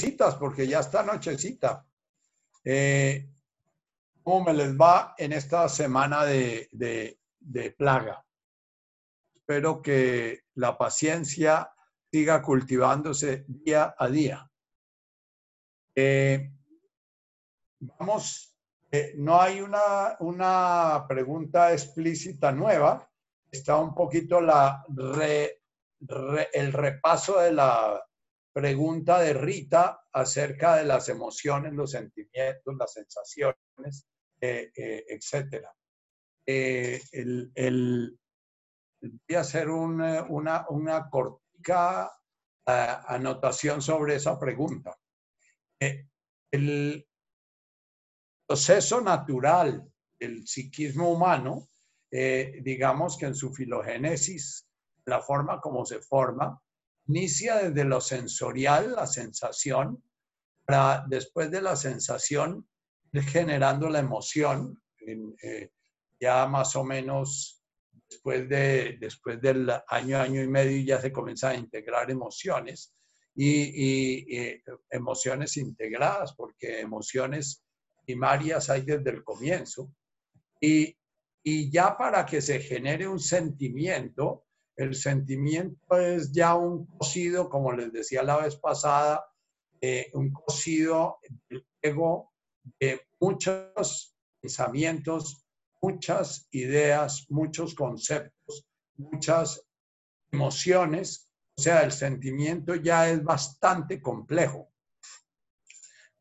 citas, 0.00 0.34
porque 0.36 0.66
ya 0.66 0.80
está 0.80 1.02
nochecita. 1.02 1.86
Eh, 2.64 3.28
¿Cómo 4.22 4.44
me 4.44 4.54
les 4.54 4.76
va 4.76 5.14
en 5.16 5.32
esta 5.32 5.68
semana 5.68 6.24
de, 6.24 6.68
de 6.70 7.70
plaga? 7.72 8.24
Espero 9.34 9.80
que 9.80 10.44
la 10.54 10.76
paciencia 10.76 11.72
siga 12.10 12.42
cultivándose 12.42 13.44
día 13.48 13.94
a 13.96 14.08
día. 14.08 14.50
Eh, 15.94 16.52
vamos, 17.80 18.54
eh, 18.90 19.14
no 19.16 19.40
hay 19.40 19.60
una, 19.60 20.16
una, 20.20 21.04
pregunta 21.08 21.72
explícita 21.72 22.52
nueva, 22.52 23.10
está 23.50 23.76
un 23.76 23.94
poquito 23.94 24.40
la 24.40 24.84
el 26.52 26.72
repaso 26.72 27.40
de 27.40 27.52
la 27.52 28.07
pregunta 28.52 29.20
de 29.20 29.34
Rita 29.34 30.00
acerca 30.12 30.76
de 30.76 30.84
las 30.84 31.08
emociones, 31.08 31.72
los 31.72 31.92
sentimientos, 31.92 32.74
las 32.76 32.92
sensaciones, 32.92 34.06
eh, 34.40 34.70
etc. 34.74 35.64
El, 36.46 37.52
el, 37.54 38.18
voy 39.00 39.36
a 39.36 39.40
hacer 39.40 39.68
una, 39.68 40.26
una, 40.28 41.08
cortica 41.10 42.10
anotación 42.66 43.80
sobre 43.80 44.16
esa 44.16 44.38
pregunta. 44.38 44.96
Eh, 45.80 46.06
el 46.50 47.06
proceso 48.46 49.00
natural 49.00 49.90
del 50.18 50.46
psiquismo 50.46 51.10
humano, 51.12 51.68
eh, 52.10 52.60
digamos 52.62 53.16
que 53.16 53.26
en 53.26 53.34
su 53.34 53.52
filogénesis, 53.52 54.66
la 55.04 55.20
forma 55.20 55.60
como 55.60 55.84
se 55.84 56.00
forma, 56.00 56.60
inicia 57.08 57.56
desde 57.56 57.84
lo 57.84 58.00
sensorial, 58.00 58.94
la 58.94 59.06
sensación, 59.06 60.02
para 60.64 61.04
después 61.08 61.50
de 61.50 61.62
la 61.62 61.74
sensación 61.76 62.68
generando 63.12 63.88
la 63.88 64.00
emoción, 64.00 64.80
eh, 65.42 65.70
ya 66.20 66.46
más 66.46 66.76
o 66.76 66.84
menos 66.84 67.64
después, 68.08 68.48
de, 68.48 68.98
después 69.00 69.40
del 69.40 69.70
año, 69.88 70.18
año 70.18 70.42
y 70.42 70.48
medio 70.48 70.84
ya 70.84 71.00
se 71.00 71.12
comienza 71.12 71.50
a 71.50 71.54
integrar 71.54 72.10
emociones 72.10 72.94
y, 73.34 74.60
emociones 74.90 75.56
integradas, 75.56 76.34
porque 76.34 76.80
emociones 76.80 77.64
primarias 78.04 78.68
hay 78.68 78.82
desde 78.82 79.10
el 79.10 79.24
comienzo. 79.24 79.92
Y 80.60 81.70
ya 81.70 81.96
para 81.96 82.26
que 82.26 82.42
se 82.42 82.60
genere 82.60 83.06
un 83.06 83.20
sentimiento, 83.20 84.47
el 84.78 84.94
sentimiento 84.94 85.98
es 85.98 86.30
ya 86.30 86.54
un 86.54 86.86
cocido, 86.86 87.50
como 87.50 87.72
les 87.72 87.92
decía 87.92 88.22
la 88.22 88.36
vez 88.36 88.54
pasada, 88.54 89.26
eh, 89.80 90.08
un 90.14 90.30
cocido 90.30 91.18
del 91.50 91.66
ego 91.82 92.32
de 92.78 93.00
muchos 93.18 94.14
pensamientos, 94.40 95.44
muchas 95.82 96.46
ideas, 96.52 97.26
muchos 97.28 97.74
conceptos, 97.74 98.68
muchas 98.96 99.66
emociones, 100.30 101.28
o 101.56 101.60
sea, 101.60 101.82
el 101.82 101.90
sentimiento 101.90 102.76
ya 102.76 103.10
es 103.10 103.22
bastante 103.24 104.00
complejo. 104.00 104.70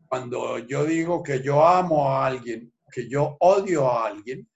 Cuando 0.08 0.58
yo 0.58 0.83
digo 0.83 1.21
que 1.21 1.44
yo 1.44 1.64
amo 1.64 2.09
a 2.09 2.25
alguien, 2.25 2.73
que 2.92 3.08
yo 3.08 3.38
odio 3.39 3.88
a 3.88 4.08
alguien, 4.08 4.49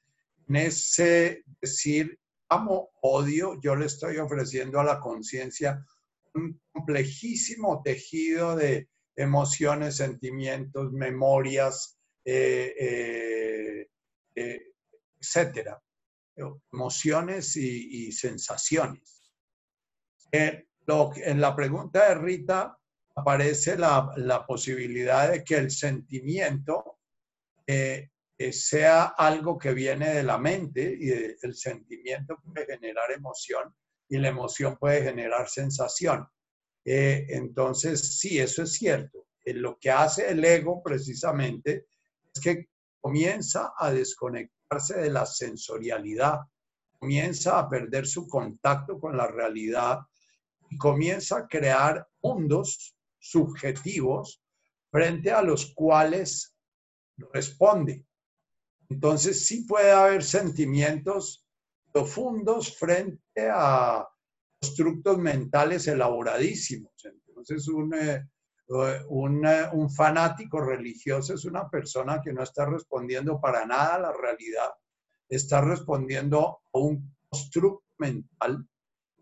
en 0.48 0.56
ese 0.56 1.44
decir 1.62 2.20
amo, 2.52 2.92
odio, 3.02 3.60
yo 3.62 3.76
le 3.76 3.86
estoy 3.86 4.18
ofreciendo 4.18 4.80
a 4.80 4.84
la 4.84 5.00
conciencia 5.00 5.86
un 6.34 6.62
complejísimo 6.72 7.82
tejido 7.82 8.56
de 8.56 8.90
emociones, 9.16 9.98
sentimientos, 9.98 10.92
memorias, 10.92 11.98
eh, 12.26 12.76
eh, 12.78 13.88
eh, 14.36 14.62
etcétera, 15.20 15.82
emociones 16.72 17.56
y, 17.56 18.12
sensaciones. 18.12 19.22
En, 20.32 20.68
lo, 20.86 21.12
en 21.16 21.40
la 21.40 21.56
pregunta 21.56 22.10
de 22.10 22.16
Rita 22.16 22.78
aparece 23.16 23.78
la, 23.78 24.12
la 24.18 24.46
posibilidad 24.46 25.32
de 25.32 25.44
que 25.44 25.56
el 25.56 25.72
sentimiento 25.72 27.00
eh, 27.68 28.11
eh, 28.48 28.54
sea 28.54 29.14
algo 29.18 29.58
que 29.58 29.74
viene 29.74 30.10
de 30.16 30.24
la 30.24 30.38
mente 30.38 30.98
y 31.00 31.12
el 31.12 31.56
sentimiento 31.56 32.38
puede 32.44 32.66
generar 32.66 33.12
emoción 33.12 33.74
y 34.10 34.18
la 34.18 34.30
emoción 34.30 34.78
puede 34.78 35.04
generar 35.04 35.48
sensación. 35.50 36.28
Eh, 36.84 37.26
entonces, 37.30 38.20
sí, 38.20 38.40
eso 38.40 38.64
es 38.64 38.74
cierto. 38.74 39.28
lo 39.46 39.78
que 39.80 39.92
hace 39.92 40.30
el 40.30 40.44
ego 40.44 40.82
precisamente 40.84 41.88
es 42.34 42.42
que 42.42 42.70
comienza 43.00 43.74
a 43.78 43.92
desconectar 43.92 44.52
de 44.96 45.10
la 45.10 45.26
sensorialidad, 45.26 46.40
comienza 46.98 47.60
a 47.60 47.70
perder 47.70 48.08
su 48.08 48.28
contacto 48.28 49.00
con 49.00 49.18
la 49.18 49.28
realidad 49.28 50.00
y 50.70 50.78
comienza 50.78 51.38
a 51.38 51.48
crear 51.48 52.08
mundos 52.22 52.96
subjetivos 53.20 54.42
frente 54.90 55.32
a 55.32 55.42
los 55.42 55.74
cuales 55.76 56.56
responde. 57.34 58.06
Entonces 58.92 59.46
sí 59.46 59.64
puede 59.64 59.90
haber 59.90 60.22
sentimientos 60.22 61.48
profundos 61.94 62.78
frente 62.78 63.50
a 63.50 64.06
constructos 64.60 65.18
mentales 65.18 65.88
elaboradísimos. 65.88 66.92
Entonces 67.06 67.70
un, 67.70 67.94
eh, 67.94 68.22
un, 69.08 69.90
fanático 69.90 70.60
religioso 70.60 71.36
es 71.36 71.46
una 71.46 71.70
persona 71.70 72.20
que 72.22 72.34
no 72.34 72.44
está 72.44 72.66
respondiendo 72.66 73.40
para 73.40 73.66
nada 73.66 73.96
a 73.96 74.00
la 74.00 74.12
realidad, 74.12 74.72
está 75.30 75.62
respondiendo 75.62 76.60
a 76.74 76.78
un 76.78 77.16
constructo 77.30 77.86
mental 77.98 78.68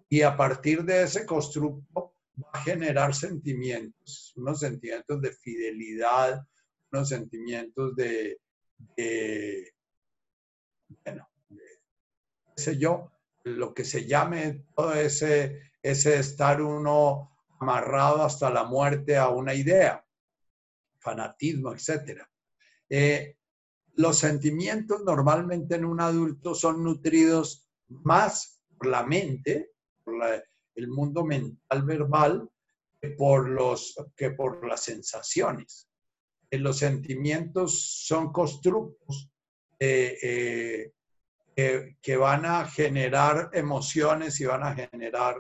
y 0.10 0.24
a 0.24 0.36
partir 0.36 0.84
de 0.84 1.04
ese 1.04 1.28
constructo 1.28 2.16
va 2.40 2.50
a 2.54 2.64
generar 2.64 3.14
sentimientos, 3.14 4.34
unos 4.36 4.62
sentimientos 4.62 5.22
de 5.22 5.32
fidelidad, 5.32 6.44
unos 6.92 7.10
sentimientos 7.10 7.96
de, 7.96 8.40
bueno, 11.04 11.30
qué 12.56 12.62
sé 12.62 12.78
yo, 12.78 13.12
lo 13.44 13.74
que 13.74 13.86
se 13.86 14.06
llame 14.06 14.66
todo 14.76 14.94
ese, 14.94 15.72
ese 15.82 16.20
estar 16.20 16.62
uno 16.62 17.38
amarrado 17.60 18.24
hasta 18.24 18.50
la 18.50 18.64
muerte 18.64 19.18
a 19.18 19.30
una 19.30 19.54
idea, 19.54 20.06
fanatismo, 21.00 21.74
etc. 21.74 22.22
Eh, 22.90 23.38
los 23.96 24.18
sentimientos 24.18 25.04
normalmente 25.04 25.76
en 25.76 25.86
un 25.86 26.00
adulto 26.00 26.56
son 26.56 26.84
nutridos 26.84 27.70
más 27.88 28.62
por 28.78 28.88
la 28.88 29.04
mente, 29.04 29.72
por 30.04 30.16
el 30.76 30.88
mundo 30.88 31.26
mental 31.26 31.84
verbal, 31.84 32.50
que 33.02 33.10
por, 33.10 33.50
los, 33.50 33.96
que 34.16 34.32
por 34.32 34.66
las 34.68 34.84
sensaciones. 34.84 35.89
Eh, 36.50 36.58
los 36.58 36.78
sentimientos 36.78 38.04
son 38.06 38.32
constructos 38.32 39.30
eh, 39.80 40.92
que 41.56 42.18
van 42.18 42.46
a 42.46 42.66
generar 42.66 43.50
emociones 43.54 44.40
y 44.40 44.46
van 44.46 44.64
a 44.64 44.74
generar 44.74 45.36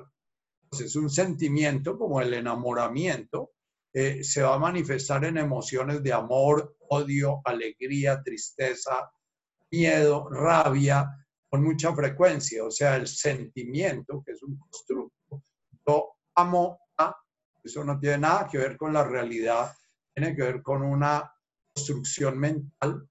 es 0.72 0.96
un 0.96 1.09
sentimiento 1.09 1.97
como 1.97 2.22
el 2.22 2.34
enamoramiento, 2.34 3.52
eh, 3.94 4.24
se 4.24 4.44
va 4.44 4.56
a 4.56 4.59
manifestar 4.59 5.25
en 5.25 5.38
emociones 5.38 6.03
de 6.03 6.14
amor, 6.14 6.75
odio, 6.90 7.41
alegría, 7.44 8.22
tristeza, 8.22 9.12
miedo, 9.72 10.30
rabia, 10.30 11.09
con 11.50 11.64
mucha 11.64 11.94
frecuencia. 11.96 12.64
O 12.64 12.72
sea, 12.72 12.96
el 12.96 13.08
sentimiento, 13.08 14.22
que 14.24 14.34
es 14.34 14.44
un 14.44 14.58
constructo, 14.58 15.44
yo 15.88 16.14
amo 16.36 16.80
a, 16.97 17.16
eso 17.64 17.84
no 17.84 18.00
tiene 18.00 18.20
nada 18.20 18.47
que 18.47 18.59
ver 18.59 18.78
con 18.78 18.94
la 18.94 19.03
realidad, 19.03 19.74
tiene 20.19 20.35
que 20.35 20.44
ver 20.44 20.61
con 20.61 20.82
una 20.82 21.34
construcción 21.73 22.38
mental, 22.38 23.08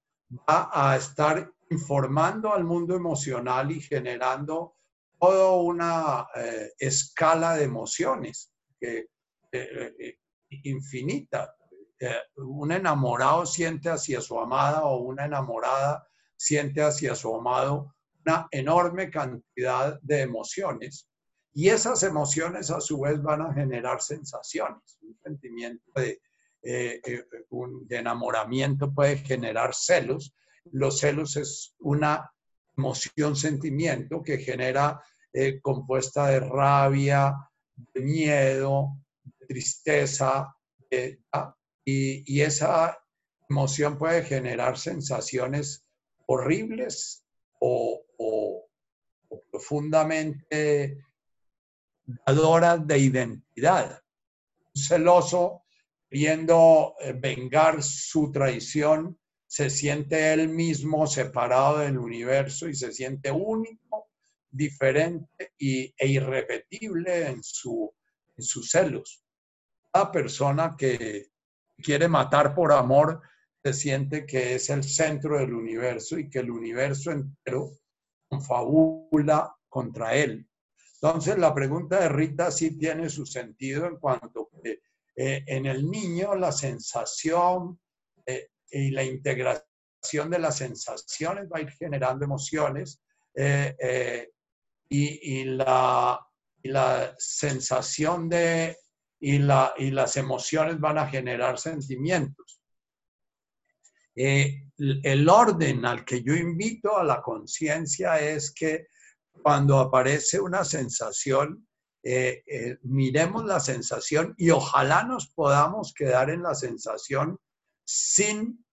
va 0.47 0.69
a 0.71 0.95
estar 0.95 1.51
informando 1.71 2.53
al 2.53 2.63
mundo 2.63 2.95
emocional 2.95 3.71
y 3.71 3.81
generando 3.81 4.75
toda 5.19 5.53
una 5.53 6.27
eh, 6.35 6.71
escala 6.77 7.55
de 7.55 7.63
emociones 7.63 8.51
que, 8.79 9.07
eh, 9.51 9.93
eh, 9.99 10.19
infinita. 10.63 11.55
un 12.37 12.71
enamorado 12.71 13.45
siente 13.45 13.89
hacia 13.89 14.21
su 14.21 14.39
amada 14.39 14.85
o 14.85 15.01
una 15.01 15.25
enamorada 15.25 16.07
siente 16.37 16.81
hacia 16.81 17.13
su 17.13 17.35
amado 17.35 17.93
una 18.25 18.47
enorme 18.51 19.09
cantidad 19.09 19.99
de 20.01 20.21
emociones 20.21 21.09
y 21.53 21.69
esas 21.69 22.03
emociones 22.03 22.71
a 22.71 22.79
su 22.79 23.01
vez 23.01 23.21
van 23.21 23.41
a 23.41 23.53
generar 23.53 24.01
sensaciones. 24.01 24.97
Un 25.01 25.17
sentimiento 25.21 25.91
de, 25.95 26.21
un, 27.49 27.87
de 27.87 27.97
enamoramiento 27.97 28.93
puede 28.93 29.17
generar 29.17 29.73
celos. 29.73 30.33
Los 30.71 30.99
celos 30.99 31.35
es 31.37 31.75
una 31.79 32.31
emoción, 32.77 33.35
sentimiento 33.35 34.21
que 34.21 34.37
genera 34.37 35.01
eh, 35.33 35.59
compuesta 35.61 36.27
de 36.27 36.39
rabia, 36.39 37.35
de 37.75 38.01
miedo, 38.01 38.97
de 39.23 39.45
tristeza, 39.47 40.55
eh, 40.89 41.19
y, 41.85 42.41
esa 42.41 42.97
emoción 43.49 43.97
puede 43.97 44.23
generar 44.23 44.77
sensaciones 44.77 45.85
horribles 46.25 47.25
o, 47.59 48.03
profundamente 49.51 51.03
dadoras 52.25 52.85
de 52.87 52.97
identidad. 52.97 54.01
Un 54.75 54.81
celoso, 54.81 55.63
queriendo 56.09 56.95
eh, 56.99 57.13
vengar 57.13 57.83
su 57.83 58.31
traición, 58.31 59.17
se 59.45 59.69
siente 59.69 60.33
él 60.33 60.49
mismo 60.49 61.07
separado 61.07 61.79
del 61.79 61.97
universo 61.97 62.67
y 62.67 62.75
se 62.75 62.91
siente 62.91 63.31
único, 63.31 64.09
diferente 64.51 65.53
y, 65.57 65.93
e 65.97 66.07
irrepetible 66.07 67.27
en, 67.27 67.43
su, 67.43 67.93
en 68.35 68.43
sus 68.43 68.69
celos. 68.69 69.23
Cada 69.91 70.11
persona 70.11 70.75
que 70.77 71.27
quiere 71.77 72.07
matar 72.07 72.55
por 72.55 72.71
amor 72.71 73.21
se 73.63 73.73
siente 73.73 74.25
que 74.25 74.55
es 74.55 74.69
el 74.69 74.83
centro 74.83 75.37
del 75.37 75.53
universo 75.53 76.17
y 76.17 76.29
que 76.29 76.39
el 76.39 76.49
universo 76.49 77.11
entero 77.11 77.71
confabula 78.27 79.55
contra 79.67 80.15
él. 80.15 80.47
Entonces, 81.01 81.37
la 81.37 81.53
pregunta 81.53 81.99
de 81.99 82.09
Rita 82.09 82.51
sí 82.51 82.77
tiene 82.77 83.09
su 83.09 83.25
sentido 83.25 83.85
en 83.85 83.97
cuanto 83.97 84.49
que 84.61 84.81
eh, 85.15 85.43
en 85.47 85.65
el 85.65 85.89
niño 85.89 86.35
la 86.35 86.51
sensación 86.51 87.79
eh, 88.25 88.49
y 88.71 88.91
la 88.91 89.03
integración 89.03 90.29
de 90.29 90.39
las 90.39 90.57
sensaciones 90.57 91.47
va 91.49 91.57
a 91.57 91.61
ir 91.61 91.71
generando 91.71 92.25
emociones 92.25 93.01
eh, 93.35 94.29
y, 94.89 95.43
la, 95.43 96.19
la, 96.63 97.15
sensación 97.17 98.29
de 98.29 98.77
y, 99.19 99.39
la, 99.39 99.73
y, 99.77 99.91
las 99.91 100.17
emociones 100.17 100.79
van 100.79 100.97
a 100.97 101.07
generar 101.07 101.59
sentimientos. 101.59 102.61
el 104.15 105.29
orden 105.29 105.85
al 105.85 106.05
que 106.05 106.23
yo 106.23 106.33
invito 106.33 106.97
a 106.97 107.03
la 107.03 107.21
conciencia 107.21 108.19
es 108.19 108.51
que 108.51 108.87
cuando 109.41 109.79
aparece 109.79 110.39
una 110.39 110.63
sensación, 110.63 111.68
miremos 112.83 113.45
la 113.45 113.59
sensación 113.59 114.33
y 114.37 114.51
ojalá 114.51 115.03
nos 115.03 115.27
podamos 115.27 115.93
quedar 115.93 116.29
en 116.29 116.43
la 116.43 116.55
sensación 116.55 117.37
sin 117.85 118.63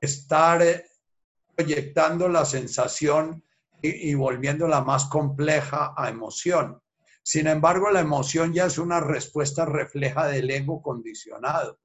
estar 0.00 0.62
eh, 0.62 0.84
proyectando 1.54 2.28
la 2.28 2.44
sensación 2.44 3.44
y, 3.82 4.12
volviéndola 4.14 4.82
más 4.82 5.06
compleja 5.06 5.94
a 5.96 6.10
emoción. 6.10 6.82
Sin 7.22 7.46
embargo, 7.46 7.90
la 7.90 8.00
emoción 8.00 8.52
ya 8.52 8.66
es 8.66 8.76
una 8.76 9.00
respuesta 9.00 9.64
refleja 9.64 10.26
del 10.26 10.50
ego 10.50 10.82
condicionado. 10.82 11.78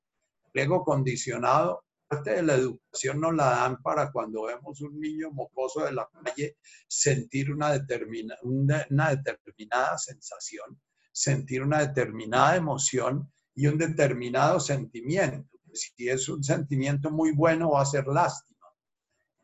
El 0.53 0.63
ego 0.63 0.83
condicionado, 0.83 1.84
parte 2.15 2.35
de 2.35 2.43
la 2.43 2.55
educación 2.55 3.19
nos 3.19 3.35
la 3.35 3.49
dan 3.49 3.81
para 3.81 4.11
cuando 4.11 4.43
vemos 4.43 4.81
un 4.81 4.99
niño 4.99 5.31
mocoso 5.31 5.83
de 5.83 5.91
la 5.91 6.09
calle 6.23 6.57
sentir 6.87 7.51
una, 7.51 7.71
determina, 7.71 8.35
una 8.43 9.15
determinada 9.15 9.97
sensación, 9.97 10.79
sentir 11.11 11.61
una 11.61 11.79
determinada 11.79 12.55
emoción 12.55 13.31
y 13.55 13.67
un 13.67 13.77
determinado 13.77 14.59
sentimiento. 14.59 15.57
Si 15.73 16.09
es 16.09 16.29
un 16.29 16.43
sentimiento 16.43 17.09
muy 17.09 17.31
bueno, 17.31 17.71
va 17.71 17.81
a 17.81 17.85
ser 17.85 18.07
lástima. 18.07 18.67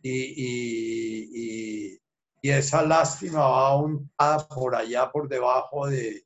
Y, 0.01 1.99
esa 2.41 2.83
lástima 2.83 3.39
va 3.39 3.75
untada 3.77 4.47
por 4.47 4.75
allá, 4.75 5.11
por 5.11 5.29
debajo 5.29 5.87
de, 5.87 6.25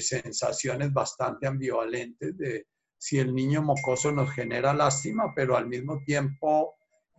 sensaciones 0.00 0.92
bastante 0.92 1.46
ambivalentes 1.46 2.36
de 2.36 2.66
si 3.00 3.18
el 3.18 3.34
niño 3.34 3.62
mocoso 3.62 4.12
nos 4.12 4.30
genera 4.30 4.74
lástima, 4.74 5.32
pero 5.34 5.56
al 5.56 5.66
mismo 5.66 6.02
tiempo 6.04 6.74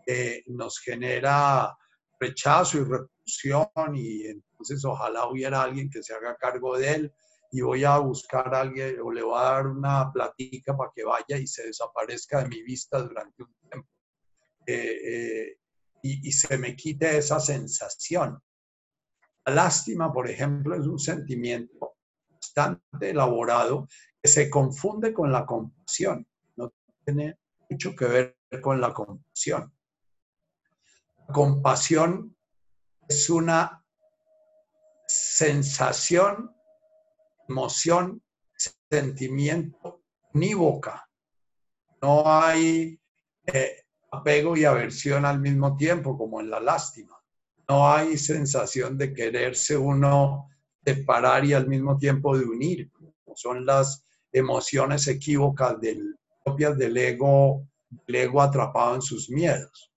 eh, 0.06 0.44
nos 0.46 0.78
genera 0.78 1.76
rechazo 2.20 2.78
y 2.78 2.84
repulsión 2.84 3.96
y 3.96 4.28
entonces 4.28 4.86
ojalá 4.86 5.28
hubiera 5.28 5.64
alguien 5.64 5.90
que 5.90 6.04
se 6.04 6.14
haga 6.14 6.38
cargo 6.38 6.78
de 6.78 6.94
él 6.94 7.14
y 7.52 7.62
voy 7.62 7.84
a 7.84 7.98
buscar 7.98 8.54
a 8.54 8.62
alguien 8.62 8.96
o 9.04 9.12
le 9.12 9.24
voy 9.24 9.40
a 9.40 9.54
dar 9.54 9.68
una 9.68 10.12
platica 10.14 10.78
para 10.78 10.92
que 10.96 11.04
vaya 11.04 11.36
y 11.38 11.48
se 11.48 11.66
desaparezca 11.66 12.44
de 12.44 12.50
mi 12.50 12.62
vista 12.62 13.02
durante 13.02 13.42
un 13.42 13.56
tiempo. 13.68 13.90
Eh, 14.68 14.98
eh, 15.04 15.58
y, 16.04 16.32
se 16.32 16.60
me 16.60 16.76
quite 16.76 17.18
esa 17.18 17.40
sensación. 17.40 18.40
La 19.46 19.54
lástima, 19.54 20.14
por 20.14 20.30
ejemplo, 20.30 20.76
es 20.76 20.86
un 20.86 21.00
sentimiento 21.00 21.96
bastante 22.30 23.10
elaborado 23.10 23.88
se 24.24 24.50
confunde 24.50 25.14
con 25.14 25.32
la 25.32 25.46
compasión. 25.46 26.28
No 26.56 26.74
tiene 27.04 27.38
mucho 27.70 27.96
que 27.96 28.06
ver 28.06 28.38
con 28.62 28.80
la 28.80 28.94
compasión. 28.94 29.74
La 31.28 31.34
compasión 31.34 32.36
es 33.08 33.30
una 33.30 33.84
sensación 35.08 36.56
emoción, 37.52 38.22
sentimiento 38.90 40.04
unívoca. 40.34 41.08
No 42.02 42.24
hay 42.26 43.00
eh, 43.46 43.84
apego 44.12 44.58
y 44.58 44.66
aversión 44.66 45.26
al 45.26 45.40
mismo 45.40 45.76
tiempo, 45.76 46.18
como 46.18 46.40
en 46.40 46.50
la 46.50 46.60
lástima. 46.60 47.18
No 47.68 47.92
hay 47.92 48.18
sensación 48.18 48.98
de 48.98 49.14
quererse 49.14 49.78
uno 49.78 50.50
separar 50.84 51.46
y 51.46 51.54
al 51.54 51.68
mismo 51.68 51.98
tiempo 51.98 52.38
de 52.38 52.46
unir, 52.46 52.92
como 52.92 53.14
son 53.36 53.66
las 53.66 54.04
emociones 54.32 55.08
equívocas 55.08 55.80
del, 55.80 56.16
propias 56.44 56.78
del 56.78 56.98
ego, 56.98 57.68
del 57.90 58.16
ego 58.16 58.42
atrapado 58.42 58.96
en 58.96 59.02
sus 59.02 59.30
miedos. 59.30 59.92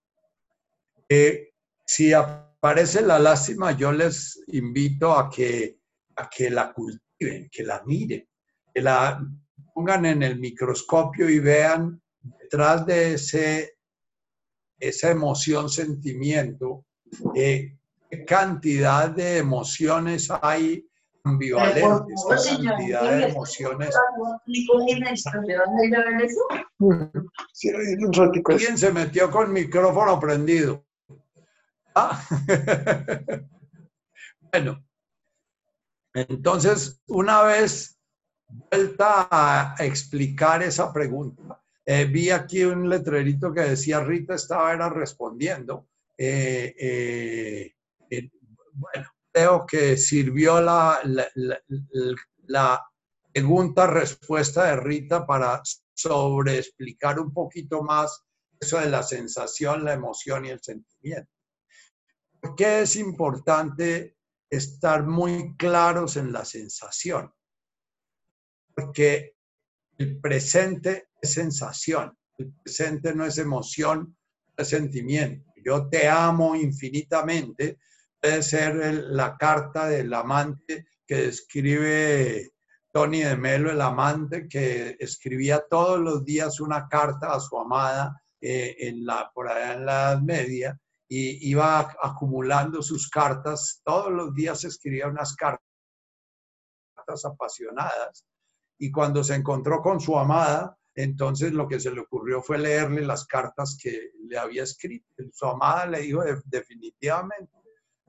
Eh, 1.09 1.51
si 1.85 2.13
aparece 2.13 3.03
la 3.03 3.19
lástima, 3.19 3.73
yo 3.73 3.93
les 3.93 4.43
invito 4.49 5.13
a 5.13 5.31
que, 5.31 5.79
a 6.17 6.29
que 6.29 6.51
la 6.51 6.73
cultiven 6.73 7.05
que 7.51 7.63
la 7.63 7.83
miren, 7.85 8.27
que 8.73 8.81
la 8.81 9.21
pongan 9.73 10.07
en 10.07 10.23
el 10.23 10.39
microscopio 10.39 11.29
y 11.29 11.39
vean 11.39 12.01
detrás 12.41 12.85
de 12.87 13.15
ese, 13.15 13.77
esa 14.79 15.11
emoción, 15.11 15.69
sentimiento, 15.69 16.85
eh, 17.35 17.77
qué 18.11 18.25
cantidad 18.25 19.11
de 19.11 19.39
emociones 19.39 20.29
hay 20.43 20.87
ambivalentes, 21.25 22.25
qué 22.29 22.65
cantidad 22.65 23.03
de 23.11 23.25
emociones. 23.29 23.97
Alguien 28.47 28.79
se 28.79 28.93
metió 28.93 29.31
con 29.31 29.53
micrófono 29.53 30.21
prendido. 30.21 30.85
Ah. 31.95 32.21
bueno, 34.53 34.85
entonces, 36.13 37.03
una 37.07 37.43
vez 37.43 37.99
vuelta 38.49 39.29
a 39.31 39.77
explicar 39.79 40.63
esa 40.63 40.93
pregunta, 40.93 41.63
eh, 41.87 42.05
vi 42.05 42.31
aquí 42.31 42.65
un 42.65 42.89
letrerito 42.89 43.53
que 43.53 43.61
decía 43.63 44.01
Rita 44.01 44.35
estaba 44.35 44.73
era 44.73 44.89
respondiendo. 44.89 45.89
Eh, 46.17 46.75
eh, 46.79 48.31
bueno, 48.73 49.14
creo 49.35 49.67
que 49.67 49.97
sirvió 49.97 50.61
la, 50.61 51.01
la, 52.47 52.87
pregunta-respuesta 53.33 54.67
de 54.67 54.77
Rita 54.77 55.27
para 55.27 55.61
sobreexplicar 55.93 57.19
un 57.19 57.33
poquito 57.33 57.83
más 57.83 58.23
eso 58.61 58.79
de 58.79 58.89
la 58.89 59.03
sensación, 59.03 59.85
la 59.85 59.95
emoción 59.95 60.45
y 60.45 60.51
el 60.51 60.61
sentimiento. 60.63 61.33
¿Por 62.41 62.55
qué 62.55 62.83
es 62.83 62.95
importante 62.95 64.15
estar 64.55 65.05
muy 65.05 65.57
claros 65.57 66.17
en 66.17 66.33
la 66.33 66.45
sensación, 66.45 67.33
porque 68.75 69.35
el 69.99 70.21
presente 70.21 71.09
es 71.21 71.33
sensación, 71.33 72.17
el 72.39 72.53
presente 72.53 73.15
no 73.15 73.25
es 73.25 73.39
emoción, 73.39 74.17
es 74.57 74.69
sentimiento. 74.69 75.53
Yo 75.65 75.89
te 75.89 76.09
amo 76.09 76.55
infinitamente, 76.55 77.79
puede 78.25 78.43
ser 78.43 79.05
la 79.11 79.37
carta 79.37 79.87
del 79.87 80.15
amante 80.15 80.87
que 81.07 81.27
describe 81.27 82.53
Tony 82.91 83.21
de 83.21 83.37
Melo, 83.37 83.71
el 83.71 83.83
amante 83.83 84.49
que 84.49 84.97
escribía 84.99 85.63
todos 85.69 86.01
los 86.01 86.25
días 86.25 86.59
una 86.59 86.89
carta 86.89 87.35
a 87.35 87.41
su 87.41 87.59
amada 87.59 88.19
eh, 88.41 88.77
en 88.79 89.05
la, 89.05 89.31
por 89.35 89.47
allá 89.47 89.75
en 89.75 89.85
la 89.85 89.93
Edad 89.93 90.23
Media, 90.23 90.81
y 91.07 91.51
iba 91.51 91.81
acumulando 92.03 92.81
sus 92.81 93.11
cartas. 93.11 93.83
Todos 93.85 94.11
los 94.11 94.33
días 94.33 94.65
escribía 94.65 95.07
unas 95.07 95.37
cartas 95.37 95.61
apasionadas 97.27 98.25
y 98.79 98.91
cuando 98.91 99.23
se 99.23 99.35
encontró 99.35 99.83
con 99.83 100.01
su 100.01 100.19
amada, 100.19 100.79
entonces 100.95 101.53
lo 101.53 101.69
que 101.69 101.79
se 101.79 101.91
le 101.91 102.01
ocurrió 102.01 102.41
fue 102.41 102.57
leerle 102.57 103.05
las 103.05 103.27
cartas 103.27 103.77
que 103.79 104.13
le 104.27 104.39
había 104.39 104.63
escrito. 104.63 105.05
Su 105.31 105.45
amada 105.45 105.85
le 105.85 106.01
dijo 106.01 106.23
definitivamente, 106.47 107.64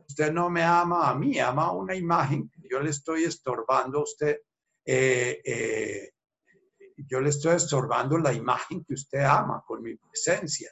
usted 0.08 0.32
no 0.32 0.50
me 0.50 0.64
ama 0.64 1.10
a 1.10 1.16
mí, 1.16 1.40
ama 1.40 1.72
una 1.72 1.96
imagen 1.96 2.50
yo 2.70 2.80
le 2.80 2.90
estoy 2.90 3.24
estorbando 3.24 4.00
a 4.00 4.04
usted. 4.04 4.38
Eh, 4.86 5.42
eh, 5.44 6.12
yo 6.98 7.20
le 7.20 7.30
estoy 7.30 7.56
estorbando 7.56 8.18
la 8.18 8.34
imagen 8.34 8.84
que 8.86 8.94
usted 8.94 9.24
ama 9.24 9.64
con 9.66 9.82
mi 9.82 9.96
presencia. 9.96 10.72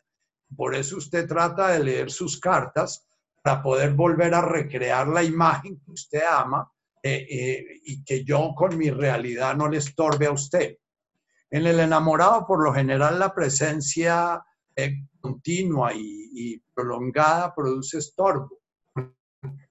Por 0.56 0.76
eso 0.76 0.98
usted 0.98 1.28
trata 1.28 1.70
de 1.70 1.84
leer 1.84 2.12
sus 2.12 2.40
cartas 2.40 3.08
para 3.42 3.62
poder 3.62 3.94
volver 3.94 4.34
a 4.34 4.42
recrear 4.42 5.08
la 5.08 5.24
imagen 5.24 5.80
que 5.80 5.92
usted 5.92 6.22
ama 6.30 6.70
eh, 7.02 7.66
y 7.84 8.04
que 8.04 8.24
yo 8.24 8.54
con 8.56 8.78
mi 8.78 8.90
realidad 8.90 9.56
no 9.56 9.68
le 9.68 9.78
estorbe 9.78 10.28
a 10.28 10.32
usted. 10.32 10.78
En 11.50 11.68
el 11.68 11.80
enamorado, 11.80 12.46
por 12.48 12.64
lo 12.64 12.74
general, 12.74 13.20
la 13.20 13.34
presencia 13.34 14.44
continua 15.20 15.92
y, 15.94 16.60
prolongada 16.74 17.54
produce 17.54 18.00
estorbo. 18.00 18.63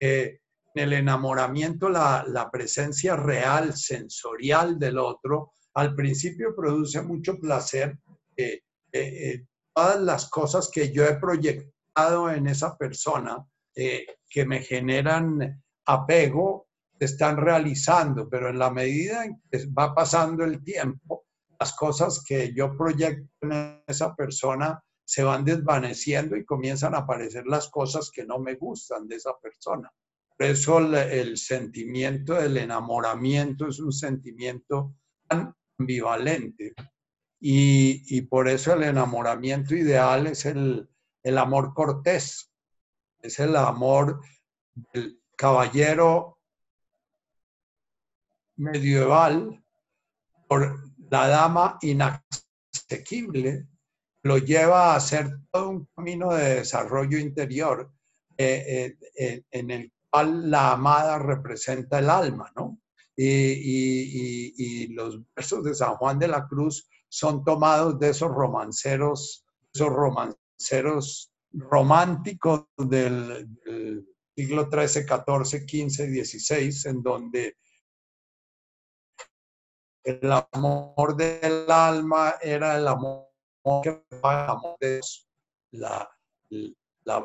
En 0.00 0.38
el 0.74 0.92
enamoramiento, 0.92 1.88
la, 1.88 2.24
la 2.26 2.50
presencia 2.50 3.16
real, 3.16 3.74
sensorial 3.74 4.78
del 4.78 4.98
otro, 4.98 5.52
al 5.74 5.94
principio 5.94 6.54
produce 6.54 7.02
mucho 7.02 7.38
placer. 7.38 7.98
todas 9.74 10.00
las 10.00 10.28
cosas 10.28 10.70
que 10.72 10.92
yo 10.92 11.04
he 11.04 11.16
proyectado 11.16 12.30
en 12.30 12.46
esa 12.46 12.76
persona 12.76 13.44
que 13.74 14.44
me 14.46 14.60
generan 14.60 15.62
apego 15.86 16.68
se 16.98 17.06
están 17.06 17.36
realizando, 17.36 18.28
pero 18.28 18.50
en 18.50 18.58
la 18.58 18.70
medida 18.70 19.24
en 19.24 19.40
que 19.50 19.66
va 19.76 19.94
pasando 19.94 20.44
el 20.44 20.62
tiempo, 20.62 21.24
las 21.58 21.74
cosas 21.74 22.22
que 22.24 22.52
yo 22.54 22.76
proyecto 22.76 23.28
en 23.40 23.82
esa 23.86 24.14
persona 24.14 24.80
se 25.12 25.22
van 25.22 25.44
desvaneciendo 25.44 26.38
y 26.38 26.44
comienzan 26.46 26.94
a 26.94 27.00
aparecer 27.00 27.46
las 27.46 27.68
cosas 27.68 28.10
que 28.10 28.24
no 28.24 28.38
me 28.38 28.54
gustan 28.54 29.06
de 29.06 29.16
esa 29.16 29.38
persona. 29.38 29.92
Por 30.38 30.46
eso 30.46 30.78
el, 30.78 31.36
sentimiento 31.36 32.32
del 32.32 32.56
enamoramiento 32.56 33.68
es 33.68 33.78
un 33.78 33.92
sentimiento 33.92 34.94
ambivalente 35.28 36.72
y, 37.38 38.16
y, 38.16 38.22
por 38.22 38.48
eso 38.48 38.72
el 38.72 38.84
enamoramiento 38.84 39.74
ideal 39.74 40.28
es 40.28 40.46
el, 40.46 40.88
el 41.22 41.36
amor 41.36 41.74
cortés, 41.74 42.50
es 43.20 43.38
el 43.38 43.54
amor 43.56 44.18
del 44.94 45.20
caballero 45.36 46.38
medieval 48.56 49.62
por 50.48 50.90
la 51.10 51.28
dama 51.28 51.76
inaccesible 51.82 53.66
lo 54.22 54.38
lleva 54.38 54.92
a 54.92 54.96
hacer 54.96 55.38
todo 55.50 55.70
un 55.70 55.88
camino 55.94 56.32
de 56.32 56.56
desarrollo 56.56 57.18
interior 57.18 57.90
eh, 58.36 58.96
eh, 59.18 59.42
en 59.50 59.70
el 59.70 59.92
cual 60.10 60.50
la 60.50 60.72
amada 60.72 61.18
representa 61.18 61.98
el 61.98 62.10
alma, 62.10 62.52
¿no? 62.56 62.78
Y, 63.14 63.26
y, 63.26 64.86
los 64.88 65.20
versos 65.36 65.62
de 65.64 65.74
San 65.74 65.96
Juan 65.96 66.18
de 66.18 66.28
la 66.28 66.48
Cruz 66.48 66.88
son 67.08 67.44
tomados 67.44 67.98
de 67.98 68.08
esos 68.08 68.30
romanceros, 68.30 69.44
esos 69.72 69.88
romanceros 69.90 71.32
románticos 71.52 72.64
del, 72.78 73.48
siglo 74.34 74.68
XIII, 74.70 75.04
XIV, 75.04 75.66
XV, 75.68 76.24
XVI, 76.24 76.90
en 76.90 77.02
donde 77.02 77.56
el 80.04 80.32
amor 80.32 81.16
del 81.16 81.70
alma 81.70 82.36
era 82.40 82.78
el 82.78 82.88
amor 82.88 83.31
que 83.82 84.02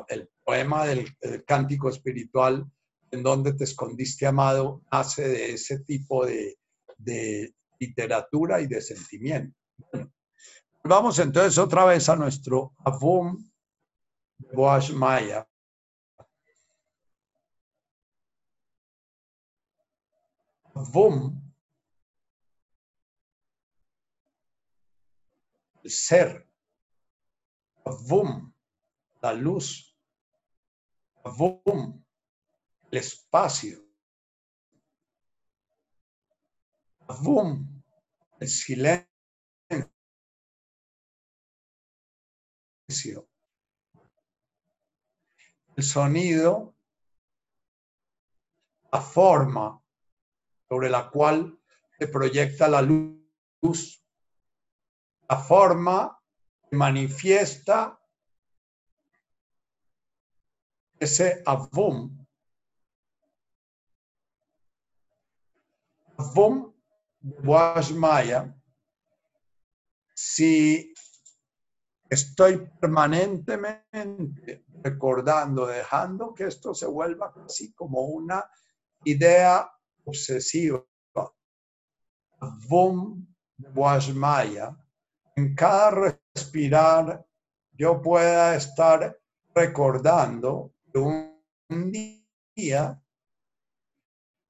el 0.08 0.30
poema 0.44 0.86
del 0.86 1.14
cántico 1.46 1.88
espiritual 1.88 2.66
en 3.10 3.22
donde 3.22 3.54
te 3.54 3.64
escondiste 3.64 4.26
amado 4.26 4.82
hace 4.90 5.28
de 5.28 5.52
ese 5.54 5.80
tipo 5.80 6.26
de, 6.26 6.56
literatura 7.80 8.60
y 8.60 8.66
de 8.66 8.80
sentimiento. 8.80 9.56
vamos 10.82 11.18
entonces 11.20 11.56
otra 11.58 11.84
vez 11.84 12.08
a 12.08 12.16
nuestro 12.16 12.74
Avum 12.84 13.48
Boaz 14.52 14.90
Maya. 14.90 15.46
Avum, 20.74 21.47
ser. 25.90 26.48
Avum, 27.84 28.52
la 29.22 29.32
luz. 29.32 29.96
Avum, 31.24 32.04
el 32.90 32.98
espacio. 32.98 33.84
Avum, 37.08 37.82
el 38.40 38.48
silencio. 38.48 39.08
el 45.78 45.84
sonido, 45.84 46.74
la 48.90 49.00
forma 49.00 49.80
sobre 50.68 50.90
la 50.90 51.08
cual 51.08 51.56
se 51.96 52.08
proyecta 52.08 52.66
la 52.66 52.82
luz, 52.82 54.02
la 55.28 55.36
forma 55.36 56.18
que 56.68 56.76
manifiesta 56.76 57.98
ese 60.98 61.42
avum. 61.44 62.26
Avum 66.16 66.72
Maya, 67.94 68.54
si 70.14 70.92
estoy 72.08 72.68
permanentemente 72.80 74.64
recordando, 74.82 75.66
dejando 75.66 76.34
que 76.34 76.44
esto 76.44 76.74
se 76.74 76.86
vuelva 76.86 77.32
así 77.44 77.72
como 77.74 78.00
una 78.00 78.44
idea 79.04 79.70
obsesiva. 80.04 80.84
Vum 82.66 83.26
Maya. 84.14 84.76
En 85.38 85.54
cada 85.54 86.16
respirar 86.34 87.24
yo 87.70 88.02
pueda 88.02 88.56
estar 88.56 89.16
recordando 89.54 90.74
un 90.92 91.92
día 92.56 93.00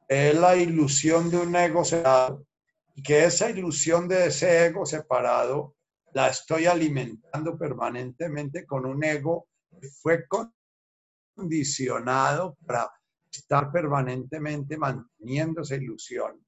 es 0.08 0.34
la 0.34 0.56
ilusión 0.56 1.30
de 1.30 1.36
un 1.36 1.54
ego 1.54 1.84
separado 1.84 2.46
y 2.94 3.02
que 3.02 3.26
esa 3.26 3.50
ilusión 3.50 4.08
de 4.08 4.28
ese 4.28 4.64
ego 4.64 4.86
separado 4.86 5.76
la 6.14 6.28
estoy 6.28 6.64
alimentando 6.64 7.58
permanentemente 7.58 8.64
con 8.64 8.86
un 8.86 9.04
ego 9.04 9.46
que 9.78 9.90
fue 9.90 10.24
condicionado 11.36 12.56
para 12.64 12.90
estar 13.30 13.70
permanentemente 13.70 14.78
manteniendo 14.78 15.60
esa 15.60 15.74
ilusión. 15.74 16.42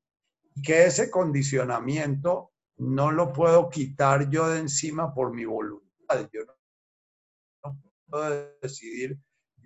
Y 0.55 0.63
que 0.63 0.87
ese 0.87 1.11
condicionamiento 1.11 2.50
no 2.81 3.13
lo 3.13 3.31
puedo 3.31 3.69
quitar 3.69 4.31
yo 4.31 4.49
de 4.49 4.61
encima 4.61 5.13
por 5.13 5.35
mi 5.35 5.45
voluntad. 5.45 6.29
Yo 6.33 6.41
no, 7.63 7.79
puedo 8.09 8.57
decidir, 8.63 9.21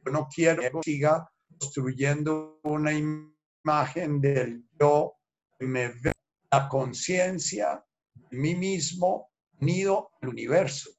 yo 0.04 0.12
no 0.12 0.28
quiero 0.28 0.62
que 0.62 0.80
siga 0.82 1.30
construyendo 1.48 2.58
una 2.64 2.92
imagen 2.92 4.20
del 4.20 4.64
yo 4.78 5.14
me 5.60 5.88
ve 5.88 6.12
la 6.50 6.68
conciencia 6.68 7.84
de 8.14 8.36
mí 8.36 8.56
mismo 8.56 9.30
unido 9.60 10.10
al 10.20 10.30
universo. 10.30 10.90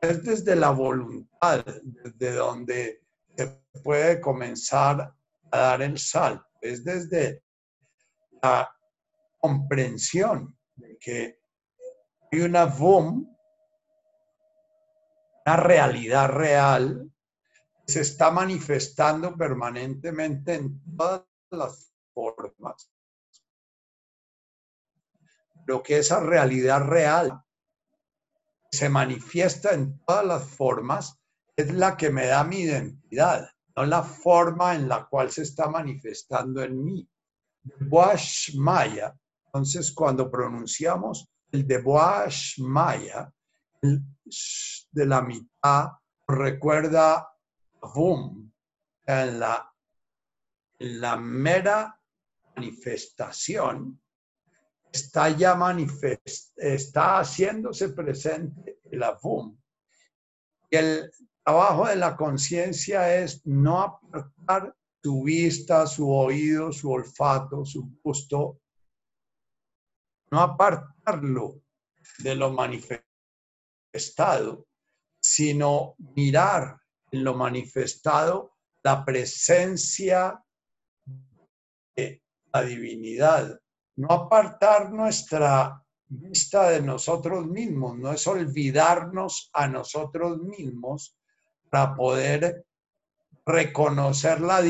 Es 0.00 0.24
desde 0.24 0.56
la 0.56 0.70
voluntad, 0.70 1.64
desde 1.84 2.32
donde 2.32 3.04
se 3.36 3.46
puede 3.84 4.20
comenzar 4.20 5.14
a 5.52 5.58
dar 5.58 5.80
el 5.80 5.96
salto. 5.96 6.44
Es 6.60 6.84
desde 6.84 7.44
la 8.42 8.68
comprensión 9.38 10.58
que 11.00 11.40
hay 12.30 12.40
una 12.40 12.64
boom, 12.64 13.36
una 15.44 15.56
realidad 15.56 16.28
real 16.30 17.10
se 17.86 18.00
está 18.00 18.30
manifestando 18.30 19.36
permanentemente 19.36 20.54
en 20.54 20.80
todas 20.96 21.26
las 21.50 21.92
formas 22.14 22.92
lo 25.66 25.82
que 25.82 25.98
esa 25.98 26.20
realidad 26.20 26.82
real 26.82 27.42
se 28.70 28.88
manifiesta 28.88 29.72
en 29.72 29.98
todas 30.04 30.24
las 30.24 30.44
formas 30.44 31.18
es 31.56 31.72
la 31.72 31.96
que 31.96 32.10
me 32.10 32.26
da 32.26 32.44
mi 32.44 32.60
identidad, 32.60 33.50
no 33.76 33.84
la 33.84 34.02
forma 34.02 34.74
en 34.74 34.88
la 34.88 35.06
cual 35.06 35.30
se 35.30 35.42
está 35.42 35.68
manifestando 35.68 36.62
en 36.62 36.82
mí. 36.82 37.08
Boash 37.80 38.56
Maya, 38.56 39.14
entonces 39.52 39.92
cuando 39.92 40.30
pronunciamos 40.30 41.28
el 41.50 41.66
de 41.66 41.78
Boash 41.78 42.58
Maya, 42.60 43.30
el 43.82 44.02
de 44.90 45.06
la 45.06 45.20
mitad 45.20 45.90
recuerda 46.26 47.28
boom, 47.94 48.50
en 49.04 49.40
la, 49.40 49.70
la 50.78 51.16
mera 51.16 52.00
manifestación 52.56 54.00
está 54.90 55.28
ya 55.30 55.54
manifest, 55.54 56.56
está 56.56 57.18
haciéndose 57.18 57.90
presente 57.90 58.78
el 58.90 59.02
AFUM. 59.02 59.56
El 60.70 61.10
trabajo 61.44 61.86
de 61.86 61.96
la 61.96 62.16
conciencia 62.16 63.22
es 63.22 63.46
no 63.46 63.80
apartar 63.80 64.74
su 65.02 65.22
vista, 65.22 65.86
su 65.86 66.10
oído, 66.10 66.72
su 66.72 66.90
olfato, 66.90 67.64
su 67.64 67.98
gusto, 68.02 68.61
no 70.32 70.40
apartarlo 70.40 71.62
de 72.18 72.34
lo 72.34 72.50
manifestado, 72.52 74.66
sino 75.20 75.94
mirar 75.98 76.80
en 77.10 77.22
lo 77.22 77.34
manifestado 77.34 78.56
la 78.82 79.04
presencia 79.04 80.42
de 81.94 82.22
la 82.50 82.62
divinidad, 82.62 83.60
no 83.96 84.10
apartar 84.10 84.90
nuestra 84.90 85.84
vista 86.08 86.70
de 86.70 86.80
nosotros 86.80 87.46
mismos, 87.46 87.98
no 87.98 88.12
es 88.12 88.26
olvidarnos 88.26 89.50
a 89.52 89.68
nosotros 89.68 90.38
mismos 90.38 91.14
para 91.68 91.94
poder 91.94 92.64
reconocer 93.44 94.40
la 94.40 94.62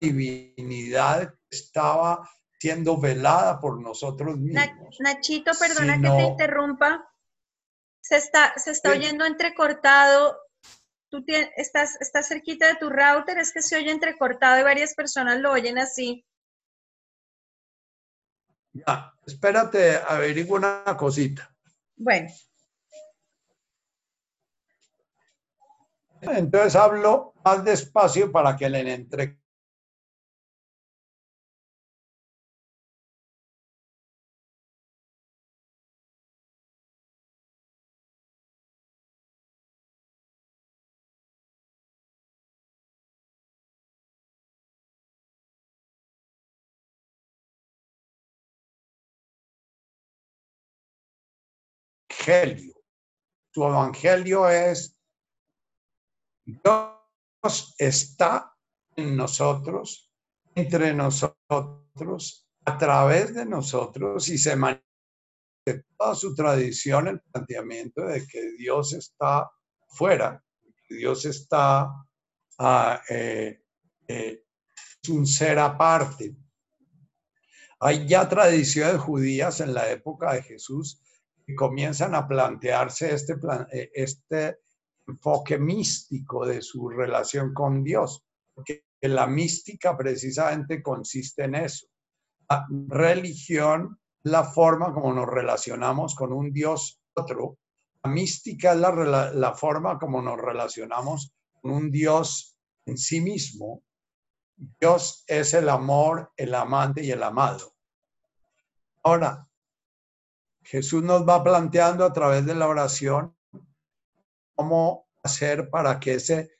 divinidad 0.00 1.34
que 1.34 1.56
estaba 1.56 2.26
siendo 2.58 2.98
velada 2.98 3.60
por 3.60 3.80
nosotros 3.80 4.38
mismos. 4.38 4.96
Nachito, 5.00 5.52
perdona 5.58 6.00
que 6.00 6.08
te 6.08 6.22
interrumpa. 6.22 7.08
Se 8.00 8.16
está, 8.16 8.54
se 8.56 8.70
está 8.70 8.90
oyendo 8.90 9.24
entrecortado. 9.24 10.38
Tú 11.08 11.24
estás, 11.56 12.00
estás 12.00 12.28
cerquita 12.28 12.66
de 12.68 12.76
tu 12.76 12.88
router, 12.88 13.38
es 13.38 13.52
que 13.52 13.62
se 13.62 13.76
oye 13.76 13.90
entrecortado 13.90 14.60
y 14.60 14.64
varias 14.64 14.94
personas 14.94 15.38
lo 15.38 15.52
oyen 15.52 15.78
así. 15.78 16.24
Ya, 18.72 19.12
espérate, 19.26 19.96
averiguo 19.96 20.56
una 20.56 20.84
cosita. 20.98 21.54
Bueno. 21.96 22.28
Entonces 26.20 26.74
hablo 26.76 27.34
más 27.44 27.64
despacio 27.64 28.32
para 28.32 28.56
que 28.56 28.68
le 28.68 29.06
entre 52.26 52.72
Su 53.52 53.64
evangelio 53.64 54.48
es 54.48 54.96
Dios 56.44 57.74
está 57.78 58.52
en 58.96 59.16
nosotros, 59.16 60.12
entre 60.54 60.92
nosotros, 60.92 62.48
a 62.64 62.78
través 62.78 63.34
de 63.34 63.46
nosotros 63.46 64.28
y 64.28 64.38
se 64.38 64.56
manifiesta 64.56 64.86
toda 65.96 66.14
su 66.14 66.34
tradición 66.34 67.08
el 67.08 67.20
planteamiento 67.20 68.06
de 68.06 68.26
que 68.26 68.52
Dios 68.52 68.92
está 68.92 69.50
fuera, 69.88 70.42
Dios 70.88 71.24
está, 71.24 71.90
es 74.06 74.38
un 75.08 75.26
ser 75.26 75.58
aparte. 75.58 76.36
Hay 77.80 78.06
ya 78.06 78.28
tradiciones 78.28 79.00
judías 79.00 79.60
en 79.60 79.74
la 79.74 79.90
época 79.90 80.32
de 80.34 80.42
Jesús 80.42 81.02
comienzan 81.54 82.14
a 82.14 82.26
plantearse 82.26 83.14
este, 83.14 83.34
eh, 83.72 83.90
este 83.94 84.58
enfoque 85.06 85.58
místico 85.58 86.44
de 86.44 86.60
su 86.60 86.88
relación 86.88 87.54
con 87.54 87.84
Dios, 87.84 88.24
porque 88.52 88.84
la 89.02 89.26
mística 89.26 89.96
precisamente 89.96 90.82
consiste 90.82 91.44
en 91.44 91.54
eso. 91.54 91.86
La 92.48 92.66
religión, 92.88 94.00
la 94.24 94.44
forma 94.44 94.92
como 94.92 95.12
nos 95.12 95.28
relacionamos 95.28 96.14
con 96.14 96.32
un 96.32 96.52
Dios 96.52 97.00
otro. 97.14 97.58
La 98.02 98.10
mística 98.10 98.72
es 98.72 98.78
la, 98.78 99.32
la 99.32 99.54
forma 99.54 99.98
como 99.98 100.20
nos 100.22 100.38
relacionamos 100.38 101.32
con 101.60 101.70
un 101.70 101.90
Dios 101.90 102.56
en 102.86 102.98
sí 102.98 103.20
mismo. 103.20 103.82
Dios 104.80 105.24
es 105.26 105.54
el 105.54 105.68
amor, 105.68 106.32
el 106.36 106.54
amante 106.54 107.04
y 107.04 107.10
el 107.10 107.22
amado. 107.22 107.74
Ahora, 109.02 109.46
Jesús 110.66 111.00
nos 111.00 111.26
va 111.26 111.44
planteando 111.44 112.04
a 112.04 112.12
través 112.12 112.44
de 112.44 112.54
la 112.54 112.66
oración 112.66 113.36
cómo 114.56 115.08
hacer 115.22 115.70
para 115.70 116.00
que 116.00 116.14
ese 116.14 116.58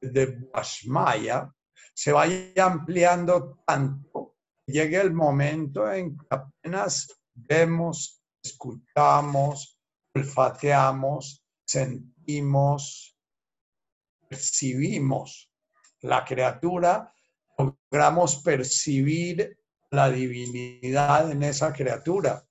de 0.00 0.26
Bashmaya 0.52 1.54
se 1.94 2.10
vaya 2.10 2.64
ampliando 2.64 3.62
tanto, 3.64 4.36
llegue 4.66 5.00
el 5.00 5.12
momento 5.12 5.90
en 5.90 6.18
que 6.18 6.26
apenas 6.30 7.08
vemos, 7.32 8.20
escuchamos, 8.42 9.80
olfateamos, 10.12 11.44
sentimos, 11.64 13.16
percibimos 14.28 15.48
la 16.00 16.24
criatura, 16.24 17.14
logramos 17.56 18.42
percibir 18.42 19.58
la 19.90 20.10
divinidad 20.10 21.30
en 21.30 21.42
esa 21.42 21.72
criatura. 21.72 22.44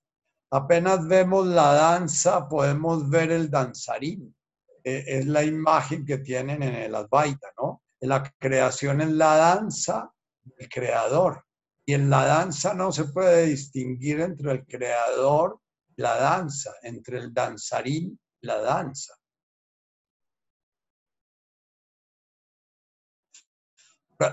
Apenas 0.51 1.07
vemos 1.07 1.47
la 1.47 1.73
danza, 1.73 2.47
podemos 2.47 3.09
ver 3.09 3.31
el 3.31 3.49
danzarín. 3.49 4.35
E, 4.83 5.03
es 5.19 5.25
la 5.25 5.43
imagen 5.43 6.05
que 6.05 6.19
tienen 6.19 6.63
en 6.63 6.75
el 6.75 6.95
Advaita, 6.95 7.51
¿no? 7.57 7.83
La 8.01 8.23
creación 8.37 9.01
es 9.01 9.09
la 9.09 9.35
danza 9.35 10.11
del 10.43 10.69
creador. 10.69 11.43
Y 11.85 11.93
en 11.93 12.09
la 12.09 12.25
danza 12.25 12.73
no 12.73 12.91
se 12.91 13.05
puede 13.05 13.47
distinguir 13.47 14.21
entre 14.21 14.51
el 14.51 14.65
creador 14.65 15.59
y 15.95 16.01
la 16.01 16.15
danza, 16.15 16.75
entre 16.83 17.19
el 17.19 17.33
danzarín 17.33 18.19
y 18.41 18.47
la 18.47 18.59
danza. 18.59 19.13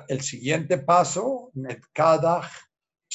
El 0.06 0.20
siguiente 0.20 0.78
paso, 0.78 1.50
Netkadach 1.54 2.71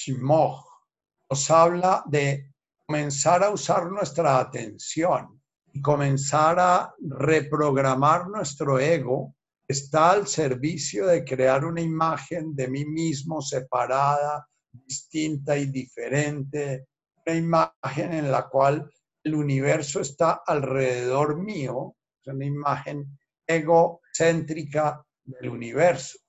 nos 0.10 1.52
habla 1.52 2.04
de 2.08 2.54
comenzar 2.86 3.44
a 3.44 3.50
usar 3.50 3.92
nuestra 3.92 4.40
atención 4.40 5.42
y 5.74 5.82
comenzar 5.82 6.60
a 6.60 6.94
reprogramar 7.00 8.28
nuestro 8.30 8.80
ego 8.80 9.36
está 9.68 10.12
al 10.12 10.28
servicio 10.28 11.08
de 11.08 11.26
crear 11.26 11.66
una 11.66 11.82
imagen 11.82 12.56
de 12.56 12.70
mí 12.70 12.86
mismo 12.86 13.42
separada, 13.42 14.48
distinta 14.72 15.58
y 15.58 15.66
diferente, 15.66 16.88
una 17.26 17.36
imagen 17.36 18.14
en 18.14 18.32
la 18.32 18.48
cual 18.48 18.90
el 19.24 19.36
universo 19.36 20.00
está 20.00 20.42
alrededor 20.46 21.38
mío, 21.38 21.96
es 22.22 22.34
una 22.34 22.46
imagen 22.46 23.18
egocéntrica 23.46 25.04
del 25.26 25.50
universo. 25.50 26.20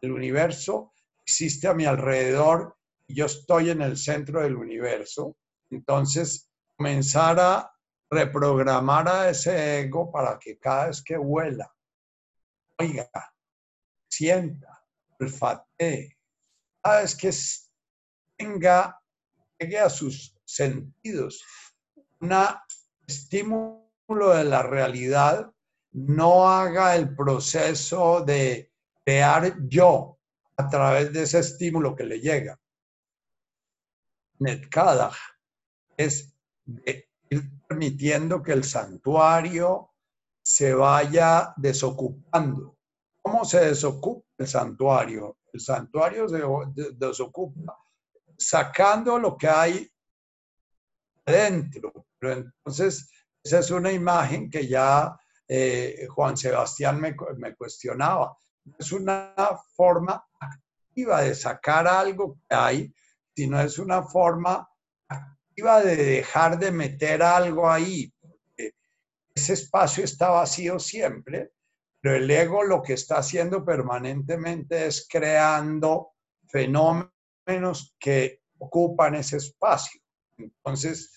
El 0.00 0.10
universo 0.10 0.91
existe 1.32 1.66
a 1.66 1.72
mi 1.72 1.86
alrededor 1.86 2.76
yo 3.08 3.26
estoy 3.26 3.70
en 3.70 3.82
el 3.82 3.96
centro 3.96 4.42
del 4.42 4.56
universo. 4.56 5.36
Entonces, 5.70 6.50
comenzar 6.76 7.38
a 7.40 7.72
reprogramar 8.10 9.08
a 9.08 9.30
ese 9.30 9.80
ego 9.80 10.10
para 10.10 10.38
que 10.38 10.58
cada 10.58 10.88
vez 10.88 11.02
que 11.02 11.16
vuela, 11.16 11.72
oiga, 12.78 13.08
sienta, 14.08 14.84
olfatee, 15.18 16.18
cada 16.82 17.00
vez 17.00 17.14
que 17.14 17.30
tenga, 18.36 19.00
llegue 19.58 19.78
a 19.78 19.88
sus 19.88 20.34
sentidos, 20.44 21.42
un 22.20 22.32
estímulo 23.06 24.30
de 24.34 24.44
la 24.44 24.62
realidad, 24.62 25.50
no 25.92 26.48
haga 26.48 26.96
el 26.96 27.14
proceso 27.14 28.22
de 28.22 28.70
crear 29.04 29.54
yo, 29.68 30.18
a 30.62 30.68
través 30.68 31.12
de 31.12 31.22
ese 31.22 31.40
estímulo 31.40 31.94
que 31.94 32.04
le 32.04 32.20
llega. 32.20 32.58
Netkadach 34.38 35.16
es 35.96 36.34
ir 37.30 37.50
permitiendo 37.66 38.42
que 38.42 38.52
el 38.52 38.64
santuario 38.64 39.90
se 40.42 40.74
vaya 40.74 41.54
desocupando. 41.56 42.76
¿Cómo 43.22 43.44
se 43.44 43.60
desocupa 43.60 44.26
el 44.38 44.48
santuario? 44.48 45.38
El 45.52 45.60
santuario 45.60 46.28
se 46.28 46.42
desocupa 46.94 47.78
sacando 48.36 49.18
lo 49.18 49.36
que 49.36 49.48
hay 49.48 49.92
dentro. 51.24 52.06
Pero 52.18 52.32
entonces, 52.34 53.08
esa 53.42 53.60
es 53.60 53.70
una 53.70 53.92
imagen 53.92 54.50
que 54.50 54.66
ya 54.66 55.16
eh, 55.46 56.06
Juan 56.08 56.36
Sebastián 56.36 57.00
me, 57.00 57.14
me 57.36 57.54
cuestionaba. 57.54 58.36
Es 58.78 58.92
una 58.92 59.34
forma 59.74 60.24
de 60.94 61.34
sacar 61.34 61.86
algo 61.86 62.38
que 62.48 62.54
hay, 62.54 62.94
sino 63.34 63.60
es 63.60 63.78
una 63.78 64.02
forma 64.02 64.68
activa 65.08 65.82
de 65.82 65.96
dejar 65.96 66.58
de 66.58 66.70
meter 66.70 67.22
algo 67.22 67.70
ahí. 67.70 68.12
Ese 69.34 69.54
espacio 69.54 70.04
está 70.04 70.28
vacío 70.28 70.78
siempre, 70.78 71.52
pero 72.00 72.16
el 72.16 72.30
ego 72.30 72.62
lo 72.62 72.82
que 72.82 72.94
está 72.94 73.18
haciendo 73.18 73.64
permanentemente 73.64 74.86
es 74.86 75.06
creando 75.08 76.12
fenómenos 76.48 77.96
que 77.98 78.42
ocupan 78.58 79.14
ese 79.14 79.38
espacio. 79.38 80.00
Entonces, 80.36 81.10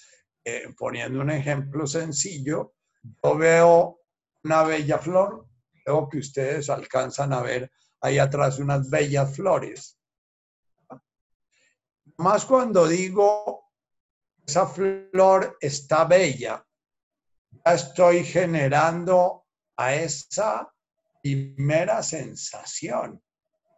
eh, 0.43 0.73
poniendo 0.77 1.19
un 1.21 1.31
ejemplo 1.31 1.85
sencillo, 1.85 2.75
yo 3.23 3.37
veo 3.37 3.99
una 4.43 4.63
bella 4.63 4.99
flor, 4.99 5.47
veo 5.85 6.07
que 6.07 6.19
ustedes 6.19 6.69
alcanzan 6.69 7.33
a 7.33 7.41
ver 7.41 7.71
ahí 8.05 8.19
atrás 8.19 8.59
unas 8.59 8.89
bellas 8.89 9.35
flores. 9.35 9.99
Más 12.17 12.45
cuando 12.45 12.87
digo 12.87 13.71
esa 14.45 14.67
flor 14.67 15.57
está 15.59 16.05
bella, 16.05 16.65
ya 17.51 17.73
estoy 17.73 18.23
generando 18.23 19.45
a 19.75 19.95
esa 19.95 20.71
primera 21.21 22.03
sensación. 22.03 23.21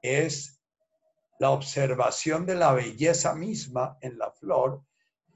Es 0.01 0.59
la 1.39 1.51
observación 1.51 2.45
de 2.45 2.55
la 2.55 2.73
belleza 2.73 3.33
misma 3.33 3.97
en 4.01 4.17
la 4.17 4.31
flor. 4.31 4.83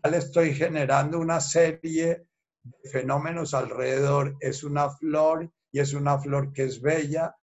Ya 0.03 0.09
le 0.09 0.17
estoy 0.17 0.53
generando 0.53 1.19
una 1.19 1.39
serie 1.39 2.27
de 2.61 2.89
fenómenos 2.89 3.53
alrededor. 3.53 4.35
Es 4.41 4.63
una 4.63 4.89
flor 4.89 5.49
y 5.71 5.79
es 5.79 5.93
una 5.93 6.19
flor 6.19 6.51
que 6.51 6.65
es 6.65 6.81
bella, 6.81 7.35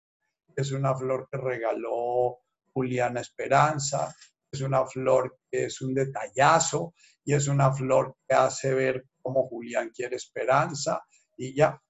es 0.57 0.73
una 0.73 0.95
flor 0.97 1.29
que 1.31 1.37
regaló 1.37 2.39
Juliana 2.73 3.21
Esperanza, 3.21 4.15
es 4.51 4.61
una 4.61 4.87
flor 4.87 5.39
que 5.51 5.67
es 5.67 5.81
un 5.83 5.95
detallazo 5.95 6.95
y 7.25 7.35
es 7.35 7.47
una 7.49 7.73
flor 7.73 8.17
que 8.27 8.35
hace 8.35 8.73
ver 8.73 9.05
cómo 9.23 9.49
Julián 9.49 9.91
quiere 9.91 10.17
esperanza 10.17 11.03
y 11.37 11.55
ya. 11.55 11.81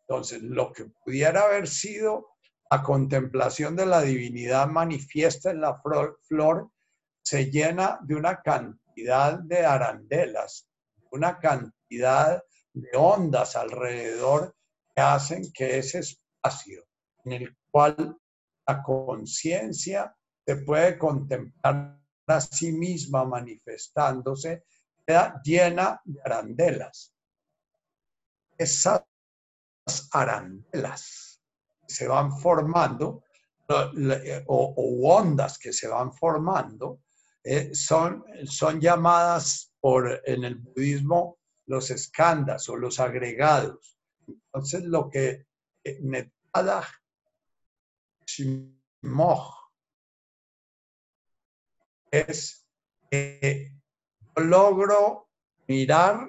Entonces, 0.00 0.42
lo 0.42 0.72
que 0.72 0.86
pudiera 1.04 1.42
haber 1.42 1.68
sido 1.68 2.28
la 2.70 2.82
contemplación 2.82 3.76
de 3.76 3.86
la 3.86 4.00
divinidad 4.02 4.66
manifiesta 4.66 5.50
en 5.50 5.60
la 5.60 5.80
flor, 5.80 6.70
se 7.22 7.50
llena 7.50 7.98
de 8.02 8.14
una 8.14 8.40
cantidad 8.40 9.38
de 9.38 9.64
arandelas, 9.64 10.66
una 11.10 11.38
cantidad 11.38 12.42
de 12.72 12.88
ondas 12.96 13.54
alrededor 13.56 14.54
que 14.94 15.02
hacen 15.02 15.52
que 15.52 15.78
ese 15.78 15.98
espacio 15.98 16.84
en 17.24 17.32
el 17.32 17.57
cual 17.70 18.16
la 18.66 18.82
conciencia 18.82 20.14
se 20.46 20.56
puede 20.56 20.98
contemplar 20.98 21.98
a 22.26 22.40
sí 22.40 22.72
misma 22.72 23.24
manifestándose, 23.24 24.64
llena 25.42 26.00
de 26.04 26.20
arandelas. 26.24 27.14
Esas 28.56 29.02
arandelas 30.12 31.40
se 31.86 32.06
van 32.06 32.38
formando 32.38 33.22
o, 34.46 35.14
ondas 35.14 35.58
que 35.58 35.72
se 35.72 35.88
van 35.88 36.12
formando 36.12 37.00
eh, 37.44 37.74
son, 37.74 38.24
son 38.46 38.80
llamadas 38.80 39.72
por, 39.80 40.22
en 40.24 40.44
el 40.44 40.56
budismo 40.56 41.38
los 41.66 41.90
escandas 41.90 42.68
o 42.68 42.76
los 42.76 42.98
agregados. 42.98 43.98
Entonces, 44.26 44.84
lo 44.84 45.08
que 45.08 45.46
eh, 45.84 45.98
Netada 46.02 46.86
Es 52.10 52.66
que 53.10 53.72
yo 54.36 54.42
logro 54.42 55.28
mirar 55.66 56.28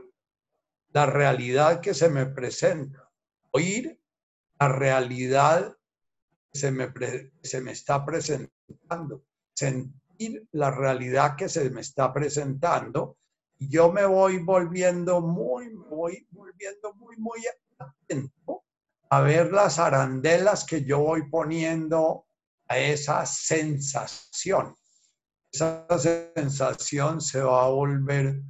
la 0.91 1.05
realidad 1.05 1.81
que 1.81 1.93
se 1.93 2.09
me 2.09 2.25
presenta, 2.25 3.09
oír 3.51 3.99
la 4.59 4.67
realidad 4.67 5.77
que 6.51 6.59
se 6.59 6.71
me, 6.71 6.91
se 7.43 7.61
me 7.61 7.71
está 7.71 8.05
presentando, 8.05 9.23
sentir 9.53 10.47
la 10.51 10.71
realidad 10.71 11.35
que 11.35 11.47
se 11.47 11.69
me 11.69 11.81
está 11.81 12.13
presentando 12.13 13.19
yo 13.59 13.91
me 13.91 14.05
voy 14.05 14.37
volviendo 14.39 15.21
muy, 15.21 15.69
muy, 15.69 16.25
volviendo 16.31 16.93
muy, 16.93 17.17
muy 17.17 17.41
atento 17.77 18.63
a 19.09 19.21
ver 19.21 19.51
las 19.51 19.79
arandelas 19.79 20.65
que 20.65 20.83
yo 20.83 20.99
voy 20.99 21.29
poniendo 21.29 22.25
a 22.67 22.77
esa 22.77 23.25
sensación 23.25 24.75
esa 25.51 25.87
sensación 26.35 27.21
se 27.21 27.41
va 27.41 27.65
a 27.65 27.69
volver 27.69 28.41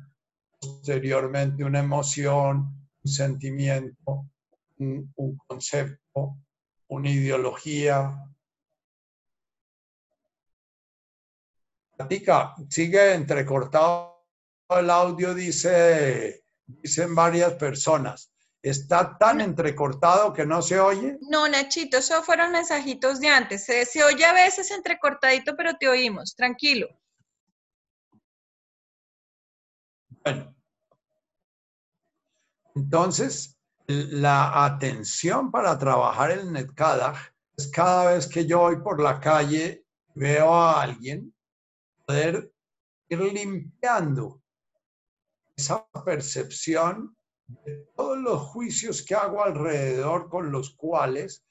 posteriormente 0.60 1.64
una 1.64 1.80
emoción, 1.80 2.90
un 3.04 3.12
sentimiento, 3.12 4.30
un, 4.78 5.14
concepto, 5.48 6.38
una 6.90 7.10
ideología. 7.10 8.26
Platica, 11.96 12.56
sigue 12.70 13.14
entrecortado 13.14 14.26
el 14.70 14.90
audio, 14.90 15.34
dice, 15.34 16.44
dicen 16.66 17.16
varias 17.16 17.54
personas. 17.54 18.32
¿Está 18.62 19.18
tan 19.18 19.40
entrecortado 19.40 20.34
que 20.34 20.46
no 20.46 20.62
se 20.62 20.80
oye? 20.80 21.18
No, 21.22 21.48
Nachito, 21.48 21.98
eso 21.98 22.22
fueron 22.24 22.52
mensajitos 22.52 23.22
de 23.22 23.30
antes. 23.30 23.66
Se, 23.66 24.04
oye 24.04 24.26
a 24.26 24.34
veces 24.34 24.70
entrecortadito, 24.72 25.56
pero 25.56 25.76
te 25.78 25.88
oímos. 25.88 26.36
Tranquilo. 26.36 26.88
Bueno. 30.24 30.54
Entonces, 32.76 33.58
la 33.88 34.66
atención 34.66 35.52
para 35.52 35.78
trabajar 35.80 36.32
el 36.32 36.52
Netcadach 36.52 37.34
es 37.56 37.72
cada 37.72 38.14
vez 38.14 38.28
que 38.28 38.46
yo 38.46 38.60
voy 38.60 38.82
por 38.82 39.02
la 39.02 39.20
calle, 39.20 39.86
veo 40.16 40.54
a 40.54 40.82
alguien, 40.82 41.34
poder 42.06 42.52
ir 43.08 43.20
limpiando 43.20 44.42
esa 45.56 45.86
percepción 46.06 47.18
de 47.50 47.88
todos 47.96 48.18
los 48.18 48.42
juicios 48.42 49.04
que 49.04 49.16
hago 49.16 49.44
alrededor 49.44 50.30
con 50.30 50.52
los 50.52 50.76
cuales 50.76 51.44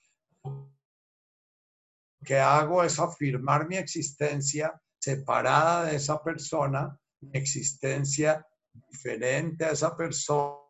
que 2.24 2.38
hago 2.38 2.84
es 2.84 2.98
afirmar 2.98 3.68
mi 3.68 3.76
existencia 3.76 4.80
separada 5.00 5.84
de 5.86 5.96
esa 5.96 6.22
persona, 6.22 6.98
mi 7.20 7.38
existencia 7.38 8.46
diferente 8.72 9.64
a 9.64 9.70
esa 9.70 9.96
persona, 9.96 10.60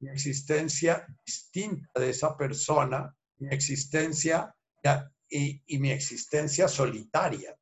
mi 0.00 0.10
existencia 0.10 1.06
distinta 1.24 2.00
de 2.00 2.10
esa 2.10 2.36
persona, 2.36 3.14
mi 3.38 3.48
existencia 3.48 4.54
y, 5.28 5.62
y 5.66 5.78
mi 5.78 5.90
existencia 5.90 6.68
solitaria 6.68 7.56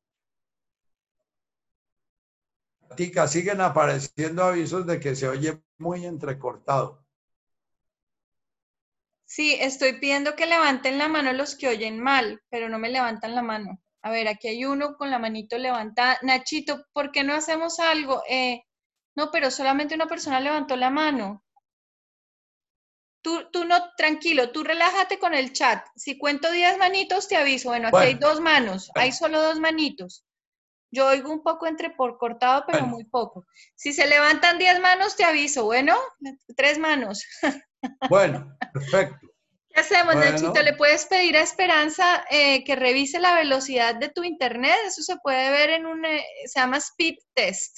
siguen 3.29 3.61
apareciendo 3.61 4.45
avisos 4.45 4.87
de 4.87 5.01
que 5.01 5.15
se 5.15 5.29
oye 5.29 5.63
muy 5.79 6.05
entrecortado. 6.05 7.05
Sí, 9.25 9.57
estoy 9.59 9.95
pidiendo 9.95 10.37
que 10.37 10.47
levanten 10.47 10.99
la 10.99 11.09
mano 11.09 11.33
los 11.33 11.57
que 11.57 11.69
oyen 11.69 11.99
mal, 11.99 12.41
pero 12.51 12.69
no 12.69 12.79
me 12.79 12.91
levantan 12.91 13.35
la 13.35 13.43
mano. 13.43 13.81
A 14.03 14.11
ver, 14.11 14.29
aquí 14.29 14.49
hay 14.49 14.65
uno 14.65 14.97
con 14.97 15.11
la 15.11 15.19
manito 15.19 15.59
levantada. 15.59 16.19
Nachito, 16.23 16.85
¿por 16.93 17.11
qué 17.11 17.25
no 17.25 17.35
hacemos 17.35 17.81
algo? 17.81 18.23
Eh, 18.29 18.63
no, 19.17 19.31
pero 19.31 19.51
solamente 19.51 19.95
una 19.95 20.07
persona 20.07 20.41
levantó 20.41 20.77
la 20.77 20.91
mano. 20.91 21.43
Tú, 23.23 23.49
tú 23.51 23.65
no, 23.65 23.93
tranquilo, 23.97 24.53
tú 24.53 24.63
relájate 24.63 25.19
con 25.19 25.33
el 25.33 25.53
chat. 25.55 25.87
Si 25.97 26.19
cuento 26.19 26.53
10 26.53 26.77
manitos, 26.77 27.27
te 27.27 27.37
aviso. 27.37 27.71
Bueno, 27.71 27.89
aquí 27.89 27.97
hay 27.97 28.15
dos 28.15 28.41
manos, 28.41 28.91
hay 28.95 29.13
solo 29.13 29.41
dos 29.41 29.59
manitos. 29.59 30.25
Yo 30.95 31.09
oigo 31.09 31.33
un 31.33 31.43
poco 31.43 31.67
entre 31.67 31.91
por 31.91 32.17
cortado, 32.19 32.65
pero 32.67 32.87
muy 32.87 33.05
poco. 33.05 33.47
Si 33.75 33.93
se 33.93 34.07
levantan 34.07 34.59
10 34.59 34.81
manos, 34.81 35.17
te 35.17 35.25
aviso. 35.25 35.65
Bueno, 35.65 35.97
tres 36.57 36.79
manos. 36.79 37.25
Bueno, 38.09 38.57
perfecto. 38.73 39.29
¿Qué 39.69 39.79
hacemos, 39.79 40.17
Nachito? 40.17 40.63
¿Le 40.63 40.73
puedes 40.73 41.05
pedir 41.05 41.37
a 41.37 41.43
Esperanza 41.43 42.25
eh, 42.31 42.65
que 42.65 42.77
revise 42.77 43.21
la 43.21 43.35
velocidad 43.35 43.95
de 43.97 44.09
tu 44.09 44.25
internet? 44.25 44.75
Eso 44.87 45.03
se 45.03 45.19
puede 45.19 45.51
ver 45.51 45.69
en 45.69 45.85
un, 45.85 46.03
eh, 46.07 46.25
se 46.47 46.61
llama 46.61 46.79
speed 46.79 47.17
test. 47.35 47.77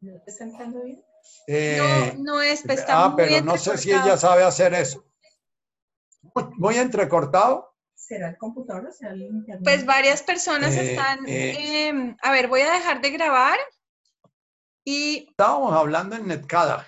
¿No 0.00 0.16
está 0.26 0.44
entrando 0.44 0.82
bien? 0.82 1.04
Eh, 1.46 2.14
no, 2.16 2.36
no 2.36 2.40
es, 2.40 2.62
pues, 2.62 2.78
está 2.78 3.04
Ah, 3.04 3.14
pero 3.14 3.44
no 3.44 3.58
sé 3.58 3.76
si 3.76 3.90
ella 3.90 4.16
sabe 4.16 4.44
hacer 4.44 4.72
eso. 4.72 5.04
Muy 6.56 6.76
entrecortado 6.76 7.75
será 8.06 8.30
el 8.30 8.36
computador 8.36 8.86
o 8.86 8.92
será 8.92 9.12
el 9.12 9.22
internet? 9.22 9.64
Pues 9.64 9.84
varias 9.84 10.22
personas 10.22 10.76
eh, 10.76 10.92
están... 10.92 11.26
Eh, 11.26 11.88
em, 11.88 12.16
a 12.22 12.30
ver, 12.30 12.48
voy 12.48 12.60
a 12.60 12.72
dejar 12.72 13.00
de 13.00 13.10
grabar 13.10 13.58
y... 14.84 15.26
Estábamos 15.30 15.72
hablando 15.72 16.16
en 16.16 16.28
Netcada. 16.28 16.86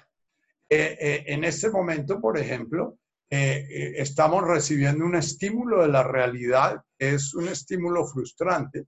Eh, 0.71 1.25
en 1.27 1.45
este 1.45 1.71
momento, 1.71 2.21
por 2.21 2.39
ejemplo, 2.39 2.99
eh, 3.31 3.67
eh, 3.69 3.93
estamos 3.97 4.43
recibiendo 4.45 5.05
un 5.05 5.17
estímulo 5.17 5.83
de 5.83 5.89
la 5.89 6.03
realidad, 6.03 6.83
es 6.99 7.35
un 7.35 7.49
estímulo 7.49 8.07
frustrante. 8.07 8.87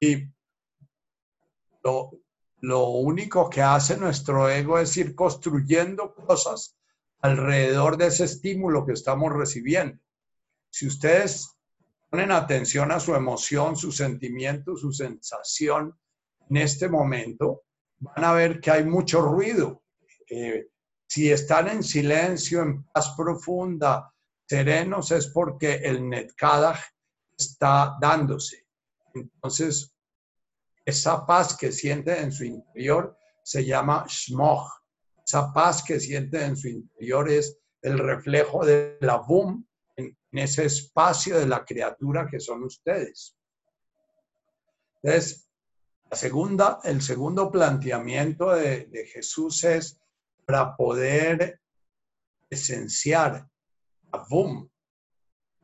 Y 0.00 0.28
lo, 1.82 2.10
lo 2.60 2.88
único 2.88 3.48
que 3.48 3.62
hace 3.62 3.96
nuestro 3.96 4.48
ego 4.48 4.78
es 4.78 4.96
ir 4.96 5.14
construyendo 5.14 6.14
cosas 6.14 6.76
alrededor 7.20 7.96
de 7.96 8.08
ese 8.08 8.24
estímulo 8.24 8.84
que 8.84 8.92
estamos 8.92 9.32
recibiendo. 9.32 9.98
Si 10.70 10.86
ustedes 10.86 11.56
ponen 12.10 12.30
atención 12.30 12.92
a 12.92 13.00
su 13.00 13.14
emoción, 13.14 13.76
su 13.76 13.92
sentimiento, 13.92 14.76
su 14.76 14.92
sensación 14.92 15.98
en 16.48 16.56
este 16.58 16.88
momento, 16.88 17.62
van 17.98 18.24
a 18.24 18.32
ver 18.32 18.60
que 18.60 18.70
hay 18.70 18.84
mucho 18.84 19.20
ruido. 19.20 19.82
Eh, 20.28 20.68
si 21.06 21.30
están 21.30 21.68
en 21.68 21.82
silencio, 21.82 22.62
en 22.62 22.84
paz 22.84 23.14
profunda, 23.16 24.12
serenos, 24.48 25.10
es 25.12 25.28
porque 25.28 25.74
el 25.74 26.08
Netkadach 26.08 26.80
está 27.36 27.96
dándose. 28.00 28.66
Entonces, 29.14 29.92
esa 30.84 31.26
paz 31.26 31.56
que 31.56 31.72
siente 31.72 32.18
en 32.18 32.30
su 32.30 32.44
interior 32.44 33.16
se 33.42 33.64
llama 33.64 34.04
Shmoch. 34.08 34.68
Esa 35.24 35.52
paz 35.52 35.82
que 35.82 35.98
siente 35.98 36.44
en 36.44 36.56
su 36.56 36.68
interior 36.68 37.28
es 37.28 37.58
el 37.82 37.98
reflejo 37.98 38.64
de 38.64 38.96
la 39.00 39.16
boom 39.16 39.66
en, 40.36 40.44
ese 40.44 40.64
espacio 40.64 41.38
de 41.38 41.46
la 41.46 41.64
criatura 41.64 42.26
que 42.30 42.40
son 42.40 42.62
ustedes. 42.64 43.36
Entonces, 45.02 45.48
la 46.10 46.16
segunda, 46.16 46.80
el 46.84 47.02
segundo 47.02 47.50
planteamiento 47.50 48.52
de, 48.52 49.08
Jesús 49.12 49.64
es 49.64 50.00
para 50.44 50.76
poder 50.76 51.60
esenciar 52.50 53.48
a 54.12 54.24
boom 54.28 54.70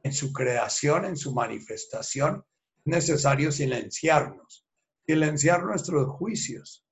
en 0.03 0.13
su 0.13 0.33
creación, 0.33 1.05
en 1.05 1.17
su 1.17 1.33
manifestación, 1.33 2.45
es 2.85 2.87
necesario 2.87 3.53
silenciarnos, 3.53 4.67
silenciar 5.07 5.63
nuestros 5.63 6.09
juicios, 6.09 6.85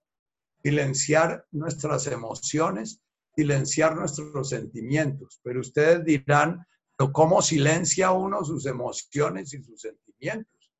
silenciar 0.63 1.45
nuestras 1.51 2.07
emociones, 2.07 3.03
silenciar 3.35 3.97
nuestros 3.97 4.49
sentimientos. 4.49 5.41
Pero 5.43 5.61
ustedes 5.61 6.05
dirán, 6.05 6.65
¿cómo 7.13 7.41
silencia 7.41 8.11
uno 8.11 8.45
sus 8.45 8.67
emociones 8.67 9.55
y 9.55 9.63
sus 9.63 9.81
sentimientos? 9.81 10.73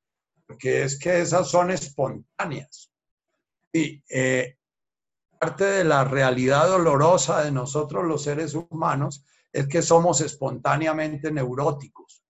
Porque 0.45 0.83
es 0.83 0.99
que 0.99 1.21
esas 1.21 1.49
son 1.49 1.71
espontáneas. 1.71 2.91
Y 3.73 4.03
eh, 4.09 4.57
parte 5.39 5.63
de 5.63 5.83
la 5.83 6.03
realidad 6.03 6.67
dolorosa 6.67 7.43
de 7.43 7.51
nosotros 7.51 8.05
los 8.05 8.23
seres 8.23 8.53
humanos 8.53 9.25
es 9.51 9.67
que 9.67 9.81
somos 9.81 10.21
espontáneamente 10.21 11.31
neuróticos. 11.31 12.23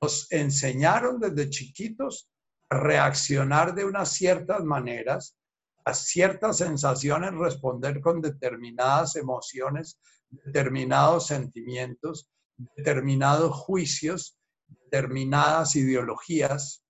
Nos 0.00 0.30
enseñaron 0.30 1.18
desde 1.18 1.48
chiquitos 1.50 2.28
a 2.68 2.78
reaccionar 2.78 3.74
de 3.74 3.84
unas 3.84 4.10
ciertas 4.10 4.62
maneras 4.64 5.36
a 5.84 5.92
ciertas 5.92 6.58
sensaciones, 6.58 7.34
responder 7.34 8.00
con 8.00 8.20
determinadas 8.20 9.16
emociones, 9.16 9.98
determinados 10.30 11.26
sentimientos, 11.26 12.30
determinados 12.56 13.52
juicios, 13.54 14.38
determinadas 14.66 15.76
ideologías. 15.76 16.84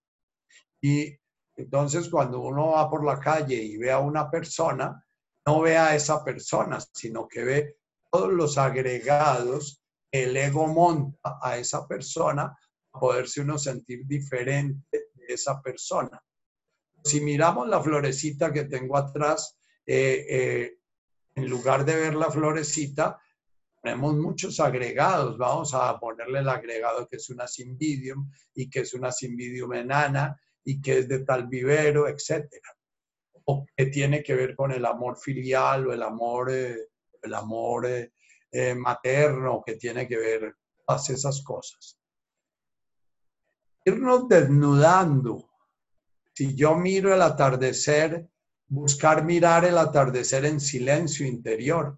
Y 0.80 1.16
entonces 1.56 2.08
cuando 2.08 2.40
uno 2.40 2.72
va 2.72 2.90
por 2.90 3.04
la 3.04 3.18
calle 3.18 3.56
y 3.56 3.76
ve 3.76 3.90
a 3.90 3.98
una 3.98 4.30
persona, 4.30 5.04
no 5.46 5.60
ve 5.60 5.76
a 5.76 5.94
esa 5.94 6.24
persona, 6.24 6.78
sino 6.92 7.28
que 7.28 7.44
ve 7.44 7.76
todos 8.10 8.32
los 8.32 8.58
agregados 8.58 9.82
que 10.10 10.24
el 10.24 10.36
ego 10.36 10.66
monta 10.66 11.38
a 11.42 11.56
esa 11.56 11.86
persona, 11.86 12.56
a 12.92 13.00
poderse 13.00 13.40
uno 13.40 13.58
sentir 13.58 14.06
diferente 14.06 15.08
de 15.14 15.34
esa 15.34 15.60
persona 15.60 16.22
si 17.04 17.20
miramos 17.20 17.68
la 17.68 17.82
florecita 17.82 18.52
que 18.52 18.64
tengo 18.64 18.96
atrás, 18.96 19.58
eh, 19.86 20.26
eh, 20.28 20.78
en 21.34 21.48
lugar 21.48 21.84
de 21.84 21.96
ver 21.96 22.14
la 22.14 22.30
florecita, 22.30 23.20
tenemos 23.84 24.14
muchos 24.16 24.58
agregados. 24.60 25.36
Vamos 25.36 25.74
a 25.74 25.98
ponerle 26.00 26.40
el 26.40 26.48
agregado 26.48 27.06
que 27.06 27.16
es 27.16 27.28
una 27.30 27.46
simbidium 27.46 28.30
y 28.54 28.68
que 28.70 28.80
es 28.80 28.94
una 28.94 29.12
simbidium 29.12 29.74
enana 29.74 30.40
y 30.64 30.80
que 30.80 30.98
es 30.98 31.08
de 31.08 31.20
tal 31.20 31.46
vivero, 31.46 32.08
etc. 32.08 32.48
O 33.44 33.66
que 33.76 33.86
tiene 33.86 34.22
que 34.22 34.34
ver 34.34 34.56
con 34.56 34.72
el 34.72 34.86
amor 34.86 35.18
filial 35.18 35.86
o 35.86 35.92
el 35.92 36.02
amor, 36.02 36.50
eh, 36.50 36.88
el 37.22 37.34
amor 37.34 37.86
materno, 38.76 39.62
que 39.66 39.74
tiene 39.74 40.06
que 40.06 40.16
ver 40.16 40.54
todas 40.86 41.10
esas 41.10 41.42
cosas. 41.42 41.98
Irnos 43.84 44.28
desnudando 44.28 45.50
si 46.34 46.56
yo 46.56 46.74
miro 46.74 47.14
el 47.14 47.22
atardecer, 47.22 48.28
buscar 48.66 49.24
mirar 49.24 49.64
el 49.64 49.78
atardecer 49.78 50.44
en 50.44 50.58
silencio 50.58 51.26
interior. 51.26 51.96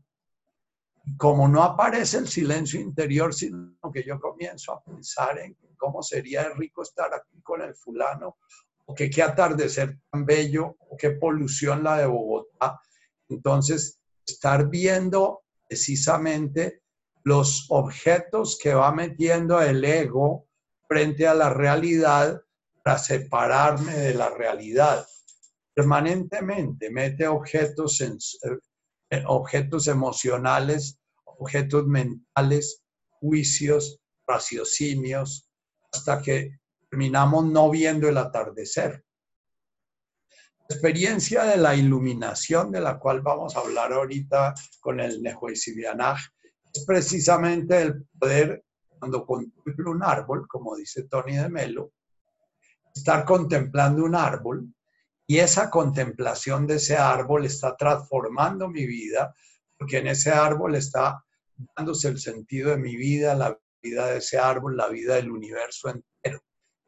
Como 1.17 1.49
no 1.49 1.63
aparece 1.63 2.19
el 2.19 2.29
silencio 2.29 2.81
interior, 2.81 3.33
sino 3.33 3.93
que 3.93 4.03
yo 4.03 4.19
comienzo 4.21 4.73
a 4.73 4.83
pensar 4.83 5.39
en 5.39 5.57
cómo 5.77 6.03
sería 6.03 6.49
rico 6.51 6.83
estar 6.83 7.13
aquí 7.15 7.41
con 7.43 7.63
el 7.63 7.75
fulano, 7.75 8.39
o 8.87 8.95
que 8.95 9.11
qué 9.11 9.23
atardecer 9.23 9.99
tan 10.11 10.25
bello, 10.25 10.77
o 10.79 10.97
qué 10.97 11.11
polución 11.11 11.83
la 11.85 11.99
de 11.99 12.07
Bogotá. 12.07 12.81
Entonces, 13.29 14.01
estar 14.27 14.69
viendo 14.69 15.43
precisamente 15.69 16.83
los 17.25 17.67
objetos 17.71 18.59
que 18.61 18.75
va 18.75 18.93
metiendo 18.93 19.61
el 19.61 19.85
ego 19.85 20.47
frente 20.89 21.27
a 21.27 21.35
la 21.35 21.51
realidad 21.51 22.41
para 22.85 22.99
separarme 22.99 23.93
de 23.95 24.15
la 24.15 24.31
realidad. 24.31 25.05
Permanentemente 25.75 26.89
mete 26.91 27.27
objetos, 27.27 28.01
eh, 28.01 28.11
objetos 29.27 29.89
emocionales, 29.89 30.99
objetos 31.25 31.87
mentales, 31.87 32.83
juicios, 33.09 34.01
raciocinios, 34.27 35.49
hasta 35.93 36.21
que 36.21 36.59
terminamos 36.91 37.47
no 37.47 37.71
viendo 37.71 38.09
el 38.09 38.19
atardecer. 38.19 39.05
La 40.69 40.75
experiencia 40.75 41.45
de 41.45 41.57
la 41.57 41.77
iluminación, 41.77 42.73
de 42.73 42.81
la 42.81 42.99
cual 42.99 43.21
vamos 43.21 43.57
a 43.57 43.61
hablar 43.61 43.93
ahorita 43.93 44.55
con 44.81 44.99
el 45.01 45.23
Nehuesibianaj, 45.23 46.19
es 46.73 46.85
precisamente 46.85 47.83
el 47.83 48.05
poder, 48.19 48.65
cuando 48.99 49.25
contemplo 49.25 49.91
un 49.91 50.03
árbol, 50.03 50.47
como 50.49 50.75
dice 50.77 51.05
Tony 51.05 51.37
de 51.37 51.49
Melo, 51.49 51.93
estar 52.95 53.25
contemplando 53.25 54.05
un 54.05 54.15
árbol 54.15 54.75
y 55.27 55.39
esa 55.39 55.71
contemplación 55.71 56.67
de 56.67 56.77
ese 56.77 56.97
árbol 56.97 57.45
está 57.45 57.77
transformando 57.77 58.69
mi 58.69 58.87
vida, 58.87 59.35
porque 59.77 59.99
en 59.99 60.07
ese 60.07 60.31
árbol 60.31 60.77
está 60.77 61.25
dándose 61.77 62.09
el 62.09 62.19
sentido 62.19 62.71
de 62.71 62.77
mi 62.77 62.97
vida, 62.97 63.35
la 63.35 63.59
vida 63.83 64.07
de 64.07 64.19
ese 64.19 64.39
árbol, 64.39 64.77
la 64.77 64.89
vida 64.89 65.17
del 65.17 65.31
universo 65.31 65.89
entero. 65.89 66.43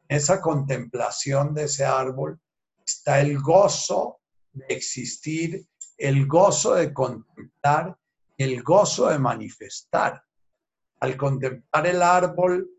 En 0.07 0.17
esa 0.17 0.39
contemplación 0.41 1.53
de 1.53 1.63
ese 1.65 1.85
árbol 1.85 2.39
está 2.85 3.19
el 3.19 3.39
gozo 3.39 4.21
de 4.53 4.65
existir, 4.69 5.67
el 5.97 6.25
gozo 6.25 6.75
de 6.75 6.93
contemplar, 6.93 7.97
el 8.37 8.63
gozo 8.63 9.09
de 9.09 9.19
manifestar. 9.19 10.23
Al 11.01 11.17
contemplar 11.17 11.87
el 11.87 12.01
árbol, 12.01 12.69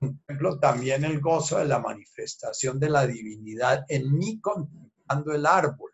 ejemplo, 0.00 0.58
también 0.60 1.04
el 1.04 1.20
gozo 1.20 1.58
de 1.58 1.66
la 1.66 1.80
manifestación 1.80 2.78
de 2.78 2.88
la 2.88 3.06
divinidad 3.06 3.84
en 3.88 4.16
mí 4.16 4.40
el 5.34 5.46
árbol. 5.46 5.92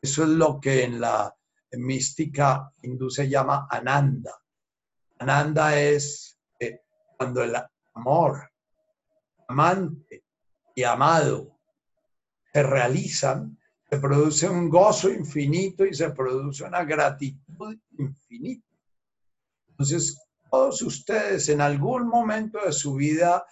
Eso 0.00 0.22
es 0.22 0.30
lo 0.30 0.60
que 0.60 0.84
en 0.84 1.00
la 1.00 1.34
mística 1.72 2.72
hindú 2.82 3.10
se 3.10 3.28
llama 3.28 3.66
ananda. 3.70 4.40
Ananda 5.18 5.78
es 5.78 6.38
eh, 6.58 6.80
cuando 7.16 7.42
el 7.42 7.54
amor, 7.94 8.50
amante 9.48 10.24
y 10.74 10.82
amado 10.82 11.58
se 12.52 12.62
realizan, 12.62 13.58
se 13.88 13.98
produce 13.98 14.48
un 14.48 14.68
gozo 14.68 15.10
infinito 15.10 15.84
y 15.84 15.94
se 15.94 16.10
produce 16.10 16.64
una 16.64 16.84
gratitud 16.84 17.76
infinita. 17.98 18.66
Entonces, 19.68 20.20
todos 20.50 20.82
ustedes 20.82 21.48
en 21.48 21.60
algún 21.60 22.08
momento 22.08 22.58
de 22.64 22.72
su 22.72 22.94
vida 22.94 23.44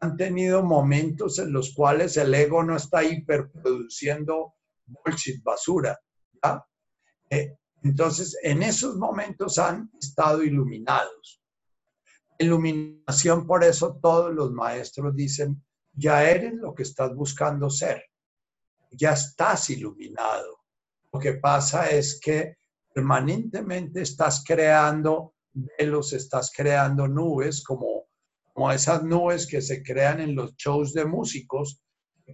han 0.00 0.16
tenido 0.16 0.62
momentos 0.62 1.38
en 1.38 1.52
los 1.52 1.74
cuales 1.74 2.16
el 2.16 2.34
ego 2.34 2.62
no 2.62 2.76
está 2.76 3.04
hiperproduciendo 3.04 4.54
bullshit, 4.86 5.42
basura. 5.42 5.98
Eh, 7.28 7.56
entonces, 7.82 8.36
en 8.42 8.62
esos 8.62 8.96
momentos 8.96 9.58
han 9.58 9.90
estado 9.98 10.42
iluminados. 10.42 11.42
Iluminación, 12.38 13.46
por 13.46 13.62
eso 13.62 13.98
todos 14.02 14.34
los 14.34 14.50
maestros 14.52 15.14
dicen, 15.14 15.62
ya 15.92 16.28
eres 16.28 16.54
lo 16.54 16.74
que 16.74 16.82
estás 16.82 17.14
buscando 17.14 17.68
ser, 17.68 18.04
ya 18.90 19.12
estás 19.12 19.70
iluminado. 19.70 20.64
Lo 21.12 21.20
que 21.20 21.34
pasa 21.34 21.90
es 21.90 22.18
que 22.20 22.56
permanentemente 22.92 24.02
estás 24.02 24.42
creando 24.46 25.34
velos, 25.52 26.12
estás 26.12 26.50
creando 26.54 27.06
nubes 27.06 27.62
como, 27.62 28.09
como 28.60 28.72
esas 28.72 29.02
nubes 29.02 29.46
que 29.46 29.62
se 29.62 29.82
crean 29.82 30.20
en 30.20 30.36
los 30.36 30.54
shows 30.54 30.92
de 30.92 31.06
músicos, 31.06 31.82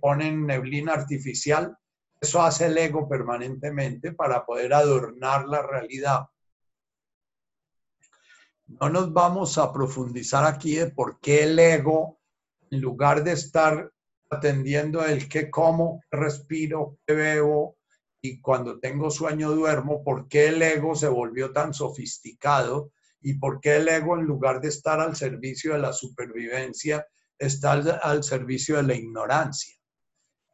ponen 0.01 0.45
neblina 0.45 0.93
artificial. 0.93 1.79
Eso 2.21 2.43
hace 2.43 2.67
el 2.67 2.77
ego 2.77 3.09
permanentemente 3.09 4.11
para 4.11 4.45
poder 4.45 4.75
adornar 4.75 5.47
la 5.47 5.63
realidad. 5.63 6.23
No 8.67 8.89
nos 8.89 9.13
vamos 9.13 9.57
a 9.57 9.73
profundizar 9.73 10.45
aquí 10.45 10.75
de 10.75 10.91
por 10.91 11.21
qué 11.21 11.45
el 11.45 11.57
ego, 11.61 12.19
en 12.73 12.81
lugar 12.81 13.23
de 13.23 13.31
estar 13.31 13.93
atendiendo 14.29 15.05
el 15.05 15.29
qué 15.29 15.49
como, 15.49 16.03
respiro, 16.11 16.99
qué 17.07 17.15
bebo 17.15 17.79
y 18.21 18.41
cuando 18.41 18.81
tengo 18.81 19.13
sueño 19.13 19.53
duermo, 19.53 20.03
por 20.03 20.27
qué 20.27 20.49
el 20.49 20.61
ego 20.61 20.97
se 20.97 21.07
volvió 21.07 21.53
tan 21.53 21.73
sofisticado 21.73 22.91
y 23.27 23.35
por 23.35 23.61
qué 23.61 23.77
el 23.77 23.89
ego, 23.89 24.17
en 24.17 24.25
lugar 24.25 24.61
de 24.61 24.69
estar 24.69 25.01
al 25.01 25.17
servicio 25.17 25.73
de 25.73 25.81
la 25.81 25.93
supervivencia, 25.93 27.07
está 27.39 27.73
al, 27.73 28.23
servicio 28.23 28.77
de 28.77 28.83
la 28.85 28.95
ignorancia. 28.95 29.75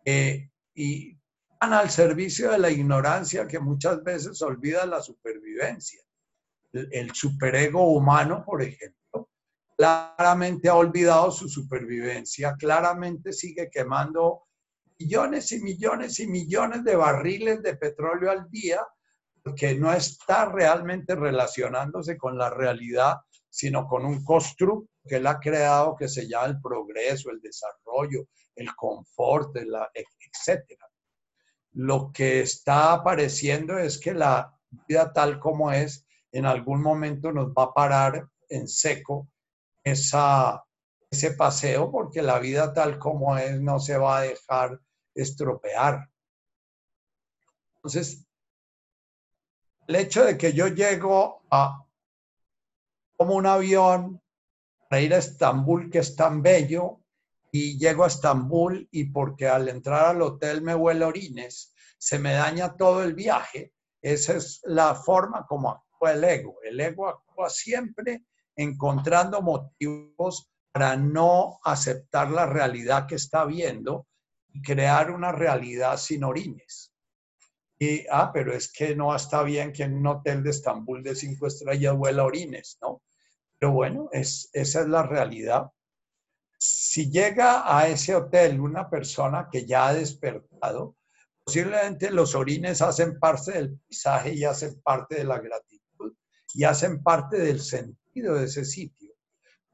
Eh, 0.05 0.49
y 0.75 1.19
están 1.53 1.75
al 1.75 1.91
servicio 1.91 2.51
de 2.51 2.59
la 2.59 2.71
ignorancia 2.71 3.47
que 3.47 3.59
muchas 3.59 4.03
veces 4.03 4.41
olvida 4.43 4.87
la 4.87 5.01
supervivencia 5.01 6.03
el 6.73 7.15
superego 7.15 7.93
humano, 7.93 8.45
por 8.45 8.63
ejemplo, 8.63 9.31
claramente 9.77 10.69
ha 10.69 10.75
olvidado 10.75 11.31
su 11.31 11.49
supervivencia, 11.49 12.55
claramente 12.59 13.33
sigue 13.33 13.69
quemando 13.71 14.45
millones 14.99 15.53
y 15.53 15.61
millones 15.61 16.21
y 16.21 16.27
millones 16.27 16.85
de 16.85 16.97
barriles 16.97 17.63
de 17.63 17.77
petróleo 17.77 18.31
al 18.31 18.49
día, 18.51 18.81
porque 19.43 19.75
no 19.75 19.93
está 19.93 20.47
realmente 20.47 21.15
relacionándose 21.15 22.17
con 22.17 22.39
la 22.39 22.51
realidad, 22.51 23.17
sino 23.49 23.87
con 23.87 24.05
un 24.05 24.25
constructo 24.25 24.89
que 25.05 25.17
él 25.17 25.27
ha 25.27 25.41
creado 25.41 25.97
que 25.97 26.09
se 26.09 26.29
llama 26.29 26.47
el 26.47 26.61
progreso, 26.61 27.31
el 27.31 27.41
desarrollo, 27.41 28.29
el 28.55 28.75
confort, 28.75 29.57
la, 29.57 29.91
etc. 29.95 30.65
Lo 31.73 32.13
que 32.13 32.41
está 32.41 32.93
apareciendo 32.93 33.79
es 33.79 33.99
que 33.99 34.15
la 34.15 34.57
vida 34.89 35.13
tal 35.13 35.41
como 35.41 35.73
es 35.73 36.07
en 36.31 36.47
algún 36.47 36.81
momento 36.81 37.33
nos 37.33 37.49
va 37.49 37.65
a 37.65 37.75
parar 37.75 38.29
en 38.49 38.69
seco 38.69 39.29
ese 39.83 41.33
paseo 41.37 41.91
porque 41.91 42.23
la 42.23 42.39
vida 42.39 42.73
tal 42.73 42.99
como 42.99 43.37
es 43.37 43.61
no 43.61 43.81
se 43.81 43.97
va 43.97 44.19
a 44.19 44.23
dejar 44.23 44.81
estropear. 45.15 46.09
Entonces, 47.77 48.27
el 49.87 49.97
hecho 49.97 50.25
de 50.25 50.39
que 50.39 50.53
yo 50.53 50.69
llego 50.69 51.43
a 51.51 51.85
como 53.17 53.35
un 53.35 53.47
avión 53.47 54.21
para 54.89 55.03
ir 55.03 55.15
a 55.15 55.19
Estambul, 55.19 55.91
que 55.91 55.99
es 55.99 56.17
tan 56.17 56.43
bello, 56.43 57.01
y 57.53 57.79
llego 57.79 58.05
a 58.05 58.09
Estambul 58.09 58.89
y 58.91 59.05
porque 59.05 59.47
al 59.49 59.69
entrar 59.69 60.07
al 60.07 60.23
hotel 60.23 60.63
me 60.63 60.75
huele 60.75 61.05
orines, 61.05 61.75
se 61.99 62.19
me 62.19 62.33
daña 62.33 62.77
todo 62.77 63.03
el 63.03 63.15
viaje. 63.15 63.73
Esa 64.01 64.37
es 64.37 64.61
la 64.65 64.95
forma 64.95 65.47
como 65.47 65.85
el 66.01 66.25
ego. 66.25 66.59
El 66.63 66.81
ego 66.81 67.09
actúa 67.09 67.49
siempre 67.49 68.25
encontrando 68.57 69.41
motivos 69.41 70.51
para 70.73 70.97
no 70.97 71.61
aceptar 71.63 72.31
la 72.31 72.47
realidad 72.47 73.07
que 73.07 73.15
está 73.15 73.45
viendo 73.45 74.07
y 74.49 74.63
crear 74.63 75.11
una 75.11 75.33
realidad 75.33 75.97
sin 75.97 76.25
orines. 76.25 76.92
Ah, 78.11 78.31
pero 78.33 78.53
es 78.53 78.71
que 78.71 78.95
no 78.95 79.15
está 79.15 79.43
bien 79.43 79.73
que 79.73 79.85
en 79.85 79.95
un 79.95 80.07
hotel 80.07 80.43
de 80.43 80.51
Estambul 80.51 81.03
de 81.03 81.15
cinco 81.15 81.47
estrellas 81.47 81.95
huela 81.97 82.25
orines, 82.25 82.79
¿no? 82.81 83.03
Pero 83.59 83.73
bueno, 83.73 84.09
es, 84.13 84.51
esa 84.53 84.81
es 84.83 84.89
la 84.89 85.03
realidad. 85.03 85.71
Si 86.59 87.11
llega 87.11 87.63
a 87.65 87.89
ese 87.89 88.15
hotel 88.15 88.61
una 88.61 88.89
persona 88.89 89.49
que 89.51 89.67
ya 89.67 89.89
ha 89.89 89.95
despertado, 89.95 90.97
posiblemente 91.45 92.11
los 92.11 92.35
orines 92.35 92.83
hacen 92.83 93.19
parte 93.19 93.53
del 93.53 93.79
paisaje 93.79 94.35
y 94.35 94.45
hacen 94.45 94.81
parte 94.83 95.17
de 95.17 95.25
la 95.25 95.39
gratitud 95.39 96.15
y 96.55 96.65
hacen 96.65 97.03
parte 97.03 97.39
del 97.39 97.61
sentido 97.61 98.35
de 98.35 98.45
ese 98.45 98.65
sitio. 98.65 99.13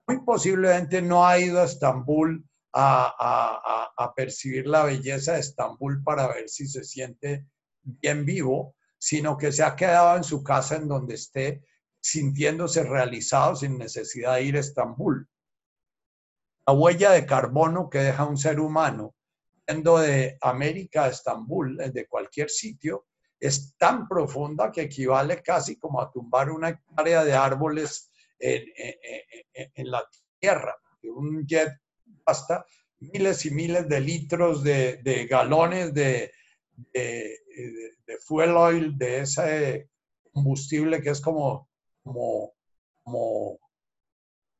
Muy 0.06 0.20
posiblemente 0.24 1.02
no 1.02 1.26
ha 1.26 1.38
ido 1.38 1.60
a 1.60 1.64
Estambul 1.64 2.44
a, 2.72 4.12
percibir 4.16 4.66
la 4.66 4.84
belleza 4.84 5.34
de 5.34 5.40
Estambul 5.40 6.02
para 6.02 6.28
ver 6.28 6.48
si 6.48 6.66
se 6.66 6.84
siente 6.84 7.46
bien 7.82 8.24
vivo, 8.24 8.74
sino 8.98 9.36
que 9.36 9.52
se 9.52 9.62
ha 9.62 9.76
quedado 9.76 10.16
en 10.16 10.24
su 10.24 10.42
casa 10.42 10.76
en 10.76 10.88
donde 10.88 11.14
esté 11.14 11.62
sintiéndose 12.00 12.84
realizado 12.84 13.56
sin 13.56 13.78
necesidad 13.78 14.34
de 14.34 14.42
ir 14.44 14.56
a 14.56 14.60
Estambul. 14.60 15.28
La 16.66 16.72
huella 16.72 17.12
de 17.12 17.26
carbono 17.26 17.88
que 17.88 17.98
deja 17.98 18.24
un 18.24 18.36
ser 18.36 18.60
humano 18.60 19.14
yendo 19.68 19.98
de 19.98 20.38
América 20.40 21.04
a 21.04 21.08
Estambul, 21.08 21.76
de 21.76 22.06
cualquier 22.06 22.48
sitio, 22.48 23.06
es 23.38 23.76
tan 23.76 24.08
profunda 24.08 24.72
que 24.72 24.82
equivale 24.82 25.42
casi 25.42 25.78
como 25.78 26.00
a 26.00 26.10
tumbar 26.10 26.50
una 26.50 26.70
hectárea 26.70 27.24
de 27.24 27.34
árboles 27.34 28.10
en, 28.38 29.90
la 29.90 30.04
tierra. 30.40 30.74
Un 31.02 31.46
jet 31.46 31.72
gasta 32.26 32.64
miles 33.00 33.46
y 33.46 33.50
miles 33.50 33.88
de 33.88 34.00
litros 34.00 34.64
de, 34.64 35.26
galones 35.30 35.94
de, 35.94 36.32
fuel 38.20 38.56
oil, 38.56 38.98
de 38.98 39.20
ese 39.20 39.90
combustible 40.32 41.02
que 41.02 41.10
es 41.10 41.20
como, 41.20 41.68
como, 42.02 42.54
como 43.02 43.58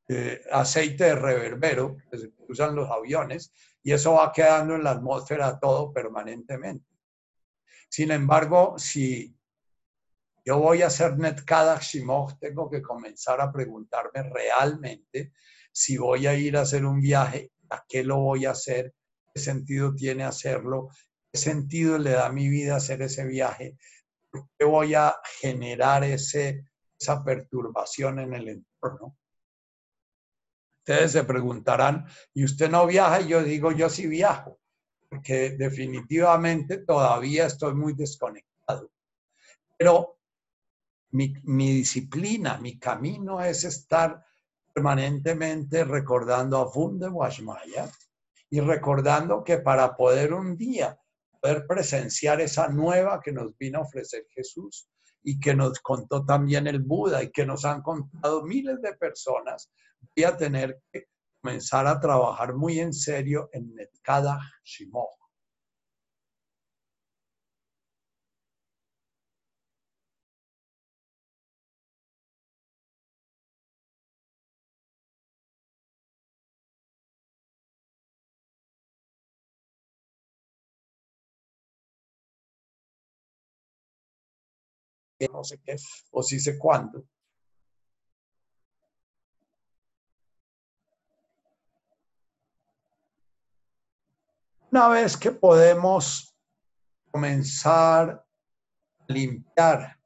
eh, 0.08 0.40
aceite 0.50 1.04
de 1.04 1.14
reverbero 1.14 1.96
que 2.10 2.18
se 2.18 2.32
usan 2.48 2.74
los 2.74 2.90
aviones, 2.90 3.52
y 3.82 3.92
eso 3.92 4.14
va 4.14 4.32
quedando 4.32 4.74
en 4.74 4.84
la 4.84 4.92
atmósfera 4.92 5.58
todo 5.58 5.92
permanentemente. 5.92 6.86
Sin 7.88 8.10
embargo, 8.10 8.78
si 8.78 9.34
yo 10.44 10.58
voy 10.58 10.82
a 10.82 10.86
hacer 10.86 11.18
Netkada 11.18 11.78
Shimog, 11.78 12.38
tengo 12.38 12.70
que 12.70 12.82
comenzar 12.82 13.40
a 13.40 13.52
preguntarme 13.52 14.22
realmente 14.22 15.32
si 15.72 15.96
voy 15.98 16.26
a 16.26 16.34
ir 16.34 16.56
a 16.56 16.62
hacer 16.62 16.84
un 16.84 17.00
viaje, 17.00 17.52
a 17.70 17.84
qué 17.86 18.02
lo 18.02 18.18
voy 18.18 18.46
a 18.46 18.52
hacer, 18.52 18.94
qué 19.34 19.40
sentido 19.40 19.94
tiene 19.94 20.24
hacerlo, 20.24 20.88
sentido 21.32 21.98
le 21.98 22.10
da 22.10 22.26
a 22.26 22.32
mi 22.32 22.48
vida 22.48 22.76
hacer 22.76 23.02
ese 23.02 23.24
viaje, 23.26 23.76
por 24.30 24.48
qué 24.58 24.64
voy 24.64 24.94
a 24.94 25.14
generar 25.40 26.04
ese, 26.04 26.64
esa 26.98 27.24
perturbación 27.24 28.18
en 28.20 28.34
el 28.34 28.48
entorno. 28.48 29.16
Ustedes 30.78 31.12
se 31.12 31.24
preguntarán, 31.24 32.06
¿y 32.32 32.44
usted 32.44 32.70
no 32.70 32.86
viaja? 32.86 33.20
Y 33.20 33.28
yo 33.28 33.42
digo, 33.42 33.72
yo 33.72 33.90
sí 33.90 34.06
viajo 34.06 34.58
porque 35.08 35.50
definitivamente 35.50 36.78
todavía 36.78 37.46
estoy 37.46 37.74
muy 37.74 37.94
desconectado. 37.94 38.90
Pero 39.76 40.18
mi, 41.10 41.28
disciplina, 41.72 42.58
mi 42.58 42.78
camino 42.78 43.40
es 43.40 43.64
estar 43.64 44.24
permanentemente 44.72 45.84
recordando 45.84 46.58
a 46.58 46.70
Funde 46.70 47.08
Washmaya 47.08 47.90
y 48.50 48.60
recordando 48.60 49.42
que 49.42 49.58
para 49.58 49.96
poder 49.96 50.34
un 50.34 50.56
día 50.56 50.97
poder 51.40 51.66
presenciar 51.66 52.40
esa 52.40 52.68
nueva 52.68 53.20
que 53.22 53.32
nos 53.32 53.56
vino 53.56 53.78
a 53.78 53.82
ofrecer 53.82 54.26
Jesús 54.34 54.88
y 55.22 55.38
que 55.38 55.54
nos 55.54 55.80
contó 55.80 56.24
también 56.24 56.66
el 56.66 56.80
Buda 56.80 57.22
y 57.22 57.30
que 57.30 57.44
nos 57.44 57.64
han 57.64 57.82
contado 57.82 58.42
miles 58.42 58.80
de 58.80 58.94
personas, 58.94 59.70
voy 60.16 60.24
a 60.24 60.36
tener 60.36 60.80
que 60.92 61.06
comenzar 61.40 61.86
a 61.86 62.00
trabajar 62.00 62.54
muy 62.54 62.80
en 62.80 62.92
serio 62.92 63.48
en 63.52 63.74
Netkada 63.74 64.38
Shimog. 64.64 65.27
No 85.26 85.42
sé 85.42 85.58
qué, 85.64 85.76
o 86.12 86.22
si 86.22 86.38
sé 86.38 86.58
cuándo. 86.58 87.04
Una 94.70 94.88
vez 94.88 95.16
que 95.16 95.32
podemos 95.32 96.36
comenzar 97.10 98.10
a 98.10 99.12
limpiar, 99.12 99.98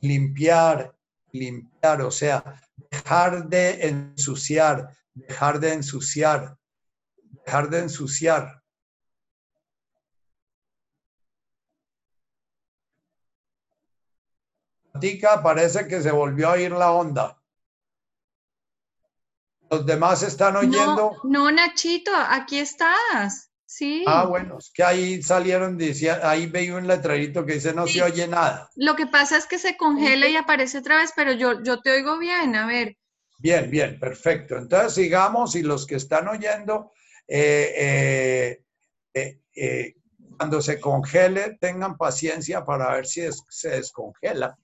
limpiar, 0.00 0.96
limpiar, 1.32 2.02
o 2.02 2.10
sea, 2.10 2.62
dejar 2.90 3.48
de 3.48 3.88
ensuciar, 3.88 4.96
dejar 5.14 5.58
de 5.58 5.72
ensuciar, 5.72 6.56
dejar 7.44 7.68
de 7.68 7.80
ensuciar. 7.80 8.61
Parece 15.42 15.86
que 15.88 16.00
se 16.00 16.10
volvió 16.10 16.50
a 16.50 16.58
ir 16.58 16.72
la 16.72 16.92
onda. 16.92 17.38
¿Los 19.70 19.86
demás 19.86 20.22
están 20.22 20.56
oyendo? 20.56 21.12
No, 21.24 21.50
Nachito, 21.50 22.12
aquí 22.14 22.58
estás. 22.58 23.50
Sí. 23.64 24.04
Ah, 24.06 24.26
bueno, 24.26 24.58
es 24.58 24.70
que 24.70 24.84
ahí 24.84 25.22
salieron, 25.22 25.78
decía, 25.78 26.20
ahí 26.22 26.46
veía 26.46 26.76
un 26.76 26.86
letrerito 26.86 27.46
que 27.46 27.54
dice 27.54 27.72
no 27.72 27.86
se 27.86 28.02
oye 28.02 28.28
nada. 28.28 28.68
Lo 28.76 28.94
que 28.94 29.06
pasa 29.06 29.38
es 29.38 29.46
que 29.46 29.58
se 29.58 29.78
congela 29.78 30.28
y 30.28 30.36
aparece 30.36 30.78
otra 30.78 30.98
vez, 30.98 31.12
pero 31.16 31.32
yo, 31.32 31.62
yo 31.62 31.80
te 31.80 31.90
oigo 31.90 32.18
bien, 32.18 32.54
a 32.54 32.66
ver. 32.66 32.98
Bien, 33.38 33.70
bien, 33.70 33.98
perfecto. 33.98 34.58
Entonces 34.58 34.92
sigamos 34.92 35.56
y 35.56 35.62
los 35.62 35.86
que 35.86 35.94
están 35.94 36.28
oyendo, 36.28 36.92
eh, 37.26 38.60
eh, 39.14 39.40
eh, 39.54 39.94
cuando 40.36 40.60
se 40.60 40.78
congele, 40.78 41.56
tengan 41.58 41.96
paciencia 41.96 42.64
para 42.64 42.92
ver 42.92 43.06
si 43.06 43.22
se 43.48 43.70
descongela. 43.70 44.58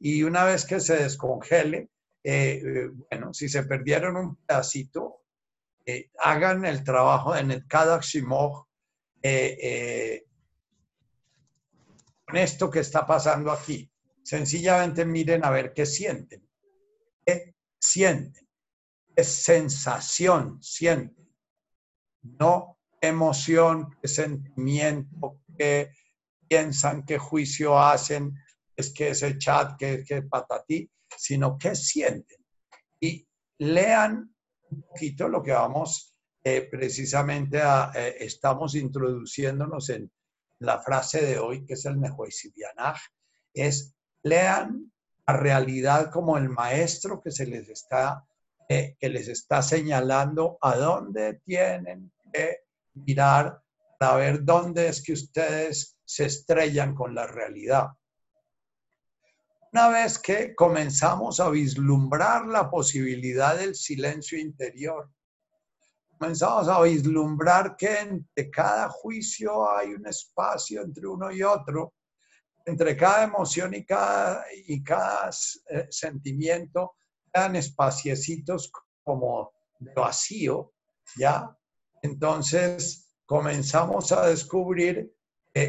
Y 0.00 0.22
una 0.22 0.44
vez 0.44 0.64
que 0.64 0.80
se 0.80 0.96
descongele, 0.96 1.90
bueno, 2.24 3.32
si 3.34 3.48
se 3.48 3.62
perdieron 3.64 4.16
un 4.16 4.36
pedacito, 4.36 5.24
hagan 6.18 6.64
el 6.64 6.82
trabajo 6.82 7.36
en 7.36 7.64
cada 7.68 7.96
Asimov 7.96 8.66
con 12.26 12.36
esto 12.36 12.70
que 12.70 12.80
está 12.80 13.06
pasando 13.06 13.50
aquí. 13.50 13.90
Sencillamente 14.22 15.04
miren 15.04 15.44
a 15.44 15.50
ver 15.50 15.72
qué 15.74 15.84
sienten. 15.84 16.48
¿Qué 17.26 17.54
sienten? 17.78 18.48
¿Qué 19.14 19.24
sensación 19.24 20.62
sienten? 20.62 21.28
No 22.22 22.78
emoción, 23.00 23.96
sentimiento, 24.04 25.42
piensan, 26.48 27.04
qué 27.04 27.18
juicio 27.18 27.78
hacen, 27.78 28.34
es 28.80 28.92
que 28.92 29.10
ese 29.10 29.38
chat, 29.38 29.78
que, 29.78 30.04
que 30.04 30.22
patatí, 30.22 30.90
sino 31.16 31.56
qué 31.56 31.74
sienten. 31.74 32.44
Y 33.00 33.26
lean 33.58 34.34
un 34.70 34.82
poquito 34.82 35.28
lo 35.28 35.42
que 35.42 35.52
vamos 35.52 36.14
eh, 36.42 36.68
precisamente 36.70 37.60
a, 37.60 37.92
eh, 37.94 38.16
estamos 38.20 38.74
introduciéndonos 38.74 39.90
en 39.90 40.10
la 40.60 40.80
frase 40.80 41.24
de 41.24 41.38
hoy, 41.38 41.64
que 41.66 41.74
es 41.74 41.84
el 41.84 42.00
Nehuesibianaj, 42.00 42.98
es 43.52 43.94
lean 44.22 44.92
la 45.26 45.36
realidad 45.36 46.10
como 46.10 46.36
el 46.38 46.48
maestro 46.48 47.20
que 47.20 47.30
se 47.30 47.46
les 47.46 47.68
está, 47.68 48.26
eh, 48.68 48.96
que 48.98 49.08
les 49.08 49.28
está 49.28 49.62
señalando 49.62 50.58
a 50.60 50.76
dónde 50.76 51.40
tienen 51.44 52.12
que 52.32 52.60
mirar 52.94 53.62
para 53.98 54.16
ver 54.16 54.44
dónde 54.44 54.88
es 54.88 55.02
que 55.02 55.12
ustedes 55.12 55.98
se 56.04 56.24
estrellan 56.24 56.94
con 56.94 57.14
la 57.14 57.26
realidad. 57.26 57.88
Una 59.72 59.88
vez 59.88 60.18
que 60.18 60.52
comenzamos 60.56 61.38
a 61.38 61.48
vislumbrar 61.48 62.44
la 62.46 62.68
posibilidad 62.68 63.56
del 63.56 63.76
silencio 63.76 64.36
interior, 64.36 65.08
comenzamos 66.18 66.66
a 66.66 66.82
vislumbrar 66.82 67.76
que 67.76 68.00
entre 68.00 68.50
cada 68.50 68.88
juicio 68.88 69.70
hay 69.70 69.94
un 69.94 70.08
espacio 70.08 70.82
entre 70.82 71.06
uno 71.06 71.30
y 71.30 71.44
otro, 71.44 71.94
entre 72.66 72.96
cada 72.96 73.22
emoción 73.22 73.72
y 73.72 73.84
cada, 73.84 74.44
y 74.66 74.82
cada 74.82 75.30
eh, 75.68 75.86
sentimiento, 75.88 76.96
quedan 77.32 77.54
espaciecitos 77.54 78.72
como 79.04 79.52
vacío, 79.94 80.72
¿ya? 81.16 81.56
Entonces 82.02 83.14
comenzamos 83.24 84.10
a 84.10 84.26
descubrir 84.26 85.14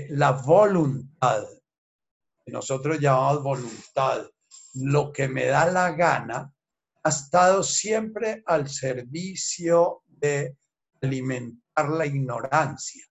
la 0.10 0.32
voluntad 0.32 1.46
nosotros 2.52 3.00
llamamos 3.00 3.44
voluntad, 3.44 4.28
lo 4.76 5.12
que 5.12 5.28
me 5.28 5.46
da 5.46 5.66
la 5.72 5.92
gana, 5.92 6.54
ha 7.04 7.10
estado 7.10 7.64
siempre 7.64 8.44
al 8.46 8.70
servicio 8.70 10.04
de 10.08 10.56
alimentar 11.02 11.90
la 11.90 12.06
ignorancia. 12.06 13.04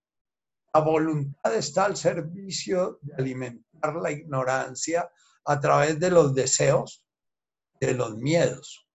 La 0.72 0.80
voluntad 0.80 1.54
está 1.54 1.86
al 1.86 1.96
servicio 1.96 2.98
de 3.02 3.14
alimentar 3.14 3.96
la 3.96 4.12
ignorancia 4.12 5.10
a 5.44 5.58
través 5.58 5.98
de 5.98 6.10
los 6.10 6.34
deseos, 6.34 7.04
de 7.80 7.94
los 7.94 8.16
miedos. 8.16 8.86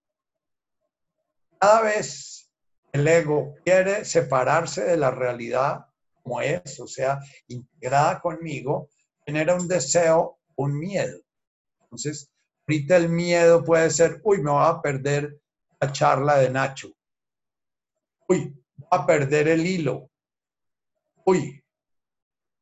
Cada 1.58 1.82
vez 1.82 2.50
el 2.92 3.06
ego 3.06 3.54
quiere 3.64 4.04
separarse 4.04 4.84
de 4.84 4.96
la 4.96 5.10
realidad 5.10 5.86
como 6.26 6.40
es, 6.40 6.80
o 6.80 6.88
sea, 6.88 7.20
integrada 7.46 8.20
conmigo, 8.20 8.90
genera 9.24 9.54
un 9.54 9.68
deseo, 9.68 10.35
un 10.56 10.78
miedo. 10.78 11.20
Entonces, 11.80 12.30
ahorita 12.66 12.96
el 12.96 13.08
miedo 13.08 13.64
puede 13.64 13.90
ser, 13.90 14.20
uy, 14.24 14.38
me 14.38 14.50
voy 14.50 14.64
a 14.64 14.80
perder 14.80 15.40
la 15.80 15.92
charla 15.92 16.38
de 16.38 16.50
Nacho. 16.50 16.92
Uy, 18.28 18.54
voy 18.76 18.88
a 18.90 19.06
perder 19.06 19.48
el 19.48 19.66
hilo. 19.66 20.10
Uy, 21.24 21.62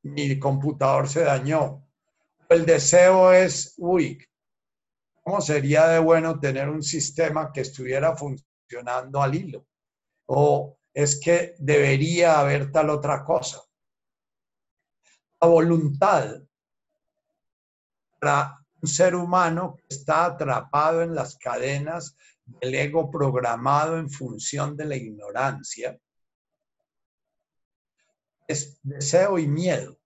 mi 0.03 0.39
computador 0.39 1.09
se 1.09 1.23
dañó. 1.23 1.87
El 2.49 2.67
deseo 2.67 3.33
es, 3.33 3.75
uy, 3.79 4.23
¿cómo 5.23 5.41
sería 5.41 5.89
de 5.89 5.99
bueno 5.99 6.39
tener 6.39 6.69
un 6.69 6.83
sistema 6.83 7.51
que 7.53 7.63
estuviera 7.63 8.15
funcionando 8.17 9.23
al 9.23 9.35
hilo? 9.35 9.67
O 10.27 10.79
es 10.93 11.19
que 11.21 11.55
debería 11.59 12.39
haber 12.39 12.71
tal 12.71 12.91
otra 12.91 13.25
cosa. 13.25 13.61
La 15.41 15.49
voluntad 15.49 16.41
un 18.81 18.89
ser 18.89 19.15
humano 19.15 19.77
que 19.77 19.95
está 19.95 20.27
atrapado 20.27 21.03
en 21.03 21.15
las 21.15 21.37
cadenas 21.37 22.17
del 22.45 22.75
ego 22.75 23.11
programado 23.11 23.99
en 23.99 24.11
función 24.11 24.77
de 24.77 24.85
la 24.85 24.97
ignorancia. 24.97 25.99
Es 28.47 28.79
deseo 28.83 29.39
y 29.39 29.47
miedo. 29.47 29.99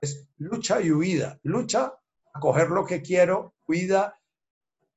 Es 0.00 0.26
lucha 0.38 0.80
y 0.80 0.90
huida. 0.90 1.38
Lucha 1.42 1.94
a 2.34 2.40
coger 2.40 2.70
lo 2.70 2.84
que 2.84 3.02
quiero, 3.02 3.54
huida 3.66 4.18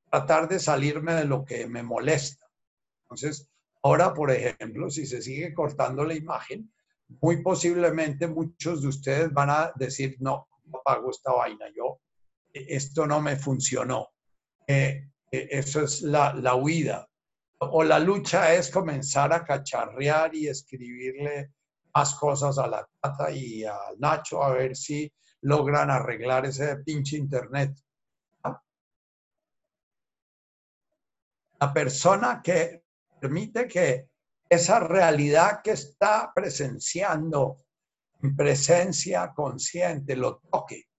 tratar 0.10 0.50
de 0.50 0.60
salirme 0.60 1.14
de 1.14 1.26
lo 1.26 1.46
que 1.46 1.68
me 1.68 1.84
molesta. 1.84 2.46
Entonces, 3.04 3.48
ahora, 3.82 4.14
por 4.14 4.30
ejemplo, 4.30 4.90
si 4.90 5.06
se 5.06 5.22
sigue 5.22 5.54
cortando 5.54 6.04
la 6.04 6.16
imagen, 6.16 6.72
muy 7.22 7.42
posiblemente 7.42 8.28
muchos 8.28 8.82
de 8.82 8.90
ustedes 8.90 9.34
van 9.34 9.50
a 9.50 9.72
decir, 9.76 10.18
no, 10.20 10.48
no 10.66 10.82
pago 10.84 11.12
esta 11.12 11.32
vaina, 11.32 11.66
yo 11.76 12.01
esto 12.54 13.06
no 13.08 13.22
me 13.22 13.36
funcionó. 13.36 14.10
Eh, 14.68 15.10
eh, 15.32 15.48
eso 15.52 15.82
es 15.82 16.02
la, 16.02 16.34
la, 16.34 16.56
huida. 16.56 17.08
O 17.60 17.84
la 17.84 18.00
lucha 18.00 18.54
es 18.54 18.70
comenzar 18.70 19.34
a 19.34 19.44
cacharrear 19.44 20.36
y 20.36 20.48
escribirle 20.48 21.52
más 21.94 22.16
cosas 22.16 22.58
a 22.58 22.68
la 22.68 22.88
Tata 23.00 23.32
y 23.32 23.64
al 23.64 24.00
Nacho 24.00 24.44
a 24.44 24.54
ver 24.54 24.76
si 24.76 25.12
logran 25.42 25.90
arreglar 25.90 26.46
ese 26.46 26.78
pinche 26.78 27.18
internet. 27.18 27.78
La 31.60 31.74
persona 31.74 32.42
que 32.44 32.84
permite 33.20 33.68
que 33.68 34.10
esa 34.50 34.80
realidad 34.80 35.62
que 35.64 35.72
está 35.72 36.32
presenciando 36.34 37.58
en 38.24 38.36
presencia 38.36 39.32
consciente 39.34 40.16
lo 40.16 40.40
toque 40.40 40.91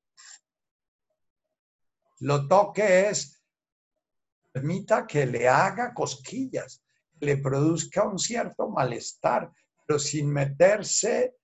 lo 2.22 2.46
toque 2.46 3.08
es, 3.08 3.42
permita 4.52 5.06
que 5.06 5.26
le 5.26 5.48
haga 5.48 5.92
cosquillas, 5.92 6.84
le 7.18 7.36
produzca 7.38 8.04
un 8.04 8.18
cierto 8.18 8.68
malestar, 8.68 9.50
pero 9.84 9.98
sin 9.98 10.30
meterse 10.30 11.34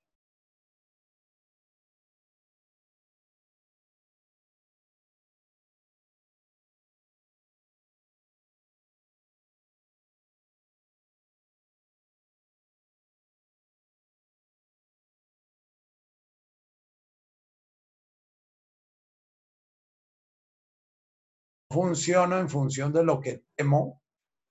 funciono 21.79 22.41
en 22.41 22.49
función 22.49 22.93
de 22.93 23.05
lo 23.05 23.21
que 23.21 23.45
temo, 23.55 24.03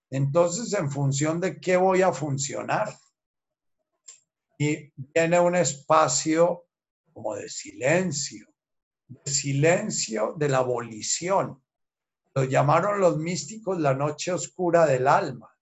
entonces 0.09 0.71
en 0.73 0.89
función 0.89 1.41
de 1.41 1.59
qué 1.59 1.75
voy 1.75 2.01
a 2.01 2.13
funcionar. 2.13 2.87
Y 4.57 4.93
viene 4.95 5.37
un 5.37 5.55
espacio 5.55 6.67
como 7.11 7.35
de 7.35 7.49
silencio, 7.49 8.47
de 9.09 9.29
silencio 9.29 10.35
de 10.37 10.47
la 10.47 10.59
abolición. 10.59 11.61
Lo 12.33 12.45
llamaron 12.45 13.01
los 13.01 13.17
místicos 13.17 13.77
la 13.77 13.93
noche 13.93 14.31
oscura 14.31 14.85
del 14.85 15.05
alma. 15.07 15.53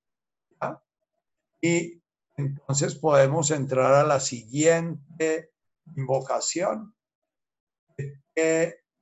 Y 1.59 1.99
entonces 2.37 2.93
podemos 2.93 3.49
entrar 3.49 3.91
a 3.95 4.03
la 4.03 4.19
siguiente 4.19 5.49
invocación. 5.95 6.95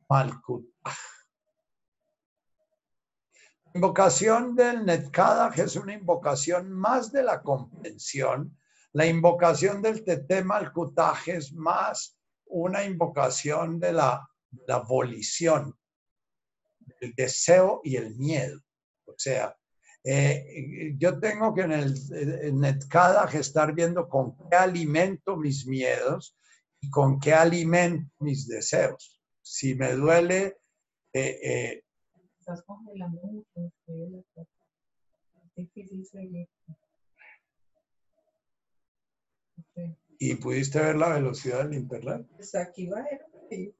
Malkut 0.07 0.65
invocación 3.73 4.55
del 4.55 4.85
Netkadach 4.85 5.57
es 5.57 5.75
una 5.75 5.93
invocación 5.93 6.71
más 6.71 7.11
de 7.11 7.23
la 7.23 7.41
comprensión. 7.41 8.57
La 8.93 9.05
invocación 9.05 9.81
del 9.81 10.03
Tetema 10.03 10.57
al 10.57 10.71
es 11.25 11.53
más 11.53 12.17
una 12.45 12.83
invocación 12.83 13.79
de 13.79 13.93
la, 13.93 14.29
la 14.67 14.77
volición, 14.79 15.75
el 17.01 17.13
deseo 17.15 17.81
y 17.83 17.95
el 17.95 18.15
miedo. 18.15 18.59
O 19.05 19.15
sea, 19.17 19.57
eh, 20.03 20.93
yo 20.97 21.19
tengo 21.19 21.53
que 21.55 21.61
en 21.61 21.71
el, 21.71 21.95
en 22.13 22.63
estar 22.65 23.73
viendo 23.73 24.07
con 24.07 24.35
qué 24.49 24.55
alimento 24.55 25.35
mis 25.37 25.65
miedos 25.65 26.37
y 26.79 26.89
con 26.91 27.19
qué 27.19 27.33
alimento 27.33 28.11
mis 28.19 28.47
deseos. 28.47 29.19
Si 29.41 29.75
me 29.75 29.93
duele... 29.93 30.57
Eh, 31.15 31.39
eh, 31.43 31.83
Estás 32.43 32.61
congelando 32.63 33.21
mucho. 33.21 33.71
Es 35.55 35.55
difícil 35.55 36.05
seguir. 36.05 36.49
¿Y 40.19 40.35
pudiste 40.35 40.77
ver 40.81 40.97
la 40.97 41.13
velocidad 41.13 41.63
del 41.63 41.75
internet? 41.75 42.27
Pues 42.35 42.53
aquí 42.55 42.87
va, 42.87 43.01
ahí, 43.49 43.73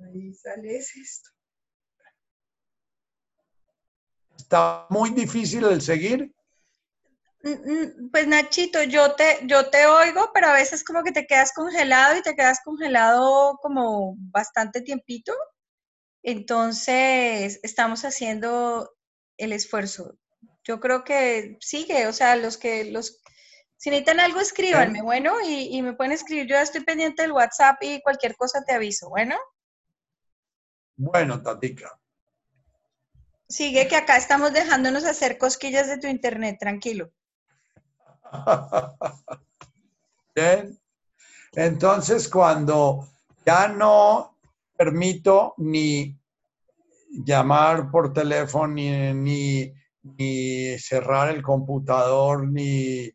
ahí 0.00 0.34
sale 0.34 0.76
esto. 0.76 1.30
¿Está 4.36 4.86
muy 4.90 5.08
difícil 5.08 5.64
el 5.64 5.80
seguir? 5.80 6.34
Mm, 7.42 7.48
mm, 7.48 8.10
pues 8.10 8.26
Nachito, 8.26 8.82
yo 8.82 9.14
te, 9.14 9.46
yo 9.46 9.70
te 9.70 9.86
oigo, 9.86 10.30
pero 10.34 10.48
a 10.48 10.52
veces 10.52 10.84
como 10.84 11.02
que 11.02 11.12
te 11.12 11.26
quedas 11.26 11.54
congelado 11.54 12.18
y 12.18 12.22
te 12.22 12.36
quedas 12.36 12.60
congelado 12.62 13.56
como 13.62 14.14
bastante 14.30 14.82
tiempito. 14.82 15.32
Entonces, 16.22 17.60
estamos 17.62 18.04
haciendo 18.04 18.94
el 19.36 19.52
esfuerzo. 19.52 20.18
Yo 20.64 20.80
creo 20.80 21.04
que 21.04 21.56
sigue, 21.60 22.06
o 22.06 22.12
sea, 22.12 22.36
los 22.36 22.58
que, 22.58 22.84
los, 22.84 23.20
si 23.76 23.90
necesitan 23.90 24.20
algo, 24.20 24.40
escríbanme, 24.40 25.02
bueno, 25.02 25.40
y, 25.40 25.76
y 25.76 25.82
me 25.82 25.94
pueden 25.94 26.12
escribir. 26.12 26.46
Yo 26.46 26.56
ya 26.56 26.62
estoy 26.62 26.84
pendiente 26.84 27.22
del 27.22 27.32
WhatsApp 27.32 27.82
y 27.82 28.02
cualquier 28.02 28.36
cosa 28.36 28.62
te 28.62 28.74
aviso, 28.74 29.08
bueno. 29.08 29.36
Bueno, 30.96 31.42
Tatica. 31.42 31.98
Sigue 33.48 33.88
que 33.88 33.96
acá 33.96 34.16
estamos 34.16 34.52
dejándonos 34.52 35.04
hacer 35.04 35.38
cosquillas 35.38 35.88
de 35.88 35.98
tu 35.98 36.06
internet, 36.06 36.58
tranquilo. 36.60 37.10
Bien. 40.34 40.78
Entonces, 41.52 42.28
cuando 42.28 43.08
ya 43.44 43.68
no 43.68 44.38
permito 44.80 45.52
ni 45.58 46.18
llamar 47.10 47.90
por 47.90 48.14
teléfono, 48.14 48.68
ni, 48.68 49.70
ni, 50.02 50.78
cerrar 50.78 51.28
el 51.28 51.42
computador, 51.42 52.48
ni 52.48 53.10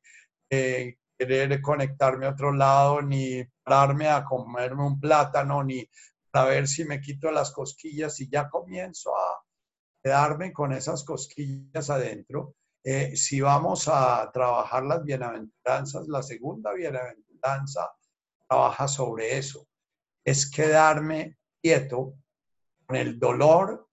eh, 0.47 0.97
querer 1.17 1.59
conectarme 1.61 2.27
a 2.27 2.29
otro 2.29 2.53
lado, 2.53 3.01
ni 3.01 3.43
pararme 3.63 4.07
a 4.09 4.23
comerme 4.23 4.83
un 4.83 4.99
plátano, 4.99 5.63
ni 5.63 5.89
para 6.29 6.49
ver 6.49 6.67
si 6.67 6.85
me 6.85 7.01
quito 7.01 7.31
las 7.31 7.49
cosquillas 7.51 8.19
y 8.19 8.29
ya 8.29 8.47
comienzo 8.47 9.15
a 9.17 9.43
quedarme 10.03 10.53
con 10.53 10.71
esas 10.71 11.03
cosquillas 11.03 11.89
adentro. 11.89 12.53
Eh, 12.83 13.15
si 13.15 13.41
vamos 13.41 13.87
a 13.87 14.29
trabajar 14.31 14.83
las 14.83 15.03
bienaventuranzas, 15.03 16.07
la 16.09 16.21
segunda 16.21 16.73
bienaventuranza 16.73 17.89
trabaja 18.47 18.87
sobre 18.87 19.35
eso. 19.35 19.65
Es 20.23 20.47
quedarme 20.47 21.39
quieto 21.65 22.19
con 22.85 22.95
el 22.95 23.17
dolor 23.17 23.89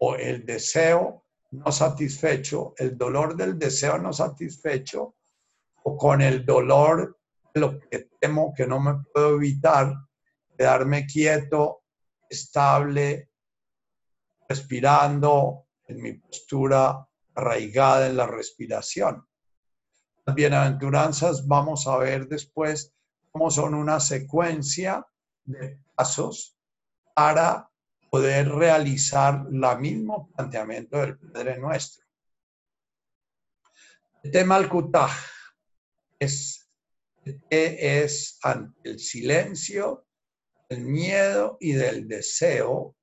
o 0.00 0.16
el 0.16 0.44
deseo 0.44 1.26
no 1.52 1.70
satisfecho, 1.70 2.74
el 2.76 2.98
dolor 2.98 3.36
del 3.36 3.56
deseo 3.56 3.98
no 3.98 4.12
satisfecho 4.12 5.14
o 5.84 5.96
con 5.96 6.20
el 6.20 6.44
dolor 6.44 7.20
lo 7.54 7.78
que 7.78 8.10
temo 8.18 8.52
que 8.52 8.66
no 8.66 8.80
me 8.80 8.96
puedo 9.12 9.36
evitar, 9.36 9.94
quedarme 10.56 11.06
quieto, 11.06 11.84
estable, 12.28 13.30
respirando 14.48 15.68
en 15.86 16.02
mi 16.02 16.14
postura 16.14 17.06
arraigada 17.36 18.08
en 18.08 18.16
la 18.16 18.26
respiración. 18.26 19.24
Las 20.26 20.34
bienaventuranzas 20.34 21.46
vamos 21.46 21.86
a 21.86 21.96
ver 21.98 22.26
después 22.26 22.92
cómo 23.30 23.52
son 23.52 23.74
una 23.74 24.00
secuencia 24.00 25.06
de 25.44 25.78
pasos 25.94 26.57
para 27.18 27.68
poder 28.10 28.48
realizar 28.48 29.44
el 29.50 29.80
mismo 29.80 30.30
planteamiento 30.36 30.98
del 30.98 31.18
Padre 31.18 31.58
Nuestro. 31.58 32.06
El 34.22 34.30
tema 34.30 34.54
al 34.54 34.68
kutaj 34.68 35.10
es, 36.16 36.70
es 37.50 38.38
ante 38.40 38.90
el 38.90 39.00
silencio, 39.00 40.06
el 40.68 40.82
miedo 40.82 41.56
y 41.58 41.72
del 41.72 42.06
deseo 42.06 42.94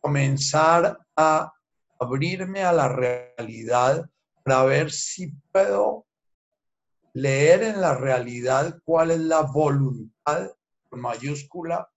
comenzar 0.00 0.98
a 1.14 1.52
abrirme 2.00 2.64
a 2.64 2.72
la 2.72 2.88
realidad 2.88 4.10
para 4.42 4.64
ver 4.64 4.90
si 4.90 5.30
puedo 5.52 6.04
leer 7.12 7.62
en 7.62 7.80
la 7.80 7.94
realidad 7.94 8.80
cuál 8.84 9.12
es 9.12 9.20
la 9.20 9.42
voluntad 9.42 10.50
mayúscula 10.90 11.88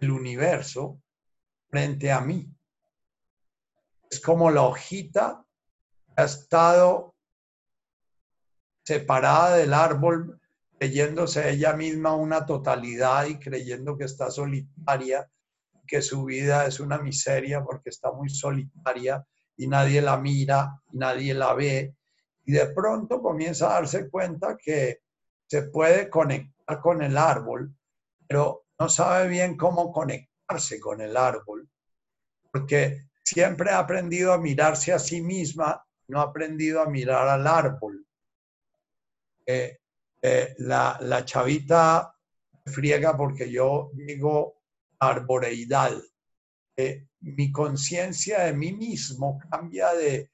del 0.00 0.10
universo 0.10 1.00
frente 1.68 2.10
a 2.10 2.20
mí. 2.20 2.52
Es 4.10 4.20
como 4.20 4.50
la 4.50 4.62
hojita 4.62 5.44
que 6.06 6.22
ha 6.22 6.24
estado 6.24 7.14
separada 8.84 9.56
del 9.56 9.74
árbol, 9.74 10.40
creyéndose 10.78 11.50
ella 11.50 11.72
misma 11.74 12.14
una 12.14 12.46
totalidad 12.46 13.26
y 13.26 13.38
creyendo 13.38 13.96
que 13.96 14.04
está 14.04 14.30
solitaria 14.30 15.28
que 15.86 16.02
su 16.02 16.24
vida 16.24 16.66
es 16.66 16.80
una 16.80 16.98
miseria 16.98 17.62
porque 17.62 17.90
está 17.90 18.12
muy 18.12 18.28
solitaria 18.28 19.24
y 19.56 19.68
nadie 19.68 20.02
la 20.02 20.16
mira, 20.18 20.82
nadie 20.92 21.32
la 21.32 21.54
ve, 21.54 21.94
y 22.44 22.52
de 22.52 22.66
pronto 22.66 23.22
comienza 23.22 23.70
a 23.70 23.80
darse 23.80 24.10
cuenta 24.10 24.56
que 24.56 25.00
se 25.46 25.62
puede 25.62 26.10
conectar 26.10 26.80
con 26.80 27.02
el 27.02 27.16
árbol, 27.16 27.74
pero 28.26 28.65
no 28.78 28.88
sabe 28.88 29.28
bien 29.28 29.56
cómo 29.56 29.92
conectarse 29.92 30.78
con 30.80 31.00
el 31.00 31.16
árbol, 31.16 31.68
porque 32.52 33.08
siempre 33.24 33.70
ha 33.70 33.78
aprendido 33.78 34.32
a 34.32 34.38
mirarse 34.38 34.92
a 34.92 34.98
sí 34.98 35.20
misma, 35.20 35.84
no 36.08 36.20
ha 36.20 36.24
aprendido 36.24 36.80
a 36.80 36.86
mirar 36.86 37.28
al 37.28 37.46
árbol. 37.46 38.06
Eh, 39.44 39.78
eh, 40.22 40.54
la, 40.58 40.98
la 41.00 41.24
chavita 41.24 42.14
friega 42.64 43.16
porque 43.16 43.50
yo 43.50 43.90
digo 43.94 44.62
arboreidad. 44.98 45.92
Eh, 46.76 47.08
mi 47.20 47.50
conciencia 47.50 48.44
de 48.44 48.52
mí 48.52 48.72
mismo 48.72 49.38
cambia 49.50 49.92
de 49.94 50.30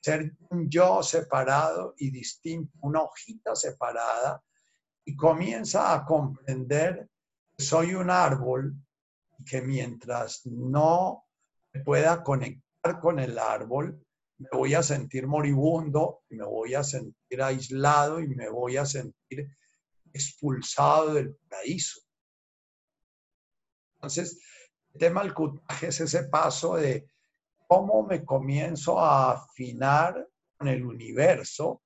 ser 0.00 0.32
un 0.50 0.68
yo 0.68 1.02
separado 1.02 1.94
y 1.98 2.10
distinto, 2.10 2.76
una 2.82 3.02
hojita 3.02 3.54
separada, 3.54 4.42
y 5.04 5.16
comienza 5.16 5.92
a 5.92 6.04
comprender 6.04 7.08
soy 7.58 7.94
un 7.94 8.10
árbol 8.10 8.74
que 9.44 9.62
mientras 9.62 10.46
no 10.46 11.24
pueda 11.84 12.22
conectar 12.22 13.00
con 13.00 13.18
el 13.18 13.38
árbol, 13.38 14.04
me 14.38 14.48
voy 14.52 14.74
a 14.74 14.82
sentir 14.82 15.26
moribundo, 15.26 16.22
me 16.30 16.44
voy 16.44 16.74
a 16.74 16.82
sentir 16.82 17.42
aislado 17.42 18.20
y 18.20 18.28
me 18.28 18.48
voy 18.48 18.76
a 18.76 18.86
sentir 18.86 19.48
expulsado 20.12 21.14
del 21.14 21.36
paraíso. 21.48 22.00
Entonces, 23.94 24.40
el 24.94 25.00
tema 25.00 25.22
del 25.22 25.32
cutaje 25.32 25.88
es 25.88 26.00
ese 26.00 26.24
paso 26.24 26.74
de 26.74 27.08
cómo 27.68 28.02
me 28.02 28.24
comienzo 28.24 28.98
a 28.98 29.32
afinar 29.32 30.28
con 30.56 30.68
el 30.68 30.84
universo, 30.84 31.82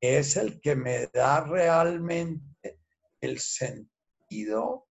que 0.00 0.18
es 0.18 0.36
el 0.36 0.60
que 0.60 0.76
me 0.76 1.06
da 1.06 1.40
realmente 1.40 2.78
el 3.20 3.40
sentido 3.40 4.83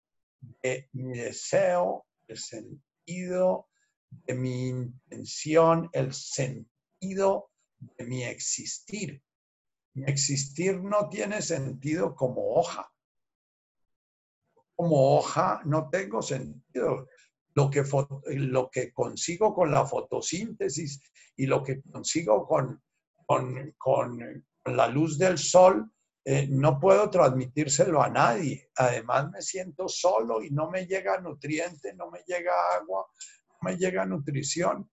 de 0.62 0.90
mi 0.94 1.18
deseo, 1.18 2.06
el 2.28 2.38
sentido 2.38 3.68
de 4.10 4.36
mi 4.36 4.68
intención, 4.68 5.90
el 5.94 6.14
sentido 6.14 7.52
de 7.80 8.06
mi 8.06 8.24
existir. 8.24 9.22
Mi 9.96 10.04
existir 10.06 10.82
no 10.82 11.10
tiene 11.10 11.42
sentido 11.42 12.16
como 12.16 12.56
hoja 12.56 12.94
como 14.76 15.18
hoja 15.18 15.62
no 15.66 15.90
tengo 15.90 16.22
sentido. 16.22 17.08
Lo 17.56 17.70
que, 17.70 17.84
lo 18.36 18.70
que 18.72 18.92
consigo 18.92 19.54
con 19.54 19.72
la 19.72 19.86
fotosíntesis 19.86 21.02
y 21.36 21.46
lo 21.46 21.64
que 21.64 21.82
consigo 21.84 22.48
con, 22.48 22.82
con, 23.78 24.46
la 24.66 24.88
luz 24.88 25.18
del 25.18 25.38
sol, 25.38 25.92
eh, 26.26 26.48
no 26.50 26.80
puedo 26.80 27.10
transmitírselo 27.10 28.02
a 28.02 28.10
nadie. 28.10 28.70
Además 28.76 29.30
me 29.32 29.42
siento 29.42 29.88
solo 29.88 30.42
y 30.42 30.52
no 30.52 30.70
me 30.70 30.86
llega 30.86 31.20
nutriente, 31.20 31.94
no 31.94 32.10
me 32.10 32.24
llega 32.26 32.54
agua, 32.76 33.06
no 33.50 33.56
me 33.62 33.78
llega 33.78 34.06
nutrición. 34.06 34.90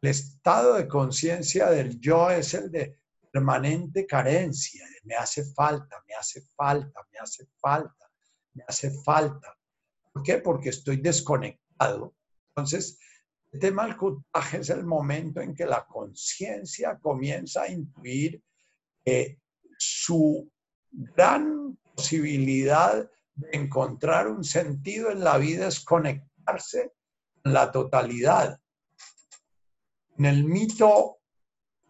El 0.00 0.10
estado 0.10 0.74
de 0.74 0.88
conciencia 0.88 1.70
del 1.70 2.00
yo 2.00 2.30
es 2.30 2.52
el 2.54 2.70
de 2.70 2.98
permanente 3.30 4.06
carencia, 4.06 4.86
me 5.04 5.14
hace 5.14 5.44
falta, 5.54 6.02
me 6.06 6.14
hace 6.14 6.42
falta, 6.56 7.00
me 7.12 7.18
hace 7.18 7.46
falta, 7.60 8.10
me 8.52 8.64
hace 8.66 8.90
falta. 9.02 9.56
¿Por 10.12 10.22
qué? 10.22 10.38
Porque 10.38 10.68
estoy 10.68 10.98
desconectado. 10.98 12.14
Entonces, 12.48 12.98
el 13.52 13.60
tema 13.60 13.86
del 13.86 13.96
cutaje 13.96 14.58
es 14.58 14.70
el 14.70 14.84
momento 14.84 15.40
en 15.40 15.54
que 15.54 15.66
la 15.66 15.86
conciencia 15.86 16.98
comienza 17.00 17.62
a 17.62 17.68
intuir 17.68 18.42
que 19.04 19.40
su 19.84 20.50
gran 20.90 21.78
posibilidad 21.94 23.10
de 23.34 23.48
encontrar 23.52 24.28
un 24.28 24.44
sentido 24.44 25.10
en 25.10 25.22
la 25.22 25.38
vida 25.38 25.68
es 25.68 25.80
conectarse 25.80 26.92
con 27.42 27.52
la 27.52 27.70
totalidad. 27.70 28.60
En 30.16 30.26
el 30.26 30.44
mito 30.44 31.18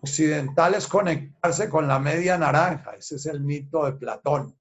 occidental 0.01 0.75
es 0.75 0.87
conectarse 0.87 1.69
con 1.69 1.87
la 1.87 1.99
media 1.99 2.39
naranja, 2.39 2.93
ese 2.97 3.17
es 3.17 3.27
el 3.27 3.41
mito 3.41 3.85
de 3.85 3.93
Platón. 3.93 4.59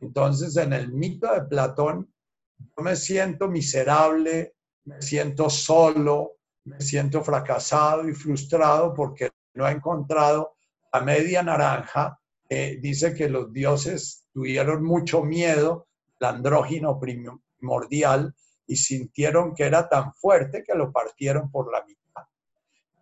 Entonces, 0.00 0.56
en 0.56 0.72
el 0.72 0.92
mito 0.92 1.32
de 1.32 1.42
Platón, 1.42 2.12
yo 2.58 2.82
me 2.82 2.96
siento 2.96 3.48
miserable, 3.48 4.54
me 4.84 5.00
siento 5.02 5.50
solo, 5.50 6.36
me 6.64 6.80
siento 6.80 7.22
fracasado 7.22 8.08
y 8.08 8.12
frustrado 8.12 8.92
porque 8.94 9.30
no 9.54 9.66
he 9.66 9.72
encontrado 9.72 10.56
la 10.92 11.00
media 11.00 11.42
naranja. 11.42 12.18
Dice 12.48 13.14
que 13.14 13.28
los 13.28 13.52
dioses 13.52 14.26
tuvieron 14.32 14.84
mucho 14.84 15.22
miedo 15.22 15.86
el 16.20 16.26
andrógino 16.26 16.98
primordial 16.98 18.34
y 18.66 18.76
sintieron 18.76 19.54
que 19.54 19.64
era 19.64 19.88
tan 19.88 20.12
fuerte 20.14 20.62
que 20.64 20.74
lo 20.74 20.92
partieron 20.92 21.50
por 21.50 21.70
la 21.72 21.84
mitad. 21.84 22.24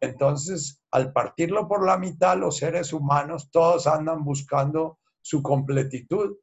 Entonces, 0.00 0.82
al 0.90 1.12
partirlo 1.12 1.66
por 1.66 1.86
la 1.86 1.96
mitad, 1.96 2.36
los 2.36 2.58
seres 2.58 2.92
humanos 2.92 3.50
todos 3.50 3.86
andan 3.86 4.22
buscando 4.24 4.98
su 5.22 5.42
completitud. 5.42 6.36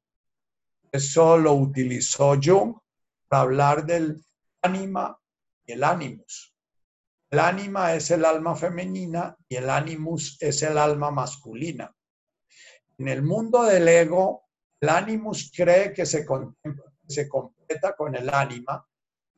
Eso 0.91 1.37
lo 1.37 1.53
utilizó 1.53 2.35
Jung 2.41 2.75
para 3.27 3.43
hablar 3.43 3.85
del 3.85 4.23
ánima 4.61 5.17
y 5.65 5.73
el 5.73 5.83
ánimus. 5.83 6.55
El 7.29 7.39
ánima 7.39 7.93
es 7.93 8.11
el 8.11 8.25
alma 8.25 8.55
femenina 8.55 9.37
y 9.47 9.55
el 9.55 9.69
ánimus 9.69 10.37
es 10.41 10.63
el 10.63 10.77
alma 10.77 11.11
masculina. 11.11 11.95
En 13.01 13.07
el 13.07 13.23
mundo 13.23 13.63
del 13.63 13.87
ego, 13.87 14.43
el 14.79 14.89
ánimus 14.89 15.51
cree 15.51 15.91
que 15.91 16.05
se, 16.05 16.23
completa 16.23 17.95
con 17.95 18.15
el 18.15 18.29
ánima 18.29 18.87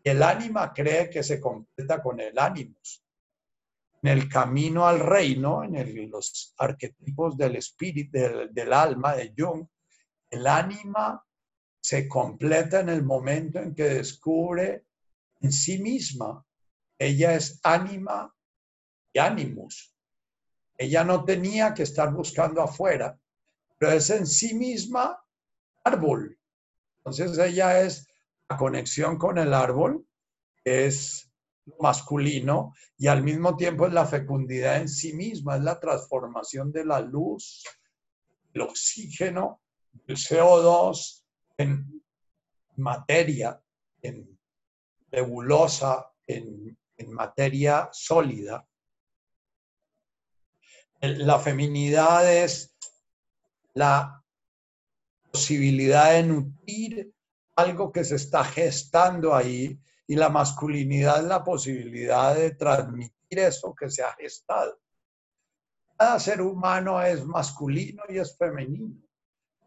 y 0.03 0.09
el 0.09 0.21
ánima 0.21 0.73
cree 0.73 1.09
que 1.09 1.23
se 1.23 1.39
completa 1.39 2.03
con 2.03 2.19
el 2.19 2.37
ánimus. 2.37 3.01
En 4.01 4.09
el 4.09 4.27
camino 4.27 4.85
al 4.85 4.99
reino, 4.99 5.63
en 5.63 6.11
los 6.11 6.53
arquetipos 6.57 7.37
del 7.37 7.55
espíritu, 7.55 8.17
del, 8.51 8.73
alma 8.73 9.15
de 9.15 9.33
Jung, 9.37 9.65
el 10.29 10.45
ánima 10.45 11.25
se 11.79 12.05
completa 12.09 12.81
en 12.81 12.89
el 12.89 13.03
momento 13.03 13.59
en 13.59 13.73
que 13.73 13.85
descubre 13.85 14.87
en 15.39 15.53
sí 15.53 15.77
misma. 15.77 16.45
Ella 16.99 17.33
es 17.35 17.61
ánima 17.63 18.29
y 19.13 19.19
ánimus. 19.19 19.95
Ella 20.77 21.05
no 21.05 21.23
tenía 21.23 21.73
que 21.73 21.83
estar 21.83 22.11
buscando 22.11 22.61
afuera, 22.61 23.17
pero 23.83 23.97
es 23.97 24.09
en 24.11 24.25
sí 24.25 24.53
misma 24.53 25.21
árbol. 25.83 26.39
Entonces 26.99 27.37
ella 27.37 27.81
es 27.81 28.07
la 28.47 28.55
conexión 28.55 29.17
con 29.17 29.37
el 29.37 29.53
árbol, 29.53 30.07
es 30.63 31.29
masculino 31.81 32.73
y 32.97 33.07
al 33.07 33.23
mismo 33.23 33.57
tiempo 33.57 33.85
es 33.85 33.91
la 33.91 34.05
fecundidad 34.05 34.77
en 34.77 34.87
sí 34.87 35.11
misma, 35.11 35.57
es 35.57 35.63
la 35.63 35.81
transformación 35.81 36.71
de 36.71 36.85
la 36.85 37.01
luz, 37.01 37.65
el 38.53 38.61
oxígeno, 38.61 39.61
el 40.07 40.15
CO2 40.15 41.25
en 41.57 42.01
materia, 42.77 43.61
en 44.01 44.39
nebulosa, 45.11 46.09
en, 46.25 46.77
en 46.95 47.11
materia 47.11 47.89
sólida. 47.91 48.65
La 51.01 51.37
feminidad 51.37 52.33
es 52.33 52.72
la 53.73 54.23
posibilidad 55.31 56.13
de 56.13 56.23
nutrir 56.23 57.13
algo 57.55 57.91
que 57.91 58.03
se 58.03 58.15
está 58.15 58.43
gestando 58.43 59.33
ahí 59.33 59.79
y 60.07 60.15
la 60.15 60.29
masculinidad 60.29 61.19
es 61.19 61.25
la 61.25 61.43
posibilidad 61.43 62.35
de 62.35 62.51
transmitir 62.51 63.39
eso 63.39 63.73
que 63.73 63.89
se 63.89 64.03
ha 64.03 64.13
gestado. 64.13 64.79
Cada 65.97 66.19
ser 66.19 66.41
humano 66.41 67.01
es 67.01 67.25
masculino 67.25 68.03
y 68.09 68.17
es 68.17 68.37
femenino. 68.37 68.95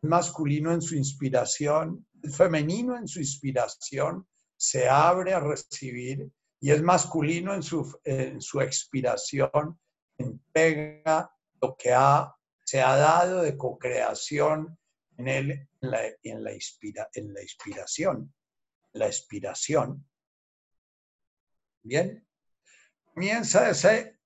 Es 0.03 0.09
masculino 0.09 0.73
en 0.73 0.83
su 0.83 0.95
inspiración, 0.95 2.07
es 2.23 2.37
femenino 2.37 2.97
en 2.97 3.09
su 3.09 3.21
inspiración, 3.21 4.27
se 4.57 4.89
abre 4.89 5.33
a 5.33 5.41
recibir 5.41 6.31
y 6.61 6.71
es 6.71 6.83
masculino 6.83 7.55
en 7.55 7.63
su, 7.63 7.99
en 8.05 8.41
su 8.41 8.61
expiración, 8.61 9.79
entrega 10.19 11.31
lo 11.61 11.77
que 11.77 11.93
ha, 11.93 12.36
se 12.67 12.83
ha 12.83 12.97
dado 12.97 13.43
de 13.43 13.57
co-creación 13.57 14.77
en, 15.19 15.29
en, 15.29 15.69
la, 15.81 16.01
en, 16.25 16.43
la 16.43 16.53
inspiración, 17.43 18.35
la 18.93 19.07
inspiración. 19.07 20.05
Bien, 21.83 22.27
comienza 23.15 23.71
ese 23.71 24.19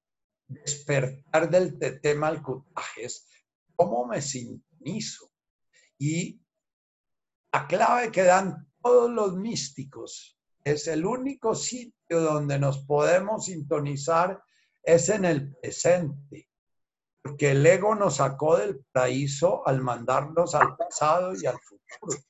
despertar 0.48 1.50
del 1.50 2.00
tema 2.00 2.28
al 2.28 2.42
cutajes, 2.42 3.28
cómo 3.76 4.06
me 4.06 4.22
sintonizo. 4.22 5.30
Y 5.98 6.40
la 7.52 7.66
clave 7.66 8.10
que 8.10 8.22
dan 8.22 8.72
todos 8.80 9.10
los 9.10 9.36
místicos 9.36 10.40
es 10.64 10.86
el 10.88 11.04
único 11.04 11.54
sitio 11.54 12.22
donde 12.22 12.58
nos 12.58 12.86
podemos 12.86 13.44
sintonizar 13.44 14.42
es 14.82 15.10
en 15.10 15.26
el 15.26 15.54
presente 15.56 16.49
porque 17.22 17.50
el 17.52 17.64
ego 17.64 17.94
nos 17.94 18.16
sacó 18.16 18.56
del 18.56 18.84
paraíso 18.92 19.66
al 19.66 19.80
mandarnos 19.80 20.54
al 20.54 20.76
pasado 20.76 21.34
y 21.34 21.46
al 21.46 21.58
futuro. 21.60 22.22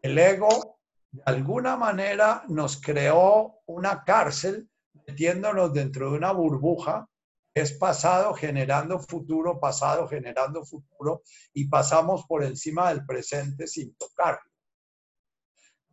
El 0.00 0.18
ego, 0.18 0.80
de 1.10 1.22
alguna 1.26 1.76
manera, 1.76 2.44
nos 2.48 2.80
creó 2.80 3.60
una 3.66 4.04
cárcel 4.04 4.68
metiéndonos 5.06 5.72
dentro 5.72 6.10
de 6.10 6.18
una 6.18 6.32
burbuja 6.32 7.08
es 7.54 7.72
pasado 7.72 8.34
generando 8.34 8.98
futuro, 9.00 9.58
pasado 9.58 10.06
generando 10.06 10.64
futuro, 10.64 11.22
y 11.52 11.68
pasamos 11.68 12.24
por 12.26 12.44
encima 12.44 12.90
del 12.90 13.04
presente 13.04 13.66
sin 13.66 13.94
tocarlo. 13.96 14.50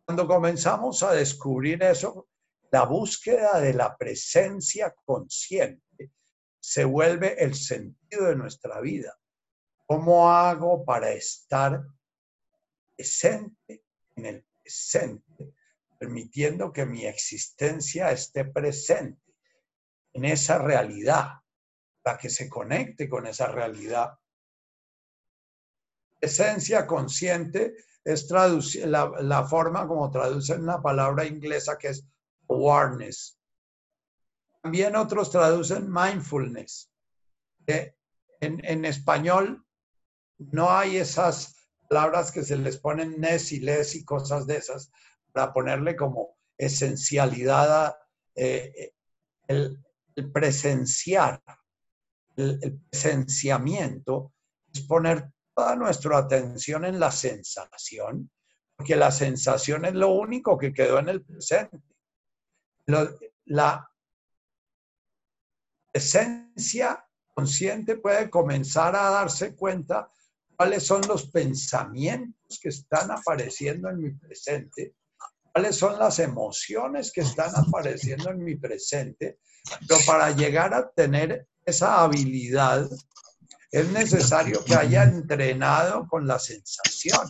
Cuando 0.04 0.28
comenzamos 0.28 1.02
a 1.02 1.12
descubrir 1.12 1.82
eso, 1.82 2.28
la 2.70 2.84
búsqueda 2.84 3.58
de 3.60 3.74
la 3.74 3.96
presencia 3.96 4.94
consciente 5.04 5.85
se 6.66 6.84
vuelve 6.84 7.40
el 7.40 7.54
sentido 7.54 8.24
de 8.26 8.34
nuestra 8.34 8.80
vida. 8.80 9.16
¿Cómo 9.86 10.28
hago 10.28 10.84
para 10.84 11.12
estar 11.12 11.80
presente 12.96 13.84
en 14.16 14.26
el 14.26 14.44
presente, 14.60 15.54
permitiendo 15.96 16.72
que 16.72 16.84
mi 16.84 17.06
existencia 17.06 18.10
esté 18.10 18.46
presente 18.46 19.32
en 20.12 20.24
esa 20.24 20.58
realidad, 20.58 21.34
para 22.02 22.18
que 22.18 22.28
se 22.28 22.48
conecte 22.48 23.08
con 23.08 23.28
esa 23.28 23.46
realidad? 23.46 24.18
Esencia 26.20 26.84
consciente 26.84 27.76
es 28.02 28.28
la, 28.28 29.12
la 29.20 29.46
forma 29.46 29.86
como 29.86 30.10
traducen 30.10 30.66
la 30.66 30.82
palabra 30.82 31.26
inglesa 31.26 31.78
que 31.78 31.90
es 31.90 32.04
awareness, 32.48 33.35
también 34.66 34.96
otros 34.96 35.30
traducen 35.30 35.88
mindfulness. 35.88 36.90
en, 38.40 38.84
español 38.84 39.64
no 40.38 40.72
hay 40.72 40.96
esas 40.96 41.54
palabras 41.88 42.32
que 42.32 42.42
se 42.42 42.56
les 42.56 42.76
ponen 42.78 43.20
nes 43.20 43.52
y 43.52 43.60
les 43.60 43.94
y 43.94 44.04
cosas 44.04 44.44
de 44.44 44.56
esas 44.56 44.90
para 45.32 45.52
ponerle 45.52 45.94
como 45.94 46.36
esencialidad 46.58 47.94
eh, 48.34 48.92
el, 49.46 49.80
presenciar, 50.32 51.40
el, 52.34 52.80
presenciamiento, 52.90 54.32
es 54.74 54.80
poner 54.80 55.30
toda 55.54 55.76
nuestra 55.76 56.18
atención 56.18 56.84
en 56.84 56.98
la 56.98 57.12
sensación, 57.12 58.28
porque 58.74 58.96
la 58.96 59.12
sensación 59.12 59.84
es 59.84 59.94
lo 59.94 60.08
único 60.08 60.58
que 60.58 60.74
quedó 60.74 60.98
en 60.98 61.08
el 61.08 61.22
presente. 61.24 61.78
Esencia 65.96 67.04
consciente 67.34 67.96
puede 67.96 68.30
comenzar 68.30 68.96
a 68.96 69.10
darse 69.10 69.54
cuenta 69.54 70.10
cuáles 70.56 70.86
son 70.86 71.02
los 71.06 71.30
pensamientos 71.30 72.58
que 72.60 72.70
están 72.70 73.10
apareciendo 73.10 73.90
en 73.90 74.00
mi 74.00 74.10
presente, 74.10 74.94
cuáles 75.52 75.76
son 75.76 75.98
las 75.98 76.18
emociones 76.18 77.12
que 77.12 77.20
están 77.20 77.52
apareciendo 77.54 78.30
en 78.30 78.42
mi 78.42 78.56
presente, 78.56 79.38
pero 79.86 80.00
para 80.06 80.30
llegar 80.30 80.72
a 80.72 80.90
tener 80.90 81.46
esa 81.64 82.02
habilidad 82.02 82.88
es 83.70 83.90
necesario 83.90 84.64
que 84.64 84.74
haya 84.74 85.02
entrenado 85.02 86.06
con 86.08 86.26
la 86.26 86.38
sensación. 86.38 87.28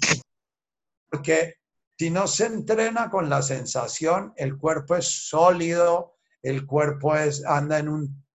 Porque 1.11 1.55
si 1.99 2.11
no 2.11 2.29
se 2.29 2.47
entrena 2.47 3.11
con 3.11 3.29
la 3.29 3.43
sensación, 3.43 4.33
el 4.37 4.59
cuerpo 4.59 4.97
es 4.97 5.29
sólido, 5.29 6.17
el 6.43 6.67
cuerpo 6.67 7.17
es, 7.17 7.45
anda 7.45 7.79
en 7.79 7.89
un 7.89 8.26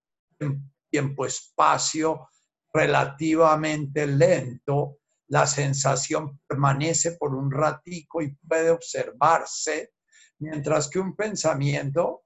tiempo-espacio 0.90 2.28
relativamente 2.72 4.06
lento, 4.06 4.98
la 5.28 5.46
sensación 5.46 6.40
permanece 6.46 7.12
por 7.12 7.34
un 7.34 7.50
ratico 7.50 8.20
y 8.22 8.34
puede 8.34 8.70
observarse, 8.70 9.92
mientras 10.38 10.88
que 10.88 10.98
un 10.98 11.16
pensamiento 11.16 12.24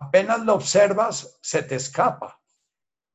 apenas 0.00 0.40
lo 0.44 0.54
observas, 0.54 1.38
se 1.42 1.62
te 1.62 1.76
escapa. 1.76 2.38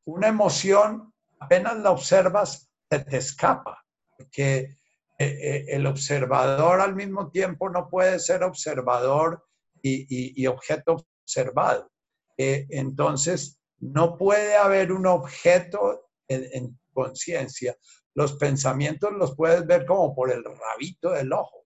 Una 0.05 0.27
emoción, 0.27 1.13
apenas 1.39 1.77
la 1.77 1.91
observas, 1.91 2.69
se 2.89 2.99
te 2.99 3.17
escapa. 3.17 3.85
Porque 4.17 4.57
eh, 4.57 4.77
eh, 5.19 5.65
el 5.69 5.85
observador 5.85 6.81
al 6.81 6.95
mismo 6.95 7.29
tiempo 7.29 7.69
no 7.69 7.89
puede 7.89 8.19
ser 8.19 8.43
observador 8.43 9.48
y, 9.81 10.45
objeto 10.47 11.05
observado. 11.23 11.91
Eh, 12.37 12.65
entonces, 12.69 13.59
no 13.79 14.17
puede 14.17 14.55
haber 14.55 14.91
un 14.91 15.07
objeto 15.07 16.09
en, 16.27 16.77
conciencia. 16.91 17.77
Los 18.13 18.33
pensamientos 18.33 19.13
los 19.13 19.35
puedes 19.35 19.65
ver 19.65 19.85
como 19.85 20.13
por 20.13 20.31
el 20.31 20.43
rabito 20.43 21.11
del 21.11 21.31
ojo. 21.31 21.65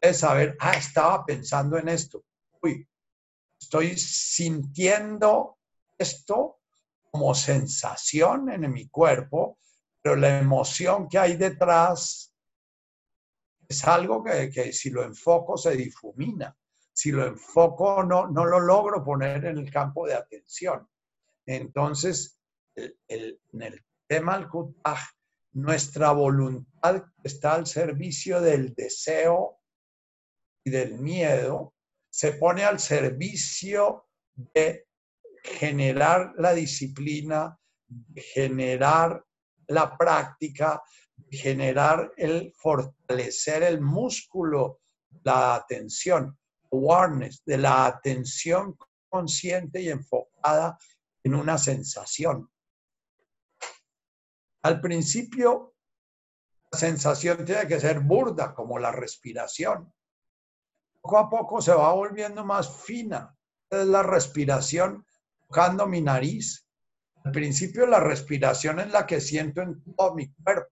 Puedes 0.00 0.18
saber, 0.18 0.56
ah, 0.58 0.72
estaba 0.72 1.24
pensando 1.24 1.78
en 1.78 1.88
esto. 1.88 2.24
Uy, 2.62 2.88
estoy 3.60 3.96
sintiendo 3.96 5.58
esto 5.96 6.58
como 7.10 7.34
sensación 7.34 8.50
en 8.50 8.72
mi 8.72 8.88
cuerpo, 8.88 9.58
pero 10.00 10.16
la 10.16 10.40
emoción 10.40 11.08
que 11.08 11.18
hay 11.18 11.36
detrás 11.36 12.34
es 13.68 13.84
algo 13.84 14.22
que, 14.22 14.72
si 14.72 14.90
lo 14.90 15.02
enfoco 15.02 15.56
se 15.56 15.76
difumina. 15.76 16.56
Si 16.92 17.10
lo 17.10 17.26
enfoco 17.26 18.02
no, 18.04 18.28
no 18.28 18.44
lo 18.44 18.60
logro 18.60 19.02
poner 19.04 19.44
en 19.46 19.58
el 19.58 19.70
campo 19.70 20.06
de 20.06 20.14
atención. 20.14 20.86
Entonces, 21.46 22.38
en 22.76 23.38
el 23.62 23.84
tema 24.06 24.34
al 24.34 24.48
kutaj, 24.48 25.00
nuestra 25.52 26.12
voluntad 26.12 27.04
está 27.22 27.54
al 27.54 27.66
servicio 27.66 28.40
del 28.40 28.74
deseo 28.74 29.60
y 30.64 30.70
del 30.70 30.98
miedo, 30.98 31.74
se 32.10 32.32
pone 32.32 32.64
al 32.64 32.78
servicio 32.78 34.06
de 34.34 34.86
generar 35.42 36.32
la 36.36 36.54
disciplina, 36.54 37.58
generar 38.14 39.24
la 39.66 39.96
práctica, 39.96 40.82
generar 41.30 42.12
el 42.16 42.52
fortalecer 42.54 43.62
el 43.62 43.80
músculo, 43.80 44.80
la 45.24 45.54
atención, 45.54 46.38
awareness, 46.72 47.42
de 47.44 47.58
la 47.58 47.86
atención 47.86 48.76
consciente 49.08 49.80
y 49.80 49.90
enfocada 49.90 50.78
en 51.22 51.34
una 51.34 51.58
sensación. 51.58 52.50
Al 54.62 54.80
principio, 54.80 55.74
la 56.70 56.78
sensación 56.78 57.44
tiene 57.44 57.66
que 57.66 57.80
ser 57.80 58.00
burda, 58.00 58.54
como 58.54 58.78
la 58.78 58.90
respiración. 58.90 59.92
Poco 61.00 61.18
a 61.18 61.28
poco 61.28 61.60
se 61.60 61.72
va 61.72 61.92
volviendo 61.92 62.44
más 62.44 62.82
fina. 62.84 63.36
Es 63.68 63.86
la 63.86 64.02
respiración 64.02 65.04
tocando 65.46 65.86
mi 65.86 66.00
nariz. 66.00 66.66
Al 67.24 67.32
principio 67.32 67.86
la 67.86 68.00
respiración 68.00 68.80
es 68.80 68.90
la 68.90 69.06
que 69.06 69.20
siento 69.20 69.62
en 69.62 69.82
todo 69.82 70.14
mi 70.14 70.32
cuerpo. 70.32 70.70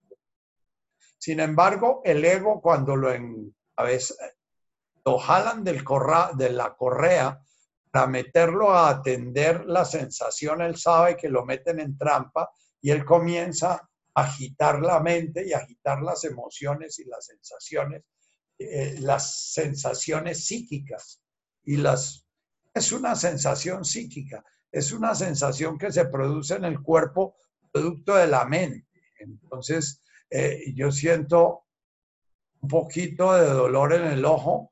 Sin 1.19 1.41
embargo, 1.41 2.01
el 2.05 2.25
ego 2.25 2.61
cuando 2.63 2.97
lo, 2.97 3.13
en, 3.13 3.55
lo 5.05 5.19
jalan 5.19 5.65
del 5.65 5.83
corra, 5.85 6.31
de 6.35 6.51
la 6.51 6.75
correa 6.75 7.41
para 7.91 8.07
meterlo 8.07 8.71
a 8.71 8.89
atender 8.89 9.67
la 9.67 9.85
sensación, 9.85 10.63
él 10.63 10.77
sabe 10.77 11.17
que 11.17 11.29
lo 11.29 11.45
meten 11.45 11.81
en 11.81 11.99
trampa 11.99 12.51
y 12.81 12.91
él 12.91 13.05
comienza 13.05 13.73
a 14.15 14.23
agitar 14.23 14.81
la 14.81 15.01
mente 15.01 15.47
y 15.47 15.53
agitar 15.53 16.01
las 16.03 16.25
emociones 16.25 16.99
y 16.99 17.05
las 17.05 17.27
sensaciones, 17.27 18.05
eh, 18.59 18.97
las 19.01 19.53
sensaciones 19.53 20.47
psíquicas. 20.47 21.21
Y 21.65 21.77
las, 21.77 22.27
es 22.73 22.93
una 22.93 23.17
sensación 23.17 23.85
psíquica, 23.85 24.45
es 24.71 24.93
una 24.93 25.15
sensación 25.15 25.77
que 25.77 25.91
se 25.93 26.05
produce 26.07 26.55
en 26.55 26.65
el 26.65 26.81
cuerpo 26.81 27.37
producto 27.73 28.15
de 28.15 28.29
la 28.29 28.45
mente. 28.45 28.87
Entonces, 29.19 30.03
eh, 30.31 30.73
yo 30.75 30.93
siento 30.93 31.65
un 32.61 32.69
poquito 32.69 33.33
de 33.33 33.47
dolor 33.47 33.95
en 33.95 34.05
el 34.05 34.25
ojo 34.25 34.71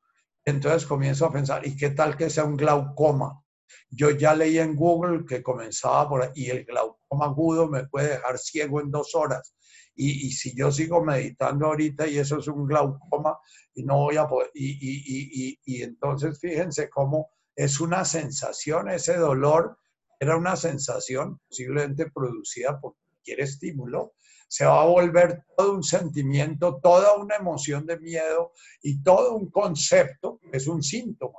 entonces 0.48 0.86
comienzo 0.86 1.26
a 1.26 1.32
pensar, 1.32 1.66
¿y 1.66 1.76
qué 1.76 1.90
tal 1.90 2.16
que 2.16 2.30
sea 2.30 2.44
un 2.44 2.56
glaucoma? 2.56 3.42
Yo 3.90 4.10
ya 4.10 4.34
leí 4.34 4.58
en 4.58 4.76
Google 4.76 5.24
que 5.26 5.42
comenzaba 5.42 6.08
por 6.08 6.22
ahí, 6.22 6.30
y 6.34 6.50
el 6.50 6.64
glaucoma 6.64 7.26
agudo 7.26 7.68
me 7.68 7.86
puede 7.86 8.10
dejar 8.10 8.38
ciego 8.38 8.80
en 8.80 8.90
dos 8.90 9.14
horas. 9.14 9.54
Y, 9.94 10.30
si 10.30 10.56
yo 10.56 10.70
sigo 10.70 11.04
meditando 11.04 11.66
ahorita 11.66 12.06
y 12.06 12.18
eso 12.18 12.38
es 12.38 12.46
un 12.46 12.66
glaucoma, 12.66 13.36
y 13.74 13.82
no 13.82 13.96
voy 13.96 14.16
a 14.16 14.28
poder, 14.28 14.50
y, 14.54 15.58
y 15.64 15.82
entonces 15.82 16.38
fíjense 16.38 16.88
cómo 16.88 17.30
es 17.56 17.80
una 17.80 18.04
sensación, 18.04 18.88
ese 18.88 19.16
dolor 19.16 19.76
era 20.20 20.36
una 20.36 20.54
sensación 20.54 21.40
posiblemente 21.48 22.10
producida 22.10 22.80
por 22.80 22.94
cualquier 22.94 23.40
estímulo, 23.40 24.14
se 24.48 24.64
va 24.64 24.82
a 24.82 24.86
volver 24.86 25.44
todo 25.56 25.74
un 25.74 25.82
sentimiento, 25.82 26.80
toda 26.82 27.14
una 27.16 27.36
emoción 27.36 27.86
de 27.86 27.98
miedo 28.00 28.52
y 28.82 29.02
todo 29.02 29.34
un 29.34 29.50
concepto 29.50 30.40
que 30.50 30.56
es 30.56 30.66
un 30.66 30.82
síntoma. 30.82 31.38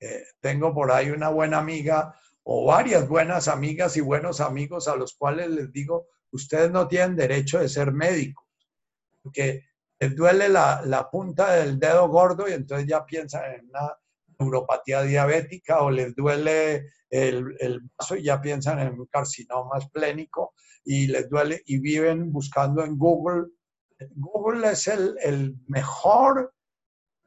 Eh, 0.00 0.24
tengo 0.40 0.74
por 0.74 0.90
ahí 0.90 1.10
una 1.10 1.30
buena 1.30 1.58
amiga 1.58 2.14
o 2.42 2.66
varias 2.66 3.08
buenas 3.08 3.48
amigas 3.48 3.96
y 3.96 4.00
buenos 4.00 4.40
amigos 4.40 4.88
a 4.88 4.96
los 4.96 5.14
cuales 5.14 5.48
les 5.48 5.72
digo, 5.72 6.08
ustedes 6.32 6.70
no 6.70 6.88
tienen 6.88 7.16
derecho 7.16 7.58
de 7.58 7.68
ser 7.68 7.92
médicos, 7.92 8.44
porque 9.22 9.64
les 9.98 10.14
duele 10.14 10.48
la, 10.48 11.08
punta 11.10 11.54
del 11.54 11.78
dedo 11.78 12.08
gordo 12.08 12.48
y 12.48 12.52
entonces 12.52 12.86
ya 12.86 13.06
piensan 13.06 13.52
en 13.52 13.68
una 13.70 13.96
neuropatía 14.38 15.02
diabética 15.02 15.82
o 15.82 15.90
les 15.90 16.14
duele 16.14 16.90
el, 17.10 17.56
el 17.60 17.80
vaso 17.96 18.16
y 18.16 18.24
ya 18.24 18.40
piensan 18.40 18.80
en 18.80 18.98
un 18.98 19.06
carcinoma 19.06 19.78
esplénico 19.78 20.54
y 20.84 21.06
les 21.06 21.28
duele 21.28 21.62
y 21.66 21.78
viven 21.78 22.32
buscando 22.32 22.84
en 22.84 22.98
Google. 22.98 23.46
Google 24.16 24.70
es 24.70 24.86
el, 24.88 25.16
el 25.22 25.56
mejor 25.66 26.52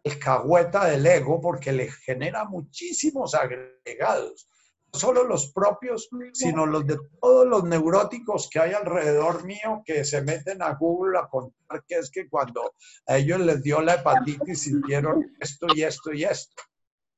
escahueta 0.04 0.86
del 0.86 1.06
ego 1.06 1.40
porque 1.42 1.72
le 1.72 1.92
genera 1.92 2.46
muchísimos 2.46 3.36
agregados. 3.36 4.50
No 4.94 5.00
solo 5.00 5.24
los 5.26 5.52
propios, 5.52 6.10
sino 6.34 6.66
los 6.66 6.88
de 6.88 6.98
todos 7.20 7.46
los 7.46 7.64
neuróticos 7.66 8.50
que 8.50 8.60
hay 8.60 8.74
alrededor 8.74 9.44
mío 9.44 9.84
que 9.86 10.06
se 10.06 10.22
meten 10.22 10.62
a 10.62 10.76
Google 10.76 11.20
a 11.20 11.28
contar 11.28 11.84
que 11.86 11.96
es 11.96 12.10
que 12.10 12.30
cuando 12.30 12.74
a 13.06 13.18
ellos 13.18 13.40
les 13.42 13.62
dio 13.62 13.82
la 13.82 13.96
hepatitis 13.96 14.62
sintieron 14.62 15.36
esto 15.42 15.68
y 15.76 15.84
esto 15.84 16.14
y 16.14 16.24
esto. 16.24 16.64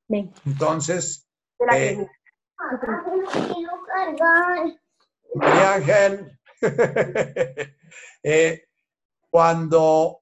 Entonces, 0.10 1.28
eh, 1.72 2.07
María 5.36 5.74
Ángel, 5.74 6.39
eh, 8.24 8.64
cuando 9.30 10.22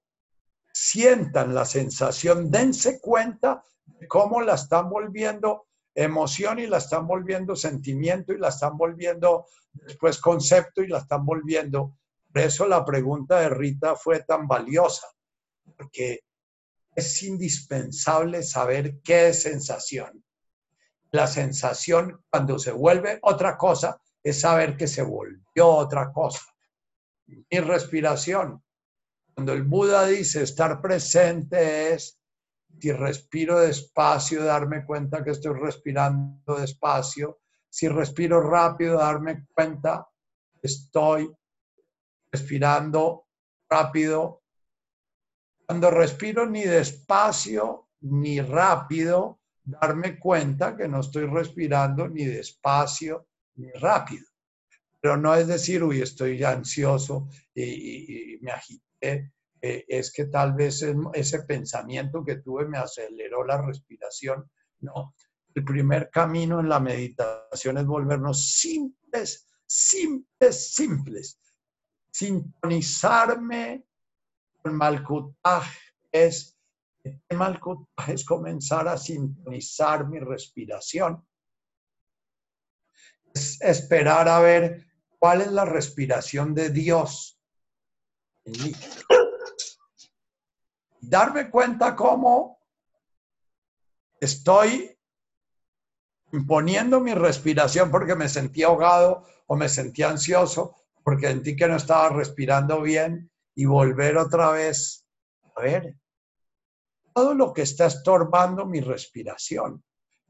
sientan 0.73 1.55
la 1.55 1.65
sensación, 1.65 2.51
dense 2.51 2.99
cuenta 2.99 3.63
de 3.85 4.07
cómo 4.07 4.41
la 4.41 4.55
están 4.55 4.89
volviendo 4.89 5.67
emoción 5.95 6.59
y 6.59 6.67
la 6.67 6.77
están 6.77 7.07
volviendo 7.07 7.55
sentimiento 7.55 8.33
y 8.33 8.38
la 8.38 8.49
están 8.49 8.77
volviendo 8.77 9.47
después 9.71 10.19
concepto 10.19 10.83
y 10.83 10.88
la 10.88 10.99
están 10.99 11.25
volviendo. 11.25 11.95
Por 12.31 12.41
eso 12.43 12.67
la 12.67 12.85
pregunta 12.85 13.39
de 13.39 13.49
Rita 13.49 13.95
fue 13.95 14.23
tan 14.23 14.47
valiosa, 14.47 15.07
porque 15.77 16.19
es 16.98 17.22
indispensable 17.22 18.41
saber 18.41 19.00
qué 19.04 19.30
es 19.30 19.43
sensación. 19.43 20.24
La 21.12 21.28
sensación 21.28 22.24
cuando 22.28 22.58
se 22.58 22.72
vuelve 22.72 23.20
otra 23.22 23.56
cosa 23.56 24.02
es 24.24 24.39
saber 24.41 24.76
que 24.76 24.88
se 24.88 25.04
volvió 25.04 25.68
otra 25.68 26.12
cosa. 26.12 26.41
Mi 27.28 27.60
respiración. 27.60 28.64
Cuando 29.36 29.54
el 29.54 29.62
Buda 29.62 30.08
dice 30.08 30.41
estar 30.41 30.82
presente 30.82 31.93
es, 31.93 32.20
si 32.80 32.91
respiro 32.91 33.60
despacio, 33.60 34.43
darme 34.43 34.84
cuenta 34.84 35.24
que 35.24 35.32
estoy 35.32 35.54
respirando 35.54 36.56
despacio. 36.56 37.41
Si 37.70 37.88
respiro 37.88 38.41
rápido, 38.41 38.98
darme 38.98 39.45
cuenta 39.54 40.08
que 40.60 40.68
estoy 40.68 41.32
respirando 42.32 43.28
rápido. 43.70 44.41
Cuando 45.68 45.91
respiro 45.91 46.45
ni 46.45 46.63
despacio 46.63 47.89
ni 48.01 48.39
rápido, 48.39 49.41
darme 49.65 50.18
cuenta 50.18 50.78
que 50.78 50.88
no 50.88 51.01
estoy 51.01 51.26
respirando 51.26 52.07
ni 52.07 52.24
despacio 52.24 53.28
ni 53.55 53.70
rápido. 53.72 54.26
Pero 55.01 55.18
no 55.18 55.36
es 55.36 55.45
decir, 55.45 55.84
uy, 55.84 56.01
estoy 56.01 56.38
ya 56.38 56.51
ansioso 56.51 57.28
y, 57.53 58.38
me 58.41 58.51
agité. 58.51 59.34
Eh, 59.59 59.84
es 59.88 60.13
que 60.13 60.28
tal 60.28 60.53
vez 60.53 60.86
ese 61.13 61.43
pensamiento 61.43 62.24
que 62.24 62.38
tuve 62.38 62.65
me 62.65 62.78
aceleró 62.78 63.43
la 63.43 63.61
respiración. 63.61 64.49
No, 64.80 65.15
el 65.53 65.65
primer 65.65 66.09
camino 66.09 66.61
en 66.61 66.70
la 66.70 66.80
meditación 66.80 67.78
es 67.78 67.86
volvernos 67.86 68.51
simples, 68.51 69.47
simples, 69.65 70.74
simples. 70.74 71.41
Sintonizarme 72.09 73.86
con 74.62 74.76
Malkutaj 74.76 75.66
es, 76.12 76.58
Malkutaj 77.30 78.10
es 78.10 78.26
comenzar 78.26 78.88
a 78.88 78.97
sintonizar 78.97 80.08
mi 80.08 80.20
respiración. 80.20 81.26
Es 83.34 83.62
esperar 83.62 84.28
a 84.28 84.39
ver 84.39 84.86
cuál 85.20 85.41
es 85.41 85.51
la 85.51 85.66
respiración 85.66 86.53
de 86.53 86.70
Dios 86.70 87.39
en 88.45 88.64
mí. 88.64 88.72
Darme 90.99 91.49
cuenta 91.49 91.95
cómo 91.95 92.60
estoy 94.20 94.97
imponiendo 96.32 96.99
mi 96.99 97.14
respiración 97.14 97.89
porque 97.91 98.16
me 98.16 98.28
sentía 98.28 98.68
ahogado 98.68 99.26
o 99.45 99.55
me 99.55 99.70
sentía 99.70 100.10
ansioso 100.10 100.76
porque 101.03 101.28
sentí 101.28 101.55
que 101.55 101.68
no 101.68 101.78
estaba 101.78 102.10
respirando 102.10 102.82
bien 102.82 103.32
y 103.58 103.66
volver 103.66 104.18
otra 104.18 104.51
vez 104.51 105.03
a 105.55 105.62
ver 105.62 105.95
todo 107.14 107.34
lo 107.34 107.51
que 107.51 107.64
está 107.64 107.88
estorbando 107.88 108.68
mi 108.68 108.82
respiración. 108.82 109.84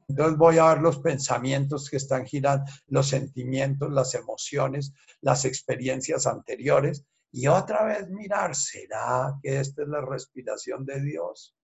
Entonces 0.08 0.38
voy 0.38 0.56
a 0.56 0.68
ver 0.68 0.78
los 0.78 1.00
pensamientos 1.00 1.90
que 1.90 1.98
están 1.98 2.24
girando, 2.24 2.64
los 2.86 3.06
sentimientos, 3.06 3.92
las 3.92 4.14
emociones, 4.14 4.94
las 5.20 5.44
experiencias 5.44 6.26
anteriores 6.26 7.04
y 7.30 7.46
otra 7.46 7.84
vez 7.84 8.08
mirar, 8.08 8.56
¿será 8.56 9.34
que 9.42 9.60
esta 9.60 9.82
es 9.82 9.88
la 9.88 10.00
respiración 10.00 10.86
de 10.86 11.02
Dios? 11.02 11.54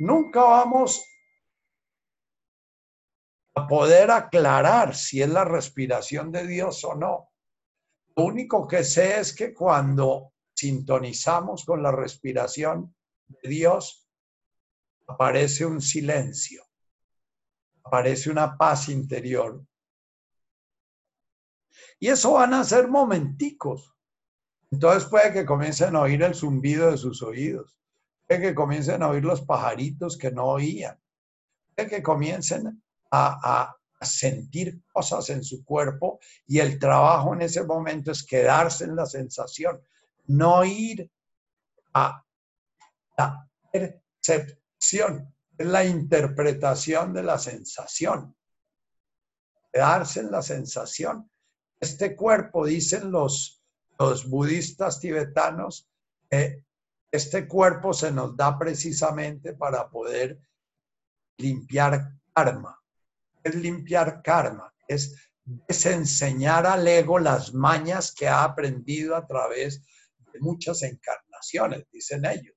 Nunca 0.00 0.42
vamos 0.42 1.00
poder 3.68 4.10
aclarar 4.10 4.96
si 4.96 5.22
es 5.22 5.28
la 5.28 5.44
respiración 5.44 6.32
de 6.32 6.44
Dios 6.44 6.84
o 6.84 6.96
no. 6.96 7.27
Único 8.18 8.66
que 8.66 8.82
sé 8.82 9.20
es 9.20 9.32
que 9.32 9.54
cuando 9.54 10.32
sintonizamos 10.52 11.64
con 11.64 11.84
la 11.84 11.92
respiración 11.92 12.92
de 13.28 13.48
Dios, 13.48 14.10
aparece 15.06 15.64
un 15.64 15.80
silencio, 15.80 16.64
aparece 17.84 18.28
una 18.28 18.56
paz 18.58 18.88
interior. 18.88 19.64
Y 22.00 22.08
eso 22.08 22.32
van 22.32 22.54
a 22.54 22.64
ser 22.64 22.88
momenticos. 22.88 23.94
Entonces 24.72 25.08
puede 25.08 25.32
que 25.32 25.46
comiencen 25.46 25.94
a 25.94 26.00
oír 26.00 26.20
el 26.24 26.34
zumbido 26.34 26.90
de 26.90 26.98
sus 26.98 27.22
oídos, 27.22 27.78
puede 28.26 28.40
que 28.40 28.54
comiencen 28.54 29.04
a 29.04 29.10
oír 29.10 29.24
los 29.24 29.42
pajaritos 29.42 30.18
que 30.18 30.32
no 30.32 30.46
oían, 30.46 31.00
puede 31.76 31.88
que 31.88 32.02
comiencen 32.02 32.82
a, 33.12 33.77
sentir 34.06 34.82
cosas 34.92 35.28
en 35.30 35.42
su 35.42 35.64
cuerpo 35.64 36.20
y 36.46 36.60
el 36.60 36.78
trabajo 36.78 37.34
en 37.34 37.42
ese 37.42 37.64
momento 37.64 38.12
es 38.12 38.24
quedarse 38.24 38.84
en 38.84 38.96
la 38.96 39.06
sensación, 39.06 39.80
no 40.26 40.64
ir 40.64 41.10
a 41.94 42.24
la 43.16 43.48
percepción, 43.72 45.34
es 45.56 45.66
la 45.66 45.84
interpretación 45.84 47.12
de 47.12 47.22
la 47.24 47.38
sensación, 47.38 48.36
quedarse 49.72 50.20
en 50.20 50.30
la 50.30 50.42
sensación. 50.42 51.30
Este 51.80 52.14
cuerpo, 52.14 52.66
dicen 52.66 53.10
los, 53.10 53.62
los 53.98 54.28
budistas 54.28 55.00
tibetanos, 55.00 55.88
este 57.10 57.48
cuerpo 57.48 57.92
se 57.92 58.12
nos 58.12 58.36
da 58.36 58.56
precisamente 58.58 59.54
para 59.54 59.88
poder 59.88 60.38
limpiar 61.38 62.12
karma 62.34 62.77
es 63.42 63.54
limpiar 63.54 64.22
karma, 64.22 64.72
es 64.86 65.14
desenseñar 65.44 66.66
al 66.66 66.86
ego 66.86 67.18
las 67.18 67.54
mañas 67.54 68.14
que 68.14 68.28
ha 68.28 68.44
aprendido 68.44 69.16
a 69.16 69.26
través 69.26 69.82
de 70.32 70.40
muchas 70.40 70.82
encarnaciones, 70.82 71.86
dicen 71.90 72.24
ellos. 72.26 72.54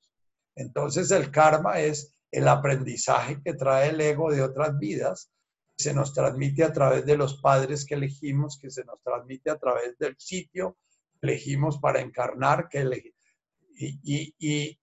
Entonces 0.56 1.12
el 1.12 1.32
karma 1.32 1.80
es 1.80 2.14
el 2.32 2.48
aprendizaje 2.48 3.42
que 3.44 3.54
trae 3.54 3.90
el 3.90 4.02
ego 4.02 4.32
de 4.32 4.42
otras 4.42 4.78
vidas, 4.78 5.32
que 5.78 5.84
se 5.84 5.94
nos 5.94 6.14
transmite 6.14 6.64
a 6.64 6.74
través 6.74 7.06
de 7.06 7.18
los 7.18 7.42
padres 7.42 7.86
que 7.86 7.96
elegimos, 7.96 8.60
que 8.60 8.70
se 8.70 8.84
nos 8.84 9.02
transmite 9.02 9.50
a 9.50 9.58
través 9.58 9.98
del 9.98 10.16
sitio 10.18 10.78
que 11.14 11.28
elegimos 11.28 11.80
para 11.80 12.02
encarnar, 12.02 12.68
que 12.70 13.14
y, 13.74 14.36
y 14.38 14.81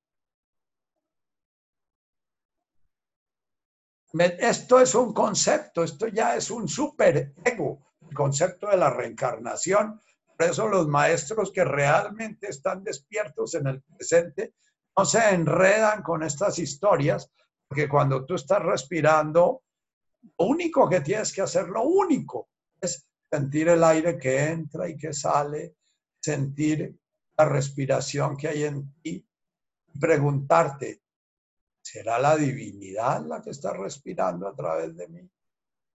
Esto 4.13 4.81
es 4.81 4.95
un 4.95 5.13
concepto, 5.13 5.85
esto 5.85 6.07
ya 6.09 6.37
es 6.37 6.51
un 6.51 6.67
super 6.67 7.35
ego, 7.45 7.79
el 8.09 8.15
concepto 8.15 8.69
de 8.69 8.77
la 8.79 8.91
reencarnación. 8.91 10.01
Por 10.37 10.47
eso 10.47 10.67
los 10.67 10.89
maestros 10.89 11.53
que 11.53 11.65
realmente 11.65 12.49
están 12.49 12.83
despiertos 12.83 13.55
en 13.55 13.67
el 13.67 13.83
presente 13.83 14.55
no 14.97 15.05
se 15.05 15.29
enredan 15.31 16.03
con 16.03 16.23
estas 16.23 16.59
historias, 16.59 17.31
porque 17.69 17.89
cuando 17.89 18.25
tú 18.25 18.35
estás 18.35 18.63
respirando, 18.63 19.63
lo 20.39 20.47
único 20.47 20.89
que 20.89 21.01
tienes 21.03 21.33
que 21.33 21.43
hacer, 21.43 21.69
lo 21.69 21.83
único, 21.83 22.49
es 22.81 23.09
sentir 23.31 23.69
el 23.69 23.85
aire 23.85 24.19
que 24.19 24.47
entra 24.47 24.89
y 24.89 24.97
que 24.97 25.13
sale, 25.13 25.77
sentir 26.21 26.99
la 27.37 27.45
respiración 27.45 28.37
que 28.37 28.49
hay 28.49 28.65
en 28.65 28.95
ti, 29.03 29.25
preguntarte, 30.01 31.03
¿Será 31.91 32.19
la 32.19 32.37
divinidad 32.37 33.25
la 33.25 33.41
que 33.41 33.49
está 33.49 33.73
respirando 33.73 34.47
a 34.47 34.55
través 34.55 34.95
de 34.95 35.09
mí? 35.09 35.27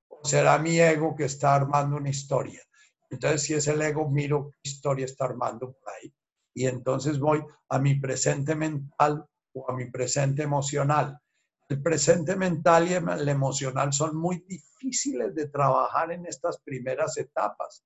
¿O 0.09 0.23
será 0.23 0.59
mi 0.59 0.79
ego 0.79 1.15
que 1.15 1.25
está 1.25 1.55
armando 1.55 1.97
una 1.97 2.09
historia? 2.09 2.61
Entonces, 3.09 3.41
si 3.41 3.55
es 3.55 3.67
el 3.67 3.81
ego, 3.81 4.07
miro 4.07 4.51
qué 4.51 4.69
historia 4.69 5.05
está 5.05 5.25
armando 5.25 5.71
por 5.71 5.91
ahí. 5.93 6.13
Y 6.53 6.67
entonces 6.67 7.17
voy 7.17 7.43
a 7.69 7.79
mi 7.79 7.95
presente 7.95 8.53
mental 8.53 9.25
o 9.53 9.67
a 9.67 9.75
mi 9.75 9.89
presente 9.89 10.43
emocional. 10.43 11.19
El 11.67 11.81
presente 11.81 12.35
mental 12.35 12.87
y 12.87 12.93
el 12.93 13.27
emocional 13.27 13.91
son 13.91 14.15
muy 14.15 14.45
difíciles 14.47 15.33
de 15.33 15.47
trabajar 15.47 16.11
en 16.11 16.27
estas 16.27 16.59
primeras 16.59 17.17
etapas. 17.17 17.83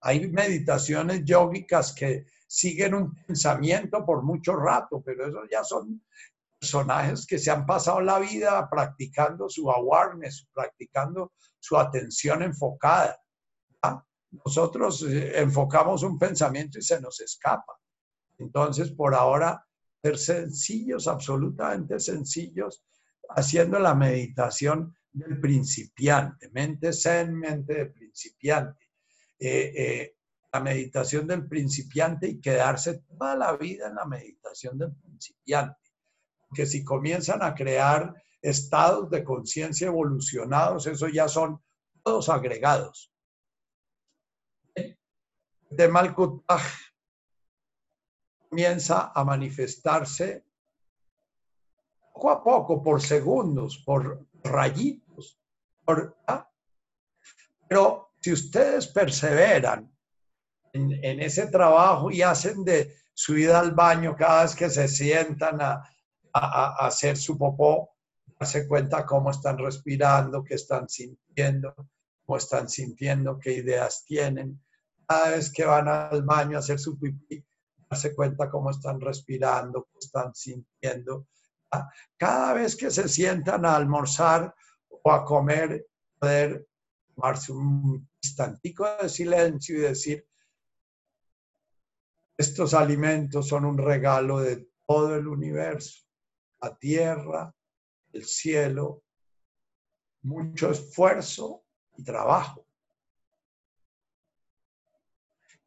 Hay 0.00 0.28
meditaciones 0.28 1.24
yógicas 1.24 1.94
que 1.94 2.26
siguen 2.48 2.94
un 2.94 3.14
pensamiento 3.14 4.04
por 4.04 4.24
mucho 4.24 4.56
rato, 4.56 5.00
pero 5.04 5.28
eso 5.28 5.42
ya 5.48 5.62
son 5.62 6.02
personajes 6.64 7.26
que 7.26 7.38
se 7.38 7.50
han 7.50 7.66
pasado 7.66 8.00
la 8.00 8.18
vida 8.18 8.68
practicando 8.70 9.50
su 9.50 9.70
awareness, 9.70 10.48
practicando 10.54 11.32
su 11.58 11.76
atención 11.76 12.42
enfocada. 12.42 13.20
Nosotros 14.30 15.02
eh, 15.02 15.38
enfocamos 15.38 16.02
un 16.02 16.18
pensamiento 16.18 16.78
y 16.78 16.82
se 16.82 17.00
nos 17.00 17.20
escapa. 17.20 17.78
Entonces, 18.38 18.90
por 18.90 19.14
ahora, 19.14 19.64
ser 20.02 20.18
sencillos, 20.18 21.06
absolutamente 21.06 22.00
sencillos, 22.00 22.82
haciendo 23.28 23.78
la 23.78 23.94
meditación 23.94 24.96
del 25.12 25.38
principiante, 25.40 26.50
mente 26.50 26.92
zen, 26.92 27.38
mente 27.38 27.74
de 27.74 27.86
principiante. 27.86 28.86
Eh, 29.38 29.72
eh, 29.76 30.16
la 30.52 30.60
meditación 30.60 31.26
del 31.26 31.46
principiante 31.46 32.26
y 32.26 32.40
quedarse 32.40 33.00
toda 33.00 33.36
la 33.36 33.56
vida 33.56 33.88
en 33.88 33.96
la 33.96 34.06
meditación 34.06 34.78
del 34.78 34.92
principiante 34.94 35.83
que 36.54 36.64
si 36.64 36.82
comienzan 36.84 37.42
a 37.42 37.54
crear 37.54 38.14
estados 38.44 39.10
de 39.10 39.24
conciencia 39.24 39.86
evolucionados, 39.86 40.86
eso 40.86 41.08
ya 41.08 41.28
son 41.28 41.62
todos 42.02 42.28
agregados. 42.28 43.10
De 45.70 45.88
Malkutaj 45.88 46.62
comienza 48.48 49.12
a 49.14 49.24
manifestarse 49.24 50.44
poco 52.12 52.30
a 52.30 52.44
poco, 52.44 52.82
por 52.82 53.02
segundos, 53.02 53.82
por 53.84 54.26
rayitos. 54.44 55.40
¿ah? 56.28 56.48
Pero 57.66 58.12
si 58.20 58.32
ustedes 58.32 58.86
perseveran 58.86 59.90
en, 60.74 60.92
en, 61.02 61.20
ese 61.20 61.48
trabajo 61.48 62.10
y 62.10 62.22
hacen 62.22 62.62
de 62.62 62.94
su 63.14 63.36
ida 63.36 63.58
al 63.58 63.72
baño 63.72 64.14
cada 64.16 64.42
vez 64.42 64.54
que 64.54 64.68
se 64.70 64.86
sientan 64.86 65.60
a, 65.60 65.82
a, 66.34 66.86
hacer 66.86 67.16
su 67.16 67.38
popó, 67.38 67.90
darse 68.38 68.66
cuenta 68.66 69.06
cómo 69.06 69.30
están 69.30 69.56
respirando, 69.58 70.42
qué 70.42 70.54
están 70.54 70.88
sintiendo, 70.88 71.74
cómo 72.24 72.36
están 72.36 72.68
sintiendo, 72.68 73.38
qué 73.38 73.52
ideas 73.52 74.04
tienen. 74.04 74.60
Cada 75.06 75.30
vez 75.30 75.52
que 75.52 75.64
van 75.64 75.88
al 75.88 76.22
baño 76.22 76.56
a 76.56 76.60
hacer 76.60 76.78
su 76.78 76.98
pipí, 76.98 77.44
darse 77.88 78.14
cuenta 78.14 78.50
cómo 78.50 78.70
están 78.70 79.00
respirando, 79.00 79.84
cómo 79.84 79.98
están 80.00 80.34
sintiendo. 80.34 81.26
Cada 82.16 82.54
vez 82.54 82.76
que 82.76 82.90
se 82.90 83.08
sientan 83.08 83.64
a 83.64 83.76
almorzar 83.76 84.54
o 84.88 85.12
a 85.12 85.24
comer, 85.24 85.86
poder 86.18 86.66
tomarse 87.14 87.52
un 87.52 88.08
instantico 88.22 88.88
de 89.00 89.08
silencio 89.08 89.76
y 89.76 89.80
decir, 89.80 90.26
estos 92.36 92.74
alimentos 92.74 93.46
son 93.46 93.64
un 93.64 93.78
regalo 93.78 94.40
de 94.40 94.68
todo 94.86 95.14
el 95.14 95.28
universo, 95.28 96.03
la 96.64 96.76
tierra, 96.76 97.54
el 98.12 98.24
cielo, 98.24 99.02
mucho 100.22 100.70
esfuerzo 100.70 101.64
y 101.96 102.04
trabajo. 102.04 102.66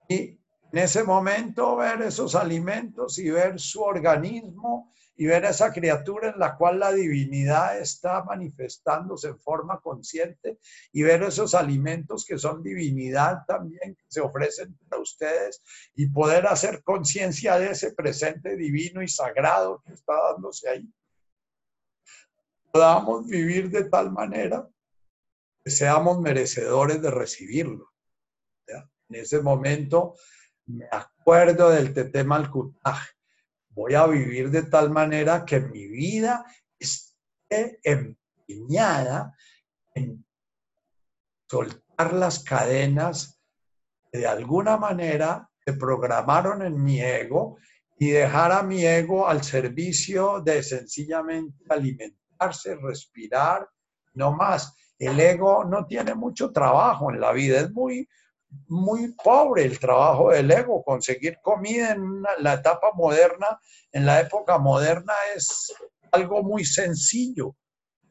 Y 0.09 0.39
en 0.71 0.79
ese 0.79 1.03
momento 1.03 1.75
ver 1.75 2.01
esos 2.01 2.33
alimentos 2.33 3.19
y 3.19 3.29
ver 3.29 3.59
su 3.59 3.81
organismo 3.81 4.93
y 5.17 5.25
ver 5.25 5.45
a 5.45 5.49
esa 5.49 5.73
criatura 5.73 6.29
en 6.29 6.39
la 6.39 6.55
cual 6.55 6.79
la 6.79 6.93
divinidad 6.93 7.79
está 7.79 8.23
manifestándose 8.23 9.29
en 9.29 9.39
forma 9.39 9.81
consciente 9.81 10.59
y 10.91 11.01
ver 11.01 11.23
esos 11.23 11.55
alimentos 11.55 12.23
que 12.23 12.37
son 12.37 12.61
divinidad 12.61 13.39
también 13.47 13.95
que 13.95 14.05
se 14.07 14.21
ofrecen 14.21 14.77
para 14.87 15.01
ustedes 15.01 15.63
y 15.95 16.07
poder 16.07 16.45
hacer 16.45 16.83
conciencia 16.83 17.57
de 17.57 17.71
ese 17.71 17.93
presente 17.93 18.55
divino 18.55 19.01
y 19.01 19.07
sagrado 19.07 19.81
que 19.85 19.93
está 19.93 20.13
dándose 20.31 20.69
ahí. 20.69 20.87
Podamos 22.71 23.25
vivir 23.25 23.71
de 23.71 23.85
tal 23.85 24.11
manera 24.11 24.67
que 25.63 25.71
seamos 25.71 26.21
merecedores 26.21 27.01
de 27.01 27.09
recibirlo. 27.09 27.91
En 29.09 29.21
ese 29.21 29.41
momento 29.41 30.15
me 30.67 30.85
acuerdo 30.91 31.69
del 31.69 31.93
Tetem 31.93 32.31
al 32.33 32.51
voy 33.77 33.93
a 33.93 34.07
vivir 34.07 34.49
de 34.49 34.63
tal 34.63 34.89
manera 34.89 35.45
que 35.45 35.59
mi 35.59 35.87
vida 35.87 36.43
esté 36.79 37.79
empeñada 37.83 39.35
en 39.93 40.25
soltar 41.47 42.13
las 42.13 42.43
cadenas 42.43 43.39
que 44.11 44.17
de 44.17 44.27
alguna 44.27 44.77
manera 44.77 45.47
se 45.63 45.73
programaron 45.73 46.63
en 46.63 46.83
mi 46.83 46.99
ego 46.99 47.57
y 47.99 48.09
dejar 48.09 48.51
a 48.51 48.63
mi 48.63 48.83
ego 48.83 49.27
al 49.27 49.43
servicio 49.43 50.41
de 50.41 50.63
sencillamente 50.63 51.63
alimentarse, 51.69 52.75
respirar, 52.77 53.69
no 54.15 54.35
más. 54.35 54.73
El 54.97 55.19
ego 55.19 55.63
no 55.65 55.85
tiene 55.85 56.15
mucho 56.15 56.51
trabajo 56.51 57.11
en 57.11 57.21
la 57.21 57.31
vida, 57.31 57.59
es 57.59 57.71
muy 57.71 58.09
muy 58.67 59.13
pobre 59.23 59.65
el 59.65 59.79
trabajo 59.79 60.31
del 60.31 60.51
ego. 60.51 60.83
Conseguir 60.83 61.37
comida 61.41 61.91
en 61.91 62.23
la 62.39 62.53
etapa 62.53 62.91
moderna, 62.93 63.59
en 63.91 64.05
la 64.05 64.21
época 64.21 64.57
moderna, 64.57 65.13
es 65.35 65.73
algo 66.11 66.43
muy 66.43 66.65
sencillo. 66.65 67.55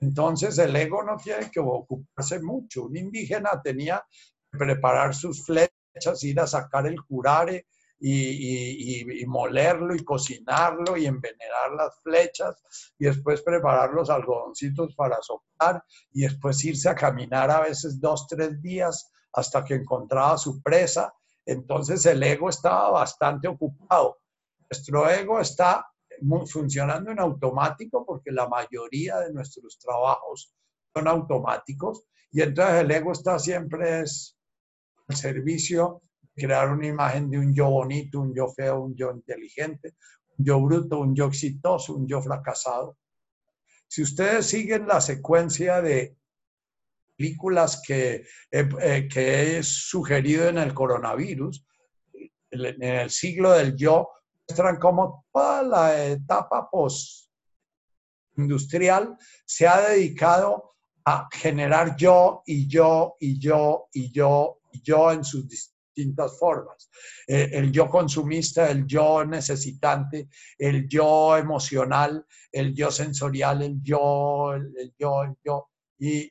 Entonces 0.00 0.58
el 0.58 0.74
ego 0.76 1.02
no 1.02 1.16
tiene 1.16 1.50
que 1.50 1.60
ocuparse 1.60 2.40
mucho. 2.40 2.84
Un 2.84 2.96
indígena 2.96 3.60
tenía 3.62 4.04
que 4.50 4.58
preparar 4.58 5.14
sus 5.14 5.44
flechas, 5.44 6.22
ir 6.22 6.40
a 6.40 6.46
sacar 6.46 6.86
el 6.86 7.00
curare 7.02 7.66
y, 7.98 9.00
y, 9.22 9.26
molerlo 9.26 9.94
y 9.94 10.04
cocinarlo 10.04 10.98
y 10.98 11.06
envenenar 11.06 11.72
las 11.74 11.98
flechas 12.02 12.54
y 12.98 13.06
después 13.06 13.40
preparar 13.40 13.90
los 13.90 14.10
algodoncitos 14.10 14.94
para 14.94 15.16
soplar 15.22 15.82
y 16.12 16.22
después 16.22 16.62
irse 16.64 16.90
a 16.90 16.94
caminar 16.94 17.50
a 17.50 17.62
veces 17.62 17.98
dos, 17.98 18.26
tres 18.28 18.60
días 18.60 19.10
hasta 19.36 19.64
que 19.64 19.74
encontraba 19.74 20.36
su 20.38 20.60
presa. 20.62 21.14
Entonces 21.44 22.04
el 22.06 22.22
ego 22.22 22.48
estaba 22.48 22.90
bastante 22.90 23.46
ocupado. 23.46 24.18
Nuestro 24.68 25.08
ego 25.08 25.38
está 25.38 25.86
funcionando 26.46 27.10
en 27.10 27.20
automático 27.20 28.04
porque 28.04 28.32
la 28.32 28.48
mayoría 28.48 29.18
de 29.18 29.32
nuestros 29.32 29.78
trabajos 29.78 30.52
son 30.92 31.06
automáticos 31.06 32.04
y 32.32 32.40
entonces 32.40 32.80
el 32.80 32.90
ego 32.90 33.12
está 33.12 33.38
siempre 33.38 34.00
es 34.00 34.36
al 35.08 35.16
servicio 35.16 36.02
de 36.34 36.46
crear 36.46 36.72
una 36.72 36.86
imagen 36.86 37.30
de 37.30 37.38
un 37.38 37.54
yo 37.54 37.68
bonito, 37.68 38.20
un 38.20 38.34
yo 38.34 38.48
feo, 38.48 38.80
un 38.80 38.96
yo 38.96 39.12
inteligente, 39.12 39.94
un 40.38 40.46
yo 40.46 40.60
bruto, 40.60 41.00
un 41.00 41.14
yo 41.14 41.26
exitoso, 41.26 41.94
un 41.94 42.08
yo 42.08 42.20
fracasado. 42.22 42.96
Si 43.86 44.02
ustedes 44.02 44.46
siguen 44.46 44.88
la 44.88 45.00
secuencia 45.00 45.80
de 45.82 46.16
películas 47.16 47.80
que, 47.86 48.26
eh, 48.50 49.08
que 49.12 49.58
he 49.58 49.62
sugerido 49.62 50.48
en 50.48 50.58
el 50.58 50.74
coronavirus, 50.74 51.64
en 52.50 52.82
el 52.82 53.10
siglo 53.10 53.52
del 53.52 53.76
yo, 53.76 54.08
muestran 54.48 54.78
cómo 54.78 55.26
toda 55.32 55.62
la 55.62 56.04
etapa 56.06 56.68
post-industrial 56.70 59.16
se 59.44 59.66
ha 59.66 59.88
dedicado 59.88 60.76
a 61.04 61.28
generar 61.32 61.96
yo 61.96 62.42
y 62.46 62.68
yo 62.68 63.16
y 63.20 63.38
yo 63.38 63.88
y 63.92 64.10
yo 64.10 64.60
y 64.72 64.80
yo 64.82 65.12
en 65.12 65.22
sus 65.24 65.46
distintas 65.48 66.38
formas. 66.38 66.90
Eh, 67.26 67.50
el 67.52 67.72
yo 67.72 67.88
consumista, 67.88 68.70
el 68.70 68.86
yo 68.86 69.24
necesitante, 69.24 70.28
el 70.58 70.86
yo 70.88 71.36
emocional, 71.36 72.24
el 72.52 72.74
yo 72.74 72.90
sensorial, 72.90 73.62
el 73.62 73.82
yo, 73.82 74.54
el 74.54 74.94
yo, 74.98 75.22
el 75.22 75.36
yo. 75.44 75.68
Y 75.98 76.30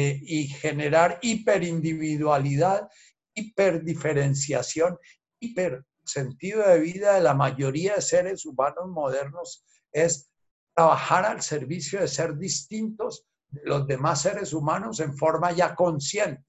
eh, 0.00 0.18
y 0.22 0.48
generar 0.48 1.18
hiperindividualidad, 1.20 2.88
hiperdiferenciación, 3.34 4.98
hiper 5.38 5.84
sentido 6.04 6.66
de 6.66 6.80
vida 6.80 7.14
de 7.14 7.20
la 7.20 7.34
mayoría 7.34 7.96
de 7.96 8.02
seres 8.02 8.46
humanos 8.46 8.88
modernos 8.88 9.62
es 9.92 10.30
trabajar 10.74 11.26
al 11.26 11.42
servicio 11.42 12.00
de 12.00 12.08
ser 12.08 12.38
distintos 12.38 13.26
de 13.48 13.60
los 13.64 13.86
demás 13.86 14.22
seres 14.22 14.54
humanos 14.54 15.00
en 15.00 15.14
forma 15.14 15.52
ya 15.52 15.74
consciente. 15.74 16.44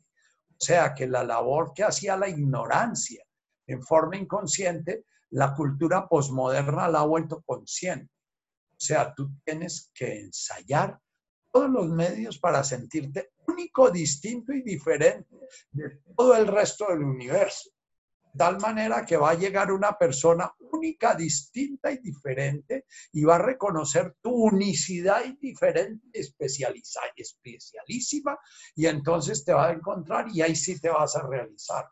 O 0.51 0.63
sea, 0.63 0.93
que 0.93 1.07
la 1.07 1.23
labor 1.23 1.73
que 1.75 1.83
hacía 1.83 2.15
la 2.15 2.29
ignorancia 2.29 3.25
en 3.67 3.83
forma 3.83 4.15
inconsciente, 4.15 5.05
la 5.31 5.53
cultura 5.53 6.07
posmoderna 6.07 6.87
la 6.87 6.99
ha 6.99 7.05
vuelto 7.05 7.41
consciente. 7.45 8.13
O 8.71 8.83
sea, 8.83 9.13
tú 9.13 9.29
tienes 9.43 9.91
que 9.93 10.19
ensayar 10.21 10.97
todos 11.51 11.69
los 11.69 11.89
medios 11.89 12.39
para 12.39 12.63
sentirte 12.63 13.33
único, 13.47 13.91
distinto 13.91 14.53
y 14.53 14.61
diferente 14.61 15.35
de 15.71 16.01
todo 16.15 16.35
el 16.35 16.47
resto 16.47 16.87
del 16.89 17.03
universo. 17.03 17.69
De 18.33 18.37
tal 18.37 18.59
manera 18.59 19.05
que 19.05 19.17
va 19.17 19.31
a 19.31 19.35
llegar 19.35 19.71
una 19.71 19.97
persona 19.97 20.51
única, 20.71 21.13
distinta 21.15 21.91
y 21.91 21.97
diferente 21.97 22.85
y 23.11 23.25
va 23.25 23.35
a 23.35 23.41
reconocer 23.41 24.15
tu 24.21 24.31
unicidad 24.31 25.25
y 25.25 25.35
diferente, 25.35 26.07
especializada, 26.13 27.07
especialísima, 27.15 28.37
y 28.73 28.85
entonces 28.85 29.43
te 29.43 29.53
va 29.53 29.67
a 29.67 29.73
encontrar 29.73 30.29
y 30.29 30.41
ahí 30.41 30.55
sí 30.55 30.79
te 30.79 30.89
vas 30.89 31.15
a 31.17 31.27
realizar. 31.27 31.89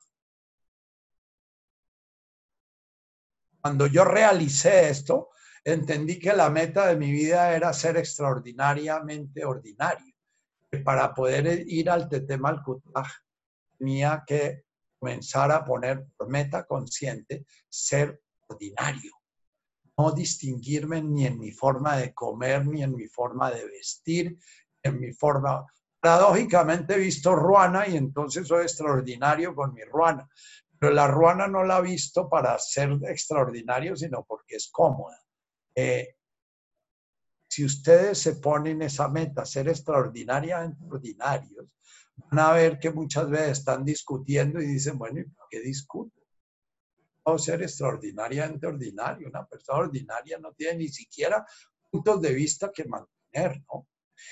Cuando 3.61 3.87
yo 3.87 4.05
realicé 4.05 4.89
esto, 4.89 5.31
entendí 5.63 6.19
que 6.19 6.33
la 6.33 6.49
meta 6.49 6.87
de 6.87 6.95
mi 6.95 7.11
vida 7.11 7.55
era 7.55 7.73
ser 7.73 7.97
extraordinariamente 7.97 9.45
ordinario. 9.45 10.13
Que 10.71 10.79
para 10.79 11.13
poder 11.13 11.65
ir 11.67 11.89
al 11.89 12.07
Tetemal 12.07 12.61
tenía 13.77 14.23
que 14.25 14.65
comenzar 14.99 15.51
a 15.51 15.65
poner 15.65 16.05
por 16.15 16.29
meta 16.29 16.65
consciente 16.65 17.45
ser 17.67 18.21
ordinario. 18.47 19.13
No 19.97 20.11
distinguirme 20.11 21.01
ni 21.01 21.25
en 21.25 21.39
mi 21.39 21.51
forma 21.51 21.97
de 21.97 22.13
comer, 22.13 22.65
ni 22.65 22.83
en 22.83 22.95
mi 22.95 23.07
forma 23.07 23.51
de 23.51 23.65
vestir, 23.65 24.37
en 24.83 24.99
mi 24.99 25.11
forma. 25.11 25.65
Paradójicamente 25.99 26.95
he 26.95 26.99
visto 26.99 27.35
ruana 27.35 27.87
y 27.87 27.97
entonces 27.97 28.47
soy 28.47 28.63
extraordinario 28.63 29.53
con 29.53 29.73
mi 29.73 29.83
ruana. 29.83 30.29
Pero 30.77 30.93
la 30.93 31.07
ruana 31.07 31.47
no 31.47 31.63
la 31.65 31.79
he 31.79 31.81
visto 31.81 32.29
para 32.29 32.57
ser 32.57 32.97
extraordinario, 33.03 33.97
sino 33.97 34.23
porque 34.23 34.55
es 34.55 34.69
cómoda. 34.71 35.17
Eh, 35.79 36.15
si 37.47 37.63
ustedes 37.63 38.17
se 38.19 38.35
ponen 38.35 38.81
esa 38.81 39.07
meta, 39.07 39.45
ser 39.45 39.69
extraordinariamente 39.69 40.85
ordinarios, 40.85 41.65
van 42.15 42.39
a 42.39 42.51
ver 42.51 42.77
que 42.77 42.91
muchas 42.91 43.29
veces 43.29 43.59
están 43.59 43.85
discutiendo 43.85 44.61
y 44.61 44.67
dicen, 44.67 44.97
bueno, 44.97 45.21
¿y 45.21 45.23
por 45.23 45.47
qué 45.49 45.61
discuten? 45.61 46.23
O 47.23 47.37
ser 47.37 47.63
extraordinariamente 47.63 48.67
ordinario. 48.67 49.29
Una 49.29 49.45
persona 49.45 49.79
ordinaria 49.79 50.37
no 50.37 50.51
tiene 50.53 50.79
ni 50.79 50.89
siquiera 50.89 51.45
puntos 51.89 52.21
de 52.21 52.33
vista 52.33 52.71
que 52.71 52.85
mantener, 52.85 53.63
¿no? 53.71 53.87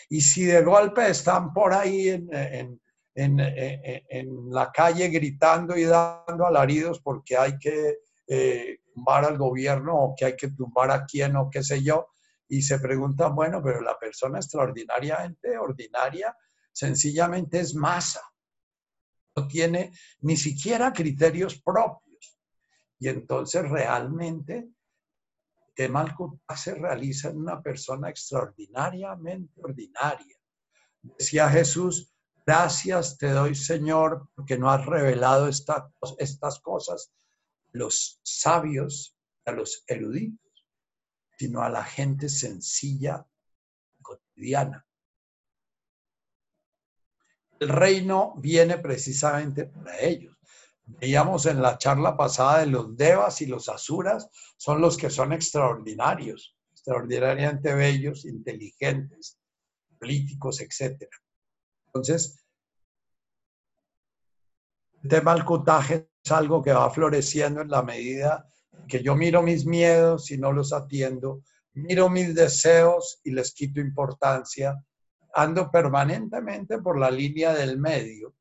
Y 0.10 0.20
si 0.20 0.44
de 0.44 0.62
golpe 0.64 1.10
están 1.10 1.54
por 1.54 1.74
ahí 1.74 2.10
en, 2.10 2.28
en, 2.34 2.80
en, 3.16 3.40
en 3.40 4.52
la 4.52 4.70
calle 4.70 5.08
gritando 5.08 5.78
y 5.78 5.86
dando 5.86 6.46
alaridos 6.46 7.00
porque 7.00 7.38
hay 7.38 7.58
que 7.58 8.00
eh, 8.28 8.80
tumbar 8.98 9.26
al 9.26 9.38
gobierno 9.38 9.96
o 9.96 10.16
que 10.16 10.26
hay 10.26 10.36
que 10.36 10.50
tumbar 10.50 10.90
a 10.90 11.06
quién 11.06 11.36
o 11.36 11.52
qué 11.52 11.64
sé 11.64 11.84
yo, 11.84 12.08
y 12.48 12.64
se 12.64 12.80
preguntan, 12.80 13.36
bueno, 13.36 13.62
pero 13.62 13.80
la 13.82 13.98
persona 14.00 14.40
extraordinariamente 14.40 15.56
ordinaria 15.56 16.36
sencillamente 16.72 17.60
es 17.60 17.76
masa, 17.76 18.22
no 19.36 19.48
tiene 19.48 19.92
ni 20.22 20.36
siquiera 20.36 20.92
criterios 20.92 21.62
propios. 21.62 22.40
Y 22.98 23.10
entonces 23.10 23.70
realmente 23.70 24.70
Temalcutá 25.76 26.58
se 26.58 26.74
realiza 26.74 27.30
en 27.30 27.38
una 27.38 27.62
persona 27.62 28.10
extraordinariamente 28.10 29.62
ordinaria. 29.62 30.36
Decía 31.04 31.50
Jesús, 31.50 32.12
gracias 32.44 33.20
te 33.20 33.30
doy 33.30 33.54
Señor 33.54 34.28
porque 34.34 34.58
no 34.58 34.72
has 34.72 34.84
revelado 34.88 35.48
estas 35.48 36.60
cosas 36.62 37.12
los 37.72 38.20
sabios, 38.24 39.16
a 39.46 39.52
los 39.52 39.84
eruditos, 39.88 40.66
sino 41.38 41.62
a 41.62 41.70
la 41.70 41.84
gente 41.84 42.30
sencilla, 42.30 43.26
cotidiana. 44.02 44.86
El 47.60 47.70
reino 47.70 48.36
viene 48.38 48.78
precisamente 48.78 49.66
para 49.66 50.00
ellos. 50.00 50.36
Veíamos 50.86 51.46
en 51.46 51.62
la 51.62 51.78
charla 51.78 52.16
pasada 52.16 52.60
de 52.60 52.68
los 52.68 52.96
devas 52.96 53.42
y 53.42 53.46
los 53.46 53.68
asuras, 53.68 54.30
son 54.58 54.80
los 54.80 54.96
que 54.96 55.10
son 55.10 55.34
extraordinarios, 55.34 56.56
extraordinariamente 56.72 57.74
bellos, 57.74 58.26
inteligentes, 58.26 59.38
políticos, 60.00 60.62
etc. 60.62 61.10
Entonces, 61.88 62.47
el 65.04 65.10
tema 65.10 65.34
del 65.34 65.46
cutaje 65.46 66.10
es 66.24 66.32
algo 66.32 66.62
que 66.62 66.74
va 66.74 66.90
floreciendo 66.90 67.62
en 67.62 67.70
la 67.70 67.82
medida 67.82 68.48
que 68.88 69.04
yo 69.04 69.16
miro 69.16 69.44
mis 69.44 69.66
miedos 69.66 70.32
y 70.32 70.38
no 70.38 70.52
los 70.52 70.74
atiendo, 70.74 71.44
miro 71.74 72.10
mis 72.10 72.34
deseos 72.34 73.20
y 73.24 73.32
les 73.32 73.54
quito 73.54 73.80
importancia, 73.80 74.82
ando 75.34 75.70
permanentemente 75.70 76.80
por 76.80 76.98
la 76.98 77.12
línea 77.12 77.54
del 77.54 77.78
medio. 77.78 78.34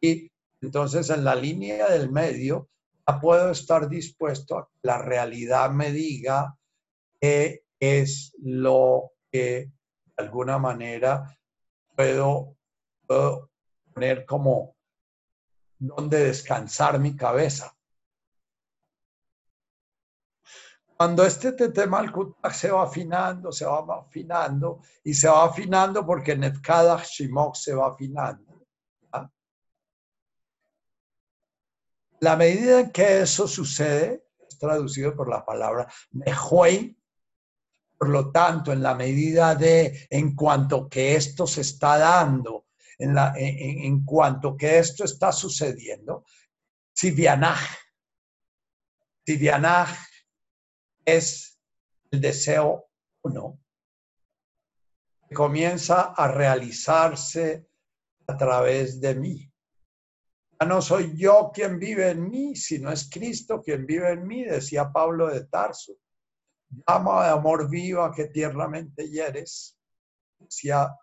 Y 0.00 0.30
entonces, 0.60 1.10
en 1.10 1.24
la 1.24 1.34
línea 1.34 1.88
del 1.88 2.10
medio, 2.10 2.68
ya 3.06 3.20
puedo 3.20 3.50
estar 3.50 3.88
dispuesto 3.88 4.58
a 4.58 4.66
que 4.66 4.78
la 4.82 4.98
realidad 4.98 5.70
me 5.70 5.92
diga 5.92 6.56
qué 7.20 7.64
es 7.80 8.32
lo 8.40 9.12
que 9.30 9.70
de 10.16 10.24
alguna 10.24 10.58
manera 10.58 11.36
puedo, 11.96 12.56
poner 13.92 14.24
como 14.26 14.76
donde 15.78 16.24
descansar 16.24 16.98
mi 16.98 17.16
cabeza. 17.16 17.74
Cuando 20.96 21.24
este 21.24 21.52
tema 21.52 22.12
se 22.52 22.70
va 22.70 22.82
afinando, 22.82 23.52
se 23.52 23.64
va 23.64 23.84
afinando 24.00 24.80
y 25.04 25.14
se 25.14 25.28
va 25.28 25.44
afinando 25.44 26.04
porque 26.04 26.36
Netkadach 26.36 27.04
Shimok 27.04 27.54
se 27.54 27.72
va 27.74 27.88
afinando 27.88 28.48
La 32.20 32.36
medida 32.36 32.80
en 32.80 32.90
que 32.90 33.20
eso 33.20 33.46
sucede, 33.46 34.24
es 34.48 34.58
traducido 34.58 35.14
por 35.14 35.28
la 35.28 35.44
palabra 35.44 35.86
mejuey, 36.10 36.96
por 37.96 38.08
lo 38.08 38.32
tanto, 38.32 38.72
en 38.72 38.82
la 38.82 38.94
medida 38.94 39.54
de, 39.54 40.06
en 40.10 40.34
cuanto 40.34 40.88
que 40.88 41.14
esto 41.14 41.46
se 41.46 41.60
está 41.60 41.98
dando, 41.98 42.66
en, 42.98 43.14
la, 43.14 43.32
en, 43.36 44.04
cuanto 44.04 44.56
que 44.56 44.78
esto 44.78 45.04
está 45.04 45.32
sucediendo, 45.32 46.24
Sivianaj, 46.92 47.60
Sivianaj 49.24 49.96
es 51.04 51.60
el 52.10 52.20
deseo 52.20 52.90
uno, 53.22 53.60
que 55.28 55.34
comienza 55.34 56.14
a 56.16 56.28
realizarse 56.28 57.68
a 58.26 58.36
través 58.36 59.00
de 59.00 59.14
mí. 59.14 59.52
Ya 60.60 60.66
no 60.66 60.82
soy 60.82 61.16
yo 61.16 61.52
quien 61.54 61.78
vive 61.78 62.10
en 62.10 62.28
mí, 62.28 62.56
sino 62.56 62.90
es 62.90 63.08
Cristo 63.08 63.62
quien 63.62 63.86
vive 63.86 64.10
en 64.10 64.26
mí, 64.26 64.44
decía 64.44 64.90
Pablo 64.90 65.28
de 65.28 65.46
Tarso. 65.46 65.92
Llama 66.86 67.24
de 67.24 67.30
amor 67.30 67.70
vivo 67.70 68.02
a 68.02 68.12
que 68.12 68.26
tiernamente 68.26 69.08
hieres, 69.08 69.78
decía, 70.38 70.94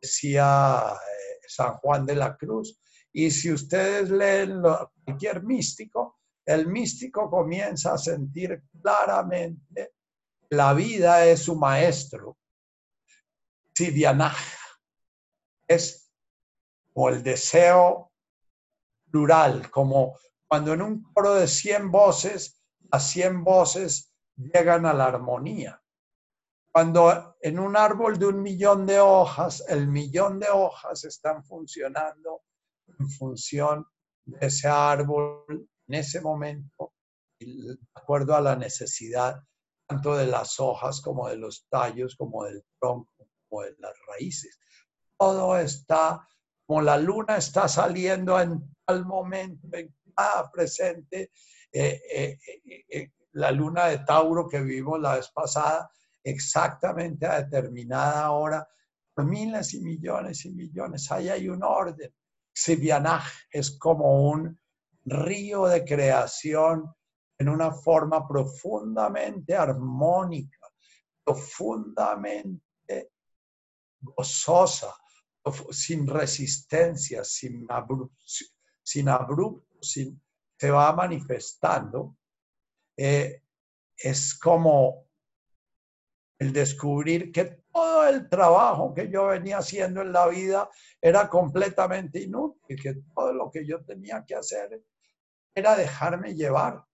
decía 0.00 0.94
eh, 0.94 1.29
San 1.54 1.76
Juan 1.76 2.06
de 2.06 2.16
la 2.16 2.36
Cruz. 2.36 2.80
Y 3.12 3.30
si 3.30 3.52
ustedes 3.52 4.10
leen 4.10 4.62
cualquier 5.04 5.42
místico, 5.42 6.20
el 6.44 6.66
místico 6.66 7.28
comienza 7.30 7.94
a 7.94 7.98
sentir 7.98 8.62
claramente 8.80 9.94
la 10.50 10.74
vida 10.74 11.24
es 11.26 11.44
su 11.44 11.54
maestro. 11.54 12.36
Sidianaj 13.72 14.36
es 15.66 16.10
o 16.92 17.08
el 17.08 17.22
deseo 17.22 18.12
plural, 19.10 19.70
como 19.70 20.18
cuando 20.46 20.74
en 20.74 20.82
un 20.82 21.02
coro 21.12 21.34
de 21.34 21.46
100 21.46 21.90
voces, 21.90 22.60
las 22.90 23.08
100 23.10 23.44
voces 23.44 24.12
llegan 24.36 24.86
a 24.86 24.92
la 24.92 25.06
armonía. 25.06 25.80
Cuando 26.72 27.29
en 27.40 27.58
un 27.58 27.76
árbol 27.76 28.18
de 28.18 28.26
un 28.26 28.42
millón 28.42 28.86
de 28.86 29.00
hojas, 29.00 29.64
el 29.68 29.88
millón 29.88 30.38
de 30.38 30.48
hojas 30.48 31.04
están 31.04 31.44
funcionando 31.44 32.42
en 32.98 33.08
función 33.10 33.86
de 34.24 34.46
ese 34.46 34.68
árbol 34.68 35.44
en 35.88 35.94
ese 35.94 36.20
momento, 36.20 36.92
de 37.38 37.76
acuerdo 37.94 38.34
a 38.34 38.40
la 38.40 38.56
necesidad 38.56 39.40
tanto 39.88 40.16
de 40.16 40.26
las 40.26 40.60
hojas 40.60 41.00
como 41.00 41.28
de 41.28 41.36
los 41.36 41.66
tallos, 41.68 42.14
como 42.14 42.44
del 42.44 42.62
tronco, 42.78 43.10
como 43.48 43.62
de 43.62 43.74
las 43.78 43.92
raíces. 44.06 44.60
Todo 45.18 45.56
está, 45.56 46.24
como 46.64 46.80
la 46.82 46.96
luna 46.96 47.36
está 47.36 47.66
saliendo 47.66 48.40
en 48.40 48.62
al 48.90 49.04
momento 49.04 49.68
en 49.72 49.94
cada 50.14 50.50
presente, 50.50 51.30
eh, 51.72 52.00
eh, 52.12 52.38
eh, 52.88 53.10
la 53.32 53.50
luna 53.52 53.86
de 53.86 53.98
Tauro 53.98 54.48
que 54.48 54.60
vimos 54.60 55.00
la 55.00 55.16
vez 55.16 55.30
pasada, 55.30 55.90
exactamente 56.22 57.26
a 57.26 57.42
determinada 57.42 58.30
hora, 58.30 58.68
por 59.14 59.24
miles 59.24 59.74
y 59.74 59.80
millones 59.80 60.44
y 60.44 60.50
millones. 60.50 61.10
Ahí 61.10 61.28
hay 61.28 61.48
un 61.48 61.62
orden. 61.62 62.14
Sibianaj 62.52 63.24
es 63.50 63.72
como 63.78 64.30
un 64.30 64.58
río 65.04 65.66
de 65.66 65.84
creación 65.84 66.92
en 67.38 67.48
una 67.48 67.72
forma 67.72 68.26
profundamente 68.28 69.54
armónica, 69.54 70.68
profundamente 71.24 72.60
gozosa, 74.00 74.94
sin 75.70 76.06
resistencia, 76.06 77.24
sin, 77.24 77.66
sin 78.82 79.08
abrupto, 79.08 79.78
sin, 79.80 80.22
se 80.58 80.70
va 80.70 80.92
manifestando, 80.92 82.18
eh, 82.96 83.42
es 83.96 84.38
como 84.38 85.09
el 86.40 86.52
descubrir 86.52 87.30
que 87.30 87.62
todo 87.72 88.08
el 88.08 88.28
trabajo 88.28 88.92
que 88.92 89.08
yo 89.08 89.26
venía 89.26 89.58
haciendo 89.58 90.02
en 90.02 90.12
la 90.12 90.26
vida 90.26 90.68
era 91.00 91.28
completamente 91.28 92.20
inútil, 92.20 92.82
que 92.82 92.94
todo 93.14 93.32
lo 93.32 93.48
que 93.48 93.64
yo 93.64 93.84
tenía 93.84 94.24
que 94.26 94.34
hacer 94.34 94.82
era 95.54 95.76
dejarme 95.76 96.34
llevar. 96.34 96.84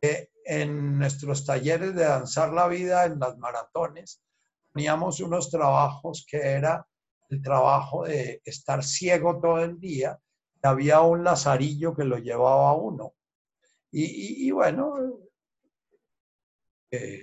Eh, 0.00 0.28
en 0.44 0.98
nuestros 0.98 1.44
talleres 1.44 1.94
de 1.94 2.04
danzar 2.04 2.52
la 2.52 2.68
vida, 2.68 3.04
en 3.04 3.18
las 3.18 3.36
maratones, 3.38 4.22
teníamos 4.72 5.18
unos 5.20 5.50
trabajos 5.50 6.24
que 6.28 6.38
era 6.38 6.86
el 7.30 7.42
trabajo 7.42 8.04
de 8.04 8.42
estar 8.44 8.84
ciego 8.84 9.40
todo 9.40 9.62
el 9.64 9.78
día 9.80 10.18
había 10.62 11.00
un 11.00 11.24
lazarillo 11.24 11.94
que 11.94 12.04
lo 12.04 12.18
llevaba 12.18 12.70
a 12.70 12.74
uno. 12.74 13.14
Y, 13.90 14.50
bueno, 14.52 14.94
eh, 16.90 17.22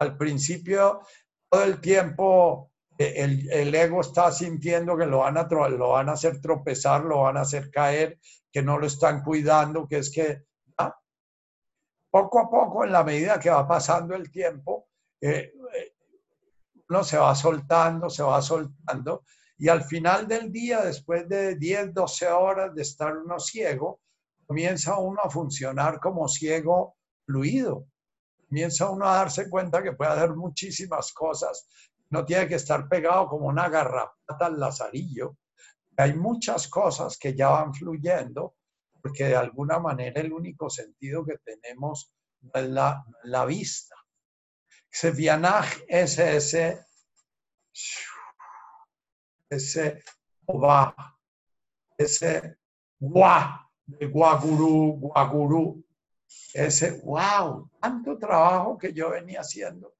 al 0.00 0.16
principio, 0.16 1.02
todo 1.48 1.64
el 1.64 1.80
tiempo, 1.80 2.72
eh, 2.98 3.14
el, 3.50 3.74
ego 3.74 4.00
está 4.00 4.32
sintiendo 4.32 4.96
que 4.96 5.06
lo 5.06 5.18
van, 5.18 5.36
a, 5.36 5.44
lo 5.44 5.90
van 5.90 6.08
a 6.08 6.12
hacer 6.12 6.40
tropezar, 6.40 7.04
lo 7.04 7.22
van 7.22 7.36
a 7.36 7.42
hacer 7.42 7.70
caer, 7.70 8.18
que 8.50 8.62
no 8.62 8.78
lo 8.78 8.86
están 8.86 9.22
cuidando, 9.22 9.86
que 9.86 9.98
es 9.98 10.10
que 10.10 10.44
poco 12.10 12.40
a 12.40 12.50
poco, 12.50 12.84
en 12.84 12.90
la 12.90 13.04
medida 13.04 13.38
que 13.38 13.50
va 13.50 13.68
pasando 13.68 14.16
el 14.16 14.32
tiempo, 14.32 14.88
eh, 15.20 15.52
uno 16.88 17.04
se 17.04 17.18
va 17.18 17.32
soltando, 17.36 18.10
se 18.10 18.24
va 18.24 18.42
soltando, 18.42 19.22
y 19.58 19.68
al 19.68 19.84
final 19.84 20.26
del 20.26 20.50
día, 20.50 20.80
después 20.80 21.28
de 21.28 21.54
10, 21.54 21.94
12 21.94 22.26
horas 22.26 22.74
de 22.74 22.82
estar 22.82 23.16
uno 23.16 23.38
ciego, 23.38 24.00
comienza 24.44 24.98
uno 24.98 25.20
a 25.22 25.30
funcionar 25.30 26.00
como 26.00 26.26
ciego 26.26 26.96
fluido. 27.24 27.86
Comienza 28.50 28.90
uno 28.90 29.08
a 29.08 29.14
darse 29.14 29.48
cuenta 29.48 29.80
que 29.80 29.92
puede 29.92 30.10
hacer 30.10 30.34
muchísimas 30.34 31.12
cosas. 31.12 31.68
No 32.08 32.24
tiene 32.24 32.48
que 32.48 32.56
estar 32.56 32.88
pegado 32.88 33.28
como 33.28 33.46
una 33.46 33.68
garrapata 33.68 34.46
al 34.46 34.58
lazarillo. 34.58 35.36
Hay 35.96 36.14
muchas 36.14 36.66
cosas 36.66 37.16
que 37.16 37.36
ya 37.36 37.50
van 37.50 37.72
fluyendo, 37.72 38.56
porque 39.00 39.26
de 39.26 39.36
alguna 39.36 39.78
manera 39.78 40.20
el 40.20 40.32
único 40.32 40.68
sentido 40.68 41.24
que 41.24 41.38
tenemos 41.38 42.12
es 42.52 42.68
la, 42.68 43.04
la 43.22 43.44
vista. 43.44 43.94
Ese 44.90 45.12
vianaje 45.12 45.84
es 45.88 46.18
ese 46.18 46.80
ese 49.48 50.02
va, 50.48 50.92
ese 51.96 52.56
gua, 52.98 53.70
de 53.86 54.06
guagurú, 54.06 54.98
guagurú, 54.98 55.84
ese, 56.54 57.00
wow, 57.04 57.70
tanto 57.80 58.18
trabajo 58.18 58.76
que 58.78 58.92
yo 58.92 59.10
venía 59.10 59.40
haciendo, 59.40 59.94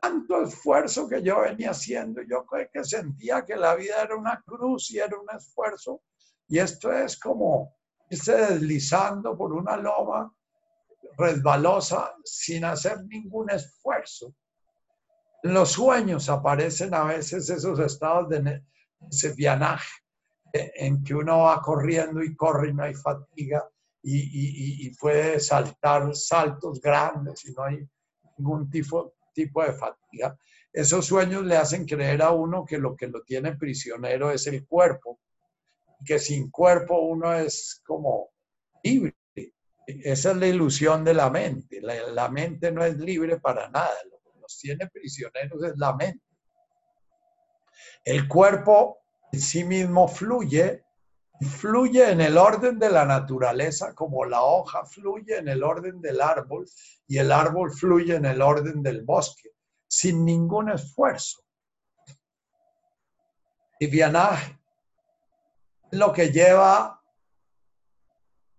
tanto 0.00 0.42
esfuerzo 0.42 1.08
que 1.08 1.22
yo 1.22 1.40
venía 1.40 1.70
haciendo. 1.70 2.22
Yo 2.22 2.46
que 2.72 2.84
sentía 2.84 3.44
que 3.44 3.56
la 3.56 3.74
vida 3.74 4.02
era 4.02 4.16
una 4.16 4.42
cruz 4.44 4.90
y 4.90 4.98
era 4.98 5.18
un 5.18 5.28
esfuerzo. 5.36 6.02
Y 6.48 6.58
esto 6.58 6.92
es 6.92 7.18
como 7.18 7.76
irse 8.10 8.36
deslizando 8.36 9.36
por 9.36 9.52
una 9.52 9.76
loma 9.76 10.32
resbalosa 11.16 12.14
sin 12.24 12.64
hacer 12.64 13.04
ningún 13.04 13.50
esfuerzo. 13.50 14.34
En 15.42 15.54
los 15.54 15.72
sueños 15.72 16.28
aparecen 16.28 16.94
a 16.94 17.04
veces 17.04 17.48
esos 17.50 17.78
estados 17.80 18.28
de 18.28 18.62
vianaje 19.36 19.90
eh, 20.52 20.72
en 20.76 21.04
que 21.04 21.14
uno 21.14 21.40
va 21.40 21.60
corriendo 21.60 22.22
y 22.22 22.34
corre 22.34 22.70
y 22.70 22.74
no 22.74 22.84
hay 22.84 22.94
fatiga 22.94 23.68
y, 24.10 24.90
puede 24.96 25.40
saltar 25.40 26.14
saltos 26.14 26.80
grandes 26.80 27.44
y 27.44 27.52
no 27.52 27.64
hay 27.64 27.86
ningún 28.36 28.70
tipo, 28.70 29.14
de 29.34 29.72
fatiga. 29.72 30.36
Esos 30.72 31.06
sueños 31.06 31.44
le 31.44 31.56
hacen 31.56 31.84
creer 31.84 32.22
a 32.22 32.32
uno 32.32 32.64
que 32.64 32.78
lo 32.78 32.96
que 32.96 33.06
lo 33.06 33.22
tiene 33.22 33.56
prisionero 33.56 34.30
es 34.30 34.46
el 34.46 34.66
cuerpo, 34.66 35.20
que 36.04 36.18
sin 36.18 36.50
cuerpo 36.50 36.98
uno 37.00 37.32
es 37.34 37.80
como 37.86 38.30
libre. 38.82 39.14
Esa 39.86 40.32
es 40.32 40.36
la 40.36 40.46
ilusión 40.46 41.04
de 41.04 41.14
la 41.14 41.30
mente. 41.30 41.80
La, 41.80 42.28
mente 42.28 42.70
no 42.70 42.84
es 42.84 42.98
libre 42.98 43.40
para 43.40 43.70
nada. 43.70 43.94
Lo 44.10 44.18
que 44.18 44.38
nos 44.38 44.58
tiene 44.58 44.86
prisioneros 44.88 45.62
es 45.64 45.76
la 45.76 45.94
mente. 45.94 46.24
El 48.04 48.28
cuerpo 48.28 48.98
en 49.32 49.40
sí 49.40 49.64
mismo 49.64 50.08
fluye, 50.08 50.84
fluye 51.40 52.10
en 52.10 52.20
el 52.20 52.36
orden 52.36 52.78
de 52.78 52.90
la 52.90 53.04
naturaleza, 53.04 53.94
como 53.94 54.24
la 54.24 54.42
hoja 54.42 54.84
fluye 54.84 55.38
en 55.38 55.48
el 55.48 55.62
orden 55.62 56.00
del 56.00 56.20
árbol 56.20 56.66
y 57.06 57.18
el 57.18 57.30
árbol 57.30 57.72
fluye 57.72 58.16
en 58.16 58.24
el 58.24 58.42
orden 58.42 58.82
del 58.82 59.02
bosque, 59.02 59.50
sin 59.86 60.24
ningún 60.24 60.70
esfuerzo. 60.70 61.42
Y 63.78 63.86
vianaje 63.86 64.58
lo 65.92 66.12
que 66.12 66.30
lleva 66.30 67.00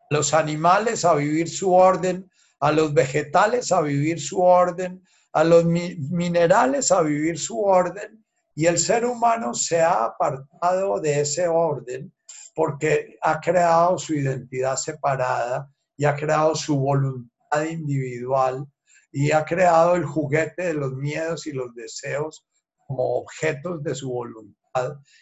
los 0.10 0.34
animales 0.34 1.06
a 1.06 1.14
vivir 1.14 1.50
su 1.50 1.74
orden, 1.74 2.32
a 2.60 2.72
los 2.72 2.94
vegetales 2.94 3.72
a 3.72 3.82
vivir 3.82 4.20
su 4.20 4.42
orden, 4.42 5.04
a 5.34 5.44
los 5.44 5.66
minerales 5.66 6.92
a 6.92 7.02
vivir 7.02 7.38
su 7.38 7.62
orden, 7.62 8.26
y 8.56 8.66
el 8.66 8.80
ser 8.80 9.06
humano 9.06 9.54
se 9.54 9.82
ha 9.82 10.06
apartado 10.06 11.00
de 11.00 11.22
ese 11.22 11.48
orden 11.48 12.12
porque 12.56 13.18
ha 13.22 13.40
creado 13.40 13.98
su 13.98 14.14
identidad 14.14 14.76
separada 14.76 15.70
y 15.98 16.06
ha 16.06 16.16
creado 16.16 16.56
su 16.56 16.78
voluntad 16.78 17.64
individual 17.70 18.66
y 19.12 19.32
ha 19.32 19.44
creado 19.44 19.96
el 19.96 20.06
juguete 20.06 20.64
de 20.68 20.74
los 20.74 20.94
miedos 20.94 21.48
y 21.48 21.52
los 21.52 21.74
deseos 21.74 22.46
como 22.88 23.18
objetos 23.18 23.84
de 23.84 23.96
su 23.96 24.10
voluntad 24.10 24.56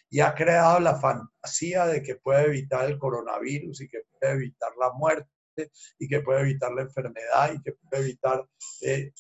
y 0.10 0.20
ha 0.20 0.36
creado 0.36 0.80
la 0.80 1.00
fantasía 1.00 1.86
de 1.86 2.02
que 2.02 2.16
puede 2.16 2.46
evitar 2.46 2.86
el 2.86 2.98
coronavirus 2.98 3.82
y 3.82 3.90
que 3.90 4.00
puede 4.20 4.34
evitar 4.34 4.72
la 4.80 4.92
muerte 4.94 5.30
y 6.00 6.08
que 6.08 6.22
puede 6.22 6.42
evitar 6.42 6.72
la 6.74 6.84
enfermedad 6.84 7.54
y 7.54 7.62
que 7.62 7.74
puede 7.74 8.04
evitar... 8.04 8.48
Eh, 8.82 9.14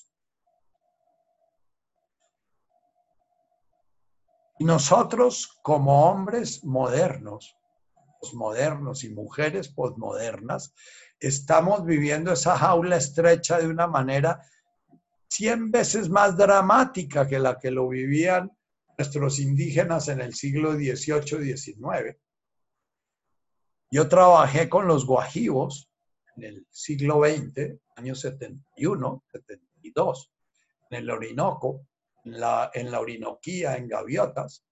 nosotros 4.59 5.59
como 5.61 6.09
hombres 6.09 6.63
modernos, 6.63 7.56
modernos 8.33 9.03
y 9.03 9.09
mujeres 9.09 9.69
posmodernas, 9.69 10.73
estamos 11.19 11.85
viviendo 11.85 12.33
esa 12.33 12.57
jaula 12.57 12.97
estrecha 12.97 13.59
de 13.59 13.67
una 13.67 13.87
manera 13.87 14.41
cien 15.29 15.71
veces 15.71 16.09
más 16.09 16.37
dramática 16.37 17.27
que 17.27 17.39
la 17.39 17.57
que 17.57 17.71
lo 17.71 17.87
vivían 17.89 18.51
nuestros 18.97 19.39
indígenas 19.39 20.07
en 20.07 20.21
el 20.21 20.33
siglo 20.33 20.73
XVIII-XIX. 20.73 22.17
Yo 23.91 24.09
trabajé 24.09 24.67
con 24.67 24.87
los 24.87 25.05
guajivos 25.05 25.89
en 26.35 26.43
el 26.43 26.67
siglo 26.69 27.21
XX, 27.23 27.79
años 27.95 28.19
71, 28.21 29.23
72, 29.31 30.31
en 30.89 30.97
el 30.97 31.09
Orinoco, 31.09 31.87
en 32.23 32.39
la, 32.39 32.71
en 32.73 32.91
la 32.91 32.99
Orinoquía, 32.99 33.77
en 33.77 33.87
gaviotas, 33.87 34.63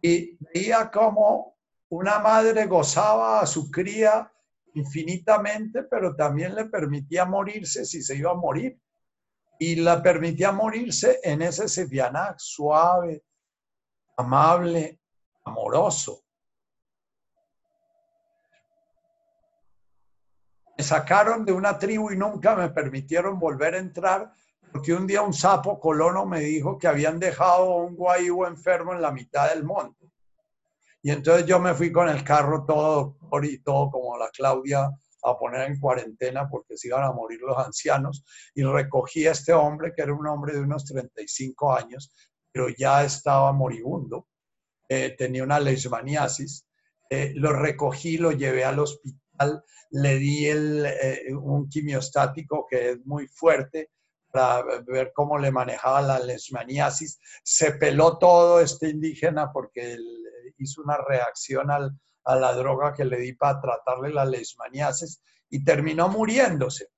y 0.00 0.36
veía 0.38 0.90
cómo 0.90 1.53
una 1.96 2.18
madre 2.18 2.66
gozaba 2.66 3.40
a 3.40 3.46
su 3.46 3.70
cría 3.70 4.28
infinitamente, 4.74 5.84
pero 5.84 6.16
también 6.16 6.54
le 6.54 6.64
permitía 6.64 7.24
morirse 7.24 7.84
si 7.84 8.02
se 8.02 8.16
iba 8.16 8.32
a 8.32 8.34
morir 8.34 8.76
y 9.60 9.76
la 9.76 10.02
permitía 10.02 10.50
morirse 10.50 11.20
en 11.22 11.42
ese 11.42 11.68
Sefianac 11.68 12.38
suave, 12.38 13.22
amable, 14.16 14.98
amoroso. 15.44 16.24
Me 20.76 20.82
sacaron 20.82 21.44
de 21.44 21.52
una 21.52 21.78
tribu 21.78 22.10
y 22.10 22.16
nunca 22.16 22.56
me 22.56 22.70
permitieron 22.70 23.38
volver 23.38 23.74
a 23.74 23.78
entrar 23.78 24.32
porque 24.72 24.92
un 24.92 25.06
día 25.06 25.22
un 25.22 25.32
sapo 25.32 25.78
colono 25.78 26.26
me 26.26 26.40
dijo 26.40 26.76
que 26.76 26.88
habían 26.88 27.20
dejado 27.20 27.76
un 27.76 27.94
guayibo 27.94 28.48
enfermo 28.48 28.92
en 28.92 29.00
la 29.00 29.12
mitad 29.12 29.48
del 29.50 29.62
monte. 29.62 30.03
Y 31.04 31.10
entonces 31.10 31.44
yo 31.44 31.60
me 31.60 31.74
fui 31.74 31.92
con 31.92 32.08
el 32.08 32.24
carro 32.24 32.64
todo 32.64 33.18
y 33.42 33.58
todo 33.58 33.90
como 33.90 34.16
la 34.16 34.30
Claudia 34.30 34.90
a 35.22 35.38
poner 35.38 35.70
en 35.70 35.78
cuarentena 35.78 36.48
porque 36.48 36.78
se 36.78 36.88
iban 36.88 37.04
a 37.04 37.12
morir 37.12 37.40
los 37.42 37.58
ancianos. 37.58 38.24
Y 38.54 38.62
recogí 38.62 39.26
a 39.26 39.32
este 39.32 39.52
hombre 39.52 39.92
que 39.94 40.00
era 40.00 40.14
un 40.14 40.26
hombre 40.26 40.54
de 40.54 40.60
unos 40.60 40.86
35 40.86 41.74
años, 41.74 42.10
pero 42.50 42.70
ya 42.70 43.04
estaba 43.04 43.52
moribundo, 43.52 44.28
eh, 44.88 45.14
tenía 45.18 45.44
una 45.44 45.60
leishmaniasis, 45.60 46.66
eh, 47.10 47.34
lo 47.34 47.52
recogí, 47.52 48.16
lo 48.16 48.32
llevé 48.32 48.64
al 48.64 48.78
hospital, 48.78 49.62
le 49.90 50.14
di 50.16 50.46
el, 50.46 50.86
eh, 50.86 51.34
un 51.34 51.68
quimiostático 51.68 52.66
que 52.66 52.92
es 52.92 53.04
muy 53.04 53.26
fuerte 53.26 53.90
para 54.32 54.80
ver 54.86 55.12
cómo 55.14 55.36
le 55.36 55.52
manejaba 55.52 56.00
la 56.00 56.18
leishmaniasis, 56.18 57.20
se 57.42 57.72
peló 57.72 58.16
todo 58.16 58.60
este 58.60 58.88
indígena 58.88 59.52
porque 59.52 59.98
hizo 60.64 60.82
una 60.82 60.98
reacción 60.98 61.70
al, 61.70 61.96
a 62.24 62.36
la 62.36 62.52
droga 62.54 62.92
que 62.92 63.04
le 63.04 63.18
di 63.18 63.32
para 63.34 63.60
tratarle 63.60 64.12
la 64.12 64.24
leishmaniasis 64.24 65.22
y 65.50 65.64
terminó 65.64 66.08
muriéndose. 66.08 66.88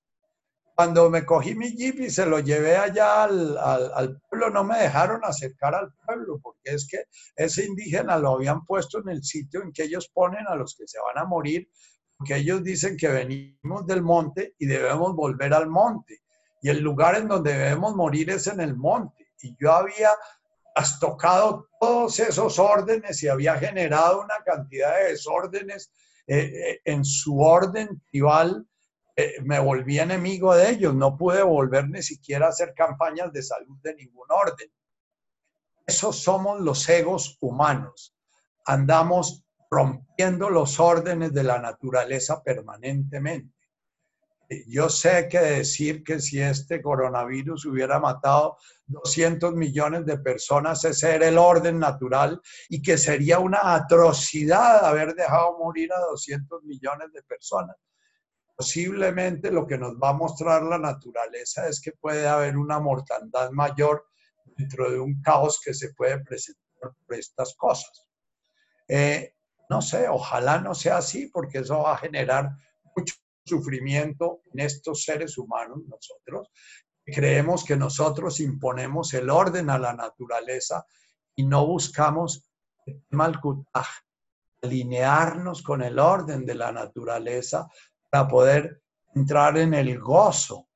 Cuando 0.74 1.08
me 1.08 1.24
cogí 1.24 1.54
mi 1.54 1.74
jeep 1.74 2.00
y 2.00 2.10
se 2.10 2.26
lo 2.26 2.38
llevé 2.38 2.76
allá 2.76 3.24
al, 3.24 3.56
al, 3.56 4.20
pueblo, 4.28 4.50
no 4.50 4.62
me 4.62 4.78
dejaron 4.78 5.20
acercar 5.24 5.74
al 5.74 5.90
pueblo, 6.04 6.38
porque 6.42 6.74
es 6.74 6.86
que 6.86 7.04
ese 7.34 7.64
indígena 7.64 8.18
lo 8.18 8.34
habían 8.34 8.64
puesto 8.66 9.00
en 9.00 9.08
el 9.08 9.24
sitio 9.24 9.62
en 9.62 9.72
que 9.72 9.84
ellos 9.84 10.10
ponen 10.12 10.46
a 10.46 10.54
los 10.54 10.76
que 10.76 10.86
se 10.86 10.98
van 11.00 11.16
a 11.16 11.26
morir, 11.26 11.66
porque 12.16 12.36
ellos 12.36 12.62
dicen 12.62 12.96
que 12.96 13.08
venimos 13.08 13.86
del 13.86 14.02
monte 14.02 14.54
y 14.58 14.66
debemos 14.66 15.14
volver 15.14 15.54
al 15.54 15.66
monte. 15.66 16.20
Y 16.60 16.68
el 16.68 16.80
lugar 16.80 17.16
en 17.16 17.28
donde 17.28 17.54
debemos 17.54 17.96
morir 17.96 18.28
es 18.30 18.46
en 18.46 18.60
el 18.60 18.76
monte. 18.76 19.28
Y 19.40 19.56
yo 19.58 19.72
había 19.72 20.10
has 20.76 21.00
tocado 21.00 21.68
todos 21.80 22.20
esos 22.20 22.58
órdenes 22.58 23.22
y 23.22 23.28
había 23.28 23.56
generado 23.56 24.20
una 24.20 24.44
cantidad 24.44 24.94
de 24.98 25.12
desórdenes 25.12 25.90
eh, 26.26 26.38
eh, 26.38 26.80
en 26.84 27.02
su 27.02 27.40
orden 27.40 28.02
tribal, 28.10 28.66
eh, 29.16 29.36
me 29.42 29.58
volví 29.58 29.98
enemigo 29.98 30.54
de 30.54 30.68
ellos, 30.68 30.94
no 30.94 31.16
pude 31.16 31.42
volver 31.42 31.88
ni 31.88 32.02
siquiera 32.02 32.46
a 32.46 32.48
hacer 32.50 32.74
campañas 32.74 33.32
de 33.32 33.42
salud 33.42 33.78
de 33.82 33.94
ningún 33.94 34.26
orden. 34.28 34.70
Esos 35.86 36.22
somos 36.22 36.60
los 36.60 36.86
egos 36.90 37.38
humanos. 37.40 38.14
Andamos 38.66 39.44
rompiendo 39.70 40.50
los 40.50 40.78
órdenes 40.78 41.32
de 41.32 41.42
la 41.42 41.58
naturaleza 41.58 42.42
permanentemente. 42.42 43.56
Yo 44.68 44.90
sé 44.90 45.26
que 45.28 45.40
decir 45.40 46.04
que 46.04 46.20
si 46.20 46.38
este 46.40 46.82
coronavirus 46.82 47.64
hubiera 47.64 47.98
matado 47.98 48.58
200 48.86 49.54
millones 49.54 50.06
de 50.06 50.18
personas, 50.18 50.84
ese 50.84 51.14
era 51.14 51.28
el 51.28 51.38
orden 51.38 51.78
natural 51.78 52.40
y 52.68 52.80
que 52.80 52.96
sería 52.96 53.38
una 53.38 53.74
atrocidad 53.74 54.84
haber 54.84 55.14
dejado 55.14 55.58
morir 55.58 55.92
a 55.92 56.00
200 56.00 56.62
millones 56.62 57.12
de 57.12 57.22
personas. 57.22 57.76
Posiblemente 58.56 59.50
lo 59.50 59.66
que 59.66 59.76
nos 59.76 59.94
va 59.94 60.10
a 60.10 60.14
mostrar 60.14 60.62
la 60.62 60.78
naturaleza 60.78 61.68
es 61.68 61.80
que 61.80 61.92
puede 61.92 62.26
haber 62.26 62.56
una 62.56 62.78
mortandad 62.78 63.50
mayor 63.50 64.06
dentro 64.56 64.90
de 64.90 64.98
un 64.98 65.20
caos 65.20 65.60
que 65.62 65.74
se 65.74 65.92
puede 65.92 66.20
presentar 66.20 66.62
por 67.06 67.16
estas 67.16 67.54
cosas. 67.56 68.08
Eh, 68.88 69.34
no 69.68 69.82
sé, 69.82 70.08
ojalá 70.08 70.60
no 70.60 70.74
sea 70.74 70.98
así 70.98 71.28
porque 71.28 71.58
eso 71.58 71.82
va 71.82 71.94
a 71.94 71.98
generar 71.98 72.50
mucho 72.94 73.14
sufrimiento 73.44 74.40
en 74.52 74.60
estos 74.60 75.02
seres 75.02 75.38
humanos, 75.38 75.78
nosotros. 75.86 76.48
Creemos 77.06 77.64
que 77.64 77.76
nosotros 77.76 78.40
imponemos 78.40 79.14
el 79.14 79.30
orden 79.30 79.70
a 79.70 79.78
la 79.78 79.92
naturaleza 79.92 80.84
y 81.36 81.44
no 81.44 81.64
buscamos 81.64 82.50
alinearnos 84.60 85.62
con 85.62 85.82
el 85.82 86.00
orden 86.00 86.44
de 86.44 86.54
la 86.56 86.72
naturaleza 86.72 87.68
para 88.10 88.26
poder 88.26 88.82
entrar 89.14 89.56
en 89.56 89.74
el 89.74 90.00
gozo 90.00 90.68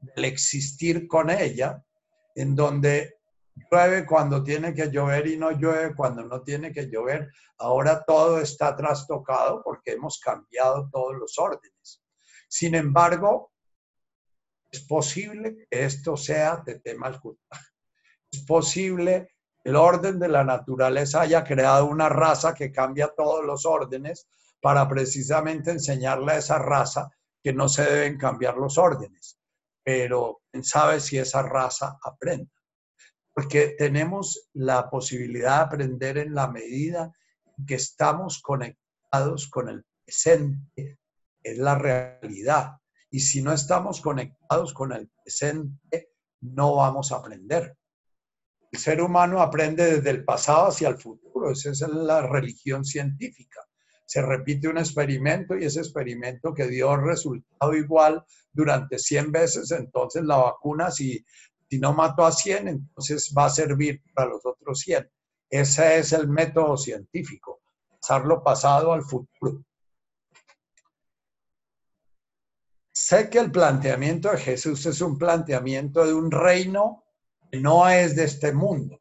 del 0.00 0.26
existir 0.26 1.08
con 1.08 1.30
ella, 1.30 1.82
en 2.34 2.54
donde 2.54 3.18
llueve 3.70 4.04
cuando 4.04 4.44
tiene 4.44 4.74
que 4.74 4.90
llover 4.90 5.26
y 5.26 5.38
no 5.38 5.52
llueve 5.52 5.94
cuando 5.94 6.22
no 6.22 6.42
tiene 6.42 6.70
que 6.70 6.90
llover. 6.90 7.32
Ahora 7.56 8.04
todo 8.04 8.40
está 8.40 8.76
trastocado 8.76 9.62
porque 9.64 9.92
hemos 9.92 10.20
cambiado 10.20 10.88
todos 10.92 11.16
los 11.16 11.38
órdenes. 11.38 12.02
Sin 12.46 12.74
embargo, 12.74 13.52
es 14.70 14.80
posible 14.80 15.56
que 15.56 15.84
esto 15.84 16.16
sea 16.16 16.62
de 16.64 16.80
tema 16.80 17.20
Es 18.30 18.40
posible 18.44 19.34
que 19.62 19.70
el 19.70 19.76
orden 19.76 20.18
de 20.18 20.28
la 20.28 20.44
naturaleza 20.44 21.22
haya 21.22 21.44
creado 21.44 21.86
una 21.86 22.08
raza 22.08 22.54
que 22.54 22.72
cambia 22.72 23.08
todos 23.16 23.44
los 23.44 23.66
órdenes 23.66 24.28
para 24.60 24.88
precisamente 24.88 25.70
enseñarle 25.70 26.32
a 26.32 26.38
esa 26.38 26.58
raza 26.58 27.08
que 27.42 27.52
no 27.52 27.68
se 27.68 27.84
deben 27.84 28.18
cambiar 28.18 28.56
los 28.56 28.78
órdenes. 28.78 29.38
Pero 29.82 30.40
quién 30.50 30.64
sabe 30.64 31.00
si 31.00 31.18
esa 31.18 31.42
raza 31.42 31.98
aprende 32.02 32.50
porque 33.38 33.76
tenemos 33.78 34.48
la 34.54 34.90
posibilidad 34.90 35.58
de 35.58 35.62
aprender 35.62 36.18
en 36.18 36.34
la 36.34 36.48
medida 36.48 37.12
en 37.56 37.66
que 37.66 37.76
estamos 37.76 38.42
conectados 38.42 39.48
con 39.48 39.68
el 39.68 39.84
presente, 40.04 40.98
es 41.40 41.56
la 41.56 41.76
realidad. 41.76 42.78
Y 43.10 43.20
si 43.20 43.42
no 43.42 43.52
estamos 43.52 44.00
conectados 44.00 44.72
con 44.74 44.92
el 44.92 45.08
presente, 45.22 46.10
no 46.40 46.76
vamos 46.76 47.10
a 47.12 47.16
aprender. 47.16 47.76
El 48.70 48.78
ser 48.78 49.00
humano 49.00 49.40
aprende 49.40 49.96
desde 49.96 50.10
el 50.10 50.24
pasado 50.24 50.68
hacia 50.68 50.88
el 50.88 50.98
futuro, 50.98 51.50
esa 51.50 51.70
es 51.70 51.80
la 51.80 52.20
religión 52.26 52.84
científica. 52.84 53.60
Se 54.04 54.20
repite 54.20 54.68
un 54.68 54.78
experimento 54.78 55.56
y 55.56 55.64
ese 55.64 55.80
experimento 55.80 56.52
que 56.54 56.66
dio 56.66 56.96
resultado 56.96 57.74
igual 57.74 58.24
durante 58.52 58.98
100 58.98 59.32
veces, 59.32 59.70
entonces 59.70 60.22
la 60.24 60.36
vacuna, 60.36 60.90
si 60.90 61.24
no 61.72 61.94
mató 61.94 62.26
a 62.26 62.32
100, 62.32 62.68
entonces 62.68 63.32
va 63.36 63.46
a 63.46 63.50
servir 63.50 64.02
para 64.14 64.30
los 64.30 64.44
otros 64.44 64.80
100. 64.80 65.10
Ese 65.50 65.98
es 65.98 66.12
el 66.12 66.28
método 66.28 66.76
científico, 66.76 67.60
pasar 68.00 68.22
pasado 68.42 68.92
al 68.92 69.02
futuro. 69.02 69.64
Sé 73.08 73.30
que 73.30 73.38
el 73.38 73.50
planteamiento 73.50 74.30
de 74.30 74.36
Jesús 74.36 74.84
es 74.84 75.00
un 75.00 75.16
planteamiento 75.16 76.04
de 76.04 76.12
un 76.12 76.30
reino 76.30 77.04
que 77.50 77.58
no 77.58 77.88
es 77.88 78.14
de 78.14 78.24
este 78.24 78.52
mundo. 78.52 79.00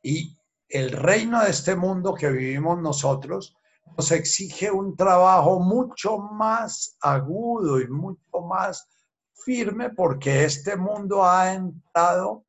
Y 0.00 0.34
el 0.70 0.90
reino 0.90 1.44
de 1.44 1.50
este 1.50 1.76
mundo 1.76 2.14
que 2.14 2.30
vivimos 2.30 2.80
nosotros 2.80 3.54
nos 3.94 4.10
exige 4.10 4.70
un 4.70 4.96
trabajo 4.96 5.60
mucho 5.60 6.16
más 6.16 6.96
agudo 7.02 7.78
y 7.78 7.86
mucho 7.88 8.40
más 8.48 8.88
firme 9.34 9.90
porque 9.90 10.44
este 10.44 10.74
mundo 10.74 11.22
ha 11.22 11.52
entrado 11.52 12.46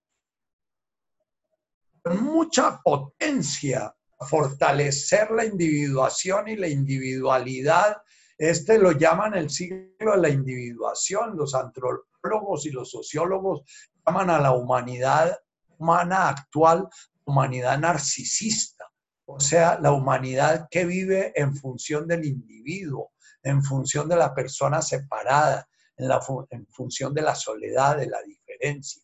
con 2.01 2.23
mucha 2.23 2.79
potencia 2.81 3.93
a 4.19 4.25
fortalecer 4.25 5.31
la 5.31 5.43
individuación 5.43 6.47
y 6.47 6.55
la 6.55 6.69
individualidad. 6.69 7.97
Este 8.37 8.77
lo 8.77 8.91
llaman 8.91 9.35
el 9.35 9.49
siglo 9.49 10.11
de 10.11 10.17
la 10.17 10.29
individuación. 10.29 11.35
Los 11.35 11.55
antropólogos 11.55 12.65
y 12.65 12.71
los 12.71 12.91
sociólogos 12.91 13.61
llaman 14.05 14.29
a 14.29 14.39
la 14.39 14.51
humanidad 14.51 15.37
humana 15.77 16.29
actual 16.29 16.87
humanidad 17.27 17.77
narcisista, 17.77 18.85
o 19.25 19.39
sea, 19.39 19.77
la 19.79 19.91
humanidad 19.91 20.67
que 20.71 20.85
vive 20.85 21.33
en 21.35 21.55
función 21.55 22.07
del 22.07 22.25
individuo, 22.25 23.11
en 23.43 23.61
función 23.61 24.07
de 24.07 24.15
la 24.15 24.33
persona 24.33 24.81
separada, 24.81 25.67
en, 25.97 26.67
función 26.67 27.13
de 27.13 27.21
la 27.21 27.35
soledad, 27.35 27.97
de 27.97 28.07
la 28.07 28.21
diferencia. 28.21 29.03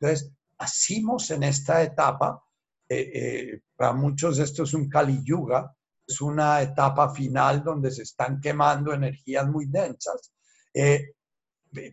Entonces, 0.00 0.32
nacimos 0.58 1.30
en 1.30 1.42
esta 1.42 1.82
etapa, 1.82 2.42
eh, 2.88 3.10
eh, 3.14 3.60
para 3.76 3.92
muchos 3.92 4.38
esto 4.38 4.62
es 4.62 4.72
un 4.72 4.88
Kali 4.88 5.22
Yuga, 5.22 5.76
es 6.10 6.20
una 6.20 6.60
etapa 6.60 7.14
final 7.14 7.62
donde 7.62 7.90
se 7.90 8.02
están 8.02 8.40
quemando 8.40 8.92
energías 8.92 9.46
muy 9.48 9.66
densas, 9.66 10.32
eh, 10.74 11.12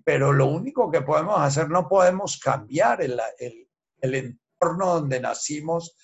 pero 0.04 0.34
lo 0.34 0.48
único 0.48 0.90
que 0.90 1.02
podemos 1.02 1.40
hacer, 1.40 1.70
no 1.70 1.88
podemos 1.88 2.40
cambiar 2.40 3.02
el, 3.02 3.20
el, 3.38 3.68
el 4.02 4.16
entorno 4.16 4.96
donde 4.96 5.20
nacimos 5.20 5.96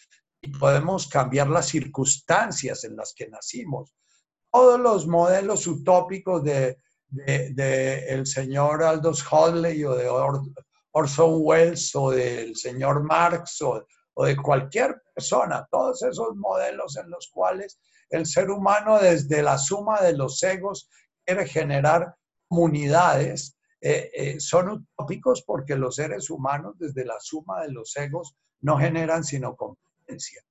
y 0.41 0.49
podemos 0.49 1.07
cambiar 1.07 1.47
las 1.47 1.67
circunstancias 1.67 2.83
en 2.83 2.95
las 2.95 3.13
que 3.15 3.27
nacimos. 3.27 3.95
Todos 4.51 4.79
los 4.79 5.07
modelos 5.07 5.65
utópicos 5.65 6.43
de, 6.43 6.79
de, 7.07 8.05
el 8.09 8.27
señor 8.27 8.83
Aldous 8.83 9.23
Huxley 9.23 9.83
o 9.85 9.95
de 9.95 10.09
Orson 10.91 11.37
Welles 11.39 11.95
o 11.95 12.11
del 12.11 12.55
señor 12.55 13.03
Marx 13.03 13.61
o, 13.61 13.87
o 14.13 14.25
de 14.25 14.35
cualquier 14.35 15.01
persona, 15.13 15.67
todos 15.71 16.03
esos 16.03 16.35
modelos 16.35 16.97
en 16.97 17.09
los 17.09 17.29
cuales 17.33 17.79
el 18.09 18.25
ser 18.25 18.49
humano 18.49 18.99
desde 18.99 19.41
la 19.41 19.57
suma 19.57 20.01
de 20.01 20.15
los 20.17 20.41
egos 20.43 20.89
quiere 21.25 21.47
generar 21.47 22.15
comunidades, 22.47 23.57
eh, 23.81 24.11
eh, 24.13 24.39
son 24.39 24.69
utópicos 24.69 25.43
porque 25.45 25.75
los 25.75 25.95
seres 25.95 26.29
humanos 26.29 26.75
desde 26.77 27.05
la 27.05 27.19
suma 27.19 27.61
de 27.61 27.71
los 27.71 27.95
egos 27.97 28.35
no 28.61 28.77
generan 28.77 29.23
sino 29.23 29.55
competencia. 29.55 30.41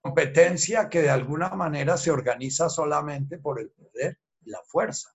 Competencia 0.00 0.88
que 0.88 1.02
de 1.02 1.10
alguna 1.10 1.50
manera 1.50 1.96
se 1.96 2.10
organiza 2.10 2.68
solamente 2.68 3.38
por 3.38 3.60
el 3.60 3.70
poder 3.70 4.18
y 4.42 4.50
la 4.50 4.62
fuerza. 4.64 5.14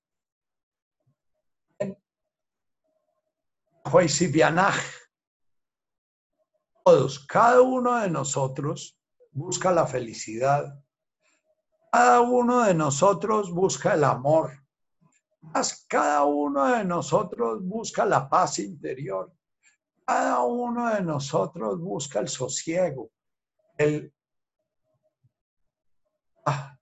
Todos, 6.84 7.26
cada 7.26 7.62
uno 7.62 8.00
de 8.00 8.10
nosotros 8.10 9.00
busca 9.32 9.72
la 9.72 9.88
felicidad. 9.88 10.80
Cada 11.92 12.22
uno 12.22 12.64
de 12.64 12.74
nosotros 12.74 13.52
busca 13.52 13.94
el 13.94 14.04
amor. 14.04 14.52
cada 15.88 16.24
uno 16.26 16.68
de 16.68 16.86
nosotros 16.86 17.64
busca 17.64 18.06
la 18.06 18.30
paz 18.30 18.60
interior. 18.60 19.34
Cada 20.06 20.42
uno 20.44 20.90
de 20.94 21.02
nosotros 21.02 21.80
busca 21.80 22.20
el 22.20 22.28
sosiego, 22.28 23.12
el 23.78 24.12
ah, 26.46 26.76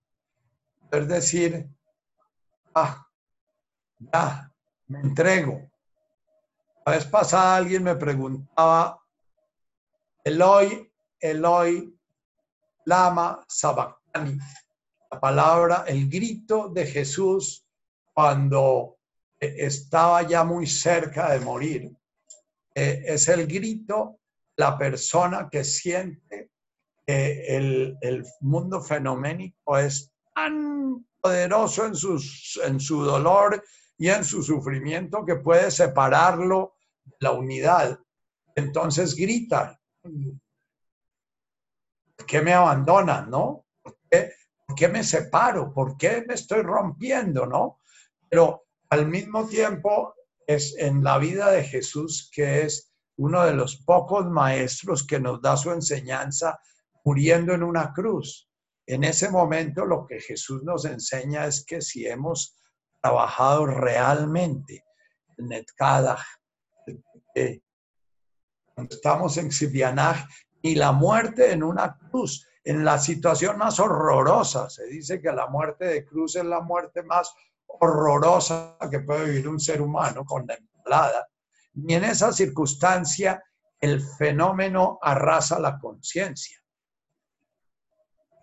es 0.89 1.07
decir, 1.07 1.69
ah, 2.73 3.05
ya, 3.99 4.49
me 4.87 5.01
entrego, 5.01 5.69
la 6.85 6.93
vez 6.93 7.05
pasada 7.05 7.57
alguien 7.57 7.83
me 7.83 7.95
preguntaba, 7.97 8.97
Eloy, 10.23 10.89
Eloy, 11.19 11.93
Lama 12.85 13.43
Sabactani, 13.45 14.37
la 15.17 15.19
palabra, 15.19 15.83
el 15.87 16.07
grito 16.07 16.69
de 16.69 16.85
Jesús 16.85 17.65
cuando 18.13 18.99
estaba 19.39 20.21
ya 20.21 20.43
muy 20.43 20.67
cerca 20.67 21.31
de 21.31 21.39
morir. 21.39 21.91
Eh, 22.75 23.03
es 23.07 23.27
el 23.27 23.47
grito, 23.47 24.19
la 24.57 24.77
persona 24.77 25.49
que 25.51 25.63
siente 25.63 26.51
que 27.03 27.57
el, 27.57 27.97
el, 28.01 28.23
mundo 28.41 28.79
fenoménico 28.79 29.79
es 29.79 30.11
tan 30.35 31.03
poderoso 31.19 31.87
en, 31.87 31.95
sus, 31.95 32.59
en 32.63 32.79
su 32.79 33.03
dolor 33.03 33.63
y 33.97 34.09
en 34.09 34.23
su 34.23 34.43
sufrimiento 34.43 35.25
que 35.25 35.37
puede 35.37 35.71
separarlo 35.71 36.75
la 37.19 37.31
unidad. 37.31 37.99
Entonces 38.55 39.15
grita, 39.15 39.79
¿por 40.03 40.37
qué 42.27 42.41
me 42.41 42.53
abandonan, 42.53 43.31
no? 43.31 43.66
¿Por 44.77 44.85
qué, 44.85 44.93
me 44.93 45.03
separo? 45.03 45.73
¿Por 45.73 45.97
qué 45.97 46.23
me 46.27 46.35
estoy 46.35 46.61
rompiendo, 46.61 47.47
no? 47.47 47.79
Pero 48.29 48.67
al 48.91 49.07
mismo 49.07 49.47
tiempo 49.47 50.13
es 50.45 50.75
en 50.77 51.03
la 51.03 51.17
vida 51.17 51.49
de 51.49 51.63
Jesús 51.63 52.29
que 52.31 52.61
es 52.61 52.93
uno 53.15 53.43
de 53.43 53.53
los 53.53 53.77
pocos 53.77 54.27
maestros 54.27 55.07
que 55.07 55.19
nos 55.19 55.41
da 55.41 55.57
su 55.57 55.71
enseñanza 55.71 56.59
muriendo 57.03 57.55
en 57.55 57.63
una 57.63 57.91
cruz. 57.91 58.51
En 58.85 59.03
ese 59.03 59.31
momento 59.31 59.83
lo 59.83 60.05
que 60.05 60.21
Jesús 60.21 60.61
nos 60.63 60.85
enseña 60.85 61.47
es 61.47 61.65
que 61.65 61.81
si 61.81 62.05
hemos 62.05 62.55
trabajado 63.01 63.65
realmente 63.65 64.83
en 65.39 65.47
Netkadach, 65.47 66.23
estamos 68.75 69.37
en 69.37 69.51
Sibianaj, 69.51 70.27
y 70.61 70.75
la 70.75 70.91
muerte 70.91 71.51
en 71.51 71.63
una 71.63 71.97
cruz, 71.97 72.45
en 72.67 72.83
la 72.83 72.97
situación 72.99 73.57
más 73.57 73.79
horrorosa. 73.79 74.69
Se 74.69 74.85
dice 74.87 75.21
que 75.21 75.31
la 75.31 75.47
muerte 75.47 75.85
de 75.85 76.05
cruz 76.05 76.35
es 76.35 76.43
la 76.43 76.59
muerte 76.59 77.01
más 77.01 77.33
horrorosa 77.65 78.77
que 78.91 78.99
puede 78.99 79.25
vivir 79.25 79.47
un 79.47 79.59
ser 79.59 79.81
humano, 79.81 80.25
contemplada. 80.25 81.29
Y 81.73 81.93
en 81.93 82.03
esa 82.03 82.33
circunstancia 82.33 83.41
el 83.79 84.01
fenómeno 84.01 84.99
arrasa 85.01 85.57
la 85.59 85.79
conciencia. 85.79 86.61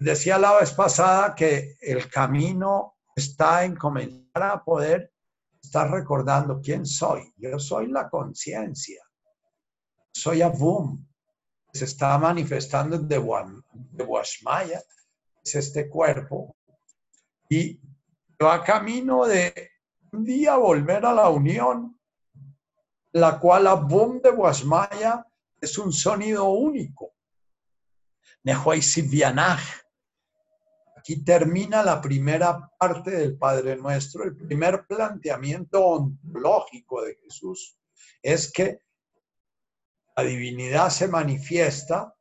Decía 0.00 0.38
la 0.38 0.54
vez 0.54 0.72
pasada 0.72 1.34
que 1.34 1.76
el 1.82 2.08
camino 2.08 2.96
está 3.14 3.64
en 3.64 3.76
comenzar 3.76 4.42
a 4.42 4.64
poder 4.64 5.12
estás 5.62 5.90
recordando 5.90 6.60
quién 6.62 6.86
soy. 6.86 7.30
Yo 7.36 7.58
soy 7.58 7.88
la 7.88 8.08
conciencia. 8.08 9.02
Soy 10.12 10.40
Avum. 10.40 11.04
Se 11.74 11.84
está 11.86 12.16
manifestando 12.18 12.96
de, 12.96 13.16
de 13.72 14.04
Washmaya, 14.04 14.80
es 15.44 15.54
este 15.56 15.88
cuerpo. 15.88 16.56
Y 17.50 17.80
va 18.42 18.62
camino 18.62 19.26
de 19.26 19.70
un 20.12 20.24
día 20.24 20.56
volver 20.56 21.04
a 21.04 21.12
la 21.12 21.28
unión, 21.28 21.98
la 23.12 23.40
cual 23.40 23.66
Avum 23.66 24.20
de 24.20 24.30
Washmaya 24.30 25.26
es 25.60 25.76
un 25.76 25.92
sonido 25.92 26.44
único. 26.44 27.12
Aquí 30.96 31.24
termina 31.24 31.82
la 31.82 32.00
primera 32.00 32.70
parte 32.78 33.10
del 33.10 33.36
Padre 33.36 33.76
Nuestro. 33.76 34.24
El 34.24 34.36
primer 34.36 34.86
planteamiento 34.86 35.84
ontológico 35.84 37.02
de 37.02 37.16
Jesús 37.16 37.76
es 38.22 38.50
que 38.50 38.83
la 40.16 40.22
divinidad 40.22 40.90
se 40.90 41.08
manifiesta, 41.08 42.14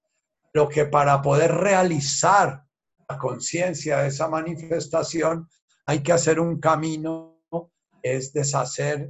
lo 0.54 0.70
que 0.70 0.86
para 0.86 1.22
poder 1.22 1.52
realizar 1.52 2.64
la 3.10 3.18
conciencia 3.18 4.00
de 4.00 4.08
esa 4.08 4.28
manifestación 4.28 5.48
hay 5.86 6.02
que 6.02 6.14
hacer 6.14 6.40
un 6.40 6.60
camino, 6.60 7.42
es 8.02 8.34
deshacer 8.34 9.10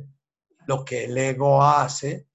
lo 0.68 0.86
que 0.86 1.06
el 1.06 1.18
ego 1.18 1.64
hace 1.64 2.28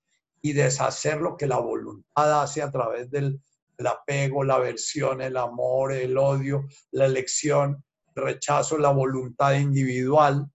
y 0.43 0.53
deshacer 0.53 1.20
lo 1.20 1.37
que 1.37 1.47
la 1.47 1.59
voluntad 1.59 2.43
hace 2.43 2.62
a 2.62 2.70
través 2.70 3.11
del 3.11 3.41
el 3.79 3.87
apego, 3.87 4.43
la 4.43 4.55
aversión, 4.55 5.23
el 5.23 5.37
amor, 5.37 5.93
el 5.93 6.19
odio, 6.19 6.66
la 6.91 7.07
elección, 7.07 7.85
el 8.15 8.23
rechazo, 8.25 8.77
la 8.77 8.91
voluntad 8.91 9.55
individual. 9.55 10.51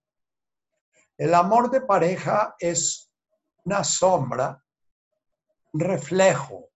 El 1.18 1.34
amor 1.34 1.72
de 1.72 1.82
pareja 1.82 2.54
es 2.60 3.10
una 3.64 3.84
sombra, 3.84 4.62
reflejo 5.74 6.70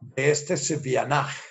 de 0.00 0.30
este 0.30 0.56
sevianaje, 0.56 1.42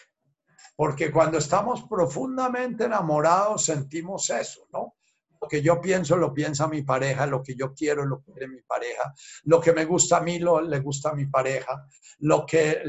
porque 0.75 1.11
cuando 1.11 1.37
estamos 1.37 1.83
profundamente 1.87 2.85
enamorados 2.85 3.65
sentimos 3.65 4.29
eso, 4.29 4.67
¿no? 4.73 4.95
Lo 5.41 5.47
que 5.47 5.61
yo 5.61 5.79
pienso 5.79 6.17
lo 6.17 6.33
piensa 6.33 6.67
mi 6.67 6.81
pareja, 6.81 7.25
lo 7.25 7.41
que 7.41 7.55
yo 7.55 7.73
quiero 7.73 8.05
lo 8.05 8.21
quiere 8.21 8.47
mi 8.47 8.61
pareja, 8.61 9.13
lo 9.43 9.61
que 9.61 9.71
me 9.71 9.85
gusta 9.85 10.17
a 10.17 10.21
mí 10.21 10.39
lo 10.39 10.59
le 10.59 10.79
gusta 10.79 11.11
a 11.11 11.13
mi 11.13 11.27
pareja, 11.27 11.85
lo 12.19 12.45
que 12.45 12.83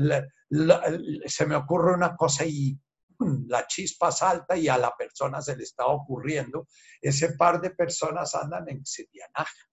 se 1.27 1.47
me 1.47 1.55
ocurre 1.55 1.95
una 1.95 2.17
cosa 2.17 2.45
y 2.45 2.77
la 3.47 3.67
chispa 3.67 4.11
salta 4.11 4.57
y 4.57 4.67
a 4.69 4.79
la 4.79 4.97
persona 4.97 5.41
se 5.41 5.57
le 5.57 5.63
está 5.63 5.87
ocurriendo. 5.87 6.67
Ese 7.01 7.35
par 7.35 7.61
de 7.61 7.71
personas 7.71 8.35
andan 8.35 8.69
en 8.69 8.85
sedianaje. 8.85 9.70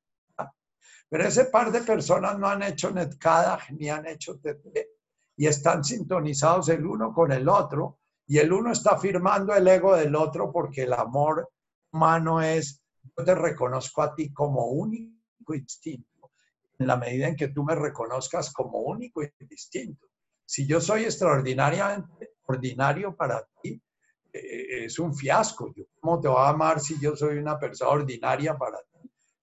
Pero 1.09 1.23
ese 1.25 1.45
par 1.45 1.71
de 1.71 1.81
personas 1.81 2.37
no 2.37 2.47
han 2.47 2.63
hecho 2.63 2.91
Netkadaj 2.91 3.71
ni 3.71 3.89
han 3.89 4.07
hecho 4.07 4.39
TT 4.39 4.97
y 5.37 5.47
están 5.47 5.83
sintonizados 5.83 6.69
el 6.69 6.85
uno 6.85 7.13
con 7.13 7.31
el 7.31 7.47
otro 7.47 7.99
y 8.25 8.39
el 8.39 8.51
uno 8.51 8.71
está 8.71 8.97
firmando 8.97 9.55
el 9.55 9.67
ego 9.67 9.95
del 9.95 10.15
otro 10.15 10.51
porque 10.51 10.83
el 10.83 10.93
amor 10.93 11.49
humano 11.91 12.41
es, 12.41 12.83
yo 13.17 13.23
te 13.23 13.35
reconozco 13.35 14.01
a 14.01 14.13
ti 14.13 14.33
como 14.33 14.67
único 14.67 15.53
y 15.53 15.61
distinto, 15.61 16.31
en 16.77 16.87
la 16.87 16.97
medida 16.97 17.27
en 17.27 17.35
que 17.35 17.49
tú 17.49 17.63
me 17.63 17.75
reconozcas 17.75 18.51
como 18.51 18.79
único 18.79 19.23
y 19.23 19.29
distinto. 19.39 20.07
Si 20.45 20.67
yo 20.67 20.81
soy 20.81 21.05
extraordinariamente 21.05 22.31
ordinario 22.45 23.15
para 23.15 23.47
ti, 23.61 23.81
eh, 24.33 24.85
es 24.85 24.99
un 24.99 25.15
fiasco. 25.15 25.73
¿Cómo 25.99 26.19
te 26.19 26.27
voy 26.27 26.39
a 26.39 26.49
amar 26.49 26.79
si 26.79 26.99
yo 26.99 27.15
soy 27.15 27.37
una 27.37 27.57
persona 27.57 27.91
ordinaria 27.91 28.57
para 28.57 28.77
ti? 28.79 28.96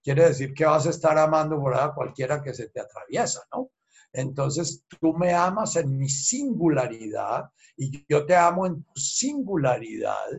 Quiere 0.04 0.28
decir 0.28 0.52
que 0.52 0.66
vas 0.66 0.86
a 0.86 0.90
estar 0.90 1.16
amando 1.16 1.58
por 1.58 1.74
a 1.74 1.94
cualquiera 1.94 2.42
que 2.42 2.52
se 2.52 2.68
te 2.68 2.78
atraviesa, 2.78 3.40
¿no? 3.50 3.70
Entonces 4.12 4.84
tú 5.00 5.14
me 5.14 5.32
amas 5.32 5.76
en 5.76 5.96
mi 5.96 6.10
singularidad 6.10 7.50
y 7.74 8.04
yo 8.06 8.26
te 8.26 8.36
amo 8.36 8.66
en 8.66 8.84
tu 8.84 9.00
singularidad 9.00 10.30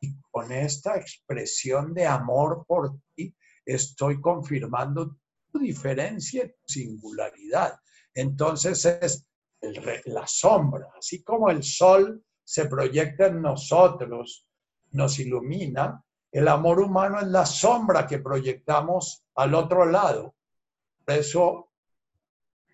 y 0.00 0.14
con 0.30 0.52
esta 0.52 0.96
expresión 0.96 1.92
de 1.92 2.06
amor 2.06 2.64
por 2.66 2.96
ti 3.16 3.34
estoy 3.66 4.20
confirmando 4.20 5.18
tu 5.50 5.58
diferencia 5.58 6.44
y 6.44 6.48
tu 6.48 6.62
singularidad. 6.66 7.78
Entonces 8.14 8.84
es 8.86 9.26
la 10.06 10.26
sombra, 10.28 10.90
así 10.96 11.24
como 11.24 11.50
el 11.50 11.64
sol 11.64 12.24
se 12.44 12.66
proyecta 12.66 13.26
en 13.26 13.42
nosotros, 13.42 14.46
nos 14.92 15.18
ilumina, 15.18 16.02
el 16.32 16.48
amor 16.48 16.80
humano 16.80 17.20
es 17.20 17.26
la 17.28 17.46
sombra 17.46 18.06
que 18.06 18.18
proyectamos 18.18 19.24
al 19.34 19.54
otro 19.54 19.86
lado. 19.86 20.34
Por 21.04 21.14
eso, 21.14 21.68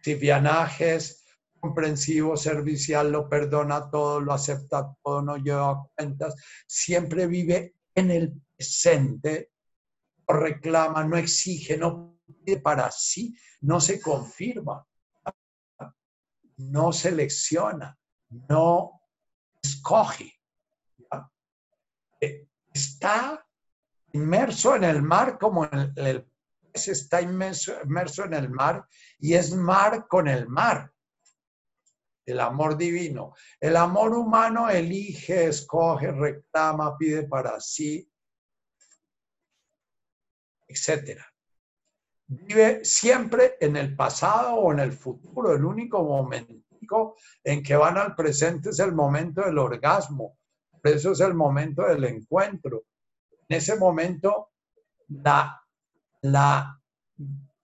vianajes 0.04 1.24
comprensivo, 1.60 2.36
servicial, 2.36 3.10
lo 3.10 3.26
perdona 3.26 3.90
todo, 3.90 4.20
lo 4.20 4.34
acepta 4.34 4.94
todo, 5.02 5.22
no 5.22 5.38
lleva 5.38 5.88
cuentas, 5.94 6.34
siempre 6.66 7.26
vive 7.26 7.76
en 7.94 8.10
el 8.10 8.34
presente, 8.54 9.50
no 10.28 10.36
reclama, 10.36 11.04
no 11.04 11.16
exige, 11.16 11.78
no 11.78 12.18
pide 12.26 12.60
para 12.60 12.90
sí, 12.90 13.34
no 13.62 13.80
se 13.80 13.98
confirma, 14.00 14.86
no 16.58 16.92
selecciona, 16.92 17.96
no 18.28 19.00
escoge. 19.62 20.34
Eh, 22.20 22.46
está 22.74 23.43
inmerso 24.14 24.74
en 24.74 24.84
el 24.84 25.02
mar 25.02 25.38
como 25.38 25.64
el, 25.64 25.92
el 25.96 26.26
está 26.72 27.20
inmerso 27.20 28.24
en 28.24 28.34
el 28.34 28.50
mar 28.50 28.84
y 29.20 29.34
es 29.34 29.54
mar 29.54 30.06
con 30.08 30.26
el 30.26 30.48
mar 30.48 30.94
el 32.26 32.40
amor 32.40 32.76
divino. 32.76 33.34
El 33.60 33.76
amor 33.76 34.14
humano 34.14 34.70
elige, 34.70 35.46
escoge, 35.46 36.10
reclama, 36.10 36.96
pide 36.96 37.24
para 37.24 37.60
sí, 37.60 38.10
etc. 40.66 41.20
Vive 42.26 42.84
siempre 42.84 43.56
en 43.60 43.76
el 43.76 43.94
pasado 43.94 44.54
o 44.54 44.72
en 44.72 44.80
el 44.80 44.92
futuro. 44.92 45.54
El 45.54 45.64
único 45.64 46.02
momento 46.02 47.16
en 47.42 47.62
que 47.62 47.76
van 47.76 47.96
al 47.96 48.14
presente 48.14 48.70
es 48.70 48.78
el 48.78 48.92
momento 48.92 49.42
del 49.42 49.58
orgasmo. 49.58 50.38
Por 50.70 50.92
eso 50.92 51.12
es 51.12 51.20
el 51.20 51.34
momento 51.34 51.82
del 51.82 52.04
encuentro. 52.04 52.84
Ese 53.54 53.76
momento, 53.76 54.50
la, 55.08 55.60
la 56.22 56.80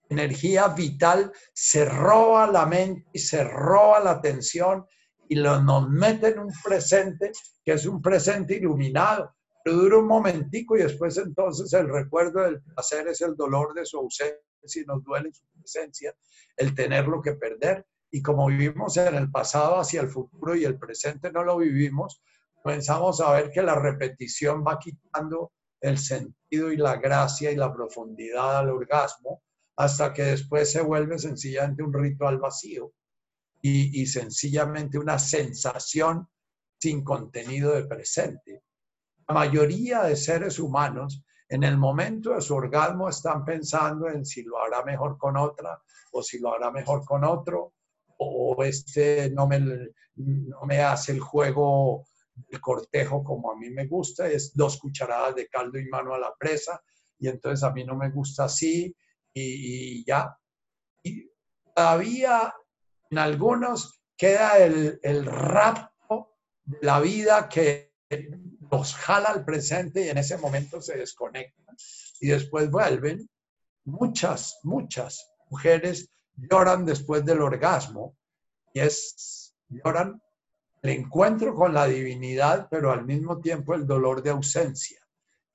energía 0.09 0.67
vital 0.69 1.31
se 1.53 1.85
roba 1.85 2.47
la 2.47 2.65
mente 2.65 3.07
y 3.13 3.19
se 3.19 3.43
roba 3.43 3.99
la 3.99 4.11
atención 4.11 4.85
y 5.27 5.35
lo, 5.35 5.61
nos 5.61 5.89
mete 5.89 6.27
en 6.27 6.39
un 6.39 6.51
presente 6.63 7.31
que 7.63 7.73
es 7.73 7.85
un 7.85 8.01
presente 8.01 8.55
iluminado. 8.55 9.33
Pero 9.63 9.77
dura 9.77 9.97
un 9.99 10.07
momentico 10.07 10.75
y 10.75 10.81
después 10.81 11.17
entonces 11.17 11.71
el 11.73 11.87
recuerdo 11.87 12.41
del 12.41 12.61
placer 12.61 13.07
es 13.07 13.21
el 13.21 13.35
dolor 13.35 13.73
de 13.73 13.85
su 13.85 13.97
ausencia 13.97 14.37
y 14.63 14.85
nos 14.85 15.03
duele 15.03 15.31
su 15.31 15.43
presencia, 15.53 16.13
el 16.57 16.75
tenerlo 16.75 17.21
que 17.21 17.33
perder. 17.33 17.85
Y 18.11 18.21
como 18.21 18.47
vivimos 18.47 18.97
en 18.97 19.15
el 19.15 19.31
pasado 19.31 19.79
hacia 19.79 20.01
el 20.01 20.09
futuro 20.09 20.55
y 20.55 20.65
el 20.65 20.77
presente 20.77 21.31
no 21.31 21.43
lo 21.43 21.57
vivimos, 21.57 22.21
comenzamos 22.61 23.21
a 23.21 23.31
ver 23.31 23.51
que 23.51 23.61
la 23.61 23.75
repetición 23.75 24.63
va 24.67 24.79
quitando 24.79 25.53
el 25.81 25.97
sentido 25.97 26.71
y 26.71 26.77
la 26.77 26.97
gracia 26.97 27.51
y 27.51 27.55
la 27.55 27.73
profundidad 27.73 28.59
al 28.59 28.69
orgasmo 28.69 29.43
hasta 29.75 30.13
que 30.13 30.23
después 30.23 30.71
se 30.71 30.81
vuelve 30.81 31.17
sencillamente 31.17 31.81
un 31.81 31.93
ritual 31.93 32.37
vacío 32.37 32.93
y, 33.63 34.05
sencillamente 34.07 34.97
una 34.97 35.19
sensación 35.19 36.27
sin 36.79 37.03
contenido 37.03 37.73
de 37.73 37.85
presente. 37.85 38.63
La 39.27 39.35
mayoría 39.35 40.03
de 40.03 40.15
seres 40.15 40.57
humanos 40.57 41.23
en 41.47 41.63
el 41.63 41.77
momento 41.77 42.33
de 42.33 42.41
su 42.41 42.55
orgasmo 42.55 43.09
están 43.09 43.45
pensando 43.45 44.07
en 44.07 44.25
si 44.25 44.43
lo 44.43 44.57
hará 44.59 44.83
mejor 44.83 45.17
con 45.17 45.37
otra 45.37 45.79
o 46.11 46.23
si 46.23 46.39
lo 46.39 46.53
hará 46.53 46.71
mejor 46.71 47.05
con 47.05 47.23
otro 47.23 47.73
o 48.17 48.63
este 48.63 49.29
no 49.31 49.47
me, 49.47 49.59
no 50.15 50.61
me 50.65 50.79
hace 50.79 51.11
el 51.11 51.19
juego 51.19 52.05
el 52.49 52.61
cortejo 52.61 53.23
como 53.23 53.51
a 53.51 53.55
mí 53.55 53.69
me 53.69 53.87
gusta, 53.87 54.27
es 54.27 54.55
dos 54.55 54.77
cucharadas 54.77 55.35
de 55.35 55.47
caldo 55.47 55.79
y 55.79 55.87
mano 55.87 56.13
a 56.13 56.19
la 56.19 56.33
presa 56.37 56.81
y 57.19 57.27
entonces 57.27 57.63
a 57.63 57.71
mí 57.71 57.83
no 57.83 57.95
me 57.95 58.09
gusta 58.09 58.45
así 58.45 58.95
y, 59.33 60.05
ya. 60.05 60.35
Y 61.03 61.29
todavía 61.75 62.53
en 63.09 63.17
algunos 63.17 64.01
queda 64.17 64.57
el, 64.57 64.99
el 65.03 65.25
rapto 65.25 66.37
de 66.63 66.79
la 66.81 66.99
vida 66.99 67.47
que 67.47 67.93
los 68.71 68.95
jala 68.95 69.29
al 69.29 69.45
presente 69.45 70.05
y 70.05 70.09
en 70.09 70.17
ese 70.17 70.37
momento 70.37 70.81
se 70.81 70.97
desconectan 70.97 71.75
y 72.19 72.27
después 72.27 72.69
vuelven. 72.69 73.29
Muchas, 73.83 74.59
muchas 74.63 75.31
mujeres 75.49 76.09
lloran 76.35 76.85
después 76.85 77.25
del 77.25 77.41
orgasmo 77.41 78.15
y 78.73 78.79
es, 78.79 79.55
lloran 79.69 80.21
el 80.81 80.89
encuentro 80.89 81.53
con 81.53 81.73
la 81.73 81.85
divinidad, 81.85 82.67
pero 82.69 82.91
al 82.91 83.05
mismo 83.05 83.39
tiempo 83.39 83.73
el 83.73 83.85
dolor 83.85 84.21
de 84.23 84.31
ausencia. 84.31 84.99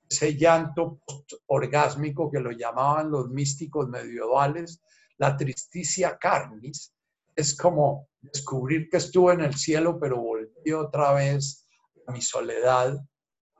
ese 0.09 0.37
llanto 0.37 1.01
orgásmico 1.47 2.31
que 2.31 2.39
lo 2.39 2.51
llamaban 2.51 3.11
los 3.11 3.29
místicos 3.29 3.89
medievales, 3.89 4.81
la 5.17 5.35
tristicia 5.35 6.17
carnis, 6.17 6.93
es 7.35 7.55
como 7.57 8.07
descubrir 8.21 8.89
que 8.89 8.97
estuve 8.97 9.33
en 9.33 9.41
el 9.41 9.55
cielo, 9.55 9.99
pero 9.99 10.17
volví 10.17 10.71
otra 10.71 11.11
vez 11.13 11.67
a 12.07 12.11
mi 12.13 12.21
soledad, 12.21 12.97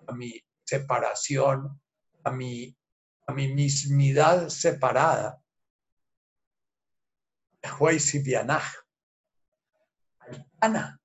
a 0.08 0.14
mi 0.14 0.42
separación, 0.64 1.82
a 2.24 2.32
mi, 2.32 2.76
a 3.28 3.34
mi 3.34 3.54
mismidad 3.54 4.48
separada. 4.48 5.42
Juez 7.78 8.16
y 8.16 8.20
Vianaj. 8.20 8.64
Ana. 10.62 11.00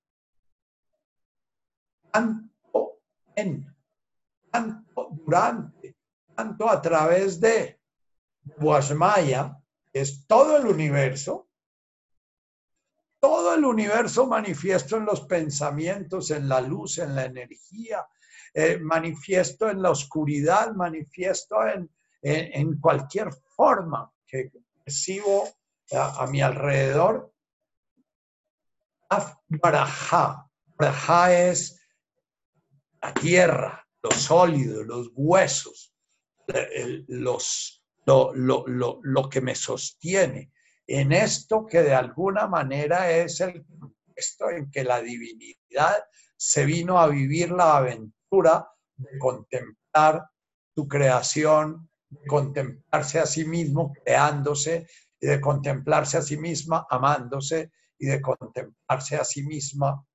Tanto 2.13 3.01
en, 3.35 3.75
tanto 4.51 5.09
durante, 5.11 5.97
tanto 6.35 6.69
a 6.69 6.79
través 6.79 7.39
de 7.39 7.81
Guasmaya, 8.57 9.57
es 9.91 10.27
todo 10.27 10.57
el 10.57 10.67
universo, 10.67 11.49
todo 13.19 13.55
el 13.55 13.65
universo 13.65 14.27
manifiesto 14.27 14.97
en 14.97 15.05
los 15.05 15.21
pensamientos, 15.21 16.29
en 16.29 16.47
la 16.47 16.61
luz, 16.61 16.99
en 16.99 17.15
la 17.15 17.25
energía, 17.25 18.05
eh, 18.53 18.77
manifiesto 18.77 19.69
en 19.69 19.81
la 19.81 19.89
oscuridad, 19.89 20.73
manifiesto 20.73 21.65
en, 21.67 21.89
en, 22.21 22.79
cualquier 22.79 23.33
forma 23.33 24.11
que 24.27 24.51
percibo 24.83 25.49
a, 25.91 26.27
mi 26.27 26.41
alrededor. 26.41 27.33
Baraja. 29.47 30.49
Baraja 30.77 31.49
es 31.49 31.82
la 33.03 33.13
tierra, 33.13 33.87
lo 34.01 34.11
sólido, 34.11 34.83
los 34.83 35.11
huesos, 35.13 35.93
los, 37.07 37.83
lo, 38.05 38.33
lo, 38.33 38.65
lo, 38.67 38.99
lo 39.03 39.29
que 39.29 39.41
me 39.41 39.55
sostiene 39.55 40.51
en 40.87 41.11
esto 41.11 41.65
que 41.65 41.81
de 41.81 41.93
alguna 41.93 42.47
manera 42.47 43.09
es 43.11 43.39
el 43.41 43.65
contexto 43.65 44.49
en 44.49 44.69
que 44.69 44.83
la 44.83 45.01
divinidad 45.01 46.03
se 46.35 46.65
vino 46.65 46.99
a 46.99 47.07
vivir 47.07 47.51
la 47.51 47.77
aventura 47.77 48.67
de 48.95 49.17
contemplar 49.17 50.25
su 50.75 50.87
creación, 50.87 51.89
de 52.09 52.27
contemplarse 52.27 53.19
a 53.19 53.25
sí 53.25 53.45
mismo 53.45 53.93
creándose 53.93 54.87
y 55.19 55.27
de 55.27 55.39
contemplarse 55.39 56.17
a 56.17 56.21
sí 56.21 56.37
misma 56.37 56.85
amándose 56.89 57.71
y 57.97 58.07
de 58.07 58.21
contemplarse 58.21 59.15
a 59.15 59.23
sí 59.23 59.43
misma 59.43 60.05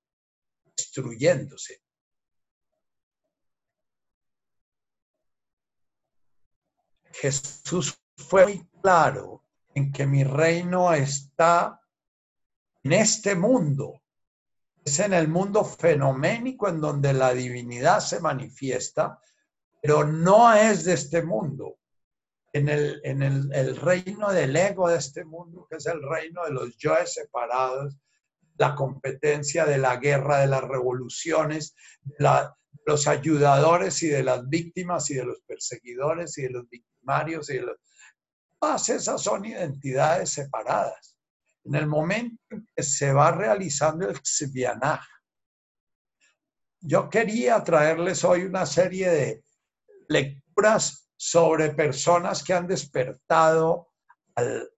destruyéndose. 0.77 1.81
Jesús 7.21 8.01
fue 8.17 8.45
muy 8.45 8.69
claro 8.81 9.45
en 9.75 9.93
que 9.93 10.07
mi 10.07 10.25
reino 10.25 10.93
está 10.93 11.81
en 12.83 12.93
este 12.93 13.35
mundo. 13.35 14.03
Es 14.85 15.01
en 15.01 15.13
el 15.13 15.29
mundo 15.29 15.65
fenoménico 15.65 16.69
en 16.69 16.81
donde 16.81 17.13
la 17.13 17.35
divinidad 17.35 18.01
se 18.01 18.21
manifiesta, 18.21 19.21
pero 19.83 20.05
no 20.05 20.53
es 20.55 20.85
de 20.85 20.95
este 20.95 21.23
mundo. 21.23 21.79
En 22.53 22.69
el, 22.69 23.01
en 23.05 23.23
el, 23.23 23.77
reino 23.77 24.33
del 24.33 24.57
ego 24.57 24.89
de 24.89 24.97
este 24.97 25.25
mundo, 25.25 25.67
que 25.69 25.77
es 25.77 25.87
el 25.87 26.01
reino 26.03 26.45
de 26.45 26.53
los 26.53 26.77
yoes 26.79 27.13
separados, 27.13 27.99
la 28.57 28.75
competencia 28.75 29.67
de 29.67 29.79
la 29.79 29.97
guerra, 29.97 30.39
de 30.39 30.47
las 30.47 30.63
revoluciones, 30.63 31.75
de 32.01 32.25
los 32.87 33.07
ayudadores 33.07 34.03
y 34.03 34.09
de 34.09 34.23
las 34.23 34.49
víctimas 34.49 35.11
y 35.11 35.15
de 35.15 35.25
los 35.25 35.41
perseguidores 35.47 36.37
y 36.39 36.43
de 36.43 36.51
los 36.51 36.69
victimarios 36.69 37.51
y 37.51 37.55
de 37.55 37.63
los, 37.63 37.77
Todas 38.61 38.89
esas 38.89 39.23
son 39.23 39.45
identidades 39.45 40.31
separadas. 40.31 41.17
En 41.65 41.75
el 41.77 41.87
momento 41.87 42.43
en 42.51 42.67
que 42.75 42.83
se 42.83 43.13
va 43.13 43.31
realizando 43.31 44.09
el 44.09 44.17
Xvianaj, 44.17 45.05
yo 46.81 47.09
quería 47.09 47.63
traerles 47.63 48.25
hoy 48.25 48.43
una 48.43 48.65
serie 48.67 49.11
de 49.11 49.45
lecturas 50.09 51.11
sobre 51.17 51.71
personas 51.71 52.43
que 52.43 52.55
han 52.55 52.67
despertado, 52.67 53.93
al, 54.35 54.71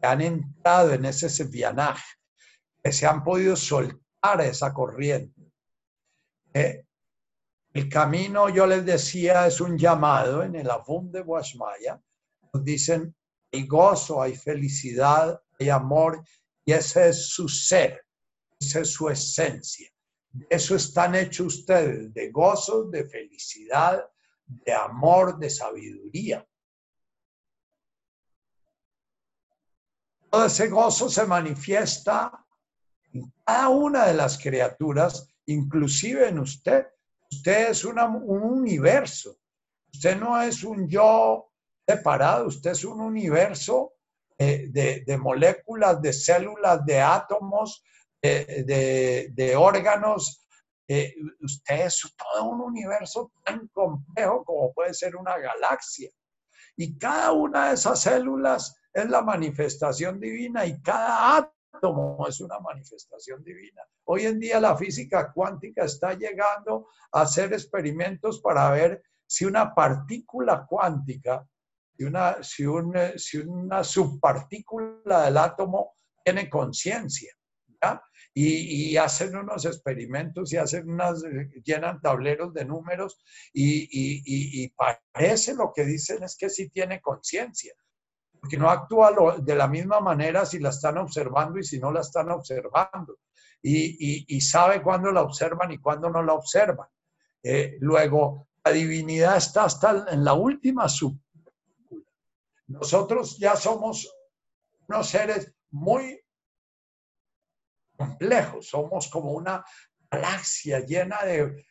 que 0.00 0.06
han 0.06 0.20
entrado 0.20 0.92
en 0.92 1.06
ese 1.06 1.28
Xvianaj, 1.28 1.98
que 2.82 2.92
se 2.92 3.06
han 3.06 3.24
podido 3.24 3.56
soltar 3.56 4.40
esa 4.42 4.72
corriente. 4.72 5.43
Eh, 6.54 6.86
el 7.72 7.88
camino, 7.88 8.48
yo 8.48 8.66
les 8.66 8.86
decía, 8.86 9.48
es 9.48 9.60
un 9.60 9.76
llamado 9.76 10.44
en 10.44 10.54
el 10.54 10.70
Avum 10.70 11.10
de 11.10 11.22
Guasmaya, 11.22 12.00
dicen, 12.52 13.14
hay 13.52 13.66
gozo, 13.66 14.22
hay 14.22 14.36
felicidad, 14.36 15.42
hay 15.58 15.70
amor, 15.70 16.24
y 16.64 16.72
ese 16.72 17.08
es 17.08 17.30
su 17.30 17.48
ser, 17.48 18.06
esa 18.60 18.80
es 18.80 18.90
su 18.90 19.08
esencia. 19.08 19.90
Eso 20.48 20.76
están 20.76 21.16
hechos 21.16 21.58
ustedes, 21.58 22.14
de 22.14 22.30
gozo, 22.30 22.84
de 22.84 23.04
felicidad, 23.04 24.04
de 24.46 24.72
amor, 24.72 25.38
de 25.38 25.50
sabiduría. 25.50 26.46
Todo 30.30 30.46
ese 30.46 30.68
gozo 30.68 31.08
se 31.08 31.26
manifiesta 31.26 32.44
en 33.12 33.32
cada 33.44 33.68
una 33.68 34.06
de 34.06 34.14
las 34.14 34.38
criaturas, 34.38 35.33
inclusive 35.46 36.28
en 36.28 36.38
usted. 36.38 36.86
Usted 37.30 37.70
es 37.70 37.84
un 37.84 37.98
universo. 37.98 39.36
Usted 39.92 40.18
no 40.18 40.40
es 40.40 40.64
un 40.64 40.88
yo 40.88 41.50
separado, 41.86 42.46
usted 42.46 42.70
es 42.70 42.84
un 42.84 43.00
universo 43.00 43.92
eh, 44.38 44.68
de, 44.70 45.16
moléculas, 45.18 46.00
de 46.02 46.12
células, 46.12 46.84
de 46.84 47.00
átomos, 47.00 47.84
de, 48.20 49.54
órganos. 49.56 50.46
Eh, 50.88 51.14
usted 51.40 51.86
es 51.86 52.02
todo 52.16 52.44
un 52.44 52.60
universo 52.60 53.32
tan 53.44 53.68
complejo 53.68 54.44
como 54.44 54.72
puede 54.72 54.92
ser 54.94 55.16
una 55.16 55.38
galaxia. 55.38 56.10
Y 56.76 56.98
cada 56.98 57.32
una 57.32 57.68
de 57.68 57.74
esas 57.74 58.00
células 58.00 58.76
es 58.92 59.08
la 59.08 59.22
manifestación 59.22 60.18
divina 60.18 60.66
y 60.66 60.80
cada 60.82 61.32
átomo 61.74 62.26
es 62.28 62.40
una 62.40 62.58
manifestación 62.60 63.42
divina. 63.42 63.82
Hoy 64.04 64.26
en 64.26 64.38
día 64.38 64.60
la 64.60 64.76
física 64.76 65.32
cuántica 65.32 65.84
está 65.84 66.14
llegando 66.14 66.88
a 67.12 67.22
hacer 67.22 67.52
experimentos 67.52 68.40
para 68.40 68.70
ver 68.70 69.02
si 69.26 69.44
una 69.44 69.74
partícula 69.74 70.66
cuántica 70.68 71.46
si 71.96 72.04
una, 72.04 72.42
si, 72.42 72.64
si 73.16 73.38
una 73.38 73.84
subpartícula 73.84 75.24
del 75.24 75.36
átomo 75.36 75.94
tiene 76.24 76.48
conciencia. 76.48 77.32
Y, 78.36 78.96
hacen 78.96 79.36
unos 79.36 79.66
experimentos 79.66 80.52
y 80.52 80.56
hacen 80.56 80.90
unas, 80.90 81.22
llenan 81.62 82.00
tableros 82.00 82.54
de 82.54 82.64
números 82.64 83.22
y, 83.52 83.86
y, 83.92 84.72
parece 85.12 85.54
lo 85.54 85.70
que 85.74 85.84
dicen 85.84 86.22
es 86.22 86.34
que 86.34 86.48
sí 86.48 86.70
tiene 86.70 87.02
conciencia, 87.02 87.74
porque 88.44 88.58
no 88.58 88.68
actúa 88.68 89.38
de 89.38 89.54
la 89.54 89.66
misma 89.68 90.00
manera 90.00 90.44
si 90.44 90.58
la 90.58 90.68
están 90.68 90.98
observando 90.98 91.58
y 91.58 91.64
si 91.64 91.78
no 91.78 91.90
la 91.90 92.00
están 92.00 92.30
observando, 92.30 93.16
y, 93.62 94.38
sabe 94.42 94.82
cuándo 94.82 95.10
la 95.10 95.22
observan 95.22 95.72
y 95.72 95.78
cuándo 95.78 96.10
no 96.10 96.22
la 96.22 96.34
observan. 96.34 96.86
Eh, 97.42 97.78
luego, 97.80 98.48
la 98.62 98.72
divinidad 98.72 99.38
está 99.38 99.64
hasta 99.64 100.04
en 100.10 100.22
la 100.22 100.34
última 100.34 100.90
sub 100.90 101.18
nosotros 102.66 103.38
ya 103.38 103.56
somos 103.56 104.14
unos 104.88 105.08
seres 105.08 105.54
muy 105.70 106.20
complejos, 107.96 108.68
somos 108.68 109.08
como 109.08 109.32
una 109.32 109.64
galaxia 110.10 110.80
llena 110.80 111.24
de, 111.24 111.64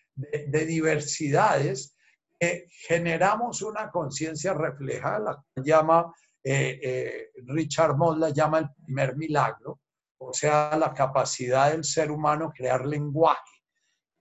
diversidades 0.65 1.95
que 2.39 2.67
generamos 2.69 3.61
una 3.61 3.89
conciencia 3.89 4.53
reflejada, 4.53 5.43
la 5.55 5.63
llama 5.63 6.13
eh, 6.43 6.79
eh, 6.83 7.31
Richard 7.45 7.95
Moll 7.95 8.19
la 8.19 8.29
llama 8.29 8.59
el 8.59 8.69
primer 8.73 9.15
milagro, 9.15 9.79
o 10.17 10.33
sea, 10.33 10.75
la 10.77 10.93
capacidad 10.93 11.71
del 11.71 11.83
ser 11.83 12.11
humano 12.11 12.51
crear 12.55 12.85
lenguaje, 12.85 13.63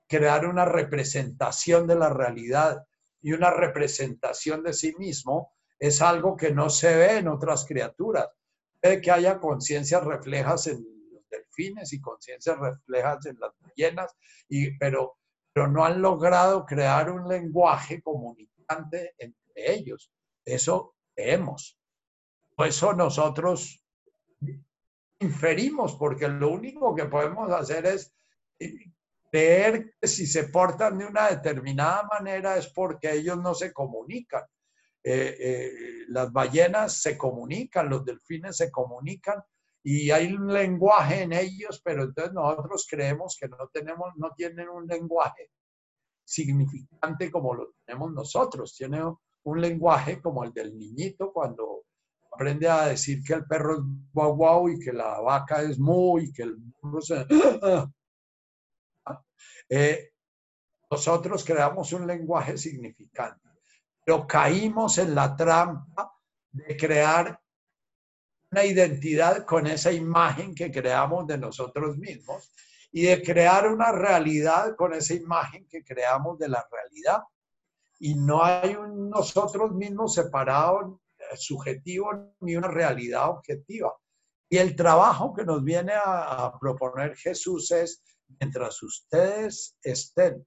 crear 0.08 0.46
una 0.46 0.64
representación 0.64 1.86
de 1.86 1.96
la 1.96 2.10
realidad 2.10 2.84
y 3.20 3.32
una 3.32 3.50
representación 3.50 4.62
de 4.62 4.72
sí 4.72 4.94
mismo 4.98 5.52
es 5.78 6.00
algo 6.00 6.36
que 6.36 6.52
no 6.52 6.70
se 6.70 6.94
ve 6.94 7.18
en 7.18 7.28
otras 7.28 7.64
criaturas. 7.64 8.28
Puede 8.80 9.00
que 9.00 9.10
haya 9.10 9.38
conciencias 9.38 10.04
reflejas 10.04 10.66
en 10.68 10.84
los 11.12 11.28
delfines 11.28 11.92
y 11.92 12.00
conciencias 12.00 12.58
reflejas 12.58 13.26
en 13.26 13.38
las 13.40 13.52
ballenas, 13.60 14.14
y, 14.48 14.76
pero, 14.78 15.18
pero 15.52 15.68
no 15.68 15.84
han 15.84 16.00
logrado 16.00 16.64
crear 16.66 17.10
un 17.10 17.28
lenguaje 17.28 18.00
comunicante 18.00 19.14
entre 19.18 19.72
ellos. 19.72 20.12
Eso 20.44 20.94
vemos. 21.16 21.78
Por 22.56 22.66
eso 22.66 22.92
nosotros 22.92 23.84
inferimos, 25.20 25.96
porque 25.96 26.28
lo 26.28 26.50
único 26.50 26.94
que 26.94 27.06
podemos 27.06 27.50
hacer 27.50 27.86
es 27.86 28.14
creer 29.30 29.94
que 30.00 30.08
si 30.08 30.26
se 30.26 30.44
portan 30.44 30.98
de 30.98 31.06
una 31.06 31.30
determinada 31.30 32.02
manera 32.04 32.56
es 32.56 32.68
porque 32.68 33.12
ellos 33.12 33.38
no 33.38 33.54
se 33.54 33.72
comunican. 33.72 34.42
Eh, 35.04 35.36
eh, 35.40 35.72
las 36.08 36.30
ballenas 36.30 37.00
se 37.00 37.16
comunican, 37.18 37.88
los 37.88 38.04
delfines 38.04 38.56
se 38.56 38.70
comunican 38.70 39.42
y 39.82 40.10
hay 40.12 40.32
un 40.32 40.52
lenguaje 40.52 41.22
en 41.22 41.32
ellos, 41.32 41.80
pero 41.82 42.04
entonces 42.04 42.32
nosotros 42.32 42.86
creemos 42.88 43.36
que 43.40 43.48
no 43.48 43.68
tenemos, 43.72 44.12
no 44.16 44.30
tienen 44.36 44.68
un 44.68 44.86
lenguaje 44.86 45.50
significante 46.24 47.30
como 47.30 47.54
lo 47.54 47.74
tenemos 47.84 48.12
nosotros. 48.12 48.76
Tiene 48.76 49.02
un 49.44 49.60
lenguaje 49.60 50.20
como 50.20 50.44
el 50.44 50.52
del 50.52 50.78
niñito 50.78 51.32
cuando 51.32 51.84
aprende 52.32 52.68
a 52.68 52.86
decir 52.86 53.22
que 53.22 53.34
el 53.34 53.44
perro 53.46 53.74
es 53.74 53.80
guau 54.12 54.34
guau 54.34 54.68
y 54.68 54.78
que 54.78 54.92
la 54.92 55.20
vaca 55.20 55.62
es 55.62 55.78
mu 55.78 56.18
y 56.18 56.32
que 56.32 56.42
el 56.42 56.56
burro 56.56 57.00
se... 57.00 57.26
Eh, 59.74 60.12
nosotros 60.90 61.44
creamos 61.44 61.94
un 61.94 62.06
lenguaje 62.06 62.58
significante, 62.58 63.48
pero 64.04 64.26
caímos 64.26 64.98
en 64.98 65.14
la 65.14 65.34
trampa 65.34 66.12
de 66.50 66.76
crear 66.76 67.40
una 68.50 68.64
identidad 68.66 69.46
con 69.46 69.66
esa 69.66 69.90
imagen 69.90 70.54
que 70.54 70.70
creamos 70.70 71.26
de 71.26 71.38
nosotros 71.38 71.96
mismos 71.96 72.52
y 72.92 73.02
de 73.04 73.22
crear 73.22 73.66
una 73.72 73.90
realidad 73.90 74.76
con 74.76 74.92
esa 74.92 75.14
imagen 75.14 75.66
que 75.66 75.82
creamos 75.82 76.38
de 76.38 76.48
la 76.48 76.66
realidad. 76.70 77.22
Y 77.98 78.14
no 78.14 78.44
hay 78.44 78.74
un 78.74 79.08
nosotros 79.08 79.72
mismos 79.72 80.12
separados, 80.14 80.92
eh, 80.92 81.01
subjetivo, 81.36 82.34
ni 82.40 82.56
una 82.56 82.68
realidad 82.68 83.30
objetiva. 83.30 83.92
Y 84.52 84.58
el 84.58 84.76
trabajo 84.76 85.32
que 85.32 85.44
nos 85.44 85.64
viene 85.64 85.94
a, 85.94 86.52
proponer 86.60 87.16
Jesús 87.16 87.70
es 87.70 88.02
mientras 88.38 88.82
ustedes 88.82 89.78
estén 89.82 90.46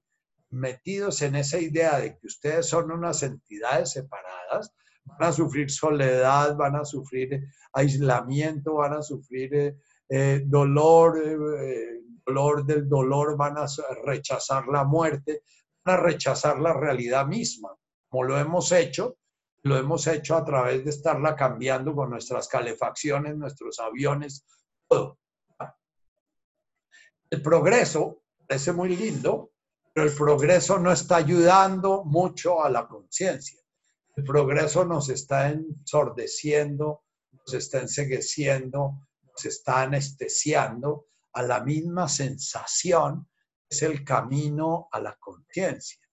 metidos 0.50 1.22
en 1.22 1.34
esa 1.34 1.58
idea 1.58 1.98
de 1.98 2.16
que 2.16 2.26
ustedes 2.28 2.68
son 2.68 2.92
unas 2.92 3.24
entidades 3.24 3.90
separadas, 3.90 4.72
van 5.04 5.28
a 5.28 5.32
sufrir 5.32 5.70
soledad, 5.70 6.54
van 6.56 6.76
a 6.76 6.84
sufrir 6.84 7.48
aislamiento, 7.72 8.74
van 8.74 8.92
a 8.92 9.02
sufrir 9.02 9.52
eh, 9.54 9.76
eh, 10.08 10.42
dolor, 10.46 11.20
eh, 11.20 12.00
dolor 12.24 12.64
del 12.64 12.88
dolor, 12.88 13.36
van 13.36 13.58
a 13.58 13.66
rechazar 14.04 14.68
la 14.68 14.84
muerte, 14.84 15.42
van 15.84 15.98
a 15.98 16.02
rechazar 16.02 16.60
la 16.60 16.72
realidad 16.72 17.26
misma, 17.26 17.74
como 18.08 18.22
lo 18.22 18.38
hemos 18.38 18.70
hecho, 18.70 19.18
lo 19.66 19.76
hemos 19.76 20.06
hecho 20.06 20.36
a 20.36 20.44
través 20.44 20.84
de 20.84 20.90
estarla 20.90 21.36
cambiando 21.36 21.94
con 21.94 22.10
nuestras 22.10 22.48
calefacciones, 22.48 23.36
nuestros 23.36 23.78
aviones, 23.80 24.44
todo. 24.88 25.18
El 27.28 27.42
progreso 27.42 28.22
parece 28.46 28.72
muy 28.72 28.96
lindo, 28.96 29.50
pero 29.92 30.06
el 30.06 30.14
progreso 30.14 30.78
no 30.78 30.92
está 30.92 31.16
ayudando 31.16 32.04
mucho 32.04 32.62
a 32.62 32.70
la 32.70 32.86
conciencia. 32.86 33.60
El 34.14 34.24
progreso 34.24 34.84
nos 34.84 35.08
está 35.08 35.50
ensordeciendo, 35.50 37.02
nos 37.32 37.54
está 37.54 37.80
ensegueciendo, 37.80 39.08
nos 39.24 39.44
está 39.44 39.82
anestesiando 39.82 41.06
a 41.32 41.42
la 41.42 41.60
misma 41.60 42.08
sensación 42.08 43.28
es 43.68 43.82
el 43.82 44.04
camino 44.04 44.88
a 44.92 45.00
la 45.00 45.16
conciencia. 45.16 46.05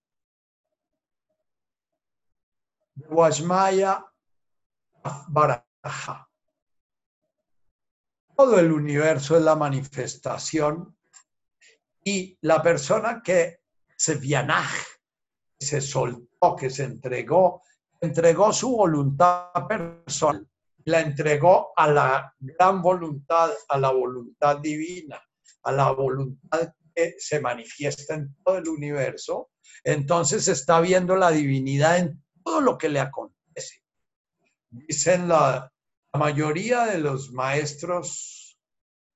Vajmaya 2.96 4.06
Baraja. 5.28 6.30
Todo 8.36 8.60
el 8.60 8.72
universo 8.72 9.38
es 9.38 9.44
la 9.44 9.56
manifestación 9.56 10.98
y 12.04 12.38
la 12.42 12.62
persona 12.62 13.22
que 13.24 13.62
se 13.96 14.16
vianaj, 14.16 14.72
se 15.60 15.82
soltó, 15.82 16.56
que 16.56 16.70
se 16.70 16.84
entregó, 16.84 17.62
entregó 18.02 18.52
su 18.52 18.76
voluntad 18.76 19.52
personal, 19.68 20.48
la 20.86 21.02
entregó 21.02 21.72
a 21.76 21.88
la 21.88 22.36
gran 22.40 22.82
voluntad, 22.82 23.52
a 23.70 23.78
la 23.78 23.92
voluntad 23.92 24.58
divina, 24.58 25.22
a 25.64 25.72
la 25.72 25.92
voluntad 25.92 26.74
que 26.96 27.16
se 27.18 27.40
manifiesta 27.40 28.16
en 28.16 28.36
todo 28.44 28.58
el 28.58 28.68
universo, 28.68 29.52
entonces 29.84 30.48
está 30.48 30.80
viendo 30.82 31.16
la 31.16 31.32
divinidad 31.32 31.98
en 32.00 32.23
todo 32.44 32.62
lo 32.62 32.78
que 32.78 32.90
le 32.90 33.00
acontece. 33.00 33.84
Dicen 34.70 35.28
la, 35.28 35.72
mayoría 36.16 36.86
de 36.86 37.00
los 37.00 37.32
maestros 37.32 38.56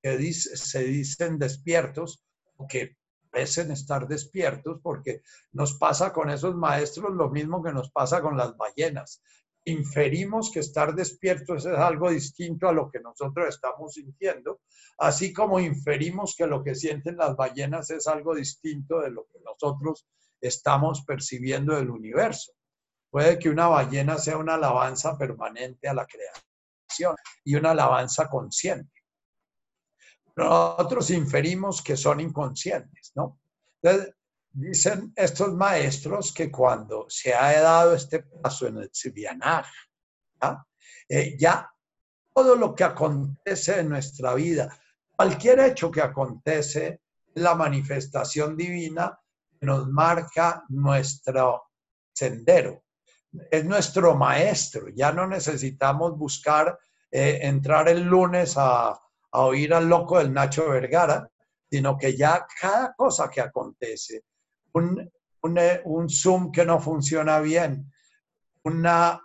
que 0.01 0.33
se 0.33 0.83
dicen 0.83 1.37
despiertos, 1.37 2.23
que 2.67 2.97
parecen 3.29 3.71
estar 3.71 4.07
despiertos, 4.07 4.79
porque 4.81 5.21
nos 5.51 5.77
pasa 5.77 6.11
con 6.11 6.29
esos 6.29 6.55
maestros 6.55 7.13
lo 7.13 7.29
mismo 7.29 7.61
que 7.63 7.71
nos 7.71 7.91
pasa 7.91 8.21
con 8.21 8.35
las 8.35 8.57
ballenas. 8.57 9.21
Inferimos 9.65 10.49
que 10.49 10.59
estar 10.59 10.95
despiertos 10.95 11.65
es 11.65 11.77
algo 11.77 12.09
distinto 12.09 12.67
a 12.67 12.71
lo 12.71 12.89
que 12.89 12.99
nosotros 12.99 13.49
estamos 13.49 13.93
sintiendo, 13.93 14.61
así 14.97 15.33
como 15.33 15.59
inferimos 15.59 16.35
que 16.35 16.47
lo 16.47 16.63
que 16.63 16.73
sienten 16.73 17.17
las 17.17 17.35
ballenas 17.35 17.91
es 17.91 18.07
algo 18.07 18.33
distinto 18.33 19.01
de 19.01 19.11
lo 19.11 19.27
que 19.27 19.39
nosotros 19.45 20.07
estamos 20.41 21.03
percibiendo 21.05 21.75
del 21.75 21.89
universo. 21.89 22.53
Puede 23.17 23.39
que 23.39 23.49
una 23.49 23.67
ballena 23.67 24.19
sea 24.19 24.37
una 24.37 24.53
alabanza 24.53 25.17
permanente 25.17 25.87
a 25.87 25.93
la 25.95 26.05
creación 26.05 27.15
y 27.43 27.55
una 27.55 27.71
alabanza 27.71 28.29
consciente. 28.29 28.93
Nosotros 30.35 31.09
inferimos 31.09 31.81
que 31.81 31.97
son 31.97 32.19
inconscientes, 32.19 33.13
¿no? 33.15 33.39
Entonces, 33.81 34.13
dicen 34.51 35.13
estos 35.15 35.51
maestros 35.55 36.31
que 36.31 36.51
cuando 36.51 37.07
se 37.09 37.33
ha 37.33 37.59
dado 37.59 37.95
este 37.95 38.19
paso 38.19 38.67
en 38.67 38.77
el 38.77 38.91
Tzibianaj, 38.91 39.65
eh, 41.09 41.35
ya 41.39 41.73
todo 42.35 42.55
lo 42.55 42.75
que 42.75 42.83
acontece 42.83 43.79
en 43.79 43.89
nuestra 43.89 44.35
vida, 44.35 44.79
cualquier 45.15 45.61
hecho 45.61 45.89
que 45.89 46.03
acontece, 46.03 47.01
la 47.33 47.55
manifestación 47.55 48.55
divina 48.55 49.19
nos 49.61 49.87
marca 49.87 50.63
nuestro 50.69 51.71
sendero, 52.13 52.83
es 53.51 53.65
nuestro 53.65 54.15
maestro, 54.15 54.89
ya 54.89 55.11
no 55.11 55.27
necesitamos 55.27 56.17
buscar 56.17 56.77
eh, 57.11 57.39
entrar 57.43 57.89
el 57.89 58.03
lunes 58.03 58.55
a 58.57 58.99
a 59.31 59.41
oír 59.41 59.73
al 59.73 59.87
loco 59.87 60.17
del 60.17 60.33
Nacho 60.33 60.69
Vergara, 60.69 61.29
sino 61.69 61.97
que 61.97 62.15
ya 62.15 62.45
cada 62.59 62.93
cosa 62.93 63.29
que 63.29 63.41
acontece, 63.41 64.23
un, 64.73 65.11
un, 65.41 66.09
Zoom 66.09 66.51
que 66.51 66.65
no 66.65 66.79
funciona 66.79 67.39
bien, 67.39 67.91
una 68.63 69.21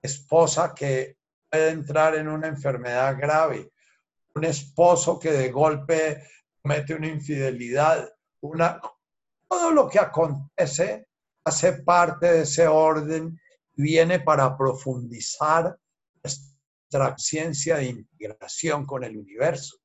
esposa 0.00 0.74
que 0.74 1.18
puede 1.50 1.70
entrar 1.70 2.14
en 2.14 2.28
una 2.28 2.48
enfermedad 2.48 3.16
grave, 3.18 3.72
un 4.34 4.44
esposo 4.44 5.18
que 5.18 5.32
de 5.32 5.50
golpe 5.50 6.22
comete 6.62 6.94
una 6.94 7.08
infidelidad, 7.08 8.08
una, 8.40 8.80
todo 9.48 9.70
lo 9.70 9.88
que 9.88 9.98
acontece 9.98 11.07
hace 11.48 11.72
parte 11.82 12.26
de 12.32 12.42
ese 12.42 12.66
orden, 12.66 13.38
viene 13.74 14.20
para 14.20 14.56
profundizar 14.56 15.78
ciencia 17.16 17.76
de 17.76 17.86
integración 17.86 18.86
con 18.86 19.04
el 19.04 19.16
universo. 19.16 19.78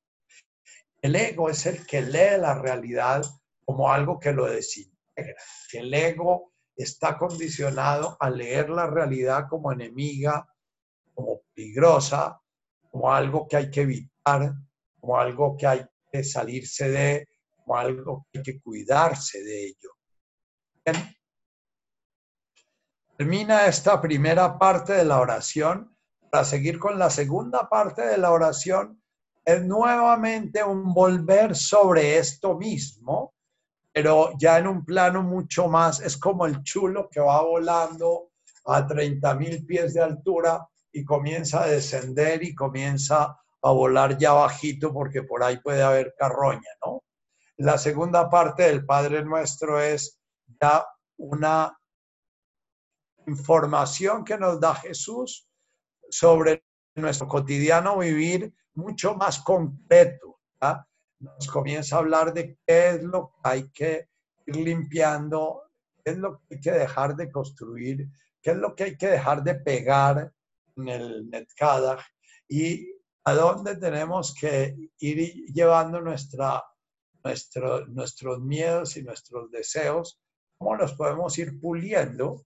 El 1.02 1.16
ego 1.16 1.50
es 1.50 1.66
el 1.66 1.86
que 1.86 2.02
lee 2.02 2.40
la 2.40 2.56
realidad 2.56 3.24
como 3.66 3.92
algo 3.92 4.20
que 4.20 4.32
lo 4.32 4.46
desintegra. 4.46 5.36
El 5.74 5.94
ego 5.94 6.54
está 6.76 7.18
condicionado 7.18 8.18
a 8.20 8.30
leer 8.30 8.70
la 8.70 8.88
realidad 8.88 9.48
como 9.50 9.72
enemiga, 9.72 10.48
como 11.14 11.42
peligrosa, 11.54 12.40
como 12.90 13.12
algo 13.12 13.48
que 13.48 13.58
hay 13.58 13.70
que 13.70 13.82
evitar, 13.82 14.54
como 15.00 15.18
algo 15.18 15.58
que 15.58 15.68
hay 15.68 15.86
que 16.12 16.24
salirse 16.24 16.90
de, 16.90 17.28
como 17.58 17.78
algo 17.78 18.28
que 18.32 18.40
hay 18.40 18.44
que 18.44 18.62
cuidarse 18.62 19.44
de 19.44 19.66
ello. 19.66 19.92
Termina 23.18 23.68
esta 23.68 24.02
primera 24.02 24.58
parte 24.58 24.94
de 24.94 25.06
la 25.06 25.20
oración 25.20 25.94
para 26.34 26.46
seguir 26.46 26.80
con 26.80 26.98
la 26.98 27.12
segunda 27.12 27.70
parte 27.70 28.02
de 28.02 28.18
la 28.18 28.32
oración, 28.32 29.00
es 29.46 29.64
nuevamente 29.64 30.64
un 30.64 30.92
volver 30.92 31.56
sobre 31.56 32.18
esto 32.18 32.58
mismo, 32.58 33.36
pero 33.92 34.32
ya 34.40 34.58
en 34.58 34.66
un 34.66 34.84
plano 34.84 35.22
mucho 35.22 35.68
más, 35.68 36.00
es 36.00 36.18
como 36.18 36.48
el 36.48 36.64
chulo 36.64 37.08
que 37.08 37.20
va 37.20 37.44
volando 37.44 38.32
a 38.66 38.88
30 38.88 39.36
mil 39.36 39.64
pies 39.64 39.94
de 39.94 40.02
altura 40.02 40.68
y 40.92 41.06
comienza 41.06 41.62
a 41.62 41.68
descender 41.68 42.44
y 42.44 42.56
comienza 42.56 43.38
a 43.62 43.72
volar 43.72 44.18
ya 44.18 44.34
bajito 44.34 44.92
porque 44.92 45.22
por 45.22 45.44
ahí 45.44 45.60
puede 45.60 45.84
haber 45.84 46.16
carroña, 46.18 46.72
¿no? 46.84 47.04
La 47.58 47.78
segunda 47.78 48.28
parte 48.28 48.64
del 48.64 48.88
Padre 48.88 49.24
Nuestro 49.24 49.80
es 49.80 50.20
ya 50.60 50.84
una 51.18 51.78
información 53.28 54.24
que 54.24 54.38
nos 54.38 54.60
da 54.60 54.76
Jesús 54.76 55.48
sobre 56.10 56.64
nuestro 56.96 57.28
cotidiano 57.28 57.98
vivir 57.98 58.54
mucho 58.76 59.16
más 59.16 59.40
completo. 59.40 60.40
nos 61.20 61.48
comienza 61.48 61.96
a 61.96 62.00
hablar 62.00 62.34
de 62.34 62.58
qué 62.66 62.90
es 62.90 63.04
lo 63.04 63.30
que 63.30 63.40
hay 63.44 63.70
que 63.72 64.10
ir 64.46 64.56
limpiando, 64.58 65.64
qué 66.04 66.12
es 66.12 66.18
lo 66.18 66.40
que 66.40 66.56
hay 66.56 66.62
que 66.62 66.72
dejar 66.72 67.16
de 67.16 67.32
construir, 67.32 68.10
qué 68.42 68.52
es 68.52 68.58
lo 68.58 68.76
que 68.76 68.84
hay 68.84 68.98
que 68.98 69.08
dejar 69.08 69.44
de 69.44 69.56
pegar 69.56 70.34
en 70.76 70.88
el 70.90 71.30
Netkadach 71.30 72.04
y 72.48 72.92
a 73.26 73.34
dónde 73.34 73.78
tenemos 73.78 74.36
que 74.36 74.76
ir 75.00 75.46
llevando 75.46 76.02
nuestra, 76.02 76.64
nuestro, 77.24 77.86
nuestros 77.88 78.42
miedos 78.42 78.98
y 78.98 79.04
nuestros 79.04 79.50
deseos, 79.50 80.20
cómo 80.58 80.76
los 80.76 80.94
podemos 80.94 81.38
ir 81.38 81.60
puliendo 81.60 82.46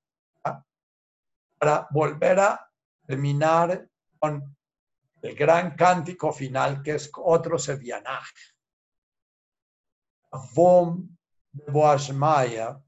para 1.60 1.88
volver 1.92 2.40
a 2.40 2.72
terminar 3.06 3.88
con 4.20 4.56
el 5.22 5.36
gran 5.36 5.76
cántico 5.76 6.32
final 6.32 6.82
que 6.84 6.96
es 6.96 7.10
otro 7.16 7.58
Sevianaj. 7.58 8.28
Vom 10.54 11.18
Boashmaya, 11.66 12.80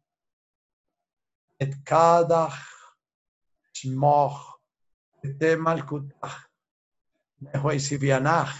et 1.60 1.74
Kadach, 1.84 2.60
Shmoch, 3.74 4.60
et 5.24 5.58
Malkutach, 5.58 6.50
Nehoy 7.42 7.80
Sivianaj, 7.80 8.52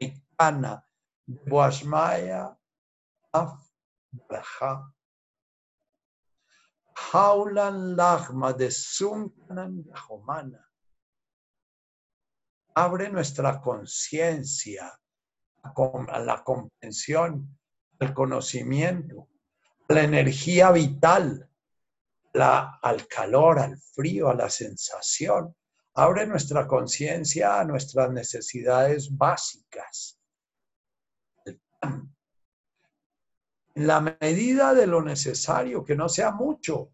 Ikana, 0.00 0.82
Boashmaya, 1.26 2.56
Af 3.32 3.56
Braja. 4.12 4.95
Haulan 7.12 7.96
Lagma 7.96 8.52
de 8.52 8.70
abre 12.76 13.08
nuestra 13.10 13.60
conciencia 13.60 14.98
a 15.62 16.20
la 16.20 16.44
comprensión, 16.44 17.58
al 17.98 18.14
conocimiento, 18.14 19.28
a 19.88 19.94
la 19.94 20.02
energía 20.02 20.70
vital, 20.72 21.48
la, 22.34 22.78
al 22.82 23.08
calor, 23.08 23.58
al 23.58 23.78
frío, 23.78 24.28
a 24.28 24.34
la 24.34 24.50
sensación. 24.50 25.56
Abre 25.94 26.26
nuestra 26.26 26.66
conciencia 26.66 27.58
a 27.58 27.64
nuestras 27.64 28.10
necesidades 28.12 29.08
básicas. 29.16 30.20
La 33.76 34.00
medida 34.00 34.74
de 34.74 34.86
lo 34.86 35.02
necesario, 35.02 35.84
que 35.84 35.96
no 35.96 36.08
sea 36.08 36.32
mucho, 36.32 36.92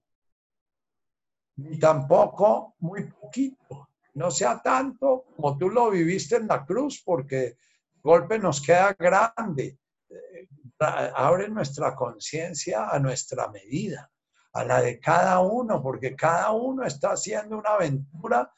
ni 1.57 1.79
tampoco 1.79 2.77
muy 2.81 3.05
poquito 3.11 3.89
no 4.15 4.31
sea 4.31 4.61
tanto 4.61 5.25
como 5.35 5.57
tú 5.57 5.71
lo 5.71 5.91
viviste 5.91 6.37
en 6.37 6.47
la 6.47 6.65
cruz, 6.65 7.03
porque 7.05 7.57
golpe 8.03 8.39
nos 8.39 8.61
queda 8.61 8.95
grande. 8.99 9.79
Eh, 10.09 10.49
abre 10.79 11.49
nuestra 11.49 11.95
conciencia 11.95 12.89
a 12.89 12.99
nuestra 12.99 13.49
medida, 13.49 14.11
a 14.53 14.65
la 14.65 14.83
de 14.83 14.99
cada 14.99 15.41
uno, 15.41 15.83
porque 15.83 16.15
cada 16.15 16.51
uno 16.51 16.85
está 16.85 17.13
haciendo 17.13 17.59
una 17.59 17.71
aventura 17.71 18.53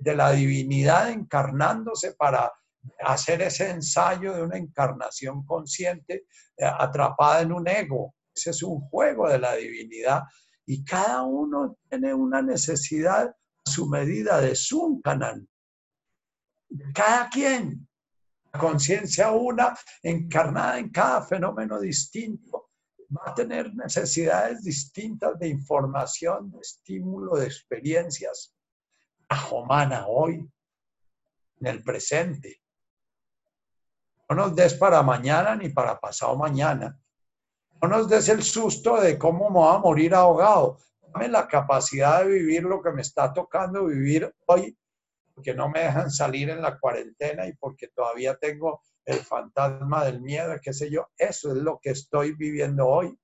de 0.00 0.14
la 0.14 0.30
divinidad 0.30 1.10
encarnándose 1.10 2.12
para 2.12 2.52
hacer 3.00 3.42
ese 3.42 3.70
ensayo 3.70 4.34
de 4.34 4.42
una 4.42 4.56
encarnación 4.56 5.44
consciente 5.44 6.26
eh, 6.56 6.64
atrapada 6.64 7.42
en 7.42 7.52
un 7.52 7.68
ego. 7.68 8.14
Ese 8.34 8.50
es 8.50 8.62
un 8.62 8.80
juego 8.80 9.28
de 9.28 9.38
la 9.38 9.54
divinidad 9.54 10.22
y 10.66 10.84
cada 10.84 11.22
uno 11.22 11.76
tiene 11.88 12.12
una 12.12 12.42
necesidad 12.42 13.34
su 13.64 13.88
medida 13.88 14.40
de 14.40 14.54
Sunkanan. 14.54 15.48
Cada 16.94 17.28
quien, 17.30 17.88
la 18.52 18.60
conciencia 18.60 19.30
una, 19.30 19.76
encarnada 20.02 20.78
en 20.78 20.90
cada 20.90 21.22
fenómeno 21.22 21.80
distinto, 21.80 22.70
va 23.16 23.30
a 23.30 23.34
tener 23.34 23.74
necesidades 23.74 24.62
distintas 24.62 25.38
de 25.38 25.48
información, 25.48 26.50
de 26.50 26.58
estímulo, 26.60 27.36
de 27.36 27.46
experiencias. 27.46 28.54
Ajomana 29.28 30.06
hoy, 30.06 30.48
en 31.60 31.66
el 31.66 31.82
presente. 31.82 32.62
No 34.28 34.36
nos 34.36 34.56
des 34.56 34.74
para 34.74 35.02
mañana 35.02 35.54
ni 35.54 35.68
para 35.68 36.00
pasado 36.00 36.36
mañana. 36.36 36.98
No 37.80 37.88
nos 37.88 38.08
des 38.08 38.28
el 38.28 38.42
susto 38.42 39.00
de 39.00 39.18
cómo 39.18 39.50
me 39.50 39.60
va 39.60 39.74
a 39.76 39.78
morir 39.78 40.14
ahogado 40.14 40.78
la 41.26 41.48
capacidad 41.48 42.22
de 42.22 42.30
vivir 42.30 42.62
lo 42.62 42.82
que 42.82 42.92
me 42.92 43.02
está 43.02 43.32
tocando 43.32 43.86
vivir 43.86 44.32
hoy, 44.46 44.76
porque 45.34 45.54
no 45.54 45.68
me 45.68 45.80
dejan 45.80 46.10
salir 46.10 46.50
en 46.50 46.62
la 46.62 46.78
cuarentena 46.78 47.46
y 47.46 47.54
porque 47.54 47.88
todavía 47.88 48.36
tengo 48.36 48.82
el 49.04 49.18
fantasma 49.18 50.04
del 50.04 50.20
miedo, 50.20 50.54
qué 50.62 50.72
sé 50.72 50.90
yo. 50.90 51.08
Eso 51.16 51.50
es 51.52 51.56
lo 51.56 51.78
que 51.80 51.90
estoy 51.90 52.32
viviendo 52.34 52.86
hoy. 52.86 53.18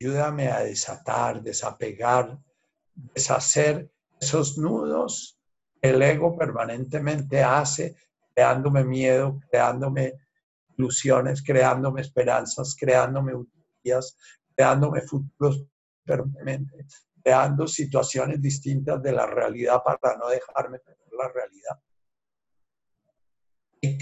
Ayúdame 0.00 0.48
a 0.48 0.60
desatar, 0.60 1.42
desapegar, 1.42 2.38
deshacer 2.94 3.90
esos 4.20 4.58
nudos 4.58 5.38
el 5.80 6.02
ego 6.02 6.36
permanentemente 6.36 7.42
hace, 7.42 7.96
creándome 8.34 8.84
miedo, 8.84 9.40
creándome 9.50 10.12
ilusiones, 10.76 11.42
creándome 11.42 12.02
esperanzas, 12.02 12.76
creándome 12.78 13.34
utopías, 13.34 14.16
creándome 14.54 15.00
futuros 15.02 15.64
permanentes, 16.04 17.06
creando 17.22 17.66
situaciones 17.66 18.42
distintas 18.42 19.02
de 19.02 19.12
la 19.12 19.26
realidad 19.26 19.82
para 19.82 20.18
no 20.18 20.28
dejarme 20.28 20.78
perder 20.80 21.08
la 21.12 21.28
realidad. 21.28 21.80
Y 23.80 23.96